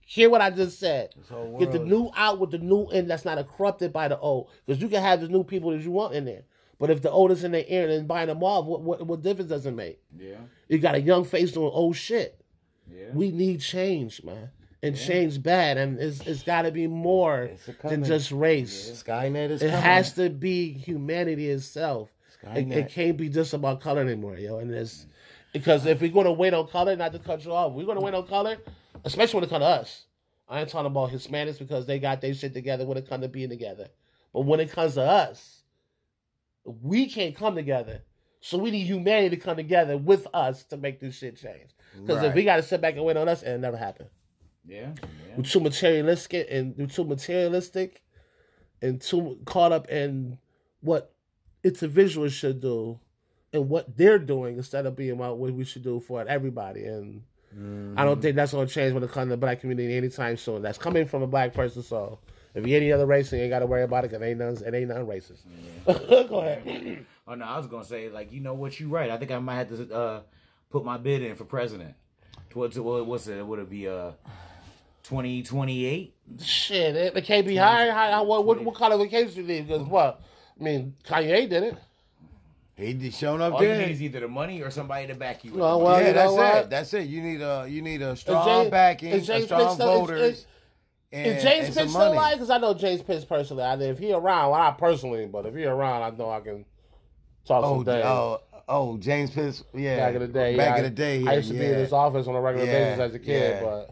Hear 0.05 0.29
what 0.29 0.41
I 0.41 0.49
just 0.49 0.79
said. 0.79 1.15
Get 1.59 1.71
the 1.71 1.79
new 1.79 2.11
out 2.15 2.39
with 2.39 2.51
the 2.51 2.57
new 2.57 2.89
in 2.89 3.07
that's 3.07 3.23
not 3.23 3.47
corrupted 3.47 3.93
by 3.93 4.09
the 4.09 4.19
old. 4.19 4.49
Because 4.65 4.81
you 4.81 4.89
can 4.89 5.01
have 5.01 5.21
the 5.21 5.29
new 5.29 5.43
people 5.43 5.71
that 5.71 5.81
you 5.81 5.91
want 5.91 6.15
in 6.15 6.25
there. 6.25 6.43
But 6.79 6.89
if 6.89 7.01
the 7.01 7.09
old 7.11 7.31
is 7.31 7.43
in 7.43 7.51
their 7.51 7.63
ear 7.67 7.87
and 7.89 8.07
buying 8.07 8.27
them 8.27 8.43
off, 8.43 8.65
what, 8.65 8.81
what, 8.81 9.05
what 9.05 9.21
difference 9.21 9.49
does 9.49 9.65
it 9.65 9.73
make? 9.73 9.99
Yeah. 10.17 10.35
You 10.67 10.79
got 10.79 10.95
a 10.95 11.01
young 11.01 11.23
face 11.23 11.51
doing 11.51 11.71
old 11.71 11.95
shit. 11.95 12.39
Yeah. 12.91 13.11
We 13.13 13.31
need 13.31 13.61
change, 13.61 14.23
man. 14.23 14.49
And 14.81 14.97
change 14.97 15.41
bad. 15.41 15.77
And 15.77 15.97
it's, 15.99 16.19
it's 16.27 16.43
got 16.43 16.63
to 16.63 16.71
be 16.71 16.87
more 16.87 17.49
than 17.83 18.03
just 18.03 18.31
race. 18.31 19.03
Skynet 19.05 19.49
is 19.51 19.61
It 19.61 19.69
coming. 19.69 19.81
has 19.81 20.13
to 20.13 20.29
be 20.29 20.73
humanity 20.73 21.49
itself. 21.49 22.09
It, 22.53 22.69
it 22.69 22.89
can't 22.89 23.15
be 23.15 23.29
just 23.29 23.53
about 23.53 23.79
color 23.79 24.01
anymore, 24.01 24.35
yo. 24.37 24.57
And 24.59 24.69
it's 24.71 25.05
because 25.53 25.85
if 25.85 26.01
we're 26.01 26.11
gonna 26.11 26.33
wait 26.33 26.53
on 26.53 26.67
color, 26.67 26.93
not 26.97 27.13
to 27.13 27.19
cut 27.19 27.45
you 27.45 27.53
off, 27.53 27.71
we're 27.71 27.85
gonna 27.85 28.01
wait 28.01 28.13
on 28.13 28.27
color, 28.27 28.57
especially 29.05 29.35
when 29.37 29.43
it 29.45 29.49
comes 29.49 29.61
to 29.61 29.65
us. 29.67 30.03
I 30.49 30.59
ain't 30.59 30.67
talking 30.67 30.87
about 30.87 31.11
Hispanics 31.11 31.57
because 31.57 31.85
they 31.85 31.99
got 31.99 32.19
their 32.19 32.33
shit 32.33 32.53
together 32.53 32.85
when 32.85 32.97
it 32.97 33.07
comes 33.07 33.21
to 33.23 33.29
being 33.29 33.47
together. 33.47 33.87
But 34.33 34.41
when 34.41 34.59
it 34.59 34.69
comes 34.73 34.95
to 34.95 35.03
us, 35.03 35.62
we 36.65 37.07
can't 37.07 37.35
come 37.35 37.55
together. 37.55 38.03
So 38.41 38.57
we 38.57 38.71
need 38.71 38.85
humanity 38.85 39.35
to 39.35 39.41
come 39.41 39.55
together 39.55 39.97
with 39.97 40.27
us 40.33 40.63
to 40.65 40.77
make 40.77 40.99
this 40.99 41.17
shit 41.17 41.37
change. 41.37 41.71
Because 41.99 42.23
if 42.23 42.33
we 42.33 42.43
gotta 42.43 42.63
sit 42.63 42.81
back 42.81 42.95
and 42.95 43.05
wait 43.05 43.17
on 43.17 43.29
us, 43.29 43.43
it'll 43.43 43.59
never 43.59 43.77
happen. 43.77 44.07
Yeah. 44.65 44.91
We're 45.35 45.43
too 45.43 45.59
materialistic 45.59 46.47
and 46.49 46.75
we're 46.77 46.87
too 46.87 47.05
materialistic 47.05 48.01
and 48.81 48.99
too 48.99 49.39
caught 49.45 49.71
up 49.71 49.89
in 49.89 50.37
what 50.81 51.13
individuals 51.63 52.33
should 52.33 52.61
do 52.61 52.99
and 53.53 53.69
what 53.69 53.95
they're 53.95 54.19
doing 54.19 54.57
instead 54.57 54.85
of 54.85 54.95
being 54.95 55.11
about 55.11 55.37
what 55.37 55.53
we 55.53 55.63
should 55.63 55.83
do 55.83 55.99
for 55.99 56.27
everybody. 56.27 56.85
And 56.85 57.23
I 57.53 57.55
don't 57.55 58.15
mm-hmm. 58.15 58.21
think 58.21 58.35
that's 58.35 58.51
going 58.51 58.67
to 58.67 58.73
change 58.73 58.93
when 58.93 59.03
it 59.03 59.11
comes 59.11 59.27
to 59.27 59.31
the 59.31 59.37
black 59.37 59.61
community 59.61 59.95
anytime 59.95 60.37
soon. 60.37 60.61
That's 60.61 60.77
coming 60.77 61.05
from 61.05 61.21
a 61.21 61.27
black 61.27 61.53
person. 61.53 61.83
So 61.83 62.19
if 62.55 62.65
you're 62.67 62.77
any 62.77 62.91
other 62.91 63.05
race, 63.05 63.31
you 63.31 63.39
ain't 63.39 63.49
got 63.49 63.59
to 63.59 63.65
worry 63.65 63.83
about 63.83 64.05
it 64.05 64.11
because 64.11 64.21
it 64.21 64.25
ain't 64.29 64.39
none, 64.39 64.57
it 64.65 64.73
ain't 64.73 64.87
none 64.87 65.05
racist. 65.05 65.41
Go 66.29 66.39
ahead. 66.39 67.05
Oh 67.27 67.35
no, 67.35 67.45
I 67.45 67.57
was 67.57 67.67
gonna 67.67 67.83
say 67.85 68.09
like 68.09 68.31
you 68.31 68.41
know 68.41 68.53
what 68.53 68.79
you 68.79 68.89
right. 68.89 69.09
I 69.09 69.17
think 69.17 69.31
I 69.31 69.39
might 69.39 69.55
have 69.55 69.69
to 69.69 69.95
uh, 69.95 70.21
put 70.69 70.83
my 70.85 70.97
bid 70.97 71.21
in 71.23 71.35
for 71.35 71.45
president. 71.45 71.93
What's 72.53 72.77
what, 72.77 73.05
what's 73.05 73.27
it? 73.27 73.45
Would 73.45 73.59
it 73.59 73.69
be 73.69 73.87
uh 73.87 74.11
twenty 75.03 75.41
twenty 75.43 75.85
eight? 75.85 76.13
Shit, 76.41 76.95
it, 76.95 77.15
it 77.17 77.23
can't 77.25 77.45
be 77.47 77.55
higher. 77.55 77.91
How, 77.91 78.11
how, 78.11 78.23
what, 78.23 78.45
what, 78.45 78.63
what 78.63 78.75
qualifications 78.75 79.35
you 79.35 79.43
need? 79.43 79.67
Because 79.67 79.87
what? 79.87 80.21
I 80.59 80.63
mean, 80.63 80.93
Kanye 81.05 81.49
did 81.49 81.63
it. 81.63 81.77
He 82.75 82.93
just 82.93 83.19
showing 83.19 83.41
up 83.41 83.53
All 83.53 83.61
you 83.61 83.67
there. 83.69 83.85
need 83.85 83.91
is 83.91 84.01
either 84.01 84.21
the 84.21 84.27
money 84.27 84.61
or 84.61 84.71
somebody 84.71 85.07
to 85.07 85.15
back 85.15 85.43
you. 85.43 85.51
with 85.51 85.61
Well, 85.61 85.81
well, 85.81 85.99
yeah, 86.01 86.07
you 86.07 86.13
know 86.13 86.19
that's 86.19 86.33
what? 86.33 86.55
it. 86.63 86.69
That's 86.69 86.93
it. 86.93 87.07
You 87.07 87.21
need 87.21 87.41
a 87.41 87.65
you 87.69 87.81
need 87.81 88.01
a 88.01 88.11
Is 88.11 88.19
strong 88.21 88.45
James- 88.47 88.71
backing, 88.71 89.09
is 89.13 89.29
a 89.29 89.41
strong 89.43 89.61
Pitts 89.61 89.71
is- 89.73 89.77
voters, 89.77 90.21
is- 90.39 90.45
and, 91.13 91.27
Is 91.37 91.43
James 91.43 91.65
and 91.67 91.75
Pitts 91.75 91.75
some 91.75 91.87
still 91.89 91.99
money. 92.01 92.13
alive? 92.17 92.33
Because 92.33 92.49
I 92.49 92.57
know 92.57 92.73
James 92.73 93.01
Pitts 93.03 93.23
personally. 93.25 93.63
I, 93.63 93.75
if 93.75 93.99
he 93.99 94.11
around, 94.13 94.51
well, 94.51 94.59
not 94.59 94.77
personally, 94.77 95.25
but 95.27 95.45
if 95.45 95.55
he 95.55 95.63
around, 95.65 96.01
I 96.01 96.15
know 96.17 96.29
I 96.29 96.39
can 96.41 96.65
talk 97.45 97.63
Oh, 97.63 97.75
some 97.77 97.83
days. 97.85 98.03
oh, 98.05 98.41
oh, 98.67 98.97
James 98.97 99.29
Pitts. 99.31 99.63
Yeah, 99.73 99.97
Back 99.97 100.15
in 100.15 100.21
the 100.21 100.27
day, 100.27 100.57
Back 100.57 100.69
yeah, 100.71 100.77
in 100.77 100.83
the 100.83 100.89
day, 100.89 101.23
I 101.27 101.33
used 101.35 101.49
to 101.49 101.53
be 101.53 101.65
in 101.65 101.71
yeah. 101.71 101.77
his 101.77 101.93
office 101.93 102.27
on 102.27 102.35
a 102.35 102.41
regular 102.41 102.65
Yeah, 102.65 102.95
basis 102.95 102.99
as 102.99 103.15
a 103.15 103.19
kid. 103.19 103.53
yeah. 103.55 103.61
But 103.63 103.89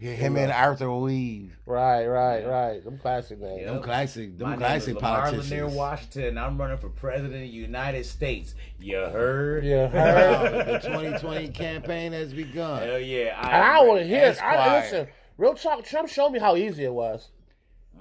Yeah, 0.00 0.10
him 0.12 0.36
and 0.36 0.50
Arthur 0.50 1.08
Eve. 1.08 1.56
right, 1.66 2.04
right, 2.06 2.44
right. 2.44 2.84
Them 2.84 2.98
classic 2.98 3.38
names. 3.38 3.60
Yeah. 3.62 3.72
Them 3.72 3.82
classic, 3.82 4.30
My 4.32 4.36
them 4.36 4.50
name 4.50 4.58
classic 4.58 4.88
is 4.88 4.94
Lamar 4.96 5.20
politicians. 5.20 5.50
Lanier 5.50 5.68
Washington. 5.68 6.38
I'm 6.38 6.58
running 6.60 6.78
for 6.78 6.88
president 6.88 7.34
of 7.34 7.40
the 7.40 7.46
United 7.46 8.04
States. 8.06 8.54
You 8.80 8.96
heard? 8.96 9.64
Yeah, 9.64 9.84
Oh, 9.92 10.48
heard. 10.50 10.66
the 10.66 10.78
2020 10.88 11.48
campaign 11.50 12.12
has 12.12 12.32
begun. 12.34 12.82
Hell 12.82 12.98
yeah. 12.98 13.38
and 13.40 13.62
I 13.62 13.82
want 13.84 14.00
to 14.00 14.06
hear 14.06 14.18
it. 14.24 14.42
I, 14.42 14.56
Esquire. 14.56 14.80
listen, 14.82 15.06
real 15.38 15.54
talk. 15.54 15.84
Trump 15.84 16.08
showed 16.08 16.30
me 16.30 16.38
how 16.38 16.56
easy 16.56 16.84
it 16.84 16.92
was. 16.92 17.28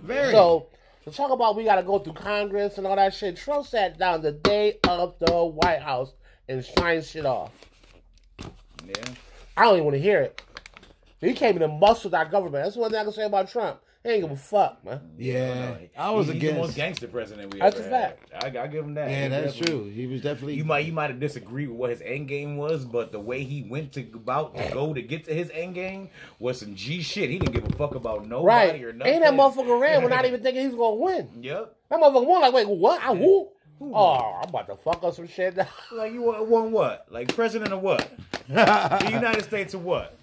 Very. 0.02 0.32
So 0.32 0.68
to 1.06 1.12
talk 1.12 1.32
about 1.32 1.56
we 1.56 1.64
got 1.64 1.76
to 1.76 1.84
go 1.84 2.00
through 2.00 2.14
Congress 2.14 2.78
and 2.78 2.88
all 2.88 2.96
that 2.96 3.14
shit. 3.14 3.38
Trump 3.38 3.66
sat 3.66 3.98
down 3.98 4.22
the 4.22 4.32
day 4.32 4.80
of 4.88 5.16
the 5.20 5.46
White 5.46 5.82
House 5.82 6.14
and 6.48 6.64
signed 6.64 7.06
shit 7.06 7.26
off. 7.26 7.52
Yeah. 8.86 8.94
I 9.56 9.64
don't 9.64 9.74
even 9.74 9.86
want 9.86 9.96
to 9.96 10.02
hear 10.02 10.22
it. 10.22 10.42
He 11.22 11.34
came 11.34 11.56
in 11.56 11.62
and 11.62 11.80
muscled 11.80 12.14
our 12.14 12.26
government. 12.26 12.66
That's 12.66 12.76
one 12.76 12.92
thing 12.92 13.00
I 13.00 13.04
can 13.04 13.14
say 13.14 13.24
about 13.24 13.50
Trump. 13.50 13.80
He 14.04 14.10
ain't 14.10 14.22
give 14.24 14.32
a 14.32 14.36
fuck, 14.36 14.84
man. 14.84 15.00
yeah, 15.18 15.76
I 15.98 16.12
was 16.12 16.28
He's 16.28 16.42
the 16.42 16.48
most 16.52 16.56
against. 16.72 16.76
gangster 16.76 17.08
president 17.08 17.54
we 17.54 17.60
That's 17.62 17.78
ever 17.78 17.88
a 17.88 17.90
fact. 17.90 18.34
had. 18.44 18.58
I, 18.58 18.64
I 18.64 18.68
give 18.68 18.84
him 18.84 18.96
that. 18.96 19.10
Yeah, 19.10 19.24
He 19.24 19.30
that's 19.30 19.56
true. 19.56 19.86
He 19.86 20.08
was 20.08 20.20
definitely. 20.22 20.56
You 20.56 20.66
might 20.66 20.86
you 20.86 20.92
might 20.92 21.10
have 21.10 21.22
disagreed 21.22 21.70
with 21.70 21.78
what 21.78 21.90
his 21.90 22.02
end 22.02 22.28
game 22.28 22.58
was, 22.58 22.84
but 22.84 23.14
the 23.14 23.20
way 23.22 23.44
he 23.46 23.64
went 23.64 23.94
to 23.94 24.02
about 24.14 24.58
to 24.58 24.70
go 24.74 24.94
to 24.94 25.02
get 25.02 25.24
to 25.26 25.34
his 25.34 25.50
end 25.52 25.76
game 25.76 26.10
was 26.38 26.60
some 26.60 26.76
G 26.76 27.02
shit. 27.02 27.30
He 27.30 27.40
didn't 27.40 27.54
give 27.56 27.64
a 27.66 27.78
fuck 27.78 27.96
about 27.96 28.28
nobody 28.28 28.72
Right. 28.72 28.84
or 28.84 28.92
nothing. 28.92 29.14
Ain't 29.14 29.24
that 29.24 29.34
motherfucker 29.36 29.80
ran 29.80 30.04
without 30.04 30.26
even 30.26 30.42
thinking 30.44 30.64
he's 30.66 30.76
going 30.76 30.98
to 30.98 31.04
win. 31.34 31.44
Yep. 31.44 31.76
That 31.90 32.00
motherfucker 32.02 32.26
won 32.28 32.42
like, 32.42 32.54
wait, 32.54 32.68
what? 32.68 33.02
I 33.02 33.16
who? 33.16 33.50
Oh, 33.82 34.40
I'm 34.42 34.50
about 34.50 34.68
to 34.68 34.76
fuck 34.76 35.04
up 35.04 35.14
some 35.14 35.28
shit 35.28 35.56
now. 35.58 35.68
Like 35.94 36.12
you 36.14 36.22
won, 36.24 36.50
won 36.50 36.72
what? 36.74 37.06
Like 37.10 37.34
president 37.34 37.72
of 37.74 37.82
what? 37.82 38.10
the 38.50 39.10
United 39.12 39.44
States 39.46 39.74
of 39.74 39.84
what? 39.86 40.18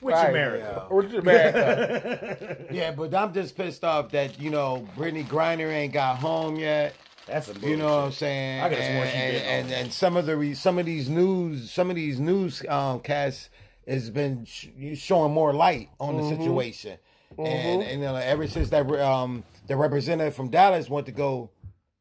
Which 0.00 0.14
Right, 0.14 0.28
America? 0.28 0.86
Which 0.90 1.12
America? 1.12 2.66
yeah, 2.70 2.92
but 2.92 3.14
I'm 3.14 3.32
just 3.32 3.56
pissed 3.56 3.84
off 3.84 4.10
that 4.10 4.38
you 4.40 4.50
know 4.50 4.86
Brittney 4.96 5.24
Griner 5.26 5.72
ain't 5.72 5.92
got 5.92 6.18
home 6.18 6.56
yet. 6.56 6.94
That's 7.26 7.48
a 7.48 7.58
You 7.58 7.76
know 7.76 7.86
what 7.86 8.04
I'm 8.04 8.12
saying? 8.12 8.60
I 8.62 8.68
and, 8.68 9.10
she 9.10 9.16
and, 9.18 9.36
and, 9.66 9.72
and 9.72 9.92
some 9.92 10.16
of 10.16 10.26
the 10.26 10.36
re, 10.36 10.54
some 10.54 10.78
of 10.78 10.86
these 10.86 11.08
news 11.08 11.70
some 11.70 11.90
of 11.90 11.96
these 11.96 12.20
news 12.20 12.62
um, 12.68 13.00
casts 13.00 13.48
has 13.86 14.10
been 14.10 14.44
sh- 14.44 14.68
showing 14.94 15.32
more 15.32 15.52
light 15.52 15.90
on 15.98 16.16
the 16.16 16.28
situation, 16.28 16.98
and 17.38 17.82
and 17.82 18.00
you 18.00 18.06
know, 18.06 18.16
ever 18.16 18.46
since 18.46 18.68
that 18.70 18.88
um, 19.00 19.44
the 19.66 19.76
representative 19.76 20.34
from 20.34 20.50
Dallas 20.50 20.90
went 20.90 21.06
to 21.06 21.12
go 21.12 21.50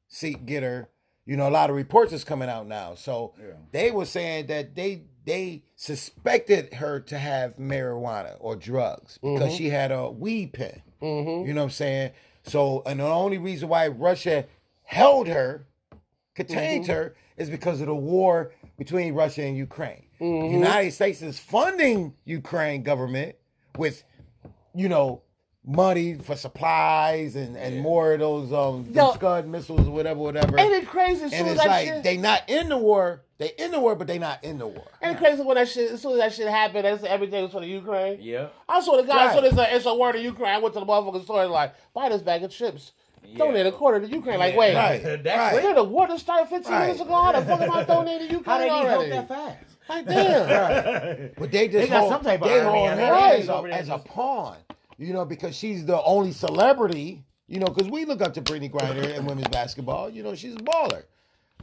seek 0.08 0.46
get 0.46 0.64
her, 0.64 0.90
you 1.26 1.36
know, 1.38 1.48
a 1.48 1.52
lot 1.52 1.70
of 1.70 1.76
reports 1.76 2.14
is 2.14 2.24
coming 2.24 2.50
out 2.50 2.68
now. 2.68 2.96
So 2.96 3.34
they 3.72 3.92
were 3.92 4.06
saying 4.06 4.48
that 4.48 4.76
they 4.76 5.04
they 5.26 5.64
suspected 5.76 6.76
her 6.76 7.00
to 7.02 7.18
have 7.18 7.58
marijuana 7.58 8.38
or 8.40 8.56
drugs 8.56 9.18
because 9.18 9.42
mm-hmm. 9.42 9.58
she 9.58 9.70
had 9.70 9.92
a 9.92 10.10
weed 10.10 10.54
pen. 10.54 10.82
Mm-hmm. 11.02 11.48
You 11.48 11.54
know 11.54 11.62
what 11.62 11.66
I'm 11.66 11.72
saying? 11.72 12.12
So, 12.44 12.84
and 12.86 13.00
the 13.00 13.06
only 13.06 13.40
reason 13.40 13.68
why 13.68 13.88
Russia 13.88 14.46
held 14.84 15.28
her, 15.28 15.66
contained 16.36 16.86
mm-hmm. 16.86 16.94
her, 16.94 17.16
is 17.38 17.50
because 17.50 17.82
of 17.82 17.88
the 17.88 17.96
war 17.96 18.54
between 18.78 19.14
Russia 19.14 19.44
and 19.44 19.58
Ukraine. 19.58 20.06
The 20.20 20.26
United 20.26 20.92
States 20.92 21.22
is 21.22 21.38
funding 21.38 22.14
Ukraine 22.24 22.84
government 22.84 23.36
with, 23.78 24.04
you 24.74 24.88
know, 24.88 25.22
money 25.66 26.14
for 26.16 26.36
supplies 26.36 27.36
and, 27.36 27.58
and 27.58 27.82
more 27.82 28.14
of 28.14 28.20
those 28.20 28.54
um 28.54 28.88
Yo. 28.92 29.14
Scud 29.14 29.48
missiles 29.48 29.88
or 29.88 29.92
whatever, 29.92 30.20
whatever. 30.20 30.60
Ain't 30.60 30.74
it 30.74 30.88
crazy 30.88 31.24
as 31.24 31.32
soon 31.32 31.40
and 31.42 31.50
it's 31.50 31.62
that 31.62 31.68
like 31.68 31.88
shit... 31.88 32.04
they 32.04 32.18
not 32.18 32.44
in 32.50 32.70
the 32.70 32.78
war. 32.78 33.22
They 33.38 33.52
in 33.58 33.72
the 33.72 33.80
war, 33.82 33.96
but 33.96 34.08
they 34.08 34.18
not 34.18 34.44
in 34.46 34.60
the 34.60 34.68
war. 34.68 34.88
Ain't 35.02 35.16
it 35.16 35.20
crazy 35.20 35.42
when 35.42 35.56
that 35.56 35.68
shit, 35.68 35.92
as 35.92 36.02
soon 36.02 36.14
as 36.14 36.20
that 36.20 36.34
shit 36.34 36.48
happened, 36.48 36.86
that's 36.86 37.04
everything 37.04 37.44
was 37.44 37.52
for 37.52 37.60
the 37.60 37.68
Ukraine? 37.68 38.20
Yeah. 38.22 38.48
I 38.70 38.80
saw 38.80 38.96
the 38.96 39.04
God, 39.04 39.16
Right. 39.16 39.36
so 39.36 39.42
there's 39.42 39.58
a, 39.58 39.76
it's 39.76 39.86
a 39.86 39.94
war 39.94 40.16
in 40.16 40.24
Ukraine. 40.24 40.52
I 40.52 40.60
went 40.60 40.74
to 40.76 40.80
the 40.80 40.86
motherfucking 40.86 41.24
store 41.26 41.44
and 41.44 41.52
like, 41.52 41.74
buy 41.94 42.08
this 42.08 42.22
bag 42.22 42.44
of 42.44 42.52
chips. 42.52 42.94
Donate 43.36 43.66
a 43.66 43.72
quarter 43.74 44.00
to 44.00 44.08
Ukraine. 44.08 44.40
Like, 44.40 44.56
wait, 44.56 44.76
Right. 44.76 45.02
That's 45.24 45.26
right. 45.26 45.64
where 45.64 45.74
the 45.74 45.84
war 45.84 46.08
just 46.08 46.24
started 46.24 46.48
15 46.48 46.72
Right. 46.72 46.82
minutes 46.82 47.02
ago? 47.02 47.14
How 47.14 47.32
the 47.34 47.46
fuck 47.46 47.60
am 47.60 47.72
I 47.72 47.84
donating 47.84 48.28
to 48.30 48.34
Ukraine 48.38 48.46
How 48.46 48.60
they 48.60 48.70
need 48.70 48.88
help 48.88 49.10
that 49.10 49.28
fast? 49.28 49.66
Like, 49.90 50.06
damn. 50.06 51.32
But 51.38 51.52
they 51.52 51.68
just 51.68 51.78
They 51.82 51.88
got 51.90 52.00
hold, 52.02 52.12
some 52.14 52.24
type 52.24 52.42
of 52.42 52.48
they 52.48 52.60
army 52.60 52.72
hold 52.72 52.88
out 52.88 52.92
her 52.92 52.96
there. 52.98 53.12
Right. 53.12 53.40
as, 53.42 53.50
a, 53.50 53.64
as 53.74 53.90
a 53.90 53.98
pawn 53.98 54.58
you 54.98 55.14
know, 55.14 55.26
because 55.26 55.56
she's 55.56 55.86
the 55.86 56.02
only 56.04 56.32
celebrity, 56.32 57.24
you 57.48 57.60
know, 57.60 57.68
because 57.68 57.90
we 57.90 58.06
look 58.06 58.22
up 58.22 58.34
to 58.36 58.42
Brittney 58.42 58.72
Griner 58.72 59.16
in 59.16 59.26
women's 59.26 59.50
basketball. 59.50 60.10
You 60.10 60.24
know, 60.24 60.36
she's 60.36 60.56
a 60.56 60.60
baller, 60.60 61.04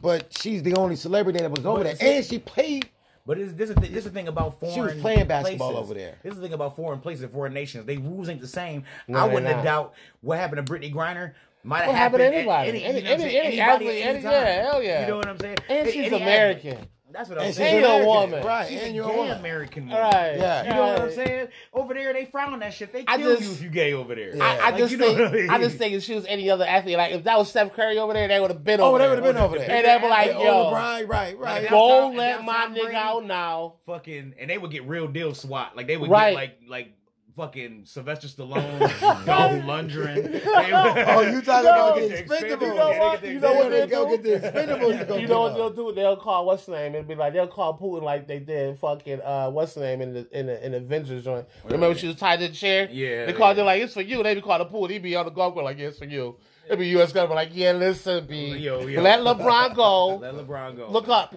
but 0.01 0.35
she's 0.37 0.63
the 0.63 0.75
only 0.75 0.95
celebrity 0.95 1.39
that 1.39 1.51
was 1.51 1.65
over 1.65 1.83
there, 1.83 1.95
and 1.99 2.25
she 2.25 2.39
played. 2.39 2.89
But 3.25 3.37
this 3.37 3.53
this 3.53 3.69
is 3.69 3.75
th- 3.77 3.91
this 3.91 4.03
the 4.03 4.09
thing 4.09 4.27
about 4.27 4.59
foreign. 4.59 4.75
She 4.75 4.81
was 4.81 4.95
playing 5.01 5.27
basketball 5.27 5.77
over 5.77 5.93
there. 5.93 6.17
This 6.23 6.33
is 6.33 6.39
the 6.39 6.43
thing 6.43 6.53
about 6.53 6.75
foreign 6.75 6.99
places, 6.99 7.29
foreign 7.31 7.53
nations. 7.53 7.85
They 7.85 7.97
rules 7.97 8.27
ain't 8.27 8.41
the 8.41 8.47
same. 8.47 8.83
No, 9.07 9.19
I 9.19 9.25
wouldn't 9.25 9.47
have 9.47 9.63
doubt 9.63 9.93
what 10.21 10.37
happened 10.39 10.65
to 10.65 10.73
Brittney 10.73 10.93
Griner 10.93 11.33
might 11.63 11.83
have 11.83 11.95
happened, 11.95 12.19
to 12.19 12.35
anybody. 12.35 12.69
Any, 12.69 12.83
any, 12.83 13.05
any, 13.05 13.23
anybody, 13.37 13.59
athlete, 13.61 14.05
any, 14.05 14.23
yeah, 14.23 14.63
hell 14.63 14.83
yeah. 14.83 15.01
You 15.01 15.07
know 15.07 15.17
what 15.17 15.27
I'm 15.29 15.39
saying? 15.39 15.57
And 15.69 15.89
she's 15.89 16.11
American. 16.11 16.71
Athlete. 16.71 16.89
That's 17.13 17.29
what 17.29 17.37
I'm 17.37 17.45
and 17.45 17.55
saying. 17.55 17.83
She's 17.83 17.89
a 17.89 18.05
woman, 18.05 18.43
right? 18.43 18.67
She's 18.67 18.81
and 18.81 18.89
a 18.89 18.93
gay 18.93 19.15
woman. 19.15 19.37
American 19.37 19.87
woman. 19.87 20.01
Right? 20.01 20.35
Yeah. 20.35 20.63
You 20.63 20.69
know 20.69 20.81
right. 20.81 20.93
what 20.93 21.01
I'm 21.03 21.11
saying? 21.11 21.47
Over 21.71 21.93
there, 21.93 22.11
they 22.11 22.25
frown 22.25 22.57
that 22.59 22.73
shit. 22.73 22.91
They 22.91 23.03
kill 23.03 23.17
just, 23.17 23.41
you 23.41 23.51
if 23.51 23.61
you 23.61 23.69
gay 23.69 23.93
over 23.93 24.15
there. 24.15 24.35
Yeah. 24.35 24.43
I, 24.43 24.55
I 24.55 24.69
like, 24.71 24.77
just, 24.77 24.95
think, 24.97 25.19
I, 25.19 25.31
mean? 25.31 25.49
I, 25.51 25.59
just 25.59 25.77
think 25.77 25.93
if 25.93 26.03
she 26.03 26.15
was 26.15 26.25
any 26.25 26.49
other 26.49 26.65
athlete, 26.65 26.97
like 26.97 27.13
if 27.13 27.23
that 27.25 27.37
was 27.37 27.49
Steph 27.49 27.73
Curry 27.73 27.99
over 27.99 28.13
there, 28.13 28.27
they 28.27 28.39
would 28.39 28.49
have 28.49 28.63
been 28.63 28.81
oh, 28.81 28.85
over. 28.85 28.95
Oh, 28.95 28.99
they 28.99 29.09
would 29.09 29.23
have 29.23 29.35
been 29.35 29.41
over 29.41 29.57
there. 29.59 29.69
And 29.69 29.85
they'd 29.85 30.01
be 30.01 30.09
like, 30.09 30.31
"Yo, 30.31 30.71
right, 30.71 31.07
right, 31.07 31.37
right. 31.37 31.69
Go 31.69 32.09
let 32.09 32.43
my 32.43 32.67
nigga 32.67 32.95
out 32.95 33.25
now." 33.25 33.75
Fucking, 33.85 34.33
and 34.39 34.49
they 34.49 34.57
would 34.57 34.71
get 34.71 34.87
real 34.87 35.07
deal 35.07 35.35
swat. 35.35 35.77
Like 35.77 35.85
they 35.85 35.97
would 35.97 36.09
get 36.09 36.33
like 36.33 36.59
like 36.67 36.93
fucking 37.35 37.81
Sylvester 37.85 38.27
Stallone, 38.43 38.79
Dolph 39.25 39.63
Lundgren. 39.63 40.41
oh, 40.45 41.21
you 41.21 41.41
talking 41.41 41.67
about 41.67 41.95
the 41.95 42.23
expendables? 42.23 42.61
You 42.61 42.73
know 42.75 42.91
what? 42.99 43.23
You 43.23 43.39
know 43.39 43.53
what 43.53 43.69
they 43.71 43.87
go 43.87 44.09
get 44.09 44.23
the 44.23 44.29
expendables. 44.47 45.19
You 45.23 45.27
know 45.27 45.41
what 45.41 45.55
they'll 45.55 45.69
do? 45.69 45.93
They'll 45.93 46.17
call 46.17 46.45
what's 46.45 46.65
the 46.65 46.73
name? 46.73 46.95
It'll 46.95 47.07
be 47.07 47.15
like 47.15 47.33
they'll 47.33 47.47
call 47.47 47.77
Putin 47.77 48.03
like 48.03 48.27
they 48.27 48.39
did 48.39 48.77
fucking 48.77 49.21
uh, 49.21 49.49
what's 49.49 49.73
the 49.73 49.81
name 49.81 50.01
in 50.01 50.13
the 50.13 50.37
in 50.37 50.47
the 50.47 50.65
in 50.65 50.73
Avengers 50.73 51.23
joint. 51.23 51.47
Remember 51.65 51.97
she 51.97 52.07
was 52.07 52.15
tied 52.17 52.39
to 52.39 52.47
the 52.47 52.53
chair? 52.53 52.89
Yeah. 52.91 53.25
They 53.25 53.33
called 53.33 53.57
yeah. 53.57 53.63
it 53.63 53.65
like 53.65 53.81
it's 53.81 53.93
for 53.93 54.01
you. 54.01 54.21
They 54.23 54.35
be 54.35 54.41
calling 54.41 54.67
Putin. 54.67 54.91
He 54.91 54.99
be 54.99 55.15
on 55.15 55.25
the 55.25 55.31
golf 55.31 55.53
course 55.53 55.63
like 55.63 55.77
yeah, 55.77 55.87
it's 55.87 55.99
for 55.99 56.05
you. 56.05 56.37
It'd 56.65 56.79
be 56.79 56.87
U.S. 56.89 57.11
government 57.11 57.35
like, 57.35 57.49
yeah, 57.53 57.73
listen, 57.73 58.25
be 58.25 58.37
yo, 58.37 58.87
yo. 58.87 59.01
let 59.01 59.19
LeBron 59.19 59.75
go. 59.75 60.15
let 60.15 60.33
LeBron 60.33 60.77
go. 60.77 60.89
Look 60.89 61.09
up. 61.09 61.35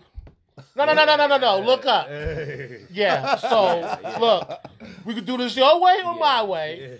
No, 0.74 0.86
no, 0.86 0.94
no, 0.94 1.04
no, 1.04 1.16
no, 1.16 1.26
no, 1.26 1.36
no. 1.38 1.60
Look 1.60 1.84
up. 1.84 2.08
Yeah. 2.90 3.36
So 3.36 3.98
look, 4.20 4.60
we 5.04 5.14
could 5.14 5.26
do 5.26 5.36
this 5.36 5.54
your 5.56 5.80
way 5.80 5.96
or 6.04 6.14
my 6.18 6.42
way. 6.44 6.98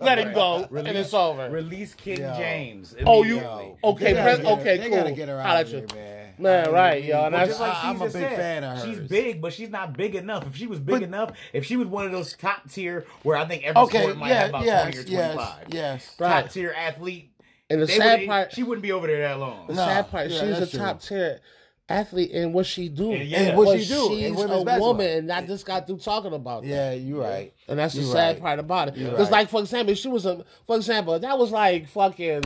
Let 0.00 0.18
him 0.18 0.32
go, 0.34 0.68
and 0.74 0.88
it's 0.88 1.14
over. 1.14 1.48
Release 1.48 1.94
King 1.94 2.20
Yo. 2.20 2.34
James. 2.36 2.96
Oh, 3.06 3.22
you 3.22 3.38
okay? 3.84 4.12
Get 4.14 4.44
okay, 4.44 4.78
they 4.78 4.88
cool. 4.88 4.96
gotta 4.98 5.12
get 5.12 5.28
her 5.28 5.38
out 5.40 5.62
of 5.62 5.68
here, 5.68 5.80
you. 5.80 5.86
man. 5.94 6.34
Man, 6.40 6.72
right, 6.72 7.02
y'all. 7.04 7.26
And 7.26 7.34
that's- 7.34 7.58
like 7.58 7.84
I'm 7.84 7.96
a 8.00 8.04
big 8.04 8.12
said, 8.12 8.36
fan 8.36 8.64
of 8.64 8.84
She's 8.84 8.98
big, 9.00 9.40
but 9.40 9.52
she's 9.52 9.70
not 9.70 9.96
big 9.96 10.14
enough. 10.14 10.46
If 10.46 10.56
she 10.56 10.66
was 10.68 10.78
big 10.78 11.02
enough, 11.02 11.32
if 11.52 11.64
she 11.64 11.76
was 11.76 11.88
one 11.88 12.06
of 12.06 12.12
those 12.12 12.34
top 12.36 12.68
tier, 12.70 13.06
where 13.24 13.36
I 13.36 13.44
think 13.44 13.64
every 13.64 13.80
Okay, 13.82 14.02
sport 14.02 14.16
might 14.18 14.28
have 14.28 14.48
about 14.50 14.62
twenty 14.64 14.98
or 14.98 15.02
twenty-five. 15.04 15.64
yes, 15.68 15.72
yes. 15.72 16.16
Right. 16.18 16.42
top 16.42 16.50
tier 16.52 16.74
athlete, 16.76 17.30
And 17.70 17.82
the 17.82 17.88
sad 17.88 18.26
part, 18.26 18.52
she 18.52 18.62
wouldn't 18.62 18.82
be 18.82 18.92
over 18.92 19.06
there 19.08 19.20
that 19.28 19.38
long. 19.38 19.66
the 19.68 19.74
sad 19.74 20.10
part, 20.10 20.30
Yeah, 20.30 20.40
she's 20.40 20.58
a 20.58 20.66
true. 20.68 20.78
top 20.78 21.00
tier 21.02 21.40
athlete 21.88 22.32
and 22.32 22.52
what 22.52 22.66
she 22.66 22.88
do 22.88 23.12
and, 23.12 23.24
yeah. 23.24 23.40
and 23.40 23.56
what 23.56 23.66
but 23.66 23.80
she 23.80 23.88
do. 23.88 24.08
She's 24.08 24.30
a 24.30 24.34
basketball. 24.34 24.80
woman, 24.80 25.06
and 25.06 25.32
I 25.32 25.46
just 25.46 25.64
got 25.64 25.86
through 25.86 25.98
talking 25.98 26.32
about 26.32 26.62
that. 26.62 26.68
Yeah, 26.68 26.92
you're 26.92 27.22
right. 27.22 27.52
And 27.66 27.78
that's 27.78 27.94
the 27.94 28.02
you're 28.02 28.12
sad 28.12 28.36
right. 28.36 28.42
part 28.42 28.58
about 28.58 28.88
it. 28.88 28.98
It's 28.98 29.18
right. 29.18 29.30
like, 29.30 29.48
for 29.48 29.60
example, 29.60 29.94
she 29.94 30.08
was 30.08 30.26
a, 30.26 30.44
for 30.66 30.76
example, 30.76 31.18
that 31.18 31.38
was 31.38 31.50
like 31.50 31.88
fucking. 31.88 32.42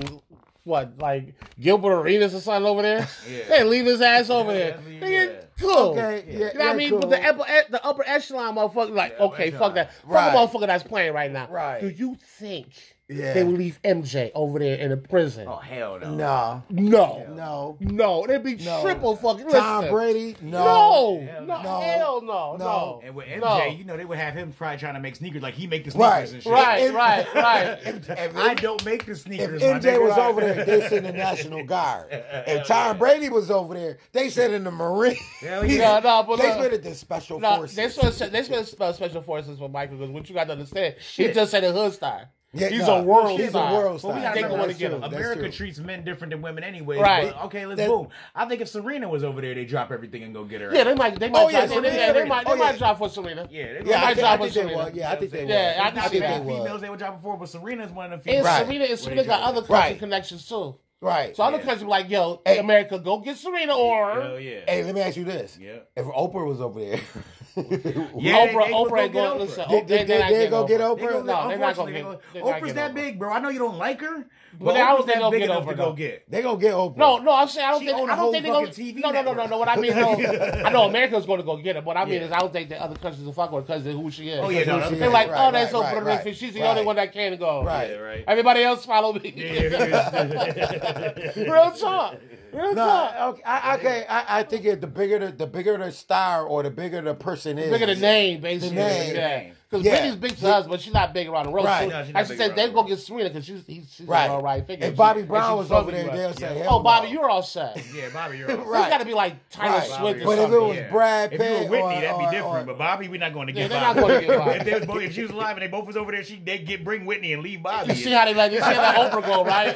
What 0.64 0.97
like 0.99 1.34
Gilbert 1.59 1.93
Arenas 1.93 2.36
or 2.36 2.40
something 2.40 2.70
over 2.70 2.82
there? 2.82 3.09
Yeah. 3.28 3.49
They 3.49 3.64
leave 3.64 3.84
his 3.84 4.01
ass 4.01 4.30
over 4.30 4.53
yeah, 4.53 4.76
there. 4.76 5.01
Nigga, 5.01 5.45
cool. 5.59 5.99
Okay, 5.99 6.24
yeah, 6.28 6.32
you 6.32 6.38
know 6.40 6.64
what 6.66 6.68
I 6.68 6.76
mean? 6.76 6.90
Cool. 6.90 7.01
But 7.01 7.11
the 7.11 7.26
upper, 7.26 7.45
the 7.68 7.84
upper 7.84 8.05
echelon 8.07 8.55
motherfucker, 8.55 8.95
like, 8.95 9.18
okay, 9.18 9.49
echelon. 9.49 9.61
fuck 9.61 9.74
that. 9.74 9.90
Right. 10.05 10.32
Fuck 10.32 10.55
a 10.55 10.57
motherfucker 10.57 10.66
that's 10.68 10.84
playing 10.84 11.14
right 11.14 11.32
now. 11.32 11.49
Right. 11.51 11.80
Do 11.80 11.88
you 11.88 12.16
think 12.38 12.68
yeah. 13.12 13.32
They 13.34 13.44
would 13.44 13.58
leave 13.58 13.78
MJ 13.84 14.30
over 14.34 14.58
there 14.58 14.76
in 14.76 14.92
a 14.92 14.96
prison. 14.96 15.46
Oh 15.48 15.56
hell 15.56 15.98
no. 16.00 16.14
No. 16.14 16.62
No. 16.70 17.26
No. 17.28 17.76
No. 17.80 18.26
They'd 18.26 18.42
be 18.42 18.56
no. 18.56 18.82
triple 18.82 19.16
fucking 19.16 19.48
Tom 19.48 19.80
listen. 19.80 19.94
Brady. 19.94 20.36
No. 20.40 21.20
No. 21.44 21.54
Hell 21.80 22.22
no. 22.22 22.56
no. 22.56 23.00
And 23.04 23.14
with 23.14 23.26
MJ, 23.26 23.40
no. 23.40 23.64
you 23.66 23.84
know, 23.84 23.96
they 23.96 24.04
would 24.04 24.18
have 24.18 24.34
him 24.34 24.52
probably 24.52 24.78
trying 24.78 24.94
to 24.94 25.00
make 25.00 25.16
sneakers 25.16 25.42
like 25.42 25.54
he 25.54 25.66
make 25.66 25.84
the 25.84 25.90
sneakers 25.90 26.08
right. 26.08 26.32
and 26.32 26.42
shit. 26.42 26.52
Right, 26.52 26.82
if, 26.82 26.94
right, 26.94 27.34
right. 27.34 27.78
If, 27.92 28.08
if, 28.08 28.36
I 28.36 28.54
don't 28.54 28.84
make 28.84 29.06
the 29.06 29.14
sneakers. 29.14 29.62
If 29.62 29.82
MJ 29.82 30.00
was 30.00 30.16
right. 30.16 30.30
over 30.30 30.40
there, 30.40 30.64
they 30.64 30.88
send 30.88 31.06
the 31.06 31.12
National 31.12 31.64
Guard. 31.64 32.06
If 32.10 32.66
Tom 32.66 32.98
Brady 32.98 33.28
was 33.28 33.50
over 33.50 33.74
there, 33.74 33.98
they 34.12 34.30
said 34.30 34.52
in 34.52 34.64
the 34.64 34.70
Marine. 34.70 35.16
Hell 35.40 35.64
yeah. 35.64 36.00
no, 36.04 36.22
but 36.22 36.36
they 36.36 36.48
no. 36.48 36.62
sent 36.62 36.86
it 36.86 36.94
special 36.96 37.40
no, 37.40 37.56
forces. 37.56 37.76
They 37.76 37.88
spent, 37.88 38.32
they 38.32 38.42
special 38.42 39.22
forces 39.22 39.58
for 39.58 39.68
Michael 39.68 39.96
because 39.96 40.10
what 40.10 40.28
you 40.28 40.34
got 40.34 40.44
to 40.44 40.52
understand, 40.52 40.96
Shit. 41.00 41.28
he 41.28 41.34
just 41.34 41.50
said 41.50 41.64
a 41.64 41.72
hood 41.72 41.92
star. 41.92 42.28
Yeah, 42.55 42.68
he's 42.68 42.86
no, 42.86 42.98
a 42.98 43.03
world. 43.03 43.40
He's 43.40 43.50
star. 43.50 43.70
a 43.70 43.74
world 43.74 43.98
star. 43.98 44.12
But 44.12 44.16
we 44.16 44.22
gotta 44.22 44.74
get 44.74 44.92
one. 44.92 45.05
America 45.05 45.50
treats 45.50 45.78
men 45.78 46.05
different 46.05 46.32
than 46.32 46.42
women, 46.42 46.62
anyway. 46.62 46.98
Right? 46.98 47.32
But, 47.32 47.44
okay, 47.46 47.64
let's 47.64 47.78
that, 47.78 47.88
boom. 47.88 48.09
I 48.34 48.44
think 48.44 48.61
if 48.61 48.68
Serena 48.68 49.09
was 49.09 49.24
over 49.24 49.40
there, 49.40 49.55
they 49.55 49.64
drop 49.64 49.90
everything 49.90 50.22
and 50.22 50.34
go 50.34 50.44
get 50.44 50.61
her. 50.61 50.74
Yeah, 50.74 50.84
they 50.84 50.94
might. 50.94 51.18
They 51.18 51.30
might. 51.30 51.44
Oh, 51.44 51.48
yeah, 51.48 51.66
drop, 51.66 51.82
yeah, 51.84 52.12
they, 52.12 52.24
might. 52.26 52.44
They 52.44 52.53
oh, 52.53 52.55
yeah. 52.55 52.61
might 52.61 52.74
oh, 52.74 52.78
drop 52.78 52.98
for 52.98 53.09
Serena. 53.09 53.48
Yeah, 53.50 53.80
they, 53.80 53.90
yeah, 53.90 54.00
might 54.00 54.05
I 54.05 54.14
drop 54.14 54.40
think, 54.40 54.53
for 54.53 54.61
Serena. 54.61 54.90
Yeah, 54.92 55.12
I 55.12 55.16
think 55.16 55.32
they. 55.32 55.48
Yeah, 55.48 55.90
I 55.94 56.09
think 56.09 56.24
they. 56.24 56.38
Females 56.38 56.80
they 56.82 56.90
would 56.90 56.98
drop 56.98 57.16
before, 57.16 57.38
but 57.38 57.48
Serena's 57.48 57.90
one 57.90 58.12
of 58.12 58.22
the 58.22 58.30
females. 58.30 58.46
And 58.46 58.66
Serena, 58.66 58.84
and 58.84 58.98
Serena 58.98 59.24
got 59.24 59.42
other 59.42 59.62
country 59.62 59.98
connections 59.98 60.46
too. 60.46 60.76
Right. 61.03 61.36
So 61.36 61.42
other 61.42 61.59
yeah. 61.59 61.64
countries 61.64 61.88
like, 61.88 62.09
yo, 62.09 62.40
hey, 62.46 62.59
America, 62.59 62.98
go 62.98 63.18
get 63.18 63.36
Serena 63.36 63.76
or. 63.76 64.20
Hell 64.20 64.38
yeah. 64.38 64.61
Hey, 64.68 64.84
let 64.84 64.94
me 64.94 65.00
ask 65.00 65.16
you 65.16 65.24
this. 65.24 65.59
Yeah. 65.61 65.78
If 65.96 66.07
Oprah 66.07 66.46
was 66.46 66.61
over 66.61 66.78
there, 66.78 67.00
yeah, 67.57 68.46
Oprah, 68.46 68.66
they, 68.66 68.72
Oprah 68.72 69.03
ain't 69.03 69.12
going. 69.12 69.38
Listen, 69.40 69.64
they, 69.68 69.80
they, 69.82 70.05
they, 70.05 70.28
they, 70.28 70.48
go 70.48 70.66
get 70.66 70.80
Oprah. 70.80 70.96
They 70.96 71.07
go, 71.07 71.22
no, 71.22 71.48
they're 71.48 71.59
not 71.59 71.76
gonna 71.76 71.92
get. 71.92 72.05
Oprah's 72.42 72.74
that 72.74 72.94
big, 72.94 73.18
bro. 73.18 73.32
I 73.32 73.40
know 73.40 73.50
you 73.50 73.59
don't 73.59 73.76
like 73.76 74.00
her, 74.00 74.24
but 74.59 74.76
I 74.76 74.94
was 74.94 75.07
they 75.07 75.14
gonna 75.14 75.38
get 75.38 75.50
Oprah. 75.50 75.76
Go 75.76 75.92
get. 75.92 76.30
They 76.30 76.42
gonna 76.42 76.59
get 76.59 76.74
Oprah. 76.74 76.96
No, 76.96 77.18
no, 77.18 77.34
I'm 77.34 77.48
saying 77.48 77.66
I 77.66 77.70
don't 77.72 77.84
think. 77.84 78.11
I 78.11 78.16
don't 78.16 78.32
think 78.32 78.44
they 78.44 78.50
gonna. 78.50 79.00
No, 79.00 79.11
no, 79.11 79.22
no, 79.22 79.34
no, 79.34 79.46
no. 79.46 79.59
What 79.59 79.68
I 79.68 79.76
mean, 79.76 79.92
I 79.96 80.70
know 80.70 80.84
America's 80.84 81.26
gonna 81.26 81.42
go 81.42 81.57
get 81.59 81.76
her, 81.76 81.82
but 81.82 81.96
I 81.96 82.05
mean 82.05 82.22
is 82.22 82.32
I 82.32 82.38
don't 82.38 82.53
think 82.53 82.70
that 82.70 82.80
other 82.80 82.96
countries 82.96 83.24
will 83.24 83.32
fuck 83.32 83.53
with 83.53 83.68
her 83.68 83.74
because 83.74 83.86
of 83.86 83.94
who 83.94 84.11
she 84.11 84.30
is. 84.30 84.40
Oh 84.42 84.48
yeah, 84.48 84.64
no, 84.64 84.90
they're 84.90 85.11
like, 85.11 85.28
oh, 85.30 85.53
that's 85.53 85.72
Oprah. 85.72 86.03
Winfrey. 86.03 86.34
She's 86.34 86.55
the 86.55 86.66
only 86.66 86.84
one 86.84 86.96
that 86.96 87.12
can 87.12 87.36
go. 87.36 87.64
Right, 87.64 88.00
right. 88.00 88.24
Everybody 88.26 88.62
else 88.62 88.86
follow 88.86 89.12
me. 89.12 89.32
Real 91.36 91.72
talk. 91.72 92.16
No, 92.53 93.11
okay, 93.30 93.42
I, 93.44 93.76
okay. 93.76 94.07
I, 94.09 94.40
I 94.40 94.42
think 94.42 94.64
it, 94.64 94.80
the 94.80 94.86
bigger 94.86 95.18
the, 95.18 95.32
the 95.32 95.46
bigger 95.46 95.78
the 95.78 95.92
star 95.92 96.44
or 96.44 96.62
the 96.62 96.70
bigger 96.70 97.00
the 97.00 97.14
person 97.14 97.59
is, 97.59 97.66
the 97.66 97.78
bigger 97.78 97.94
the 97.94 98.00
name, 98.00 98.40
basically. 98.40 98.76
The 98.76 98.82
name. 98.82 99.16
Yeah. 99.16 99.53
Because 99.73 99.87
yeah. 99.87 100.14
Big 100.16 100.37
to 100.37 100.49
us, 100.49 100.66
but 100.66 100.83
she's 100.83 100.93
not 100.93 101.14
big 101.14 101.29
around 101.29 101.47
the 101.47 101.53
road. 101.53 101.64
Right. 101.64 101.89
So, 101.91 102.05
no, 102.12 102.18
I 102.18 102.25
she 102.25 102.37
said, 102.37 102.55
they're 102.55 102.68
going 102.68 102.87
to 102.89 102.95
get 102.95 103.01
Serena 103.01 103.31
because 103.31 103.47
she's, 103.47 103.64
she's, 103.66 103.95
she's 103.95 104.09
all 104.09 104.43
right 104.43 104.66
figure. 104.66 104.89
If 104.89 104.97
Bobby 104.97 105.23
Brown 105.23 105.57
was 105.57 105.73
over 105.73 105.91
there, 105.91 106.14
they'll 106.14 106.35
say. 106.35 106.66
Oh, 106.68 106.83
Bobby, 106.83 107.09
you're 107.09 107.31
all 107.31 107.43
set. 107.43 107.83
yeah, 107.95 108.11
Bobby, 108.12 108.37
you're 108.37 108.51
all 108.51 108.59
set. 108.59 108.66
right. 108.66 108.85
He's 108.85 108.93
got 108.93 108.99
to 108.99 109.07
be 109.07 109.14
like 109.14 109.49
Tyler 109.49 109.79
right. 109.79 109.89
Swift 109.89 110.25
But 110.27 110.39
if 110.39 110.51
it 110.51 110.61
was 110.61 110.77
yeah. 110.77 110.91
Brad 110.91 111.31
Pitt. 111.31 111.41
If 111.41 111.47
you 111.47 111.55
were 111.55 111.70
Whitney, 111.70 111.97
or, 111.97 112.01
that'd 112.03 112.18
be 112.18 112.25
different. 112.37 112.45
Or, 112.45 112.64
but 112.64 112.77
Bobby, 112.79 113.09
we're 113.09 113.18
not 113.18 113.33
going 113.33 113.47
to 113.47 113.55
get 113.55 113.70
yeah, 113.70 113.95
Bobby. 113.95 114.01
They're 114.03 114.37
not 114.39 114.45
going 114.45 114.59
to 114.59 114.64
get 114.64 114.87
Bobby. 114.87 115.05
If 115.07 115.14
she 115.14 115.23
was 115.23 115.31
alive 115.31 115.57
and 115.57 115.62
they 115.62 115.68
both 115.68 115.87
was 115.87 115.97
over 115.97 116.12
there, 116.12 116.23
she 116.23 116.37
they'd 116.37 116.66
get 116.66 116.85
bring 116.85 117.07
Whitney 117.07 117.33
and 117.33 117.43
leave 117.43 117.62
Bobby. 117.62 117.95
You 117.95 117.97
see 117.97 118.12
how 118.12 118.27
they 118.27 118.35
let, 118.35 118.53
you 118.53 118.59
see 118.59 118.64
how 118.64 119.09
Oprah 119.09 119.25
go, 119.25 119.43
right? 119.43 119.75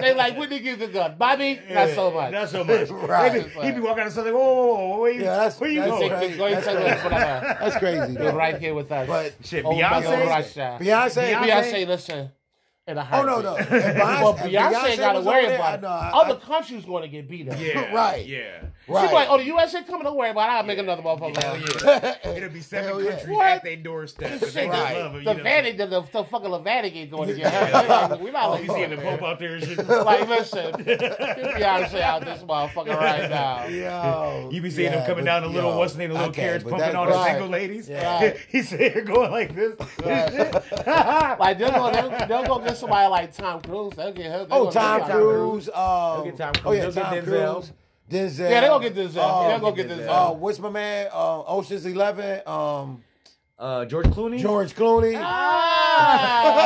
They 0.00 0.14
like, 0.14 0.38
Whitney 0.38 0.60
gives 0.60 0.78
the 0.78 0.88
gun. 0.88 1.16
Bobby, 1.18 1.60
not 1.70 1.90
so 1.90 2.10
much. 2.10 2.32
Not 2.32 2.48
so 2.48 2.64
much. 2.64 2.88
Right. 2.88 3.46
He'd 3.62 3.74
be 3.74 3.80
walking 3.82 4.04
on 4.04 4.10
something, 4.10 4.32
whoa, 4.32 4.40
whoa, 4.40 4.88
whoa, 4.88 5.00
where 5.00 5.12
you 5.12 5.20
going? 5.20 6.08
That's 6.08 7.76
crazy. 7.76 8.12
You're 8.14 8.32
right 8.32 8.58
here 8.58 8.72
with 8.72 8.90
us. 8.90 9.09
But 9.10 9.34
shit, 9.44 9.64
Beyonce, 9.64 10.02
Beyonce, 10.04 10.78
Beyonce, 10.78 11.34
Beyonce, 11.34 11.86
listen 11.86 12.30
a. 12.96 13.08
Oh 13.12 13.22
no, 13.24 13.40
no. 13.40 13.56
If 13.60 13.68
Beyonce, 13.68 13.96
well, 13.98 14.34
Beyonce, 14.34 14.72
Beyonce 14.72 14.96
got 14.96 15.12
to 15.12 15.20
worry 15.20 15.46
there, 15.46 15.54
about 15.56 15.78
it. 15.78 15.82
No, 15.82 15.88
Other 15.88 16.36
I, 16.36 16.46
countries 16.46 16.84
going 16.84 17.02
to 17.02 17.08
get 17.08 17.28
beat 17.28 17.48
up. 17.48 17.58
Yeah, 17.58 17.94
right. 17.94 18.26
Yeah. 18.26 18.64
Right. 18.88 19.04
She's 19.04 19.12
like, 19.12 19.28
oh, 19.30 19.38
the 19.38 19.44
USA 19.44 19.82
coming. 19.84 20.04
Don't 20.04 20.16
worry 20.16 20.30
about 20.30 20.48
it. 20.48 20.52
I'll 20.52 20.62
yeah. 20.62 20.66
make 20.66 20.78
another 20.78 21.02
motherfucker. 21.02 21.42
Hell 21.42 21.58
yeah. 21.58 22.16
It'll 22.36 22.50
be 22.50 22.60
seven 22.60 22.88
Hell 22.88 23.10
countries 23.10 23.36
yeah. 23.36 23.50
at 23.50 23.62
their 23.62 23.76
doorstep. 23.76 24.42
Right. 24.54 24.68
love 24.68 25.12
her, 25.12 25.22
the, 25.22 25.34
Vatican, 25.42 25.90
the, 25.90 26.00
the, 26.00 26.08
the 26.12 26.24
fucking 26.24 26.64
Vatican 26.64 27.10
going 27.10 27.28
to 27.28 27.34
get 27.34 27.52
her. 27.52 28.16
We're 28.16 28.32
not 28.32 28.50
like, 28.50 28.68
oh, 28.68 28.74
seeing 28.74 28.90
the 28.90 28.96
Pope 28.96 29.22
out 29.22 29.38
there 29.38 29.58
like, 29.58 30.28
listen, 30.28 30.72
Beyonce 30.72 32.00
out 32.00 32.24
this 32.24 32.42
motherfucker 32.42 32.96
right 32.96 33.30
now. 33.30 33.66
Yo, 33.66 34.50
you 34.52 34.60
be 34.60 34.70
seeing 34.70 34.92
them 34.92 35.06
coming 35.06 35.24
down 35.24 35.42
the 35.42 35.48
little, 35.48 35.76
what's 35.76 35.94
name, 35.94 36.10
the 36.10 36.16
little 36.16 36.32
carriage 36.32 36.64
pumping 36.64 36.96
on 36.96 37.08
the 37.08 37.24
single 37.24 37.48
ladies. 37.48 37.90
He's 38.48 38.70
here 38.70 39.02
going 39.02 39.30
like 39.30 39.54
this. 39.54 39.78
Like, 41.38 41.58
they'll 41.58 42.44
go 42.44 42.58
get 42.58 42.76
somebody 42.80 43.08
like 43.08 43.34
Tom 43.36 43.60
Cruise. 43.60 43.92
They'll 43.96 44.12
get 44.12 44.26
her. 44.26 44.46
Oh, 44.50 44.70
Tom 44.70 45.02
Cruise. 45.02 45.68
Um, 45.68 46.24
get 46.24 46.36
Tom 46.36 46.52
Cruise. 46.54 46.64
Uh, 46.64 46.68
oh, 46.68 46.72
yeah, 46.72 46.90
Tom 46.90 47.24
Cruise. 47.24 47.72
Denzel. 48.10 48.38
Yeah, 48.50 48.60
they're 48.60 48.68
gonna 48.68 48.90
get 48.90 48.94
Denzel. 48.96 49.18
Uh, 49.18 49.48
they're 49.48 49.60
gonna 49.60 49.76
get 49.76 49.88
Denzel. 49.88 50.08
Uh, 50.08 50.32
what's 50.34 50.58
my 50.58 50.70
man? 50.70 51.08
Uh, 51.12 51.42
Ocean's 51.42 51.86
Eleven. 51.86 52.40
Um, 52.46 53.04
uh, 53.60 53.84
George 53.84 54.06
Clooney. 54.06 54.40
George 54.40 54.74
Clooney. 54.74 55.20
Ah! 55.22 56.56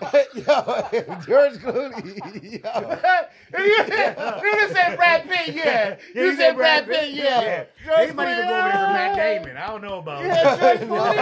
yo, 0.34 0.40
George 1.26 1.58
Clooney. 1.58 2.62
Yo. 2.64 2.70
yeah. 3.52 4.40
you 4.42 4.68
said 4.72 4.96
Brad 4.96 5.28
Pitt, 5.28 5.54
yeah. 5.54 5.64
yeah 5.64 5.96
you, 6.14 6.30
said, 6.30 6.38
said 6.38 6.56
Brad, 6.56 6.86
Pitt, 6.86 7.00
Pitt 7.00 7.10
yeah. 7.10 7.64
They 7.84 8.10
might 8.12 8.32
even 8.32 8.48
go 8.48 8.54
over 8.58 8.68
there 8.68 8.86
for 8.86 8.92
Matt 8.94 9.16
Damon. 9.16 9.56
I 9.58 9.66
don't 9.66 9.82
know 9.82 9.98
about. 9.98 10.24
Yeah, 10.24 10.56
George 10.56 10.78
Clooney. 10.78 11.14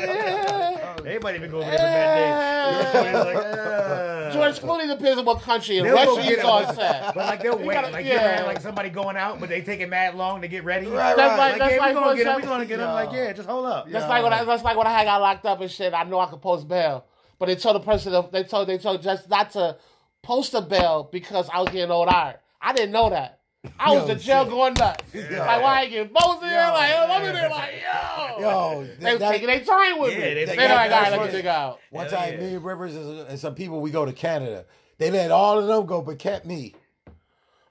yeah. 0.00 0.96
They 1.02 1.18
might 1.18 1.34
even 1.34 1.50
go 1.50 1.58
over 1.58 1.70
there 1.70 1.78
for 1.78 1.84
Matt 1.84 2.16
Damon. 2.16 3.02
George 3.02 3.12
Clooney's 3.12 3.26
like. 3.26 3.44
Uh. 3.44 4.17
George 4.32 4.60
Clooney 4.60 4.88
depends 4.88 5.18
on 5.18 5.24
what 5.24 5.40
country 5.42 5.78
in 5.78 5.84
They'll 5.84 5.96
go 6.04 6.16
Russia 6.16 6.28
you 6.30 6.36
get 6.36 6.44
saw 6.44 6.58
him, 6.60 6.70
it 6.70 6.74
set. 6.76 7.14
But 7.14 7.26
like 7.26 7.42
they'll 7.42 7.60
You 7.60 7.66
wait, 7.66 7.74
gotta- 7.74 7.90
like 7.90 8.06
yeah. 8.06 8.12
you 8.12 8.18
ever 8.18 8.46
like 8.46 8.60
somebody 8.60 8.88
going 8.90 9.16
out, 9.16 9.40
but 9.40 9.48
they 9.48 9.60
taking 9.62 9.88
mad 9.90 10.14
long 10.14 10.40
to 10.42 10.48
get 10.48 10.64
ready. 10.64 10.86
Right, 10.86 11.16
That's 11.16 11.30
right. 11.30 11.36
like- 11.36 11.50
Like, 11.52 11.58
that's 11.60 11.70
yeah, 11.72 11.76
we 11.76 11.80
like 11.80 11.94
gonna 11.94 12.10
for 12.10 12.16
get 12.16 12.26
him. 12.26 12.32
We 12.32 12.38
example- 12.38 12.48
gonna 12.48 12.66
get 12.66 12.80
him. 12.80 12.86
Like, 12.92 13.12
yeah, 13.12 13.32
just 13.32 13.48
hold 13.48 13.66
up. 13.66 13.90
That's 13.90 14.08
like 14.08 14.22
when 14.22 14.32
I, 14.32 14.44
that's 14.44 14.62
like 14.64 14.76
when 14.76 14.86
I 14.86 15.04
got 15.04 15.20
locked 15.20 15.46
up 15.46 15.60
and 15.60 15.70
shit. 15.70 15.92
I 15.94 16.02
know 16.04 16.18
I 16.20 16.26
could 16.26 16.40
post 16.42 16.66
bail, 16.68 17.04
but 17.38 17.46
they 17.46 17.56
told 17.56 17.76
the 17.76 17.80
person 17.80 18.12
that- 18.12 18.32
they 18.32 18.44
told 18.44 18.68
they 18.68 18.78
told 18.78 19.02
just 19.02 19.28
not 19.28 19.50
to 19.52 19.76
post 20.22 20.54
a 20.54 20.60
bail 20.60 21.08
because 21.10 21.48
I 21.52 21.60
was 21.60 21.68
getting 21.70 21.90
old 21.90 22.08
iron. 22.08 22.36
I 22.60 22.72
didn't 22.72 22.92
know 22.92 23.10
that. 23.10 23.37
I 23.78 23.92
was 23.92 24.06
Yo, 24.08 24.12
in 24.14 24.18
jail 24.20 24.42
shit. 24.44 24.50
going 24.50 24.74
nuts. 24.74 25.04
Like 25.14 25.62
why 25.62 25.78
I 25.78 25.82
ain't 25.82 25.90
getting 25.92 26.12
posted? 26.14 26.50
Yo, 26.50 26.56
like 26.56 26.90
yo, 26.90 27.06
I'm 27.10 27.24
in 27.24 27.34
there 27.34 27.50
like 27.50 27.70
yo. 27.82 28.40
Yo, 28.40 28.84
they 28.84 29.04
that- 29.04 29.20
was 29.20 29.30
taking 29.30 29.46
their 29.48 29.60
time 29.64 29.98
with 29.98 30.12
Yeah, 30.12 30.18
me. 30.18 30.22
they- 30.22 30.34
They, 30.34 30.56
they 30.56 30.68
know 30.68 30.74
got- 30.74 30.88
that's 30.90 31.10
let 31.10 31.16
the 31.32 31.36
what- 31.38 31.44
nigga 31.44 31.46
out. 31.48 31.78
One 31.90 32.06
Hell 32.08 32.18
time, 32.20 32.32
yeah. 32.34 32.40
me 32.40 32.54
and 32.54 32.64
Rivers 32.64 32.96
and 32.96 33.20
and 33.28 33.38
some 33.38 33.54
people, 33.54 33.80
we 33.80 33.90
go 33.90 34.04
to 34.04 34.12
Canada. 34.12 34.64
They 34.98 35.10
let 35.10 35.30
all 35.30 35.58
of 35.58 35.66
them 35.66 35.86
go, 35.86 36.02
but 36.02 36.18
kept 36.18 36.44
me. 36.46 36.74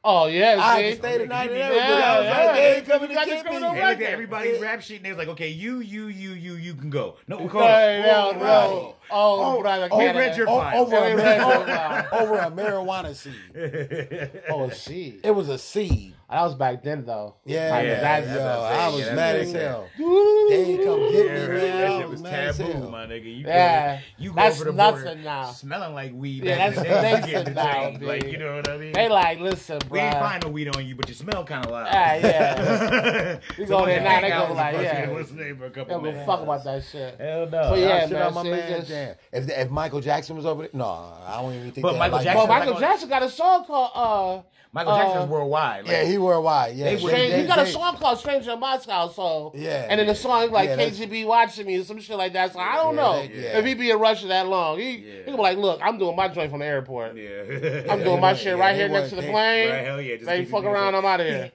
Oh 0.10 0.28
yeah, 0.28 0.56
I 0.58 0.78
see? 0.78 0.84
had 0.84 0.90
to 0.92 0.98
stay 1.00 1.18
the 1.18 1.26
night 1.26 1.50
and 1.52 1.60
Yeah. 1.60 1.66
I 1.66 1.70
was 1.70 2.26
yeah. 2.26 2.46
like, 2.46 2.56
they 2.56 2.76
ain't 2.78 2.86
coming 2.88 3.12
You 3.12 3.20
to 3.20 3.26
get 3.26 3.36
me. 3.44 3.50
criminal 3.50 3.74
They 3.74 3.86
looked 3.86 4.02
at 4.02 4.10
everybody's 4.14 4.62
rap 4.62 4.82
sheet 4.82 4.96
and 4.98 5.06
they 5.06 5.10
was 5.10 5.18
like, 5.18 5.28
okay, 5.28 5.50
you, 5.50 5.80
you, 5.80 6.08
you, 6.08 6.30
you, 6.32 6.54
you 6.54 6.74
can 6.76 6.90
go. 6.90 7.16
No, 7.28 7.40
hold 7.40 7.52
Hey, 7.52 8.10
on. 8.10 8.38
no, 8.40 8.42
right. 8.46 8.94
Oh, 9.12 9.58
Oh, 9.58 9.62
brother, 9.62 9.90
oh, 9.92 9.98
read 10.00 10.38
your- 10.38 10.50
O- 10.50 10.60
file. 10.60 10.78
Oh, 10.78 10.86
over, 10.86 10.96
oh, 10.96 11.04
a, 11.04 11.08
They 11.10 11.16
read 11.16 11.38
your 11.38 12.08
oh, 12.14 12.24
over, 12.24 12.36
a 12.38 12.52
marijuana 12.52 13.14
seed. 13.16 14.42
Oh, 14.50 14.70
see. 14.70 15.20
It 15.24 15.32
was 15.32 15.50
a 15.50 15.58
seed. 15.58 16.14
That 16.30 16.44
was 16.44 16.56
back 16.56 16.84
then 16.84 17.06
though. 17.06 17.36
Yeah, 17.46 17.70
Like, 17.72 17.86
yeah, 17.86 18.02
that's- 18.02 18.28
yo, 18.28 18.34
that's 18.34 18.44
what 18.44 18.58
I'm 18.58 18.74
I 18.74 18.78
saying. 18.80 18.96
was 18.98 19.06
Yeah, 19.08 19.16
mad 19.16 19.36
as 19.38 19.52
hell. 19.54 19.88
They 19.98 20.56
ain't 20.56 20.84
come 20.84 21.00
get 21.12 21.26
Yeah, 21.26 21.32
me, 21.32 21.48
man. 21.48 21.48
That 21.48 21.88
shit 21.88 22.02
was 22.02 22.12
was 22.12 22.22
mad 22.22 22.48
as 22.50 22.58
taboo, 22.58 22.90
my 22.90 23.06
nigga. 23.06 23.24
You 23.24 23.46
Yeah. 23.48 23.96
go, 23.96 24.02
you 24.18 24.30
go 24.32 24.36
That's 24.36 24.56
over 24.62 24.72
the 24.72 24.76
nothing 24.76 25.04
border 25.06 25.20
now. 25.22 25.44
smelling 25.52 25.94
like 25.94 26.12
weed. 26.14 26.44
Yeah, 26.44 26.58
that's 26.70 26.76
the 26.76 26.84
nothing 26.84 27.32
get 27.32 27.56
now, 27.56 27.64
detained. 27.64 28.04
Like, 28.06 28.24
you 28.26 28.38
know 28.40 28.56
what 28.58 28.70
I 28.70 28.76
mean? 28.78 28.92
They 28.92 29.08
like, 29.08 29.40
listen, 29.40 29.80
bro. 29.80 29.88
we 29.90 30.00
ain't 30.00 30.16
find 30.16 30.44
no 30.44 30.50
weed 30.50 30.76
on 30.76 30.86
you, 30.86 30.96
but 30.96 31.08
you 31.08 31.16
smell 31.16 31.46
kind 31.46 31.66
of 31.66 31.72
loud. 31.72 31.88
Ah, 31.90 32.14
yeah. 32.16 33.40
we 33.58 33.64
go 33.66 33.86
there 33.86 34.02
now, 34.02 34.20
they 34.20 34.30
go 34.30 34.54
like, 34.54 34.74
yeah. 34.82 35.10
What's 35.10 35.30
the 35.30 35.36
name 35.38 35.58
for 35.58 35.66
a 35.68 35.70
They 35.70 35.76
couple 35.76 35.94
don't 35.96 36.04
give 36.04 36.10
a 36.10 36.12
minutes? 36.18 36.28
fuck 36.30 36.42
about 36.42 36.64
that 36.66 36.84
shit. 36.84 37.16
Hell 37.22 37.46
no. 37.50 37.70
But 37.70 37.80
yeah, 37.80 38.00
Shit 38.02 38.12
man, 38.12 38.22
on 38.24 38.34
my 38.34 38.44
man, 38.44 38.86
damn. 38.86 39.16
If, 39.32 39.50
if 39.50 39.70
Michael 39.70 40.02
Jackson 40.02 40.36
was 40.36 40.46
over 40.46 40.64
there, 40.64 40.72
no, 40.74 40.86
I 41.26 41.42
don't 41.42 41.54
even 41.54 41.72
think. 41.72 41.84
But 41.84 41.98
Michael 41.98 42.20
Jackson- 42.20 42.34
But. 42.34 42.50
Michael 42.50 42.74
Michael- 42.74 42.80
Jackson 42.90 43.08
got 43.10 43.24
a 43.24 43.30
song 43.30 43.64
called 43.66 43.92
uh 43.96 44.44
Michael 44.74 44.92
uh, 44.92 45.02
Jackson's 45.04 45.30
worldwide. 45.30 45.88
Yeah, 45.88 46.04
he 46.04 46.17
worldwide. 46.18 46.76
Yeah, 46.76 46.86
They 46.86 46.96
They- 46.96 47.30
they- 47.30 47.42
he 47.42 47.48
got 47.48 47.60
a 47.60 47.64
they- 47.66 47.72
song 47.72 47.96
called 47.98 48.20
Stranger 48.20 48.52
in 48.52 48.60
Moscow, 48.60 49.08
so 49.10 49.52
Yeah. 49.56 49.88
and 49.90 50.00
then 50.00 50.08
the 50.08 50.16
song 50.16 50.52
like 50.52 50.70
Yeah, 50.70 50.76
KGB 50.78 51.26
watching 51.26 51.66
me 51.68 51.78
or 51.78 51.84
some 51.84 52.00
shit 52.00 52.18
like 52.18 52.34
that. 52.34 52.54
So 52.54 52.60
I 52.60 52.76
don't 52.78 52.96
Yeah, 52.96 53.02
know 53.02 53.22
they- 53.28 53.34
yeah. 53.34 53.58
if 53.60 53.66
he 53.66 53.74
be 53.74 53.90
in 53.92 54.00
Russia 54.00 54.28
that 54.28 54.48
long. 54.48 54.80
He 54.80 54.92
Yeah. 54.98 55.14
he 55.26 55.32
be 55.32 55.38
like, 55.38 55.58
look, 55.58 55.80
I'm 55.84 55.98
doing 55.98 56.16
my 56.16 56.28
joint 56.28 56.52
from 56.52 56.60
the 56.60 56.66
airport. 56.66 57.16
yeah. 57.16 57.92
I'm 57.92 58.04
doing 58.04 58.20
my 58.22 58.34
shit 58.34 58.58
yeah, 58.58 58.64
right 58.64 58.76
here 58.76 58.88
next 58.90 59.10
to 59.10 59.16
the 59.16 59.22
plane. 59.24 59.70
Right, 59.70 59.86
hell 59.86 60.02
yeah. 60.02 60.16
Just 60.16 60.26
They 60.28 60.46
fuck 60.46 60.64
your 60.64 60.74
around, 60.74 60.94
music. 60.94 61.06
I'm 61.06 61.14
out 61.14 61.20
of 61.22 61.28
here. 61.28 61.52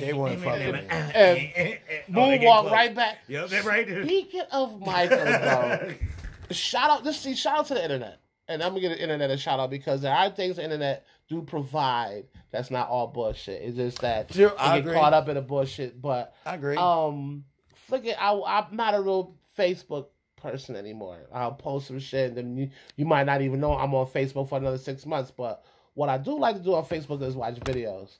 They 0.00 0.12
weren't 0.14 0.40
fucking 0.40 0.72
with 0.72 0.84
And 0.90 1.78
oh, 2.08 2.12
Moonwalk 2.12 2.70
right 2.70 2.94
back. 2.94 3.18
Yep, 3.28 3.48
that 3.48 3.64
right. 3.64 3.86
Speaking 4.04 4.42
of 4.52 4.80
Michael, 4.80 5.16
bro, 5.24 5.94
shout 6.50 6.90
out. 6.90 7.04
This 7.04 7.20
see, 7.20 7.34
shout 7.34 7.58
out 7.58 7.66
to 7.66 7.74
the 7.74 7.82
internet, 7.82 8.18
and 8.48 8.62
I'm 8.62 8.70
gonna 8.70 8.80
give 8.80 8.90
the 8.90 9.00
internet 9.02 9.30
a 9.30 9.36
shout 9.36 9.60
out 9.60 9.70
because 9.70 10.02
there 10.02 10.12
are 10.14 10.30
things 10.30 10.56
the 10.56 10.64
internet 10.64 11.04
do 11.28 11.42
provide 11.42 12.24
that's 12.50 12.70
not 12.70 12.88
all 12.88 13.06
bullshit. 13.08 13.62
It's 13.62 13.76
just 13.76 14.00
that 14.00 14.34
you 14.36 14.52
I 14.58 14.76
get 14.76 14.86
agree. 14.86 14.94
caught 14.94 15.12
up 15.14 15.28
in 15.28 15.34
the 15.34 15.42
bullshit. 15.42 16.00
But 16.00 16.34
I 16.46 16.54
agree. 16.54 16.76
um, 16.76 17.44
flick 17.74 18.04
it. 18.06 18.16
I, 18.20 18.32
I'm 18.46 18.76
not 18.76 18.94
a 18.94 19.00
real 19.00 19.34
Facebook 19.58 20.06
person 20.36 20.76
anymore. 20.76 21.18
I'll 21.32 21.52
post 21.52 21.88
some 21.88 21.98
shit, 21.98 22.28
and 22.28 22.36
then 22.36 22.56
you, 22.56 22.70
you 22.96 23.04
might 23.06 23.24
not 23.24 23.40
even 23.42 23.60
know 23.60 23.76
I'm 23.76 23.94
on 23.94 24.06
Facebook 24.06 24.48
for 24.48 24.58
another 24.58 24.78
six 24.78 25.06
months. 25.06 25.30
But 25.30 25.64
what 25.94 26.08
I 26.08 26.18
do 26.18 26.38
like 26.38 26.56
to 26.56 26.62
do 26.62 26.74
on 26.74 26.84
Facebook 26.84 27.22
is 27.22 27.34
watch 27.34 27.56
videos. 27.60 28.16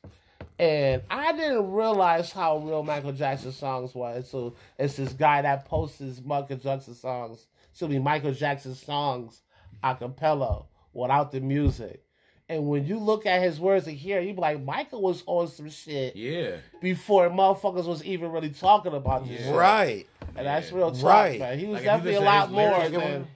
And 0.58 1.02
I 1.10 1.32
didn't 1.32 1.72
realize 1.72 2.30
how 2.30 2.58
real 2.58 2.84
Michael 2.84 3.12
Jackson's 3.12 3.56
songs 3.56 3.94
was. 3.94 4.30
So 4.30 4.54
it's 4.78 4.96
this 4.96 5.12
guy 5.12 5.42
that 5.42 5.64
posts 5.64 5.98
his 5.98 6.22
Michael 6.22 6.56
Jackson 6.56 6.94
songs. 6.94 7.46
So 7.72 7.88
be 7.88 7.98
Michael 7.98 8.32
Jackson 8.32 8.74
songs 8.74 9.42
a 9.82 9.96
cappella 9.96 10.64
without 10.92 11.32
the 11.32 11.40
music. 11.40 12.03
And 12.48 12.66
when 12.66 12.86
you 12.86 12.98
look 12.98 13.24
at 13.24 13.40
his 13.42 13.58
words 13.58 13.86
and 13.86 13.96
hear, 13.96 14.20
you 14.20 14.34
be 14.34 14.40
like, 14.40 14.62
Michael 14.62 15.00
was 15.00 15.22
on 15.26 15.48
some 15.48 15.70
shit 15.70 16.14
Yeah. 16.14 16.56
before 16.82 17.30
motherfuckers 17.30 17.86
was 17.86 18.04
even 18.04 18.30
really 18.32 18.50
talking 18.50 18.92
about 18.92 19.26
this 19.26 19.40
shit. 19.44 19.54
right. 19.54 20.06
And 20.36 20.46
that's 20.46 20.70
real 20.70 20.90
talk, 20.92 21.02
Right. 21.04 21.38
man. 21.38 21.58
He 21.58 21.64
was 21.66 21.76
Like, 21.76 21.84
definitely 21.84 22.14
a 22.16 22.20
lot 22.20 22.50
more 22.50 22.70
lyrics, 22.70 22.90
than. 22.90 23.26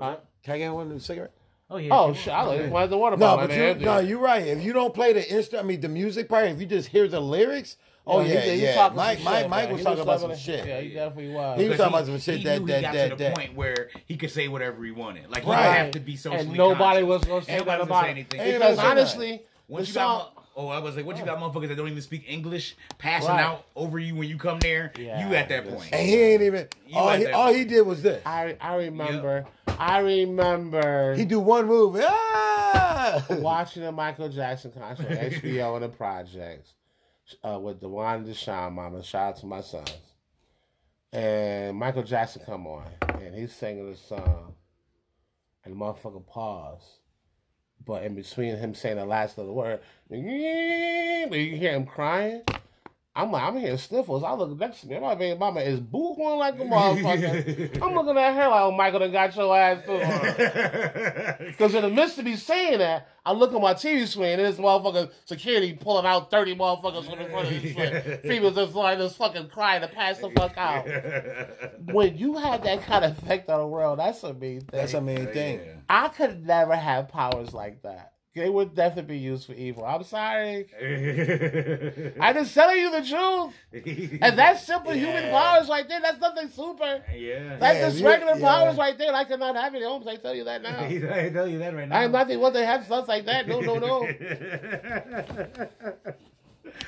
Huh? 0.00 0.16
Can 0.44 0.54
I 0.54 0.58
get 0.58 0.72
one 0.72 0.86
of 0.86 0.94
the 0.94 1.00
cigarette? 1.00 1.32
Oh 1.70 1.76
yeah. 1.76 1.92
Oh 1.92 2.14
sure. 2.14 2.22
shit! 2.22 2.32
I 2.32 2.44
don't 2.44 2.70
want 2.70 2.88
the 2.88 2.96
water 2.96 3.16
No, 3.18 3.26
bottle. 3.36 3.48
but 3.48 3.54
man. 3.54 3.78
you, 3.80 3.84
no, 3.84 3.98
you're 3.98 4.18
right. 4.18 4.46
If 4.46 4.62
you 4.62 4.72
don't 4.72 4.94
play 4.94 5.12
the 5.12 5.20
instru 5.20 5.58
I 5.58 5.62
mean 5.62 5.82
the 5.82 5.88
music 5.88 6.26
part, 6.26 6.46
if 6.48 6.58
you 6.58 6.64
just 6.66 6.88
hear 6.88 7.06
the 7.08 7.20
lyrics, 7.20 7.76
oh 8.08 8.20
he- 8.20 8.32
yeah, 8.32 8.40
he 8.40 8.62
yeah. 8.62 8.88
Mike, 8.94 8.94
Mike, 8.94 9.18
shit, 9.18 9.24
Mike 9.24 9.50
man. 9.50 9.70
was 9.72 9.78
He 9.80 9.84
talking 9.84 10.00
about 10.02 10.20
talking- 10.20 10.36
some 10.36 10.42
shit. 10.44 10.66
Yeah, 10.66 10.80
he 10.80 10.88
definitely 10.94 11.32
was. 11.34 11.60
He 11.60 11.68
was 11.68 11.76
Because 11.76 11.78
talking 11.92 11.94
about 11.94 12.06
some 12.06 12.18
shit 12.20 12.38
he 12.38 12.44
that- 12.44 12.58
knew 12.60 12.66
he 12.66 12.72
that- 12.72 12.82
got 12.82 12.92
that- 12.94 13.08
to 13.10 13.16
the 13.16 13.24
that- 13.24 13.36
point 13.36 13.54
where 13.54 13.90
he 14.06 14.16
could 14.16 14.30
say 14.30 14.48
whatever 14.48 14.84
he 14.84 14.90
wanted. 14.90 15.30
Like 15.30 15.44
he 15.44 15.50
Right. 15.50 15.62
didn't 15.62 15.76
have 15.76 15.90
to 15.92 16.00
be 16.00 16.16
socially 16.16 16.40
and 16.48 16.52
nobody 16.56 16.82
conscious. 17.02 17.04
was 17.06 17.24
going 17.24 17.40
to 17.40 17.46
say 17.46 17.52
Nobody 17.58 17.70
that 17.70 17.78
was 17.80 17.86
about 17.86 18.02
say 18.02 18.08
it. 18.08 18.10
anything. 18.12 18.40
Ain't 18.40 18.54
Because 18.58 18.78
honestly, 18.78 19.42
Once 19.68 19.88
you 19.88 19.94
got, 19.94 20.00
song. 20.22 20.30
mo- 20.36 20.42
oh, 20.56 20.68
I 20.68 20.78
was 20.80 20.96
like, 20.96 21.06
once 21.06 21.18
you 21.20 21.24
got 21.24 21.38
motherfuckers 21.38 21.68
that 21.68 21.76
don't 21.76 21.88
even 21.88 22.00
speak 22.02 22.24
English 22.26 22.74
passing 22.98 23.28
Right. 23.30 23.40
out 23.42 23.64
over 23.76 23.98
you 23.98 24.14
when 24.16 24.28
you 24.28 24.38
come 24.38 24.58
there, 24.60 24.92
Yeah, 24.98 25.26
you 25.28 25.34
at 25.34 25.48
that 25.50 25.68
point. 25.68 25.88
And 25.92 26.06
he 26.08 26.14
ain't 26.20 26.42
even 26.42 26.66
You 26.86 26.96
all 26.98 27.10
he, 27.10 27.26
all 27.26 27.52
he 27.52 27.64
did 27.64 27.82
was 27.82 28.02
this. 28.02 28.22
I 28.26 28.56
I 28.60 28.76
remember. 28.76 29.44
I 29.78 29.98
remember. 30.00 31.14
He 31.14 31.24
do 31.24 31.38
one 31.40 31.66
move. 31.66 32.00
Ah! 32.02 33.24
watching 33.30 33.82
the 33.82 33.92
Michael 33.92 34.28
Jackson 34.28 34.72
concert 34.72 35.06
HBO 35.08 35.74
and 35.76 35.84
the 35.84 35.88
projects 35.88 36.74
uh, 37.44 37.58
with 37.58 37.80
Dewan 37.80 38.24
Deshawn, 38.24 38.72
mama. 38.72 39.02
Shout 39.02 39.28
out 39.28 39.36
to 39.38 39.46
my 39.46 39.60
sons. 39.60 39.96
And 41.12 41.76
Michael 41.76 42.02
Jackson 42.02 42.42
come 42.44 42.66
on, 42.66 42.86
and 43.20 43.34
he's 43.34 43.54
singing 43.54 43.88
this 43.88 44.00
song, 44.00 44.54
and 45.64 45.74
the 45.74 45.78
motherfucker 45.78 46.26
pause. 46.26 46.98
But 47.84 48.02
in 48.02 48.14
between 48.14 48.56
him 48.56 48.74
saying 48.74 48.96
the 48.96 49.06
last 49.06 49.38
little 49.38 49.54
word, 49.54 49.80
you 50.10 50.20
hear 50.20 51.72
him 51.72 51.86
crying. 51.86 52.42
I'm 53.18 53.32
like, 53.32 53.42
I'm 53.42 53.56
hearing 53.56 53.76
sniffles. 53.78 54.22
I 54.22 54.32
look 54.34 54.56
next 54.56 54.82
to 54.82 54.86
me. 54.86 55.00
My 55.00 55.16
baby 55.16 55.36
mama 55.36 55.58
is 55.58 55.80
boo 55.80 56.14
going 56.16 56.38
like 56.38 56.54
a 56.54 56.58
motherfucker. 56.64 57.82
I'm 57.82 57.92
looking 57.92 58.16
at 58.16 58.32
her 58.32 58.48
like, 58.48 58.60
oh, 58.62 58.70
Michael 58.70 59.00
done 59.00 59.10
got 59.10 59.34
your 59.34 59.58
ass 59.58 59.84
too. 61.38 61.44
Because 61.46 61.74
in 61.74 61.82
the 61.82 61.90
midst 61.90 62.16
of 62.18 62.26
me 62.26 62.36
saying 62.36 62.78
that, 62.78 63.08
I 63.26 63.32
look 63.32 63.52
at 63.52 63.60
my 63.60 63.74
TV 63.74 64.06
screen 64.06 64.38
and 64.38 64.46
this 64.46 64.56
motherfucker 64.56 65.10
security 65.24 65.72
pulling 65.72 66.06
out 66.06 66.30
30 66.30 66.54
motherfuckers 66.54 67.10
from 67.10 67.18
in 67.18 67.28
front 67.28 67.48
of 67.48 67.52
his 67.54 67.72
screen. 67.72 68.18
People 68.22 68.52
just 68.52 68.74
like 68.76 68.98
just 68.98 69.16
fucking 69.16 69.48
crying 69.48 69.80
to 69.80 69.88
pass 69.88 70.18
the 70.18 70.30
fuck 70.30 70.56
out. 70.56 70.86
When 71.92 72.16
you 72.16 72.36
have 72.36 72.62
that 72.64 72.82
kind 72.82 73.04
of 73.04 73.18
effect 73.18 73.50
on 73.50 73.58
the 73.58 73.66
world, 73.66 73.98
that's 73.98 74.22
a 74.22 74.32
mean 74.32 74.60
thing. 74.60 74.68
That's 74.70 74.94
a 74.94 75.00
main 75.00 75.26
thing. 75.28 75.60
I 75.88 76.06
could 76.08 76.46
never 76.46 76.76
have 76.76 77.08
powers 77.08 77.52
like 77.52 77.82
that. 77.82 78.12
They 78.38 78.48
would 78.50 78.74
definitely 78.74 79.16
be 79.16 79.18
used 79.20 79.46
for 79.46 79.52
evil. 79.54 79.84
I'm 79.84 80.02
sorry. 80.04 80.66
I'm 82.20 82.34
just 82.34 82.54
telling 82.54 82.78
you 82.78 82.90
the 82.90 83.02
truth. 83.04 84.18
And 84.22 84.38
that's 84.38 84.64
simple 84.66 84.92
human 84.92 85.30
powers 85.30 85.68
right 85.68 85.86
there. 85.88 86.00
That's 86.00 86.20
nothing 86.20 86.48
super. 86.48 87.02
yeah. 87.14 87.56
That's 87.58 87.78
Yeah, 87.78 87.90
just 87.90 88.02
regular 88.02 88.36
yeah. 88.38 88.46
powers 88.48 88.76
right 88.78 88.96
there. 88.96 89.14
I 89.14 89.24
cannot 89.24 89.56
have 89.56 89.74
it 89.74 89.82
at 89.82 89.88
home. 89.88 90.06
I 90.08 90.16
tell 90.16 90.34
you 90.34 90.44
that 90.44 90.62
now. 90.66 90.78
I 90.80 91.30
tell 91.30 91.46
you 91.48 91.58
that 91.58 91.74
right 91.74 91.88
now. 91.88 91.96
I 91.96 92.04
am 92.04 92.12
not 92.12 92.28
the 92.28 92.36
one 92.36 92.52
that 92.52 92.64
have 92.64 92.84
stuff 92.84 93.08
like 93.08 93.24
that. 93.26 93.46
No, 93.48 93.60
no, 93.60 93.78
no. 93.78 94.06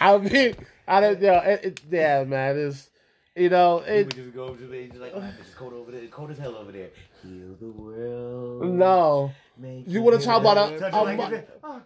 I 0.00 0.18
mean, 0.18 0.54
I 0.86 1.00
don't 1.00 1.20
know. 1.20 1.38
It, 1.40 1.64
it, 1.64 1.80
yeah, 1.90 2.24
man. 2.24 2.58
It's 2.58 2.88
you 3.36 3.48
know, 3.48 3.80
You 3.86 3.92
it, 3.94 4.06
would 4.06 4.14
just 4.16 4.34
go 4.34 4.44
over 4.44 4.58
to 4.58 4.66
the 4.66 4.88
just 4.88 5.00
like, 5.00 5.12
oh, 5.14 5.24
it's 5.40 5.54
cold 5.54 5.72
over 5.72 5.90
there. 5.92 6.06
Cold 6.08 6.30
as 6.32 6.38
hell 6.38 6.56
over 6.56 6.72
there. 6.72 6.90
Heal 7.22 7.54
the 7.60 7.70
world. 7.70 8.64
no. 8.74 9.32
Make 9.60 9.84
You 9.88 10.02
wanna 10.02 10.18
talk 10.18 10.40
about 10.40 10.56
a- 10.56 10.70
better. 10.72 10.86
a 10.86 10.90
Touch 10.90 11.18
like. 11.18 11.48
Oh. 11.62 11.82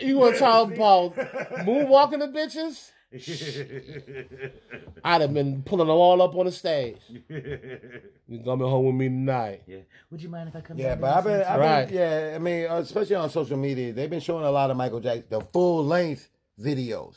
You 0.00 0.18
want 0.18 0.34
to 0.34 0.40
talk 0.46 0.72
about 0.72 1.14
moonwalking 1.66 2.18
the 2.18 2.28
bitches? 2.28 2.90
I'd 5.04 5.20
have 5.22 5.32
been 5.32 5.62
pulling 5.62 5.86
them 5.86 5.96
all 5.96 6.20
up 6.20 6.34
on 6.34 6.46
the 6.46 6.52
stage. 6.52 6.98
You 7.08 8.40
coming 8.44 8.68
home 8.68 8.86
with 8.86 8.94
me 8.96 9.08
tonight? 9.08 9.62
yeah. 9.66 9.78
Would 10.10 10.22
you 10.22 10.28
mind 10.28 10.48
if 10.48 10.56
I 10.56 10.60
come? 10.60 10.76
Yeah, 10.78 10.94
but 10.96 11.16
I've 11.16 11.24
been, 11.24 11.40
I've 11.42 11.60
Right. 11.60 11.84
been, 11.86 11.96
yeah. 11.96 12.32
I 12.34 12.38
mean, 12.38 12.66
uh, 12.70 12.76
especially 12.78 13.16
on 13.16 13.30
social 13.30 13.56
media, 13.56 13.92
they've 13.92 14.10
been 14.10 14.20
showing 14.20 14.44
a 14.44 14.50
lot 14.50 14.70
of 14.70 14.76
Michael 14.76 15.00
Jackson, 15.00 15.24
the 15.30 15.40
full 15.40 15.84
length 15.84 16.28
videos 16.60 17.16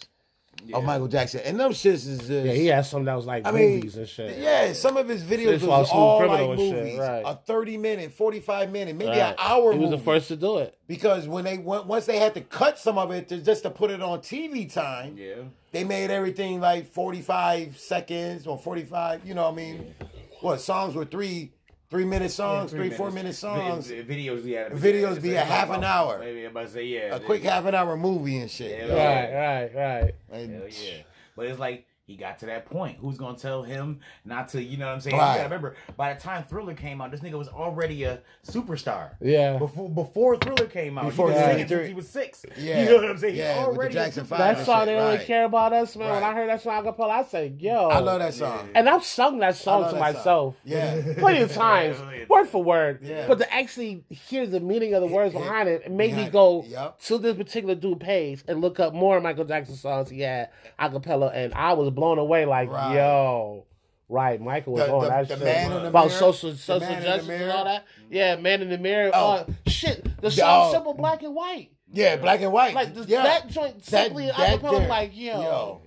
of 0.73 0.83
Michael 0.83 1.07
Jackson, 1.07 1.41
and 1.43 1.59
them 1.59 1.71
shits 1.71 2.07
is 2.07 2.17
just, 2.19 2.29
Yeah, 2.29 2.51
he 2.53 2.67
had 2.67 2.85
some 2.85 3.03
that 3.05 3.15
was 3.15 3.25
like 3.25 3.47
I 3.47 3.51
mean, 3.51 3.75
movies 3.75 3.97
and 3.97 4.07
shit. 4.07 4.37
Yeah, 4.37 4.73
some 4.73 4.95
of 4.95 5.07
his 5.07 5.23
videos 5.23 5.53
It's 5.55 5.63
was 5.63 5.69
all 5.69 5.85
Smooth 5.85 5.99
all 5.99 6.19
Criminal 6.19 6.49
like 6.49 6.59
and 6.59 6.69
shit, 6.69 6.83
movies, 6.83 6.99
right. 6.99 7.23
a 7.25 7.35
thirty 7.35 7.77
minute, 7.77 8.11
forty 8.13 8.39
five 8.39 8.71
minute, 8.71 8.95
maybe 8.95 9.09
Right. 9.09 9.17
an 9.19 9.35
hour. 9.39 9.73
He 9.73 9.79
was 9.79 9.89
the 9.89 9.97
first 9.97 10.27
to 10.27 10.35
do 10.35 10.57
it. 10.59 10.77
because 10.87 11.27
when 11.27 11.43
they 11.45 11.57
went, 11.57 11.87
once 11.87 12.05
they 12.05 12.17
had 12.19 12.33
to 12.35 12.41
cut 12.41 12.77
some 12.77 12.97
of 12.97 13.11
it 13.11 13.27
to 13.29 13.37
just 13.39 13.63
to 13.63 13.69
put 13.71 13.89
it 13.91 14.01
on 14.01 14.19
TV 14.19 14.71
time, 14.71 15.15
Yeah. 15.17 15.35
they 15.71 15.83
made 15.83 16.11
everything 16.11 16.61
like 16.61 16.91
forty 16.91 17.21
five 17.21 17.77
seconds 17.79 18.45
or 18.45 18.57
forty 18.57 18.83
five. 18.83 19.25
You 19.25 19.33
know, 19.33 19.43
what 19.43 19.53
I 19.53 19.55
mean, 19.55 19.95
what 20.41 20.61
songs 20.61 20.93
were 20.95 21.05
three 21.05 21.51
three 21.91 22.05
minute 22.05 22.31
songs, 22.31 22.71
Yeah, 22.73 22.79
three, 22.79 22.89
four 22.89 23.11
minute 23.11 23.35
songs. 23.35 23.87
Vi- 23.89 24.03
videos 24.03 24.43
be 24.43 24.57
at 24.57 24.71
Videos 24.71 25.21
be 25.21 25.35
a 25.35 25.41
half 25.41 25.69
an 25.69 25.83
hour. 25.83 26.17
Maybe 26.19 26.45
I'm 26.45 26.51
about 26.51 26.67
to 26.67 26.71
say 26.73 26.85
yeah. 26.85 27.15
a 27.15 27.19
quick 27.19 27.43
half 27.43 27.65
an 27.65 27.75
hour 27.75 27.95
movie 27.97 28.37
and 28.39 28.49
shit. 28.49 28.71
Yeah. 28.71 28.85
yo. 28.87 28.95
Right, 28.95 29.33
right, 29.75 29.75
right. 30.03 30.15
And- 30.31 30.53
Hell 30.55 30.67
yeah. 30.69 30.93
But 31.35 31.45
it's 31.47 31.59
like 31.59 31.85
he 32.11 32.17
got 32.17 32.39
to 32.39 32.45
that 32.47 32.65
point. 32.65 32.97
Who's 32.99 33.17
gonna 33.17 33.37
tell 33.37 33.63
him 33.63 33.99
not 34.25 34.49
to? 34.49 34.61
You 34.61 34.77
know 34.77 34.87
what 34.87 34.93
I'm 34.95 34.99
saying? 35.01 35.17
Right. 35.17 35.31
You 35.31 35.37
gotta 35.39 35.43
remember, 35.45 35.75
by 35.97 36.13
the 36.13 36.19
time 36.19 36.43
Thriller 36.43 36.73
came 36.73 37.01
out, 37.01 37.11
this 37.11 37.21
nigga 37.21 37.37
was 37.37 37.47
already 37.47 38.03
a 38.03 38.21
superstar. 38.45 39.11
Yeah. 39.21 39.57
Before 39.57 39.89
before 39.89 40.37
Thriller 40.37 40.65
came 40.67 40.97
out, 40.97 41.05
Before 41.05 41.27
he 41.29 41.33
was 41.35 41.43
singing 41.43 41.67
since 41.67 41.87
he 41.87 41.93
was 41.93 42.09
six. 42.09 42.45
Yeah. 42.57 42.81
You 42.81 42.89
know 42.89 42.95
what 42.97 43.09
I'm 43.11 43.17
saying? 43.17 43.35
Yeah, 43.35 43.53
he 43.53 43.59
with 43.59 43.65
the 43.67 43.79
already 43.79 43.93
Jackson 43.93 44.23
a 44.23 44.25
Five 44.25 44.39
That 44.39 44.65
song 44.65 44.85
they 44.85 44.93
don't 44.93 45.03
really 45.03 45.17
right. 45.17 45.27
care 45.27 45.45
about 45.45 45.73
us, 45.73 45.95
man. 45.95 46.11
When 46.13 46.23
I 46.23 46.33
heard 46.33 46.49
that 46.49 46.61
song 46.61 46.83
acapella, 46.83 47.09
I 47.09 47.23
said, 47.23 47.61
yo. 47.61 47.87
I 47.89 47.99
love 47.99 48.19
that 48.19 48.33
song. 48.33 48.69
And 48.75 48.89
I've 48.89 49.03
sung 49.05 49.39
that 49.39 49.55
song 49.55 49.85
to 49.87 49.91
that 49.93 49.99
myself. 49.99 50.55
Yeah. 50.65 51.13
Plenty 51.17 51.41
of 51.41 51.51
times, 51.53 51.97
word 52.27 52.47
for 52.47 52.63
word. 52.63 52.99
Yeah. 53.03 53.27
But 53.27 53.37
to 53.39 53.53
actually 53.53 54.03
hear 54.09 54.45
the 54.47 54.59
meaning 54.59 54.93
of 54.93 55.01
the 55.01 55.07
words 55.07 55.33
it- 55.33 55.37
behind 55.37 55.69
it, 55.69 55.83
it 55.85 55.91
made 55.91 56.15
me 56.15 56.27
go 56.29 56.63
Yup. 56.65 56.99
to 57.03 57.17
this 57.17 57.35
particular 57.37 57.75
dude 57.75 57.99
page 57.99 58.43
and 58.47 58.61
look 58.61 58.79
up 58.79 58.93
more 58.93 59.19
Michael 59.21 59.45
Jackson 59.45 59.75
songs 59.75 60.09
he 60.09 60.21
had 60.21 60.49
acapella, 60.79 61.31
and 61.33 61.53
I 61.53 61.73
was 61.73 61.89
blown 62.01 62.17
away. 62.19 62.45
Like, 62.45 62.69
Right. 62.71 62.95
yo, 62.95 63.65
right, 64.09 64.41
Michael 64.41 64.73
was 64.73 64.83
The- 64.83 64.93
on 64.93 65.01
the- 65.03 65.09
that 65.09 65.27
the 65.27 65.35
shit 65.37 65.43
Man 65.45 65.71
in 65.71 65.83
the 65.83 65.87
about 65.89 66.07
Mirror? 66.07 66.19
social 66.19 66.51
The 66.51 66.57
social 66.57 66.87
justice 66.95 67.29
and 67.29 67.51
all 67.51 67.65
that. 67.65 67.85
Yeah, 68.09 68.35
man 68.37 68.61
in 68.61 68.69
the 68.69 68.77
mirror. 68.77 69.11
Oh. 69.13 69.31
Uh, 69.31 69.45
shit, 69.67 70.19
the 70.21 70.31
song. 70.31 70.71
"Simple 70.71 70.93
Black 70.95 71.23
and 71.23 71.35
White." 71.35 71.69
Yeah, 71.93 72.15
black 72.15 72.41
and 72.41 72.51
white. 72.53 72.73
Like 72.73 72.93
this, 72.95 73.07
yeah. 73.07 73.23
that 73.23 73.47
joint 73.49 73.83
simply 73.85 74.27
that 74.27 74.35
acapella. 74.61 74.79
there. 74.79 74.87
Like, 74.87 75.11
yo. 75.17 75.81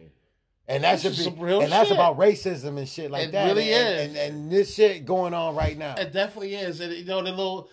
And 0.68 0.82
that's 0.84 1.02
some 1.22 1.38
real 1.38 1.60
and 1.60 1.70
that's 1.70 1.88
shit. 1.88 1.96
about 1.96 2.18
racism 2.18 2.78
and 2.78 2.88
shit 2.88 3.10
like 3.10 3.28
It 3.28 3.32
that. 3.32 3.46
really 3.48 3.70
and, 3.72 3.86
is. 3.86 4.00
And, 4.08 4.16
and, 4.16 4.34
and 4.42 4.52
this 4.52 4.74
shit 4.74 5.04
going 5.04 5.34
on 5.34 5.54
right 5.56 5.76
now. 5.76 5.94
It 5.96 6.12
definitely 6.12 6.54
is. 6.54 6.80
And 6.80 6.92
you 6.92 7.04
know, 7.04 7.22
the 7.22 7.30
little 7.32 7.68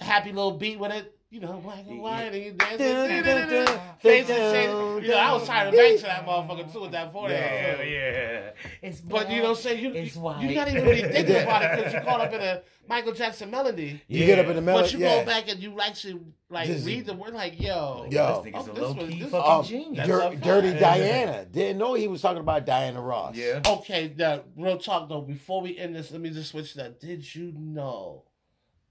happy 0.00 0.30
little 0.30 0.52
beat 0.52 0.78
with 0.78 0.92
it, 0.92 1.13
you 1.34 1.40
know, 1.40 1.54
black 1.64 1.84
and 1.88 2.00
white, 2.00 2.32
and 2.32 2.44
you 2.44 2.52
dance. 2.52 3.70
Face 3.98 4.30
and 4.30 4.54
shade. 4.54 5.02
You 5.04 5.10
know, 5.10 5.16
I 5.16 5.32
was 5.32 5.44
trying 5.46 5.70
to 5.70 5.76
bang 5.76 5.96
to 5.96 6.02
that 6.04 6.24
motherfucker 6.24 6.72
too 6.72 6.80
with 6.82 6.92
that 6.92 7.12
forehead. 7.12 7.78
Yeah, 7.80 7.84
too. 7.84 7.90
yeah. 7.90 8.50
It's 8.82 9.00
But 9.00 9.30
you 9.30 9.42
know 9.42 9.50
what 9.50 9.66
I'm? 9.66 9.78
You, 9.78 9.92
It's 9.94 10.14
you, 10.14 10.20
white. 10.20 10.42
you're 10.44 10.52
not 10.54 10.68
even 10.68 10.84
really 10.84 11.02
thinking 11.02 11.36
about 11.42 11.62
it 11.64 11.76
because 11.76 11.92
you 11.94 12.00
caught 12.04 12.20
up 12.20 12.32
in 12.32 12.40
a 12.40 12.62
Michael 12.88 13.12
Jackson 13.12 13.50
melody. 13.50 14.00
you 14.06 14.26
get 14.26 14.38
up 14.38 14.46
in 14.46 14.54
the 14.56 14.62
melody. 14.62 14.84
But 14.86 14.92
you 14.92 14.98
yeah. 15.00 15.20
go 15.20 15.26
back 15.26 15.48
and 15.48 15.60
you 15.60 15.80
actually 15.80 16.20
like 16.50 16.68
This 16.68 16.84
read 16.84 17.06
the 17.06 17.14
word 17.14 17.34
like, 17.34 17.60
yo. 17.60 18.06
Yo. 18.10 18.42
This 18.44 18.54
nigga's 18.54 18.68
Oh, 18.68 18.72
a 18.72 18.74
low 18.80 18.92
was- 18.92 19.08
key 19.08 19.20
this- 19.22 19.30
fucking 19.30 19.50
Um, 19.52 19.64
genius. 19.64 20.06
Dir- 20.06 20.18
a 20.20 20.30
fact. 20.30 20.40
Dirty 20.44 20.72
Diana. 20.78 21.44
Didn't 21.46 21.78
know 21.78 21.94
he 21.94 22.06
was 22.06 22.22
talking 22.22 22.40
about 22.40 22.64
Diana 22.64 23.00
Ross. 23.00 23.34
Yeah. 23.36 23.60
Okay, 23.66 24.12
now 24.16 24.42
real 24.56 24.78
talk 24.78 25.08
though. 25.08 25.22
Before 25.22 25.60
we 25.62 25.76
end 25.76 25.96
this, 25.96 26.12
let 26.12 26.20
me 26.20 26.30
just 26.30 26.50
switch 26.50 26.74
that. 26.74 27.00
Did 27.00 27.34
you 27.34 27.52
know 27.56 28.22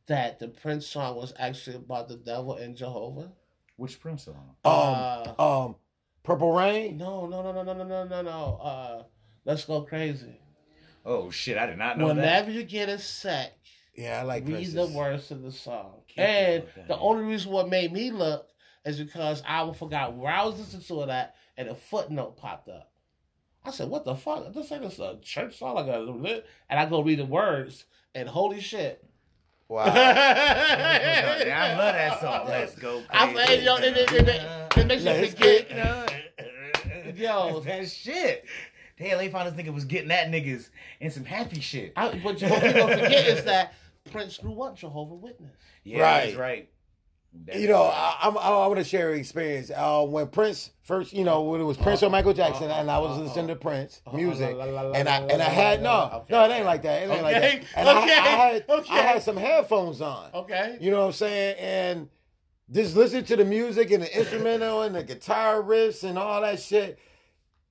that 0.07 0.39
the 0.39 0.47
Prince 0.47 0.87
song 0.87 1.15
was 1.15 1.33
actually 1.37 1.77
about 1.77 2.07
the 2.07 2.15
devil 2.15 2.55
and 2.55 2.75
Jehovah? 2.75 3.31
Which 3.77 3.99
Prince 3.99 4.25
song? 4.25 4.55
Um, 4.65 5.33
uh, 5.37 5.65
um, 5.65 5.75
Purple 6.23 6.53
Rain. 6.53 6.97
No, 6.97 7.25
no, 7.25 7.41
no, 7.41 7.51
no, 7.51 7.63
no, 7.63 7.83
no, 7.83 8.03
no, 8.05 8.21
no. 8.21 8.59
Uh, 8.61 9.03
let's 9.45 9.65
go 9.65 9.81
crazy. 9.81 10.39
Oh 11.05 11.29
shit! 11.31 11.57
I 11.57 11.65
did 11.65 11.77
not 11.77 11.97
know 11.97 12.07
Whenever 12.07 12.21
that. 12.21 12.45
Whenever 12.45 12.51
you 12.51 12.63
get 12.63 12.87
a 12.89 12.97
sec, 12.97 13.51
yeah, 13.95 14.19
I 14.19 14.23
like 14.23 14.45
read 14.45 14.53
princes. 14.53 14.73
the 14.73 14.87
words 14.87 15.31
of 15.31 15.41
the 15.41 15.51
song. 15.51 16.01
And 16.17 16.63
the 16.87 16.97
only 16.97 17.25
reason 17.25 17.51
what 17.51 17.69
made 17.69 17.91
me 17.91 18.11
look 18.11 18.47
is 18.85 18.99
because 18.99 19.43
I 19.45 19.71
forgot 19.73 20.15
where 20.15 20.31
I 20.31 20.45
was 20.45 20.59
listening 20.59 20.83
to 20.83 21.05
that, 21.07 21.35
and 21.57 21.67
a 21.67 21.75
footnote 21.75 22.37
popped 22.37 22.69
up. 22.69 22.91
I 23.65 23.71
said, 23.71 23.89
"What 23.89 24.05
the 24.05 24.15
fuck? 24.15 24.53
This 24.53 24.71
ain't 24.71 24.85
a 24.85 25.19
church 25.21 25.57
song, 25.57 25.75
like 25.75 25.87
a 25.87 26.43
and 26.69 26.79
I 26.79 26.85
go 26.85 27.01
read 27.01 27.19
the 27.19 27.25
words, 27.25 27.85
and 28.15 28.29
holy 28.29 28.61
shit, 28.61 29.05
Wow. 29.73 29.85
Yeah, 29.93 31.73
I 31.73 31.77
love 31.77 31.95
that 31.95 32.21
song. 32.21 32.47
Let's 32.47 32.75
go. 32.75 33.01
I 33.09 33.33
crazy. 33.33 33.47
said, 33.47 33.63
yo, 33.63 33.75
it, 33.77 33.83
it, 33.83 34.11
it, 34.11 34.27
it, 34.27 34.77
it 34.77 34.87
makes 34.87 35.03
you 35.03 35.09
Let's 35.09 35.33
forget. 35.33 35.71
Yo. 37.17 37.51
Yo, 37.51 37.59
that 37.61 37.89
shit. 37.89 38.45
Hell, 38.99 39.17
they 39.17 39.29
found 39.29 39.47
this 39.57 39.65
nigga 39.65 39.73
was 39.73 39.85
getting 39.85 40.09
that 40.09 40.27
niggas 40.27 40.69
and 41.01 41.11
some 41.11 41.25
happy 41.25 41.59
shit. 41.59 41.93
I, 41.95 42.09
but 42.09 42.23
what 42.23 42.37
people 42.37 42.87
forget 42.87 43.27
is 43.27 43.43
that 43.45 43.73
Prince 44.11 44.37
grew 44.37 44.61
up 44.61 44.77
Jehovah 44.77 45.15
Witness. 45.15 45.55
Yeah, 45.83 46.01
Right. 46.01 46.25
that's 46.25 46.37
right. 46.37 46.69
That 47.45 47.59
you 47.59 47.67
know. 47.67 47.83
I, 47.83 48.17
I'm, 48.21 48.37
I 48.37 48.49
want 48.67 48.77
to 48.77 48.83
share 48.83 49.11
an 49.11 49.19
experience. 49.19 49.71
Uh, 49.75 50.05
when 50.05 50.27
Prince 50.27 50.71
first, 50.83 51.13
you 51.13 51.23
know, 51.23 51.41
when 51.43 51.61
it 51.61 51.63
was 51.63 51.77
Prince 51.77 52.03
or 52.03 52.09
Michael 52.09 52.33
Jackson, 52.33 52.69
and 52.69 52.89
I 52.89 52.99
was 52.99 53.17
listening 53.17 53.47
to 53.47 53.55
Prince 53.55 54.01
music, 54.13 54.51
and 54.51 55.09
I 55.09 55.17
and 55.21 55.41
I 55.41 55.49
had 55.49 55.81
no, 55.81 56.25
no, 56.29 56.45
it 56.45 56.51
ain't 56.51 56.65
like 56.65 56.83
that. 56.83 57.03
It 57.03 57.11
ain't 57.11 57.23
like 57.23 57.41
that. 57.41 57.63
And 57.75 57.89
I, 57.89 58.01
I 58.01 58.07
had 58.07 58.65
okay. 58.69 58.93
I 58.93 59.01
had 59.01 59.23
some 59.23 59.37
headphones 59.37 60.01
on. 60.01 60.29
Okay. 60.33 60.77
You 60.79 60.91
know 60.91 60.99
what 60.99 61.07
I'm 61.07 61.13
saying? 61.13 61.55
And 61.59 62.09
just 62.71 62.95
listening 62.95 63.25
to 63.25 63.35
the 63.35 63.45
music 63.45 63.91
and 63.91 64.03
the 64.03 64.17
instrumental 64.17 64.83
and 64.83 64.95
the 64.95 65.03
guitar 65.03 65.61
riffs 65.61 66.03
and 66.03 66.17
all 66.17 66.41
that 66.41 66.59
shit, 66.59 66.97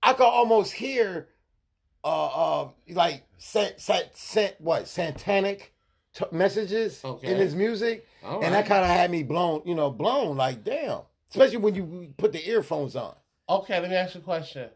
I 0.02 0.12
could 0.12 0.24
almost 0.26 0.72
hear, 0.72 1.28
uh, 2.05 2.62
uh 2.62 2.68
like 2.90 3.24
sant, 3.39 3.80
sant, 3.80 4.09
sant, 4.14 4.56
what 4.60 4.86
satanic 4.89 5.72
t- 6.14 6.24
messages 6.32 7.01
Okay. 7.05 7.30
in 7.32 7.36
his 7.39 7.55
music, 7.55 8.06
All 8.24 8.43
and 8.44 8.55
that 8.55 8.66
kind 8.66 8.82
of 8.84 8.89
had 8.90 9.10
me 9.10 9.22
blown, 9.22 9.62
you 9.64 9.74
know, 9.74 9.90
blown 9.90 10.36
like 10.36 10.64
damn. 10.64 11.01
Especially 11.30 11.56
when 11.59 11.74
you 11.74 12.12
put 12.18 12.32
the 12.32 12.47
earphones 12.48 12.94
on 12.97 13.14
Okay, 13.48 13.80
let 13.80 13.89
me 13.90 13.97
ask 13.97 14.14
you 14.14 14.20
a 14.20 14.24
question. 14.24 14.68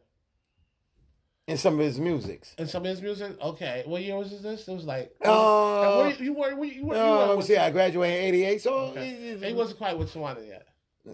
in 1.47 1.57
some 1.57 1.75
of 1.75 1.81
his 1.81 1.99
musics. 2.01 2.55
In 2.59 2.67
some 2.67 2.83
of 2.85 2.89
his 2.91 3.01
music, 3.01 3.41
okay. 3.41 3.83
What 3.87 4.03
year 4.03 4.17
was 4.17 4.31
this? 4.43 4.67
It 4.67 4.73
was 4.75 4.85
like. 4.85 5.15
Uh, 5.25 6.13
you, 6.19 6.25
you 6.27 6.33
were, 6.33 6.51
you, 6.65 6.85
were, 6.87 6.95
you 6.97 7.01
uh, 7.01 7.11
were 7.11 7.19
let 7.19 7.31
me 7.31 7.37
with- 7.37 7.47
see. 7.47 7.57
I 7.57 7.71
graduated 7.71 8.19
in 8.19 8.25
'88, 8.35 8.63
so 8.63 8.75
Okay. 8.75 9.09
it- 9.11 9.43
He 9.45 9.53
wasn't 9.55 9.79
quite 9.79 9.97
what 9.97 10.07
with 10.07 10.15
Tawana 10.15 10.47
yet. 10.47 10.67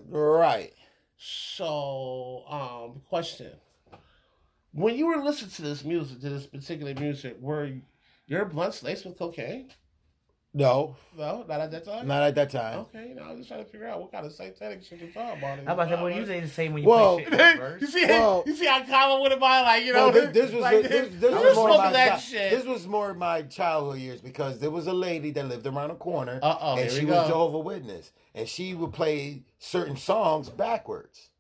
right. 0.09 0.73
So, 1.19 2.45
um, 2.49 3.03
question: 3.09 3.53
When 4.73 4.97
you 4.97 5.07
were 5.07 5.23
listening 5.23 5.51
to 5.53 5.63
this 5.63 5.85
music, 5.85 6.21
to 6.21 6.31
this 6.31 6.47
particular 6.47 6.95
music, 6.95 7.37
were 7.41 7.71
your 8.27 8.45
blunts 8.47 8.83
laced 8.83 9.05
with 9.05 9.19
cocaine? 9.19 9.71
No, 10.55 10.97
No, 11.17 11.47
not 11.49 11.61
at 11.63 11.71
that 11.71 11.85
time. 11.87 12.07
not 12.07 12.23
at 12.25 12.35
that 12.35 12.51
time. 12.51 12.81
Okay, 12.81 13.09
you 13.09 13.15
know, 13.15 13.23
I'm 13.23 13.39
just 13.39 13.49
trying 13.49 13.65
to 13.65 13.71
figure 13.71 13.89
out 13.89 14.01
what 14.03 14.13
kind 14.13 14.27
of 14.27 14.33
satanic 14.33 14.85
shit 14.85 15.01
you're 15.01 15.09
talking 15.09 15.39
about. 15.39 15.59
How 15.65 15.73
about 15.73 15.89
that? 15.89 16.03
Well, 16.03 16.11
usually 16.11 16.41
the 16.41 16.49
same 16.49 16.75
when 16.75 16.83
you 16.83 16.89
Well, 16.91 17.15
play 17.17 17.25
shit 17.25 17.33
in 17.33 17.39
reverse. 17.59 17.81
you 17.81 17.87
see, 17.87 18.05
Well- 18.07 18.43
you 18.47 18.55
see 18.55 18.67
how 18.67 18.85
common 18.85 19.23
with 19.23 19.33
it 19.33 19.41
by 19.41 19.63
like 19.63 19.85
you 19.87 19.95
know. 19.95 20.11
No, 20.11 20.13
this, 20.13 20.35
this 20.35 20.51
was 20.53 20.61
like, 20.71 20.83
this, 20.83 21.09
this 21.15 21.31
you 21.31 21.37
was 21.37 21.57
more 21.57 21.69
smoking 21.71 21.85
my 21.85 21.93
that 21.93 22.17
shit. 22.21 22.51
this 22.51 22.65
was 22.67 22.87
more 22.87 23.15
my 23.15 23.43
childhood 23.43 23.99
years 24.01 24.21
because 24.21 24.59
there 24.59 24.71
was 24.71 24.87
a 24.89 24.93
lady 24.93 25.31
that 25.31 25.49
lived 25.49 25.67
around 25.67 25.89
the 25.89 25.95
corner 25.95 26.39
Uh-oh, 26.43 26.77
and 26.77 26.91
she 26.91 27.07
was 27.07 27.15
go. 27.15 27.29
Jehovah 27.29 27.59
Witness 27.61 28.13
and 28.35 28.47
she 28.47 28.75
would 28.75 28.93
play 28.93 29.45
certain 29.59 29.97
songs 29.97 30.51
backwards. 30.51 31.31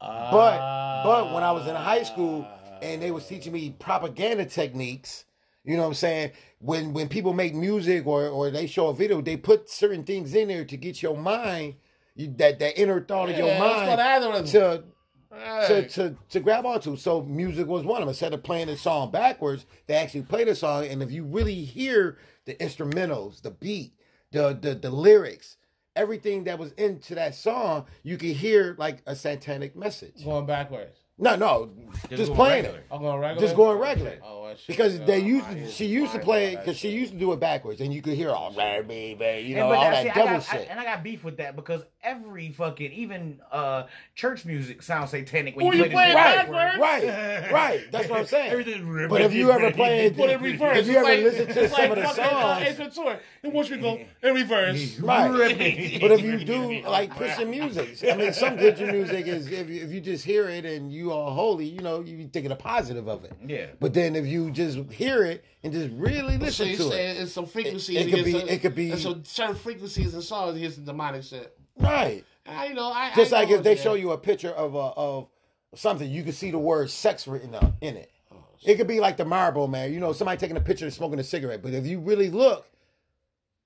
But 0.00 1.02
but 1.04 1.34
when 1.34 1.42
I 1.42 1.52
was 1.52 1.66
in 1.66 1.74
high 1.76 2.04
school 2.04 2.46
and 2.80 3.02
they 3.02 3.10
was 3.10 3.26
teaching 3.26 3.52
me 3.52 3.76
propaganda 3.78 4.46
techniques, 4.46 5.26
you 5.64 5.76
know 5.76 5.82
what 5.82 5.88
I'm 5.88 5.94
saying? 5.94 6.32
When 6.58 6.92
when 6.92 7.08
people 7.08 7.32
make 7.32 7.54
music 7.54 8.06
or 8.06 8.26
or 8.28 8.50
they 8.50 8.66
show 8.66 8.88
a 8.88 8.94
video, 8.94 9.20
they 9.20 9.36
put 9.36 9.70
certain 9.70 10.04
things 10.04 10.34
in 10.34 10.48
there 10.48 10.64
to 10.64 10.76
get 10.76 11.02
your 11.02 11.16
mind 11.16 11.74
you, 12.14 12.32
that 12.38 12.58
that 12.58 12.80
inner 12.80 13.00
thought 13.00 13.30
of 13.30 13.36
your 13.36 13.46
Yeah, 13.46 13.58
that's 13.58 13.76
mind 13.76 14.46
to 14.48 14.84
Hey. 15.32 15.66
to, 15.68 15.88
to, 15.90 16.16
to 16.30 16.40
grab 16.40 16.66
onto. 16.66 16.96
So 16.96 17.22
music 17.22 17.68
was 17.68 17.84
one 17.84 17.98
of 17.98 18.06
them. 18.06 18.08
Instead 18.08 18.34
of 18.34 18.42
playing 18.42 18.66
the 18.66 18.76
song 18.76 19.12
backwards, 19.12 19.64
they 19.86 19.94
actually 19.94 20.22
play 20.22 20.42
the 20.42 20.56
song. 20.56 20.86
And 20.86 21.02
if 21.04 21.12
you 21.12 21.24
really 21.24 21.62
hear 21.64 22.18
the 22.46 22.54
instrumentals, 22.56 23.42
the 23.42 23.52
beat, 23.52 23.92
the 24.32 24.58
the, 24.60 24.74
the 24.74 24.90
lyrics, 24.90 25.56
everything 25.94 26.44
that 26.44 26.58
was 26.58 26.72
into 26.72 27.14
that 27.14 27.36
song, 27.36 27.86
you 28.02 28.16
could 28.16 28.30
hear 28.30 28.74
like 28.76 29.02
a 29.06 29.14
satanic 29.14 29.76
message. 29.76 30.24
going 30.24 30.46
backwards. 30.46 30.98
No, 31.16 31.36
no, 31.36 31.70
just, 32.08 32.26
going 32.28 32.34
playing 32.34 32.64
regular. 32.64 32.78
it. 32.78 32.86
I'm 32.90 33.02
going 33.02 33.20
regular. 33.20 33.46
Just 33.46 33.56
going 33.56 33.78
regular. 33.78 34.18
Oh, 34.24 34.39
that 34.50 34.58
shit, 34.58 34.66
Because 34.68 34.98
yeah, 34.98 35.04
they 35.06 35.18
used 35.20 35.46
ears 35.56 35.72
she 35.74 35.86
used 35.86 36.12
to 36.12 36.18
play 36.18 36.54
for 36.54 36.60
because 36.60 36.76
she 36.76 36.90
used 36.90 37.12
to 37.12 37.18
do 37.18 37.32
it 37.32 37.40
backwards, 37.40 37.80
and 37.80 37.92
you 37.94 38.02
could 38.02 38.14
hear 38.14 38.30
all 38.30 38.52
baby, 38.52 39.14
baby, 39.18 39.48
you 39.48 39.56
know, 39.56 39.68
but 39.68 39.78
all 39.78 39.84
that- 39.90 40.04
that 40.04 40.14
see, 40.14 40.20
devil 40.20 40.38
got, 40.38 40.52
I- 40.54 40.58
shit. 40.58 40.68
and 40.70 40.78
I 40.80 40.84
got 40.84 41.02
beef 41.02 41.24
with 41.24 41.36
that 41.38 41.56
because 41.56 41.82
every 42.02 42.50
fucking 42.50 42.92
even 42.92 43.40
uh 43.52 43.84
church 44.14 44.44
music 44.44 44.82
sounds 44.82 45.10
satanic 45.10 45.54
when 45.56 45.66
When 45.66 45.76
you 45.78 45.84
you 45.84 45.90
play 45.90 46.12
play 46.12 46.12
it 46.12 46.36
shit 46.36 46.50
backwards. 46.50 46.78
Right, 46.78 47.52
right. 47.52 47.92
That's 47.92 48.08
what 48.08 48.20
I'm 48.20 48.26
saying. 48.26 48.50
Everything- 48.52 49.08
But 49.08 49.20
if 49.22 49.32
you 49.34 49.50
ever 49.50 49.70
played, 49.72 50.16
Put 50.16 50.30
it 50.30 50.34
in 50.34 50.42
reverse. 50.42 50.78
if 50.78 50.86
you 50.86 50.96
ever 50.96 51.04
like- 51.04 51.20
listen 51.22 51.46
to 51.48 51.68
some 51.68 51.78
like 51.78 51.90
of 51.90 51.96
the 51.96 52.02
fucking, 52.02 52.24
songs, 52.24 52.62
Ace 52.66 52.76
Ventura. 52.76 53.20
And 53.42 53.52
once 53.52 53.70
we 53.70 53.76
go 53.78 54.00
in 54.22 54.34
reverse. 54.34 54.98
Right. 55.10 55.30
But 56.00 56.12
if 56.12 56.22
you 56.22 56.44
do 56.44 56.82
like 56.88 57.10
Christian 57.14 57.50
music, 57.50 57.96
I 58.10 58.16
mean, 58.16 58.32
some 58.32 58.56
Christian 58.56 58.90
music 58.92 59.26
is 59.26 59.46
if 59.50 59.68
you, 59.68 59.82
if 59.84 59.90
you 59.92 60.00
just 60.00 60.24
hear 60.24 60.48
it 60.48 60.64
and 60.64 60.92
you 60.92 61.12
are 61.12 61.30
holy, 61.32 61.66
you 61.66 61.80
know, 61.80 62.00
you 62.00 62.28
thinking 62.32 62.50
a 62.52 62.56
positive 62.56 63.08
of 63.08 63.24
it. 63.24 63.32
Yeah. 63.46 63.66
But 63.78 63.94
then 63.94 64.16
if 64.16 64.26
you 64.26 64.39
just 64.50 64.78
hear 64.92 65.24
it 65.24 65.44
and 65.64 65.72
just 65.72 65.90
really 65.92 66.34
So 66.38 66.44
listen 66.44 66.68
you 66.68 66.76
to 66.76 66.90
it, 66.92 67.16
it's 67.20 67.32
some 67.32 67.46
frequencies. 67.46 67.96
It- 67.96 68.06
it 68.06 68.10
could 68.14 68.24
be- 68.24 68.32
some- 68.32 68.48
it 68.48 68.60
could 68.62 68.74
be- 68.76 68.96
some 68.96 69.24
certain 69.24 69.56
frequencies 69.56 70.14
and 70.14 70.22
songs 70.22 70.56
against 70.56 70.76
the 70.76 70.84
demonic 70.84 71.24
shit. 71.24 71.52
right? 71.78 72.24
I 72.46 72.66
you 72.68 72.74
know. 72.74 72.90
I 72.92 73.12
Just 73.16 73.32
I 73.32 73.40
like 73.40 73.50
if 73.50 73.62
they 73.64 73.74
that. 73.74 73.82
show 73.82 73.94
you 73.94 74.12
a 74.12 74.18
picture 74.18 74.50
of 74.50 74.74
a 74.74 74.78
of 74.78 75.28
something, 75.74 76.08
you 76.10 76.22
can 76.22 76.32
see 76.32 76.50
the 76.50 76.58
word 76.58 76.90
sex 76.90 77.26
written 77.28 77.54
out 77.54 77.74
in 77.80 77.96
it. 77.96 78.10
Oh 78.32 78.36
It 78.64 78.76
could 78.76 78.86
be 78.88 79.00
like 79.00 79.16
the 79.16 79.24
Marlboro 79.24 79.66
man. 79.66 79.92
You 79.92 80.00
know, 80.00 80.12
somebody 80.12 80.38
taking 80.38 80.56
a 80.56 80.60
picture 80.60 80.84
and 80.84 80.94
smoking 80.94 81.18
a 81.18 81.24
cigarette. 81.24 81.62
But 81.62 81.74
if 81.74 81.86
you 81.86 82.00
really 82.00 82.30
look, 82.30 82.66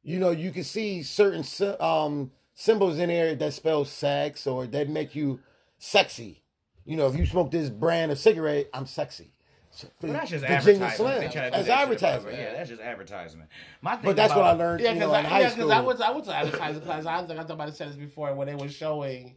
you 0.03 0.19
know, 0.19 0.31
you 0.31 0.51
can 0.51 0.65
see 0.65 1.03
certain 1.03 1.45
um, 1.81 2.31
symbols 2.55 2.99
in 2.99 3.09
there 3.09 3.35
that 3.35 3.53
spell 3.55 3.85
sex 3.85 4.47
or 4.47 4.67
that 4.67 4.89
make 4.89 5.15
you 5.15 5.41
sexy. 5.79 6.43
You 6.85 6.97
know, 6.97 7.07
if 7.07 7.17
you 7.17 7.25
smoke 7.25 7.51
this 7.51 7.71
brand 7.71 8.13
of 8.13 8.19
cigarette, 8.19 8.69
I'm 8.75 8.85
sexy. 8.87 9.33
So, 9.77 9.89
that's 10.03 10.31
just 10.31 10.45
Virginia 10.45 10.57
advertisement. 10.85 10.95
Slim. 10.97 11.21
They 11.21 11.29
try 11.33 11.43
to 11.45 11.51
do 11.51 11.57
That's 11.57 11.67
that 11.67 11.83
advertisement. 11.83 12.37
Yeah, 12.39 12.53
that's 12.53 12.69
just 12.71 12.81
advertisement. 12.81 13.49
My 13.83 13.97
thing 13.97 14.05
But 14.05 14.17
that's 14.17 14.33
what 14.35 14.45
I 14.45 14.53
learned, 14.53 14.81
Yeah, 14.83 14.91
you 14.91 14.95
because 15.01 15.13
know, 15.13 15.19
in 15.19 15.27
I, 15.27 15.29
high 15.29 15.41
yeah, 15.41 15.45
'cause 15.47 15.53
school. 15.59 15.73
I 15.73 15.81
went 15.81 15.99
to 15.99 16.07
I 16.07 16.11
went 16.13 16.25
to 16.27 16.35
advertising 16.37 16.83
class. 16.83 17.07
I 17.07 17.27
think 17.27 17.41
I 17.41 17.43
thought 17.45 17.61
I 17.61 17.71
said 17.71 17.89
this 17.89 17.97
before 17.97 18.33
when 18.35 18.47
they 18.47 18.55
were 18.55 18.69
showing 18.69 19.37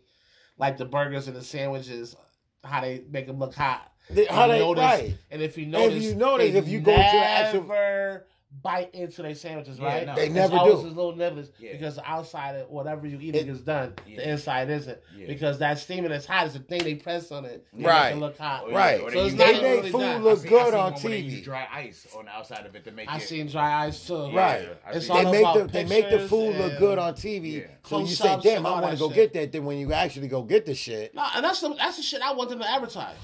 like 0.59 0.77
the 0.77 0.85
burgers 0.85 1.27
and 1.27 1.35
the 1.35 1.43
sandwiches, 1.43 2.15
how 2.63 2.81
they 2.81 3.03
make 3.09 3.25
them 3.25 3.39
look 3.39 3.55
hot. 3.55 3.91
The- 4.11 4.25
how 4.29 4.47
they- 4.47 4.59
notice- 4.59 4.83
right. 4.83 5.17
And 5.31 5.41
if 5.41 5.57
you 5.57 5.65
notice, 5.65 5.97
if 5.97 6.03
you 6.03 6.15
notice, 6.15 6.53
they 6.53 6.59
if 6.59 6.67
you 6.67 6.79
go 6.81 6.91
to 6.91 6.97
the 6.97 7.03
actual- 7.03 7.61
never 7.61 8.27
bite 8.61 8.93
into 8.95 9.21
their 9.21 9.35
sandwiches, 9.35 9.77
Yeah, 9.79 9.85
right? 9.85 10.05
no. 10.07 10.15
They 10.15 10.29
never 10.29 10.55
always 10.55 10.77
do. 10.77 10.83
those 10.83 10.95
little 10.95 11.15
nibblers 11.15 11.49
Yeah. 11.59 11.73
because 11.73 11.95
the 11.95 12.09
outside 12.09 12.55
of 12.55 12.69
whatever 12.69 13.05
you 13.07 13.17
eating 13.19 13.47
It- 13.47 13.49
is 13.49 13.61
done, 13.61 13.93
Yeah. 14.07 14.17
the 14.17 14.29
inside 14.31 14.69
isn't. 14.69 14.97
Yeah. 15.15 15.27
Because 15.27 15.59
that 15.59 15.77
steaming 15.79 16.09
that's 16.09 16.25
hot 16.25 16.47
is 16.47 16.53
the 16.53 16.59
thing 16.59 16.83
they 16.83 16.95
press 16.95 17.31
on 17.31 17.45
it, 17.45 17.65
to 17.77 17.85
Right. 17.85 18.09
Make 18.09 18.17
it 18.17 18.19
look 18.25 18.37
hot. 18.37 18.71
Right. 18.71 18.99
So 18.99 19.05
it's 19.07 19.15
use- 19.15 19.33
not 19.33 19.37
They 19.47 19.53
make 19.53 19.61
really 19.61 19.89
food 19.91 19.99
done. 20.01 20.23
look 20.23 20.39
I 20.39 20.41
seen- 20.41 20.47
I 20.47 20.49
good 20.49 20.73
on 20.73 20.93
one 20.93 21.01
they 21.01 21.09
TV. 21.21 21.21
use 21.35 21.41
dry 21.45 21.67
ice 21.73 22.07
on 22.17 22.25
the 22.25 22.31
outside 22.31 22.65
of 22.65 22.75
it 22.75 22.83
to 22.85 22.91
make 22.91 23.07
it. 23.07 23.11
I 23.13 23.17
it. 23.17 23.21
seen 23.21 23.47
dry 23.47 23.85
ice 23.85 24.07
too. 24.07 24.29
Yeah, 24.33 24.37
Right. 24.39 24.69
It's 24.93 25.07
seen 25.07 25.15
all 25.15 25.23
They 25.23 25.31
make 25.31 25.41
about 25.41 25.57
the 25.57 25.67
they 25.67 25.85
make 25.85 26.09
the 26.09 26.19
food 26.27 26.55
look 26.57 26.77
good 26.79 26.97
on 26.97 27.13
TV. 27.13 27.49
Yeah. 27.59 27.67
So 27.85 27.99
you 27.99 28.07
say, 28.07 28.37
"Damn, 28.41 28.65
I 28.65 28.81
want 28.81 28.93
to 28.93 28.97
go 28.99 29.09
get 29.09 29.33
that." 29.33 29.51
Then 29.51 29.65
when 29.65 29.77
you 29.77 29.93
actually 29.93 30.27
go 30.27 30.41
get 30.41 30.65
the 30.65 30.73
shit, 30.75 31.13
No, 31.13 31.25
and 31.35 31.43
that's 31.45 31.61
the 31.61 31.73
that's 31.75 31.97
the 31.97 32.03
shit 32.03 32.21
I 32.21 32.33
want 32.33 32.49
them 32.49 32.59
to 32.59 32.69
advertise. 32.69 33.15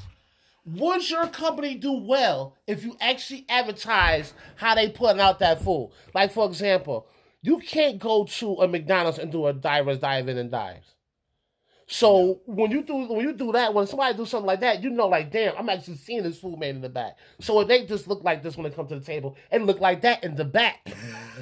Would 0.66 1.10
your 1.10 1.28
company 1.28 1.76
do 1.76 1.92
well 1.92 2.56
if 2.68 2.86
you 2.86 2.96
actually 3.02 3.46
advertise 3.50 4.34
how 4.56 4.76
they 4.76 4.90
putting 4.90 5.20
out 5.20 5.40
that 5.40 5.62
food? 5.62 5.92
Like 6.14 6.32
for 6.32 6.48
example, 6.48 7.08
you 7.42 7.60
can't 7.60 8.00
go 8.00 8.24
to 8.24 8.56
a 8.56 8.68
McDonald's 8.68 9.20
and 9.20 9.32
do 9.32 9.46
a 9.48 9.54
divers 9.54 10.00
dive 10.00 10.30
in 10.30 10.38
and 10.38 10.50
dives. 10.50 10.93
So 11.94 12.42
when 12.48 12.72
you 12.72 12.82
do 12.82 12.96
when 12.96 13.20
you 13.20 13.34
do 13.34 13.52
that, 13.52 13.72
when 13.72 13.86
somebody 13.86 14.18
do 14.18 14.26
something 14.26 14.48
like 14.48 14.62
that, 14.62 14.82
you 14.82 14.90
know, 14.90 15.08
like 15.08 15.32
damn, 15.32 15.56
I'm 15.56 15.70
actually 15.70 15.98
seeing 15.98 16.24
this 16.24 16.40
food 16.40 16.60
man 16.60 16.78
in 16.78 16.82
the 16.82 16.90
back. 16.90 17.18
So 17.40 17.60
if 17.60 17.68
they 17.68 17.86
just 17.86 18.08
look 18.08 18.24
like 18.24 18.42
this 18.42 18.58
when 18.58 18.68
they 18.68 18.76
come 18.76 18.88
to 18.88 18.96
the 18.96 19.06
table, 19.06 19.38
and 19.52 19.68
look 19.68 19.80
like 19.80 20.02
that 20.02 20.24
in 20.24 20.36
the 20.36 20.44
back. 20.44 20.92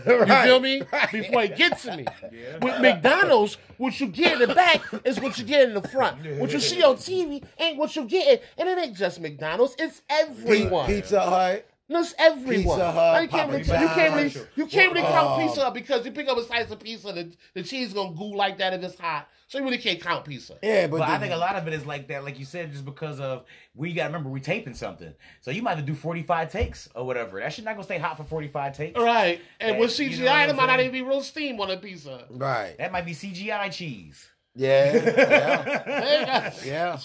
You 0.06 0.26
feel 0.26 0.60
me? 0.60 0.82
right. 0.91 1.11
Before 1.11 1.44
it 1.44 1.56
gets 1.56 1.84
to 1.84 1.95
me. 1.95 2.06
With 2.61 2.82
McDonald's, 2.82 3.57
what 3.78 3.99
you 3.99 4.07
get 4.07 4.41
in 4.41 4.48
the 4.49 4.56
back 4.56 4.82
is 5.06 5.19
what 5.19 5.38
you 5.38 5.45
get 5.45 5.68
in 5.68 5.73
the 5.73 5.88
front. 5.88 6.18
What 6.38 6.52
you 6.52 6.60
see 6.60 6.82
on 6.82 6.95
TV 6.95 7.44
ain't 7.60 7.78
what 7.78 7.95
you 7.95 8.06
get, 8.06 8.44
and 8.57 8.68
it 8.68 8.78
ain't 8.78 8.98
just 8.98 9.22
McDonald's. 9.22 9.76
It's 9.78 10.02
everyone. 10.10 10.88
Pizza 10.88 11.22
Hut. 11.22 11.68
No, 11.88 11.99
it's 11.99 12.15
everyone. 12.18 12.78
Pizza 12.78 12.91
Hut, 12.91 13.22
you 13.22 13.28
can't 13.30 13.49
really, 13.52 13.64
you 13.64 13.88
can't 13.90 14.15
really, 14.15 14.48
you 14.56 14.65
can't 14.65 14.94
really 14.94 15.06
count 15.06 15.41
Um, 15.41 15.48
pizza 15.48 15.72
because 15.73 16.06
you 16.06 16.11
pick 16.11 16.28
up 16.28 16.38
a 16.38 16.44
slice 16.44 16.72
of 16.72 16.80
pizza, 16.80 17.14
the, 17.14 17.32
the 17.53 17.64
cheese 17.64 17.94
gonna 17.94 18.15
goo 18.15 18.36
like 18.36 18.57
that 18.57 18.73
if 18.73 18.82
it's 18.84 18.99
hot. 18.99 19.28
So 19.52 19.57
you 19.57 19.65
really 19.65 19.80
can't 19.80 19.99
count 19.99 20.23
pizza. 20.23 20.57
Yeah, 20.64 20.88
but, 20.88 20.99
But 20.99 21.07
the- 21.07 21.11
I 21.11 21.19
think 21.19 21.34
a 21.34 21.36
lot 21.36 21.57
of 21.57 21.68
it 21.68 21.73
is 21.73 21.86
like 21.86 22.07
that, 22.07 22.23
like 22.23 22.40
you 22.40 22.45
said, 22.45 22.72
just 22.72 22.86
because 22.86 23.19
of 23.19 23.44
we 23.76 23.91
got 23.91 24.03
to 24.03 24.07
remember 24.07 24.30
we're 24.30 24.40
taping 24.40 24.73
something, 24.73 25.14
so 25.41 25.52
you 25.52 25.61
might 25.61 25.72
have 25.76 25.80
to 25.80 25.86
do 25.86 25.94
forty 25.94 26.23
five 26.23 26.49
takes 26.49 26.88
or 26.95 27.06
whatever. 27.06 27.38
That 27.41 27.52
shit 27.52 27.65
not 27.65 27.73
gonna 27.73 27.84
stay 27.84 27.98
hot 27.98 28.15
for 28.15 28.23
forty 28.23 28.48
five 28.48 28.78
takes. 28.78 28.98
Right. 28.98 29.41
And 29.60 29.78
with 29.78 29.99
Yeah, 29.99 30.06
you 30.06 30.11
CGI, 30.19 30.23
know 30.23 30.48
what 30.48 30.56
might 30.56 30.65
not 30.68 30.80
even 30.80 30.94
be 30.94 31.02
real 31.02 31.19
steam 31.22 31.60
on 31.60 31.69
a 31.69 31.76
pizza. 31.76 32.23
right. 32.30 32.78
That 32.78 32.94
might 32.94 33.06
be 33.06 33.11
CGI 33.11 33.69
cheese. 33.73 34.26
Yeah, 34.56 34.94
yeah, 34.95 35.84
There 35.84 36.19
you 36.22 36.26
go. 36.26 36.52
yeah. 36.65 36.99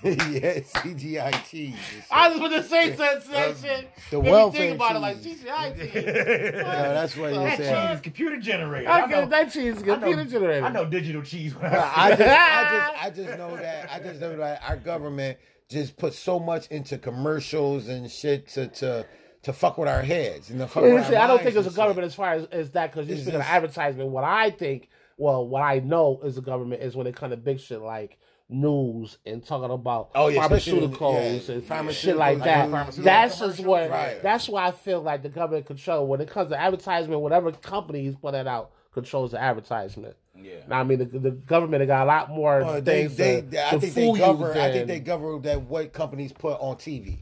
yeah, 0.04 0.60
CGIT. 0.60 1.74
I 2.10 2.28
was 2.30 2.38
going 2.38 2.52
to 2.52 2.62
say 2.62 2.90
that, 2.96 3.24
that 3.26 3.48
um, 3.50 3.56
shit. 3.60 3.88
the 4.10 4.16
Made 4.16 4.24
me 4.24 4.30
welfare 4.30 4.60
think 4.60 4.74
about 4.76 4.96
it 4.96 4.98
like 5.00 5.16
CGIT. 5.18 5.94
no, 6.54 6.62
that's 6.62 7.16
what 7.16 7.32
you 7.32 7.38
that 7.40 7.56
said. 7.58 7.90
cheese 7.92 8.00
computer 8.00 8.38
generated. 8.38 8.88
I 8.88 9.00
I 9.02 9.06
know, 9.06 9.20
get 9.20 9.30
that 9.30 9.52
cheese 9.52 9.76
is 9.76 9.82
I 9.82 9.86
know- 9.86 9.94
computer 9.96 10.24
generated. 10.24 10.64
I 10.64 10.72
know 10.72 10.84
digital 10.86 11.22
cheese. 11.22 11.54
When 11.54 11.66
I, 11.66 11.92
I 11.94 12.10
just. 12.10 12.20
I 12.22 12.64
just, 12.90 13.04
I 13.04 13.10
just 13.10 13.38
know 13.38 13.56
that. 13.56 13.90
I 13.92 13.98
just 14.00 14.20
know 14.20 14.36
that 14.36 14.62
our 14.66 14.76
government 14.76 15.38
just 15.68 15.96
puts 15.96 16.18
so 16.18 16.38
much 16.40 16.66
into 16.68 16.98
commercials 16.98 17.88
and 17.88 18.10
shit 18.10 18.48
to 18.48 18.68
to 18.68 19.06
to 19.42 19.52
fuck 19.52 19.78
with 19.78 19.88
our 19.88 20.02
heads 20.02 20.50
and 20.50 20.60
to 20.60 20.66
fuck 20.66 20.82
with 20.82 20.94
Well, 20.94 21.14
our 21.14 21.20
I 21.22 21.26
don't 21.26 21.38
think 21.42 21.56
it's 21.56 21.66
a 21.66 21.68
and 21.68 21.76
government 21.76 22.06
as 22.06 22.14
far 22.14 22.32
as, 22.34 22.44
as 22.46 22.70
that 22.72 22.90
because 22.92 23.06
you're 23.06 23.14
It's 23.16 23.24
speaking 23.24 23.40
of 23.40 23.46
advertisement. 23.46 24.08
What 24.10 24.24
I 24.24 24.50
think, 24.50 24.88
well, 25.16 25.46
what 25.46 25.62
I 25.62 25.78
know 25.78 26.20
is 26.24 26.34
the 26.36 26.42
government 26.42 26.82
is 26.82 26.96
when 26.96 27.06
it 27.06 27.16
comes 27.16 27.32
to 27.32 27.36
big 27.36 27.60
shit 27.60 27.80
like 27.80 28.18
news 28.50 29.18
and 29.24 29.44
talking 29.44 29.70
about 29.70 30.10
Oh, 30.14 30.28
yeah, 30.28 30.46
pharmaceuticals 30.46 31.48
yeah, 31.48 31.54
and 31.54 31.62
pharmaceuticals, 31.62 31.92
shit 31.92 32.16
like 32.16 32.38
that. 32.44 32.94
That's 32.96 33.38
just 33.38 33.60
what. 33.60 33.90
Right. 33.90 34.22
That's 34.22 34.48
why 34.48 34.66
I 34.66 34.72
feel 34.72 35.00
like 35.00 35.22
the 35.22 35.28
government 35.28 35.66
control 35.66 36.06
when 36.06 36.20
it 36.20 36.28
comes 36.28 36.50
to 36.50 36.60
advertisement. 36.60 37.20
Whatever 37.20 37.52
companies 37.52 38.16
put 38.16 38.34
it 38.34 38.46
out 38.46 38.72
controls 38.92 39.32
the 39.32 39.40
advertisement. 39.40 40.16
Yeah. 40.36 40.54
Now, 40.68 40.80
I 40.80 40.84
mean, 40.84 40.98
the, 40.98 41.04
the 41.04 41.30
government 41.30 41.86
got 41.86 42.04
a 42.04 42.06
lot 42.06 42.30
more 42.30 42.60
Well, 42.60 42.80
things 42.80 43.16
they, 43.16 43.42
to, 43.42 43.66
I 43.68 43.70
to 43.70 43.80
think 43.80 43.94
fool 43.94 44.14
they 44.14 44.20
you 44.20 44.26
govern. 44.26 44.56
I 44.56 44.72
think 44.72 44.86
they 44.88 45.00
govern 45.00 45.42
that 45.42 45.62
what 45.62 45.92
companies 45.92 46.32
put 46.32 46.58
on 46.60 46.76
TV. 46.76 47.18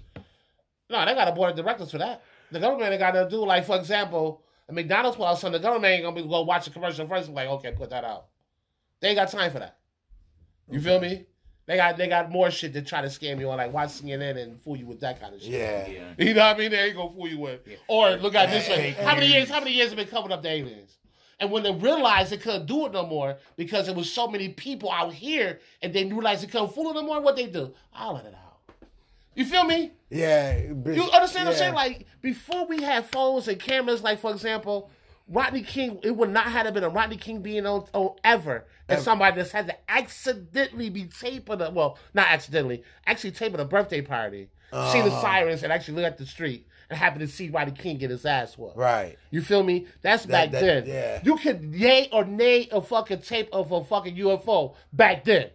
No, 0.91 1.05
they 1.05 1.15
got 1.15 1.29
a 1.29 1.33
board 1.33 1.51
of 1.51 1.57
directors 1.57 1.91
for 1.91 1.99
that. 1.99 2.23
The 2.51 2.61
government 2.61 2.99
got 2.99 3.11
to 3.13 3.29
do 3.29 3.45
like, 3.45 3.67
for 3.67 3.77
example, 3.77 4.43
a 4.69 4.73
McDonald's 4.73 5.17
put 5.17 5.25
out 5.25 5.39
something. 5.39 5.61
The 5.61 5.67
government 5.67 5.93
ain't 5.93 6.05
gonna 6.05 6.17
be 6.17 6.27
go 6.27 6.43
watch 6.43 6.65
the 6.65 6.71
commercial 6.71 7.07
first 7.07 7.27
and 7.27 7.35
be 7.37 7.43
like, 7.43 7.51
okay, 7.51 7.73
put 7.73 7.91
that 7.91 8.05
out. 8.05 8.27
They 9.01 9.09
ain't 9.09 9.17
got 9.17 9.31
time 9.31 9.51
for 9.51 9.59
that. 9.59 9.78
You 10.71 10.81
feel 10.81 11.01
me? 11.01 11.27
They 11.67 11.77
got 11.77 11.99
they 11.99 12.09
got 12.09 12.31
more 12.31 12.51
shit 12.51 12.73
to 12.73 12.83
try 12.83 13.03
to 13.03 13.09
scam 13.09 13.39
you 13.39 13.51
on, 13.51 13.59
like 13.59 13.73
watch 13.73 13.91
CNN 13.91 14.43
and 14.43 14.59
fool 14.63 14.77
you 14.77 14.87
with 14.87 15.01
that 15.01 15.21
kind 15.21 15.35
of 15.35 15.43
shit. 15.43 15.51
Yeah. 15.51 15.87
Yeah. 15.87 16.15
You 16.27 16.33
know 16.33 16.47
what 16.47 16.57
I 16.57 16.59
mean? 16.59 16.71
They 16.71 16.79
ain't 16.79 16.97
gonna 16.97 17.13
fool 17.15 17.29
you 17.29 17.39
with. 17.39 17.61
Or 17.89 18.11
look 18.13 18.35
at 18.35 18.49
this 18.51 18.69
way. 18.69 18.93
How 18.93 19.15
many 19.15 19.27
years? 19.27 19.51
How 19.51 19.59
many 19.61 19.73
years 19.73 19.91
have 19.91 19.99
been 19.99 20.09
covering 20.09 20.33
up 20.33 20.43
the 20.43 20.49
aliens? 20.49 20.97
And 21.41 21.51
when 21.53 21.63
they 21.63 21.71
realized 21.71 22.33
they 22.33 22.39
couldn't 22.39 22.67
do 22.67 22.87
it 22.87 22.93
no 22.93 23.07
more 23.07 23.37
because 23.57 23.87
there 23.87 23.95
was 23.95 24.11
so 24.11 24.27
many 24.27 24.49
people 24.49 24.91
out 24.91 25.13
here, 25.13 25.61
and 25.83 25.93
they 25.93 26.05
realized 26.05 26.43
they 26.43 26.49
couldn't 26.49 26.73
fool 26.73 26.93
them 26.93 26.95
no 26.95 27.03
more, 27.03 27.21
what 27.21 27.37
they 27.37 27.47
do? 27.47 27.73
I'll 27.95 28.15
let 28.15 28.25
it 28.25 28.35
out. 28.35 28.49
You 29.35 29.45
feel 29.45 29.65
me? 29.65 29.93
Yeah. 30.11 30.59
You 30.59 31.11
understand 31.13 31.47
what 31.47 31.53
I'm 31.53 31.55
saying? 31.55 31.75
Like 31.75 32.07
before 32.23 32.67
we 32.67 32.83
had 32.83 33.05
phones 33.07 33.47
and 33.47 33.61
cameras, 33.61 34.03
like 34.03 34.21
for 34.21 34.33
example, 34.33 34.91
Rodney 35.29 35.63
King, 35.63 36.01
it 36.03 36.17
would 36.17 36.31
not 36.31 36.47
have 36.47 36.73
been 36.73 36.85
a 36.85 36.89
Rodney 36.89 37.17
King 37.17 37.43
being 37.43 37.67
on, 37.67 37.85
on 37.93 38.17
ever, 38.25 38.67
and 38.89 39.01
somebody 39.01 39.37
just 39.37 39.53
had 39.53 39.67
to 39.67 39.77
accidentally 39.91 40.89
be 40.89 41.05
taping 41.05 41.61
a 41.61 41.71
well, 41.71 41.99
not 42.15 42.29
accidentally, 42.29 42.83
actually 43.07 43.33
taping 43.33 43.61
a 43.61 43.65
birthday 43.65 44.01
party, 44.01 44.49
see 44.71 45.03
the 45.03 45.13
uh. 45.13 45.21
sirens, 45.21 45.63
and 45.63 45.73
actually 45.73 45.95
look 45.97 46.05
at 46.05 46.19
the 46.19 46.27
street 46.27 46.67
and 46.91 46.99
happen 46.99 47.21
to 47.21 47.29
see 47.29 47.51
Rodney 47.51 47.75
King 47.75 47.99
get 47.99 48.11
his 48.11 48.25
ass 48.25 48.57
whooped. 48.57 48.77
Right. 48.77 49.19
You 49.31 49.43
feel 49.43 49.63
me? 49.63 49.87
That's 50.01 50.25
back 50.25 50.51
that- 50.53 50.61
then. 50.61 50.87
yeah. 50.87 51.21
You 51.23 51.37
could 51.37 51.75
yay 51.75 52.09
or 52.13 52.25
nay 52.25 52.69
a 52.73 52.81
fucking 52.81 53.21
tape 53.21 53.49
of 53.53 53.71
a 53.73 53.85
fucking 53.85 54.17
UFO 54.17 54.75
back 54.93 55.25
then. 55.25 55.51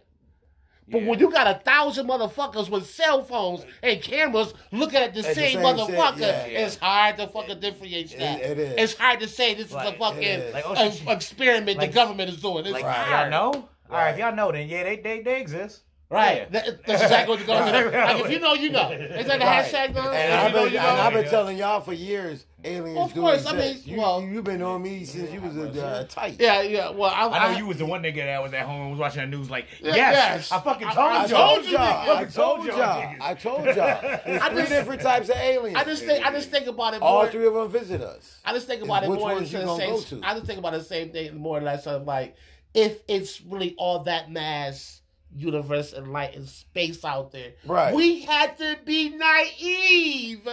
But 0.86 1.00
Yeah. 1.02 1.08
when 1.08 1.18
you 1.18 1.30
got 1.30 1.46
a 1.46 1.60
thousand 1.60 2.06
motherfuckers 2.06 2.68
with 2.68 2.86
cell 2.88 3.22
phones 3.24 3.64
and 3.82 4.02
cameras 4.02 4.52
looking 4.70 4.98
at 4.98 5.14
the 5.14 5.22
the 5.22 5.34
same, 5.34 5.54
same 5.54 5.58
motherfucker, 5.60 6.18
shit, 6.18 6.52
yeah. 6.52 6.66
it's 6.66 6.76
hard 6.76 7.16
to 7.16 7.26
fucking 7.28 7.58
differentiate 7.60 8.18
that. 8.18 8.40
it 8.40 8.58
is. 8.58 8.74
It's 8.76 8.94
hard 8.98 9.20
to 9.20 9.28
say 9.28 9.54
this 9.54 9.68
is 9.68 9.72
a 9.74 9.92
fucking 9.98 10.22
it 10.22 10.40
is. 10.40 10.54
Like, 10.54 10.64
oh, 10.66 10.74
shit, 10.90 11.08
experiment 11.08 11.78
like- 11.78 11.90
the 11.90 11.94
government 11.94 12.28
is 12.30 12.40
doing. 12.42 12.64
It's 12.66 12.72
Like 12.72 12.84
hard. 12.84 13.32
y'all 13.32 13.52
know. 13.52 13.68
All 13.90 13.96
right, 13.98 14.10
if 14.10 14.18
y'all 14.18 14.34
know, 14.34 14.52
then 14.52 14.68
yeah, 14.68 14.82
they 14.84 14.96
they, 14.96 15.20
they 15.22 15.40
exist. 15.40 15.82
Right. 16.14 16.36
Yeah. 16.36 16.44
That- 16.50 16.86
that's 16.86 17.02
exactly 17.02 17.30
what 17.36 17.40
the 17.40 17.46
government 17.46 17.94
Right. 17.94 18.14
Like 18.16 18.24
if 18.26 18.30
you 18.30 18.38
know, 18.40 18.54
you 18.54 18.70
know. 18.70 18.90
Is 18.90 19.26
that 19.26 19.38
the 19.40 19.44
Right. 19.44 19.64
hashtag 19.64 19.94
though? 19.94 20.10
And 20.10 20.32
I've 20.32 20.48
you 20.50 20.56
know, 20.56 20.64
been, 20.64 20.72
you 20.72 20.78
and 20.78 20.86
I've 21.00 21.12
know. 21.12 21.20
been 21.22 21.30
telling 21.30 21.58
y'all 21.58 21.80
for 21.80 21.92
years, 21.92 22.46
aliens 22.64 22.98
Of 22.98 23.14
do 23.14 23.20
course, 23.20 23.44
I 23.46 23.54
exist. 23.56 23.86
mean, 23.86 23.94
you, 23.96 24.00
well- 24.00 24.22
you've 24.22 24.44
been 24.44 24.62
on 24.62 24.82
me 24.82 25.04
since 25.04 25.30
you 25.32 25.40
was 25.40 25.56
a 25.56 25.84
uh, 25.86 26.04
tight. 26.04 26.36
Yeah, 26.40 26.62
yeah. 26.62 26.90
Well, 26.90 27.10
I, 27.14 27.26
I 27.28 27.52
know 27.52 27.58
you 27.58 27.66
was 27.66 27.78
the 27.78 27.84
one 27.86 28.02
nigga 28.02 28.24
that 28.24 28.42
was 28.42 28.52
at 28.54 28.64
home 28.66 28.80
and 28.82 28.90
was 28.92 29.00
watching 29.00 29.22
the 29.28 29.36
news 29.36 29.50
like, 29.50 29.66
yes, 29.82 29.96
yes. 29.96 30.52
I 30.52 30.60
fucking 30.60 30.86
told 30.88 30.98
I 30.98 31.02
I 31.24 31.26
y'all. 31.26 31.54
told 31.56 31.66
y'all. 31.66 32.16
I 32.16 32.24
told 32.24 32.64
y'all. 32.66 33.14
I 33.20 33.34
told 33.34 33.64
y'all. 33.66 33.74
There's 33.74 34.42
I 34.42 34.48
three 34.50 34.58
just- 34.60 34.70
different 34.70 35.02
types 35.02 35.28
of 35.28 35.36
aliens. 35.36 35.76
I 35.76 35.84
just 35.84 36.04
think 36.04 36.24
I 36.26 36.30
just 36.32 36.50
think 36.50 36.66
about 36.68 36.94
it 36.94 37.02
All 37.02 37.22
more. 37.22 37.30
three 37.30 37.46
of 37.46 37.54
them 37.54 37.68
visit 37.68 38.00
us. 38.00 38.40
I 38.44 38.52
just 38.52 38.66
think 38.66 38.82
about 38.82 39.02
it 39.04 39.10
Which 39.10 39.18
more 39.20 39.34
ones 39.34 39.52
in 39.52 39.60
you 39.60 39.66
gonna 39.66 39.78
same. 39.80 39.90
go 39.90 40.00
to? 40.00 40.20
I 40.22 40.34
just 40.34 40.46
think 40.46 40.58
about 40.58 40.72
the 40.72 40.84
same 40.84 41.10
thing 41.10 41.36
more 41.36 41.58
or 41.58 41.62
less 41.62 41.86
of 41.86 42.04
like 42.06 42.36
if 42.72 42.98
it's 43.08 43.40
really 43.42 43.74
all 43.78 44.04
that 44.04 44.30
mass 44.30 45.00
universe 45.36 45.92
and 45.92 46.12
light 46.12 46.34
and 46.34 46.48
space 46.48 47.04
out 47.04 47.32
there. 47.32 47.52
Right. 47.66 47.94
We 47.94 48.22
had 48.22 48.56
to 48.58 48.76
be 48.84 49.10
naive 49.10 50.48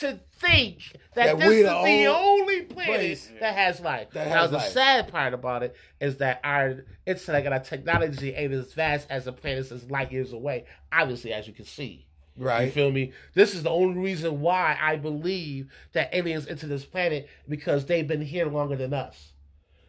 to 0.00 0.18
think 0.40 0.78
that, 1.14 1.38
That 1.38 1.38
this 1.38 1.48
is 1.50 1.56
the 1.64 1.68
the 1.68 1.74
only 1.74 2.06
only 2.06 2.60
planet 2.62 2.94
place 2.96 3.30
that 3.40 3.54
has 3.54 3.80
life. 3.80 4.10
that 4.12 4.28
now 4.28 4.40
has 4.42 4.50
the 4.50 4.56
life. 4.56 4.72
sad 4.72 5.08
part 5.12 5.34
about 5.34 5.62
it 5.62 5.76
is 6.00 6.16
that 6.18 6.40
our 6.42 6.84
it's 7.06 7.28
like 7.28 7.46
our 7.46 7.60
technology 7.60 8.32
ain't 8.34 8.52
as 8.52 8.72
vast 8.72 9.06
as 9.10 9.26
the 9.26 9.32
planet 9.32 9.70
is 9.70 9.90
light 9.90 10.10
years 10.10 10.32
away. 10.32 10.64
Obviously, 10.90 11.32
as 11.32 11.46
you 11.46 11.52
can 11.52 11.66
see. 11.66 12.06
Right. 12.36 12.64
You 12.64 12.70
feel 12.70 12.90
me? 12.90 13.12
This 13.34 13.54
is 13.54 13.62
the 13.62 13.70
only 13.70 14.00
reason 14.00 14.40
why 14.40 14.78
I 14.80 14.96
believe 14.96 15.70
that 15.92 16.14
aliens 16.14 16.46
enter 16.48 16.66
this 16.66 16.86
planet 16.86 17.28
because 17.46 17.84
they've 17.84 18.08
been 18.08 18.22
here 18.22 18.46
longer 18.46 18.74
than 18.76 18.94
us. 18.94 19.31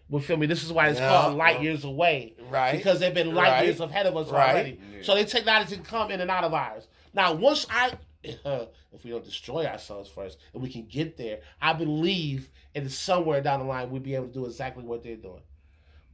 You 0.09 0.19
feel 0.19 0.37
me? 0.37 0.45
This 0.45 0.63
is 0.63 0.71
why 0.71 0.89
it's 0.89 0.99
Yeah. 0.99 1.07
called 1.09 1.37
light 1.37 1.61
years 1.61 1.83
away. 1.83 2.35
Right. 2.49 2.73
Because 2.77 2.99
they've 2.99 3.13
been 3.13 3.33
light 3.33 3.51
Right. 3.51 3.65
years 3.65 3.79
ahead 3.79 4.05
of 4.05 4.15
us 4.15 4.29
Right. 4.29 4.51
already. 4.51 4.79
So 5.01 5.15
they 5.15 5.25
technology 5.25 5.75
can 5.75 5.83
come 5.85 6.11
in 6.11 6.21
and 6.21 6.29
out 6.29 6.43
of 6.43 6.53
ours. 6.53 6.87
Now, 7.13 7.33
once 7.33 7.65
I 7.69 7.93
if 8.23 9.03
we 9.03 9.09
don't 9.11 9.25
destroy 9.25 9.65
ourselves 9.65 10.09
first, 10.09 10.37
and 10.53 10.61
we 10.63 10.69
can 10.71 10.85
get 10.85 11.17
there, 11.17 11.39
I 11.61 11.73
believe 11.73 12.49
in 12.73 12.87
somewhere 12.89 13.41
down 13.41 13.59
the 13.59 13.65
line 13.65 13.89
we'll 13.89 14.01
be 14.01 14.15
able 14.15 14.27
to 14.27 14.33
do 14.33 14.45
exactly 14.45 14.83
what 14.83 15.03
they're 15.03 15.17
doing. 15.17 15.41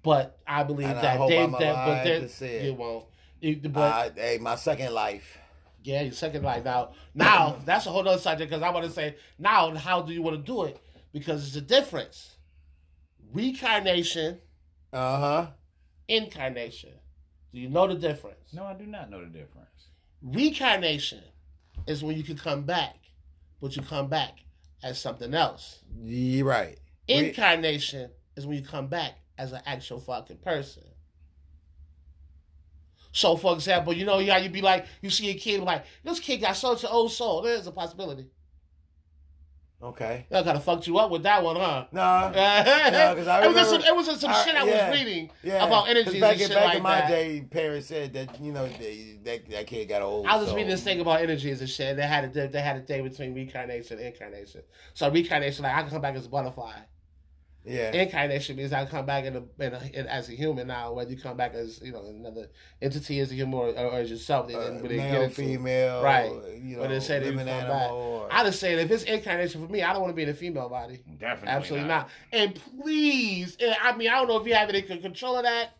But 0.01 0.39
I 0.47 0.63
believe 0.63 0.87
And 0.89 0.97
I 0.97 1.01
that 1.03 1.17
hope 1.17 1.29
they 1.29 1.45
that 1.45 1.59
but 1.85 2.03
they 2.03 2.65
you 2.65 2.73
won't. 2.73 3.05
But 3.73 3.79
Uh, 3.79 4.09
hey, 4.15 4.37
my 4.39 4.55
second 4.55 4.93
life. 4.93 5.37
yeah, 5.83 6.01
your 6.01 6.13
second 6.13 6.43
life 6.43 6.63
now. 6.63 6.93
Now 7.13 7.57
that's 7.65 7.85
a 7.85 7.91
whole 7.91 8.07
other 8.07 8.17
subject 8.19 8.49
because 8.49 8.63
I 8.63 8.69
want 8.71 8.85
to 8.85 8.91
say 8.91 9.15
now 9.37 9.75
how 9.75 10.01
do 10.01 10.13
you 10.13 10.21
want 10.21 10.37
to 10.37 10.41
do 10.43 10.63
it? 10.63 10.79
Because 11.11 11.45
it's 11.47 11.55
a 11.57 11.61
difference. 11.61 12.37
Reincarnation, 13.31 14.39
Uh 14.93 15.19
huh. 15.19 15.47
incarnation. 16.07 16.91
Do 17.53 17.59
you 17.59 17.69
know 17.69 17.87
the 17.87 17.95
difference? 17.95 18.53
No, 18.53 18.63
I 18.63 18.73
do 18.73 18.85
not 18.85 19.09
know 19.09 19.19
the 19.21 19.27
difference. 19.27 19.67
Reincarnation 20.21 21.21
is 21.87 22.03
when 22.03 22.17
you 22.17 22.23
can 22.23 22.37
come 22.37 22.63
back, 22.63 22.95
but 23.61 23.75
you 23.75 23.81
come 23.81 24.07
back 24.07 24.39
as 24.83 24.99
something 24.99 25.33
else. 25.33 25.79
You're 26.01 26.45
right. 26.45 26.77
Re- 27.07 27.29
Incarnation 27.29 28.11
is 28.35 28.45
when 28.45 28.57
you 28.57 28.63
come 28.63 28.87
back 28.87 29.13
as 29.37 29.51
an 29.51 29.61
actual 29.65 29.99
fucking 29.99 30.37
person. 30.37 30.83
So, 33.11 33.35
for 33.37 33.53
example, 33.55 33.93
you 33.93 34.05
know 34.05 34.23
how 34.25 34.37
you 34.37 34.49
be 34.49 34.61
like, 34.61 34.85
you 35.01 35.09
see 35.09 35.29
a 35.31 35.33
kid 35.33 35.61
like, 35.61 35.83
this 36.03 36.19
kid 36.19 36.41
got 36.41 36.55
such 36.55 36.83
an 36.83 36.89
old 36.91 37.11
soul. 37.11 37.41
There's 37.41 37.65
a 37.65 37.71
possibility. 37.71 38.27
Okay. 39.81 40.25
That 40.29 40.43
kind 40.43 40.57
of 40.57 40.63
fucked 40.63 40.87
you 40.87 40.97
up 40.97 41.09
with 41.09 41.23
that 41.23 41.41
one, 41.41 41.55
huh? 41.55 41.85
Nah. 41.93 42.29
it, 42.35 43.15
'cause 43.15 43.27
I 43.27 43.47
was 43.47 43.55
just 43.55 43.69
some, 43.69 43.81
it 43.81 43.95
was 43.95 44.19
some 44.19 44.29
I- 44.29 44.43
shit 44.43 44.55
I 44.55 44.65
yeah, 44.65 44.89
was 44.89 44.99
reading 44.99 45.29
Yeah. 45.41 45.65
about 45.65 45.87
energies 45.87 46.19
back 46.19 46.31
and 46.33 46.41
shit 46.41 46.49
back 46.51 46.65
like 46.65 46.77
in 46.77 46.83
my 46.83 46.99
that. 46.99 47.07
day, 47.07 47.41
parents 47.49 47.87
said 47.87 48.11
that 48.13 48.41
you 48.41 48.51
know 48.51 48.67
they, 48.67 49.19
that 49.23 49.49
that 49.49 49.67
kid 49.67 49.87
got 49.87 50.01
old. 50.01 50.25
I 50.27 50.35
was 50.35 50.45
just 50.47 50.55
reading 50.55 50.69
this 50.69 50.83
thing 50.83 50.99
about 50.99 51.21
energies 51.21 51.61
and 51.61 51.69
shit. 51.69 51.95
They 51.95 52.01
had 52.05 52.35
a 52.35 52.47
they 52.49 52.61
had 52.61 52.75
a 52.75 52.81
day 52.81 52.99
between 52.99 53.33
reincarnation 53.33 53.97
and 53.99 54.07
incarnation. 54.07 54.63
So 54.93 55.09
reincarnation, 55.09 55.63
like 55.63 55.73
I 55.73 55.81
can 55.83 55.91
come 55.91 56.01
back 56.01 56.15
as 56.15 56.25
a 56.25 56.29
butterfly. 56.29 56.73
Yeah. 57.65 57.91
Incarnation 57.91 58.55
means 58.55 58.71
I 58.73 58.85
come 58.85 59.05
back 59.05 59.25
in, 59.25 59.35
a, 59.35 59.63
in, 59.63 59.73
a, 59.73 59.81
in 59.93 60.07
as 60.07 60.29
a 60.29 60.31
human 60.31 60.67
now. 60.67 60.93
Whether 60.93 61.11
you 61.11 61.17
come 61.17 61.35
back 61.37 61.53
as 61.53 61.81
you 61.83 61.91
know 61.91 62.05
another 62.05 62.47
entity 62.81 63.19
as 63.19 63.31
a 63.31 63.35
human 63.35 63.53
or, 63.53 63.67
or 63.77 63.93
as 63.99 64.09
yourself, 64.09 64.47
they 64.47 64.55
Uh, 64.55 64.63
didn't 64.63 64.81
really 64.81 64.95
get 64.95 65.11
male, 65.11 65.21
into. 65.23 65.35
female, 65.35 66.01
Right. 66.01 66.31
You 66.61 66.75
know, 66.77 66.81
When 66.81 66.89
they 66.91 66.99
say 67.01 67.19
they 67.19 67.25
living 67.31 67.45
come 67.47 67.49
animal. 67.49 67.75
back. 67.77 67.91
Or, 67.91 68.27
I 68.31 68.43
just 68.43 68.59
say 68.59 68.73
if 68.75 68.89
it's 68.89 69.03
incarnation 69.03 69.65
for 69.65 69.71
me, 69.71 69.83
I 69.83 69.91
don't 69.93 70.01
want 70.01 70.11
to 70.11 70.15
be 70.15 70.23
in 70.23 70.29
a 70.29 70.33
female 70.33 70.69
body. 70.69 71.03
Definitely 71.19 71.49
Absolutely 71.49 71.87
not. 71.87 72.09
And 72.31 72.59
please, 72.81 73.57
and 73.59 73.75
I 73.81 73.95
mean, 73.95 74.09
I 74.09 74.13
don't 74.19 74.27
know 74.29 74.37
if 74.37 74.47
you 74.47 74.53
have 74.53 74.69
any 74.69 74.81
control 74.81 75.37
of 75.37 75.43
that. 75.43 75.71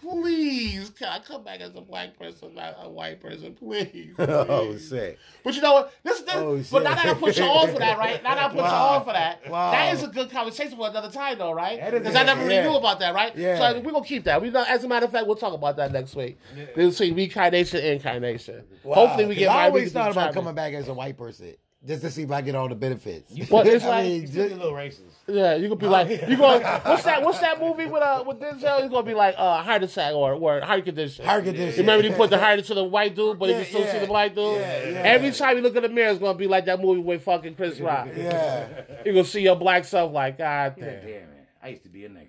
Please, 0.00 0.90
can 0.90 1.08
I 1.08 1.18
come 1.18 1.44
back 1.44 1.60
as 1.60 1.74
a 1.74 1.80
black 1.80 2.18
person, 2.18 2.54
not 2.54 2.76
a 2.82 2.88
white 2.88 3.20
person, 3.20 3.54
please. 3.54 4.14
oh 4.18 4.76
shit! 4.78 5.18
But 5.44 5.54
you 5.54 5.60
know 5.62 5.74
what? 5.74 5.92
This, 6.02 6.20
this 6.22 6.34
Oh, 6.34 6.62
but 6.72 6.82
now 6.84 6.94
that 6.94 7.04
I 7.04 7.08
shit. 7.10 7.18
put 7.20 7.36
you 7.38 7.44
on 7.44 7.72
for 7.72 7.78
that, 7.78 7.98
right? 7.98 8.22
Now 8.22 8.34
that 8.34 8.44
I 8.44 8.48
put 8.48 8.56
you 8.56 8.62
Wow. 8.62 8.88
on 8.98 9.04
for 9.04 9.12
that, 9.12 9.48
Wow. 9.50 9.70
that 9.72 9.94
is 9.94 10.02
a 10.02 10.08
good 10.08 10.30
conversation 10.30 10.76
for 10.76 10.88
another 10.88 11.10
time, 11.10 11.38
though, 11.38 11.52
right? 11.52 11.78
That 11.78 11.94
is 11.94 12.00
Because 12.00 12.16
I 12.16 12.22
never 12.24 12.42
really 12.42 12.54
yeah. 12.56 12.68
knew 12.70 12.76
about 12.76 12.98
that, 13.00 13.14
right? 13.14 13.36
Yeah. 13.36 13.58
So 13.72 13.80
we're 13.80 13.92
gonna 13.92 14.04
keep 14.04 14.24
that. 14.24 14.40
We 14.40 14.50
know, 14.50 14.64
as 14.66 14.84
a 14.84 14.88
matter 14.88 15.06
of 15.06 15.12
fact, 15.12 15.26
we'll 15.26 15.36
talk 15.36 15.52
about 15.52 15.76
that 15.76 15.92
next 15.92 16.16
week. 16.16 16.38
We'll 16.76 16.92
see 16.92 17.12
reincarnation, 17.12 17.80
incarnation. 17.84 18.64
Wow. 18.82 18.94
Hopefully, 18.94 19.26
we 19.26 19.34
get. 19.34 19.48
I 19.50 19.64
we 19.66 19.80
always 19.80 19.92
can 19.92 20.02
thought 20.02 20.12
about 20.12 20.34
coming 20.34 20.54
back 20.54 20.72
as 20.74 20.88
a 20.88 20.94
white 20.94 21.18
person 21.18 21.54
just 21.86 22.02
to 22.02 22.10
see 22.10 22.22
if 22.22 22.30
I 22.30 22.42
get 22.42 22.54
all 22.54 22.68
the 22.68 22.74
benefits. 22.74 23.32
Well, 23.50 23.66
it's 23.66 23.84
I 23.86 23.88
like- 23.88 24.04
mean, 24.06 24.20
You 24.22 24.26
still 24.28 24.48
just- 24.48 24.54
a 24.54 24.58
little 24.64 24.72
racist. 24.78 25.00
Yeah, 25.26 25.54
you 25.54 25.68
could 25.68 25.78
be 25.78 25.86
like, 25.86 26.08
you 26.28 26.36
going 26.36 26.60
what's 26.82 27.04
that? 27.04 27.22
What's 27.22 27.38
that 27.38 27.60
movie 27.60 27.86
with 27.86 28.02
uh 28.02 28.24
with 28.26 28.40
Denzel? 28.40 28.80
He's 28.82 28.90
gonna 28.90 29.04
be 29.06 29.14
like 29.14 29.36
uh 29.38 29.62
heart 29.62 29.82
attack 29.84 30.12
or 30.12 30.34
or 30.34 30.60
heart 30.60 30.84
condition. 30.84 31.24
heart 31.24 31.44
condition. 31.44 31.70
You 31.70 31.76
remember 31.90 32.08
he 32.08 32.12
put 32.14 32.30
the 32.30 32.38
heart 32.38 32.58
into 32.58 32.74
the 32.74 32.82
white 32.82 33.14
dude, 33.14 33.38
but 33.38 33.48
Yeah, 33.48 33.58
he 33.60 33.64
can 33.64 33.70
still 33.70 33.80
yeah. 33.86 33.92
see 33.92 33.98
the 34.00 34.06
black 34.08 34.34
dude. 34.34 34.56
Yeah, 34.58 34.88
yeah. 34.88 34.98
Every 35.04 35.30
time 35.30 35.56
you 35.56 35.62
look 35.62 35.76
in 35.76 35.82
the 35.84 35.88
mirror, 35.88 36.10
it's 36.10 36.18
gonna 36.18 36.36
be 36.36 36.48
like 36.48 36.64
that 36.64 36.80
movie 36.80 37.00
with 37.00 37.22
fucking 37.22 37.54
Chris 37.54 37.78
Rock. 37.78 38.08
Yeah. 38.16 38.66
You 39.06 39.12
gonna 39.12 39.24
see 39.24 39.42
your 39.42 39.54
black 39.56 39.84
self 39.84 40.12
like, 40.12 40.36
God 40.38 40.74
damn. 40.76 40.86
Damn 40.88 41.06
it. 41.06 41.48
I 41.62 41.68
used 41.68 41.84
to 41.84 41.88
be 41.90 42.04
a 42.06 42.08
nigga. 42.08 42.26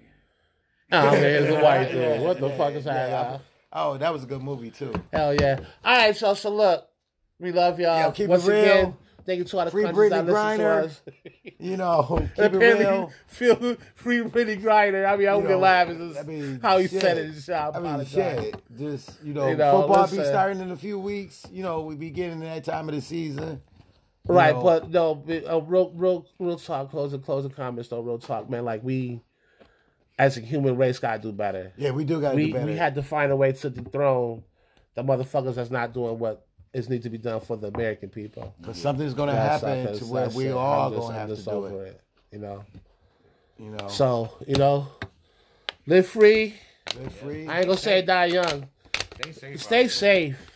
Oh 0.91 1.11
man, 1.11 1.23
it's 1.23 1.49
a 1.55 1.59
white 1.63 1.85
dude. 1.91 2.01
Yeah, 2.01 2.19
what 2.21 2.39
the 2.39 2.47
yeah, 2.49 2.57
fuck 2.57 2.73
is 2.73 2.83
that? 2.83 3.09
yeah. 3.09 3.37
Oh, 3.73 3.97
that 3.97 4.13
was 4.13 4.23
a 4.23 4.27
good 4.27 4.43
movie 4.43 4.69
too. 4.69 4.93
Hell 5.11 5.33
yeah. 5.33 5.59
All 5.83 5.97
right, 5.97 6.15
so 6.15 6.35
so 6.35 6.51
look, 6.53 6.87
we 7.39 7.51
love 7.51 7.79
y'all. 7.79 7.97
Yeah, 7.97 8.11
keep 8.11 8.25
it 8.25 8.29
Once 8.29 8.45
real. 8.45 8.59
again, 8.59 8.93
thank 9.25 9.39
you 9.39 9.43
to 9.45 9.57
all 9.59 9.65
the 9.65 9.71
Free 9.71 9.83
Brittney 9.83 10.11
listen 10.11 10.25
to 10.27 10.31
Griner. 10.33 10.83
us. 10.85 11.01
You 11.59 11.77
know, 11.77 12.27
keep 12.35 12.53
it 12.53 12.57
real. 12.57 13.11
feel 13.27 13.77
free 13.93 14.23
pretty 14.23 14.55
grinder. 14.55 15.05
I 15.05 15.15
mean, 15.15 15.27
I'm 15.27 15.41
You 15.41 15.43
gonna 15.43 15.57
laugh. 15.57 15.89
It's 15.89 16.17
I 16.17 16.23
mean, 16.23 16.59
how 16.59 16.79
he 16.79 16.87
said 16.87 17.19
it. 17.19 17.49
I 17.49 17.69
I 17.69 17.79
mean, 17.79 18.05
shit. 18.05 18.55
Just 18.75 19.23
you 19.23 19.33
know, 19.35 19.47
You 19.49 19.57
know, 19.57 19.81
football 19.81 20.07
be 20.07 20.23
starting 20.25 20.59
in 20.59 20.71
a 20.71 20.75
few 20.75 20.97
weeks. 20.97 21.45
You 21.51 21.61
know, 21.61 21.81
we 21.81 21.93
be 21.95 22.09
getting 22.09 22.39
that 22.39 22.63
time 22.63 22.89
of 22.89 22.95
the 22.95 23.01
season. 23.01 23.61
You 24.27 24.35
Right, 24.35 24.55
know, 24.55 24.63
but 24.63 24.89
no, 24.89 25.23
uh, 25.47 25.61
real, 25.61 25.91
real, 25.95 26.25
real 26.39 26.57
talk. 26.57 26.89
Closing, 26.89 27.21
closing 27.21 27.51
comments 27.51 27.89
though. 27.89 28.01
Real 28.01 28.17
talk, 28.17 28.49
man. 28.49 28.65
Like 28.65 28.83
we, 28.83 29.21
as 30.17 30.37
a 30.37 30.41
human 30.41 30.77
race, 30.77 30.97
gotta 30.97 31.21
do 31.21 31.31
better. 31.31 31.73
yeah, 31.77 31.91
we 31.91 32.05
do 32.05 32.19
got 32.21 32.31
to 32.31 32.35
We 32.37 32.47
do 32.47 32.53
better. 32.53 32.65
we 32.65 32.75
had 32.75 32.95
to 32.95 33.03
find 33.03 33.31
a 33.31 33.35
way 33.35 33.51
to 33.51 33.69
dethrone 33.69 34.43
the 34.95 35.03
motherfuckers 35.03 35.55
that's 35.55 35.69
not 35.71 35.93
doing 35.93 36.17
what 36.17 36.45
is 36.73 36.89
need 36.89 37.03
to 37.03 37.09
be 37.09 37.17
done 37.17 37.41
for 37.41 37.57
the 37.57 37.67
American 37.67 38.09
people. 38.09 38.53
Cause 38.63 38.77
something's 38.81 39.13
gonna 39.13 39.35
happen 39.35 39.97
to 39.97 40.05
where 40.05 40.29
we 40.29 40.47
it. 40.47 40.51
all 40.53 40.89
gonna 40.91 41.13
have 41.13 41.29
to 41.29 41.35
just 41.35 41.47
do 41.47 41.51
over 41.53 41.85
it. 41.85 42.01
You 42.31 42.39
know. 42.39 42.63
You 43.59 43.71
know, 43.71 43.87
So 43.87 44.31
you 44.47 44.55
know, 44.55 44.87
live 45.85 46.07
free. 46.07 46.55
live 46.97 47.13
free. 47.13 47.47
I 47.47 47.57
ain't 47.59 47.67
gonna 47.67 47.77
say 47.77 48.01
die 48.01 48.25
young. 48.25 48.67
Stay 49.21 49.31
safe. 49.33 49.61
Stay 49.61 49.87
safe. 49.87 50.50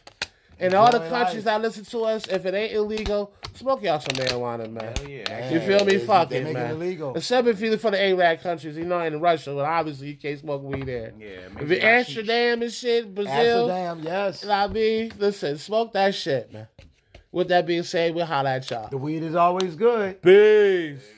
And 0.60 0.73
all 0.73 0.90
the 0.91 0.99
countries 1.10 1.45
life. 1.45 1.45
that 1.45 1.61
listen 1.61 1.84
to 1.86 1.99
us, 2.06 2.27
if 2.27 2.45
it 2.45 2.53
ain't 2.53 2.73
illegal, 2.73 3.34
smoke 3.56 3.84
y'all 3.84 3.99
some 3.99 4.15
marijuana, 4.15 4.72
man. 4.72 4.94
Hell 4.98 5.10
yeah. 5.10 5.53
You 5.53 5.60
feel 5.60 5.84
me? 5.86 5.98
They- 5.98 6.06
Fuck 6.06 6.32
it, 6.32 6.44
make 6.44 6.53
man. 6.53 6.72
it 6.72 6.73
illegal. 6.76 7.14
Except 7.15 7.48
if 7.48 7.60
you're 7.60 7.77
for 7.77 7.91
the 7.91 8.02
Arab 8.02 8.41
countries, 8.41 8.77
you 8.77 8.86
know, 8.86 9.02
in 9.02 9.19
Russia, 9.19 9.53
but 9.53 9.65
obviously 9.65 10.07
you 10.10 10.15
can't 10.15 10.40
smoke 10.40 10.64
weed 10.64 10.86
there. 10.86 11.14
Yeah, 11.19 11.27
If 11.27 11.68
make 11.68 11.72
it's 11.72 11.72
sure 11.72 11.77
y'all 11.77 11.95
Amsterdam 11.98 12.61
and 12.61 12.72
shit, 12.72 13.14
Brazil, 13.15 13.69
Amsterdam, 13.72 14.02
yes. 14.03 14.41
you 14.44 14.48
know 14.49 14.57
what 14.61 14.69
I 14.69 14.73
mean? 14.73 15.11
Listen, 15.18 15.57
smoke 15.57 15.94
that 15.94 16.15
shit, 16.15 16.53
man. 16.53 16.68
With 17.32 17.49
that 17.49 17.65
being 17.65 17.84
said, 17.84 18.15
we'll 18.15 18.26
holla 18.26 18.52
at 18.56 18.69
y'all. 18.72 18.88
The 18.90 18.98
weed 18.98 19.22
is 19.23 19.36
always 19.36 19.76
good. 19.76 20.22
Peace. 20.22 20.99
cheat. 21.02 21.15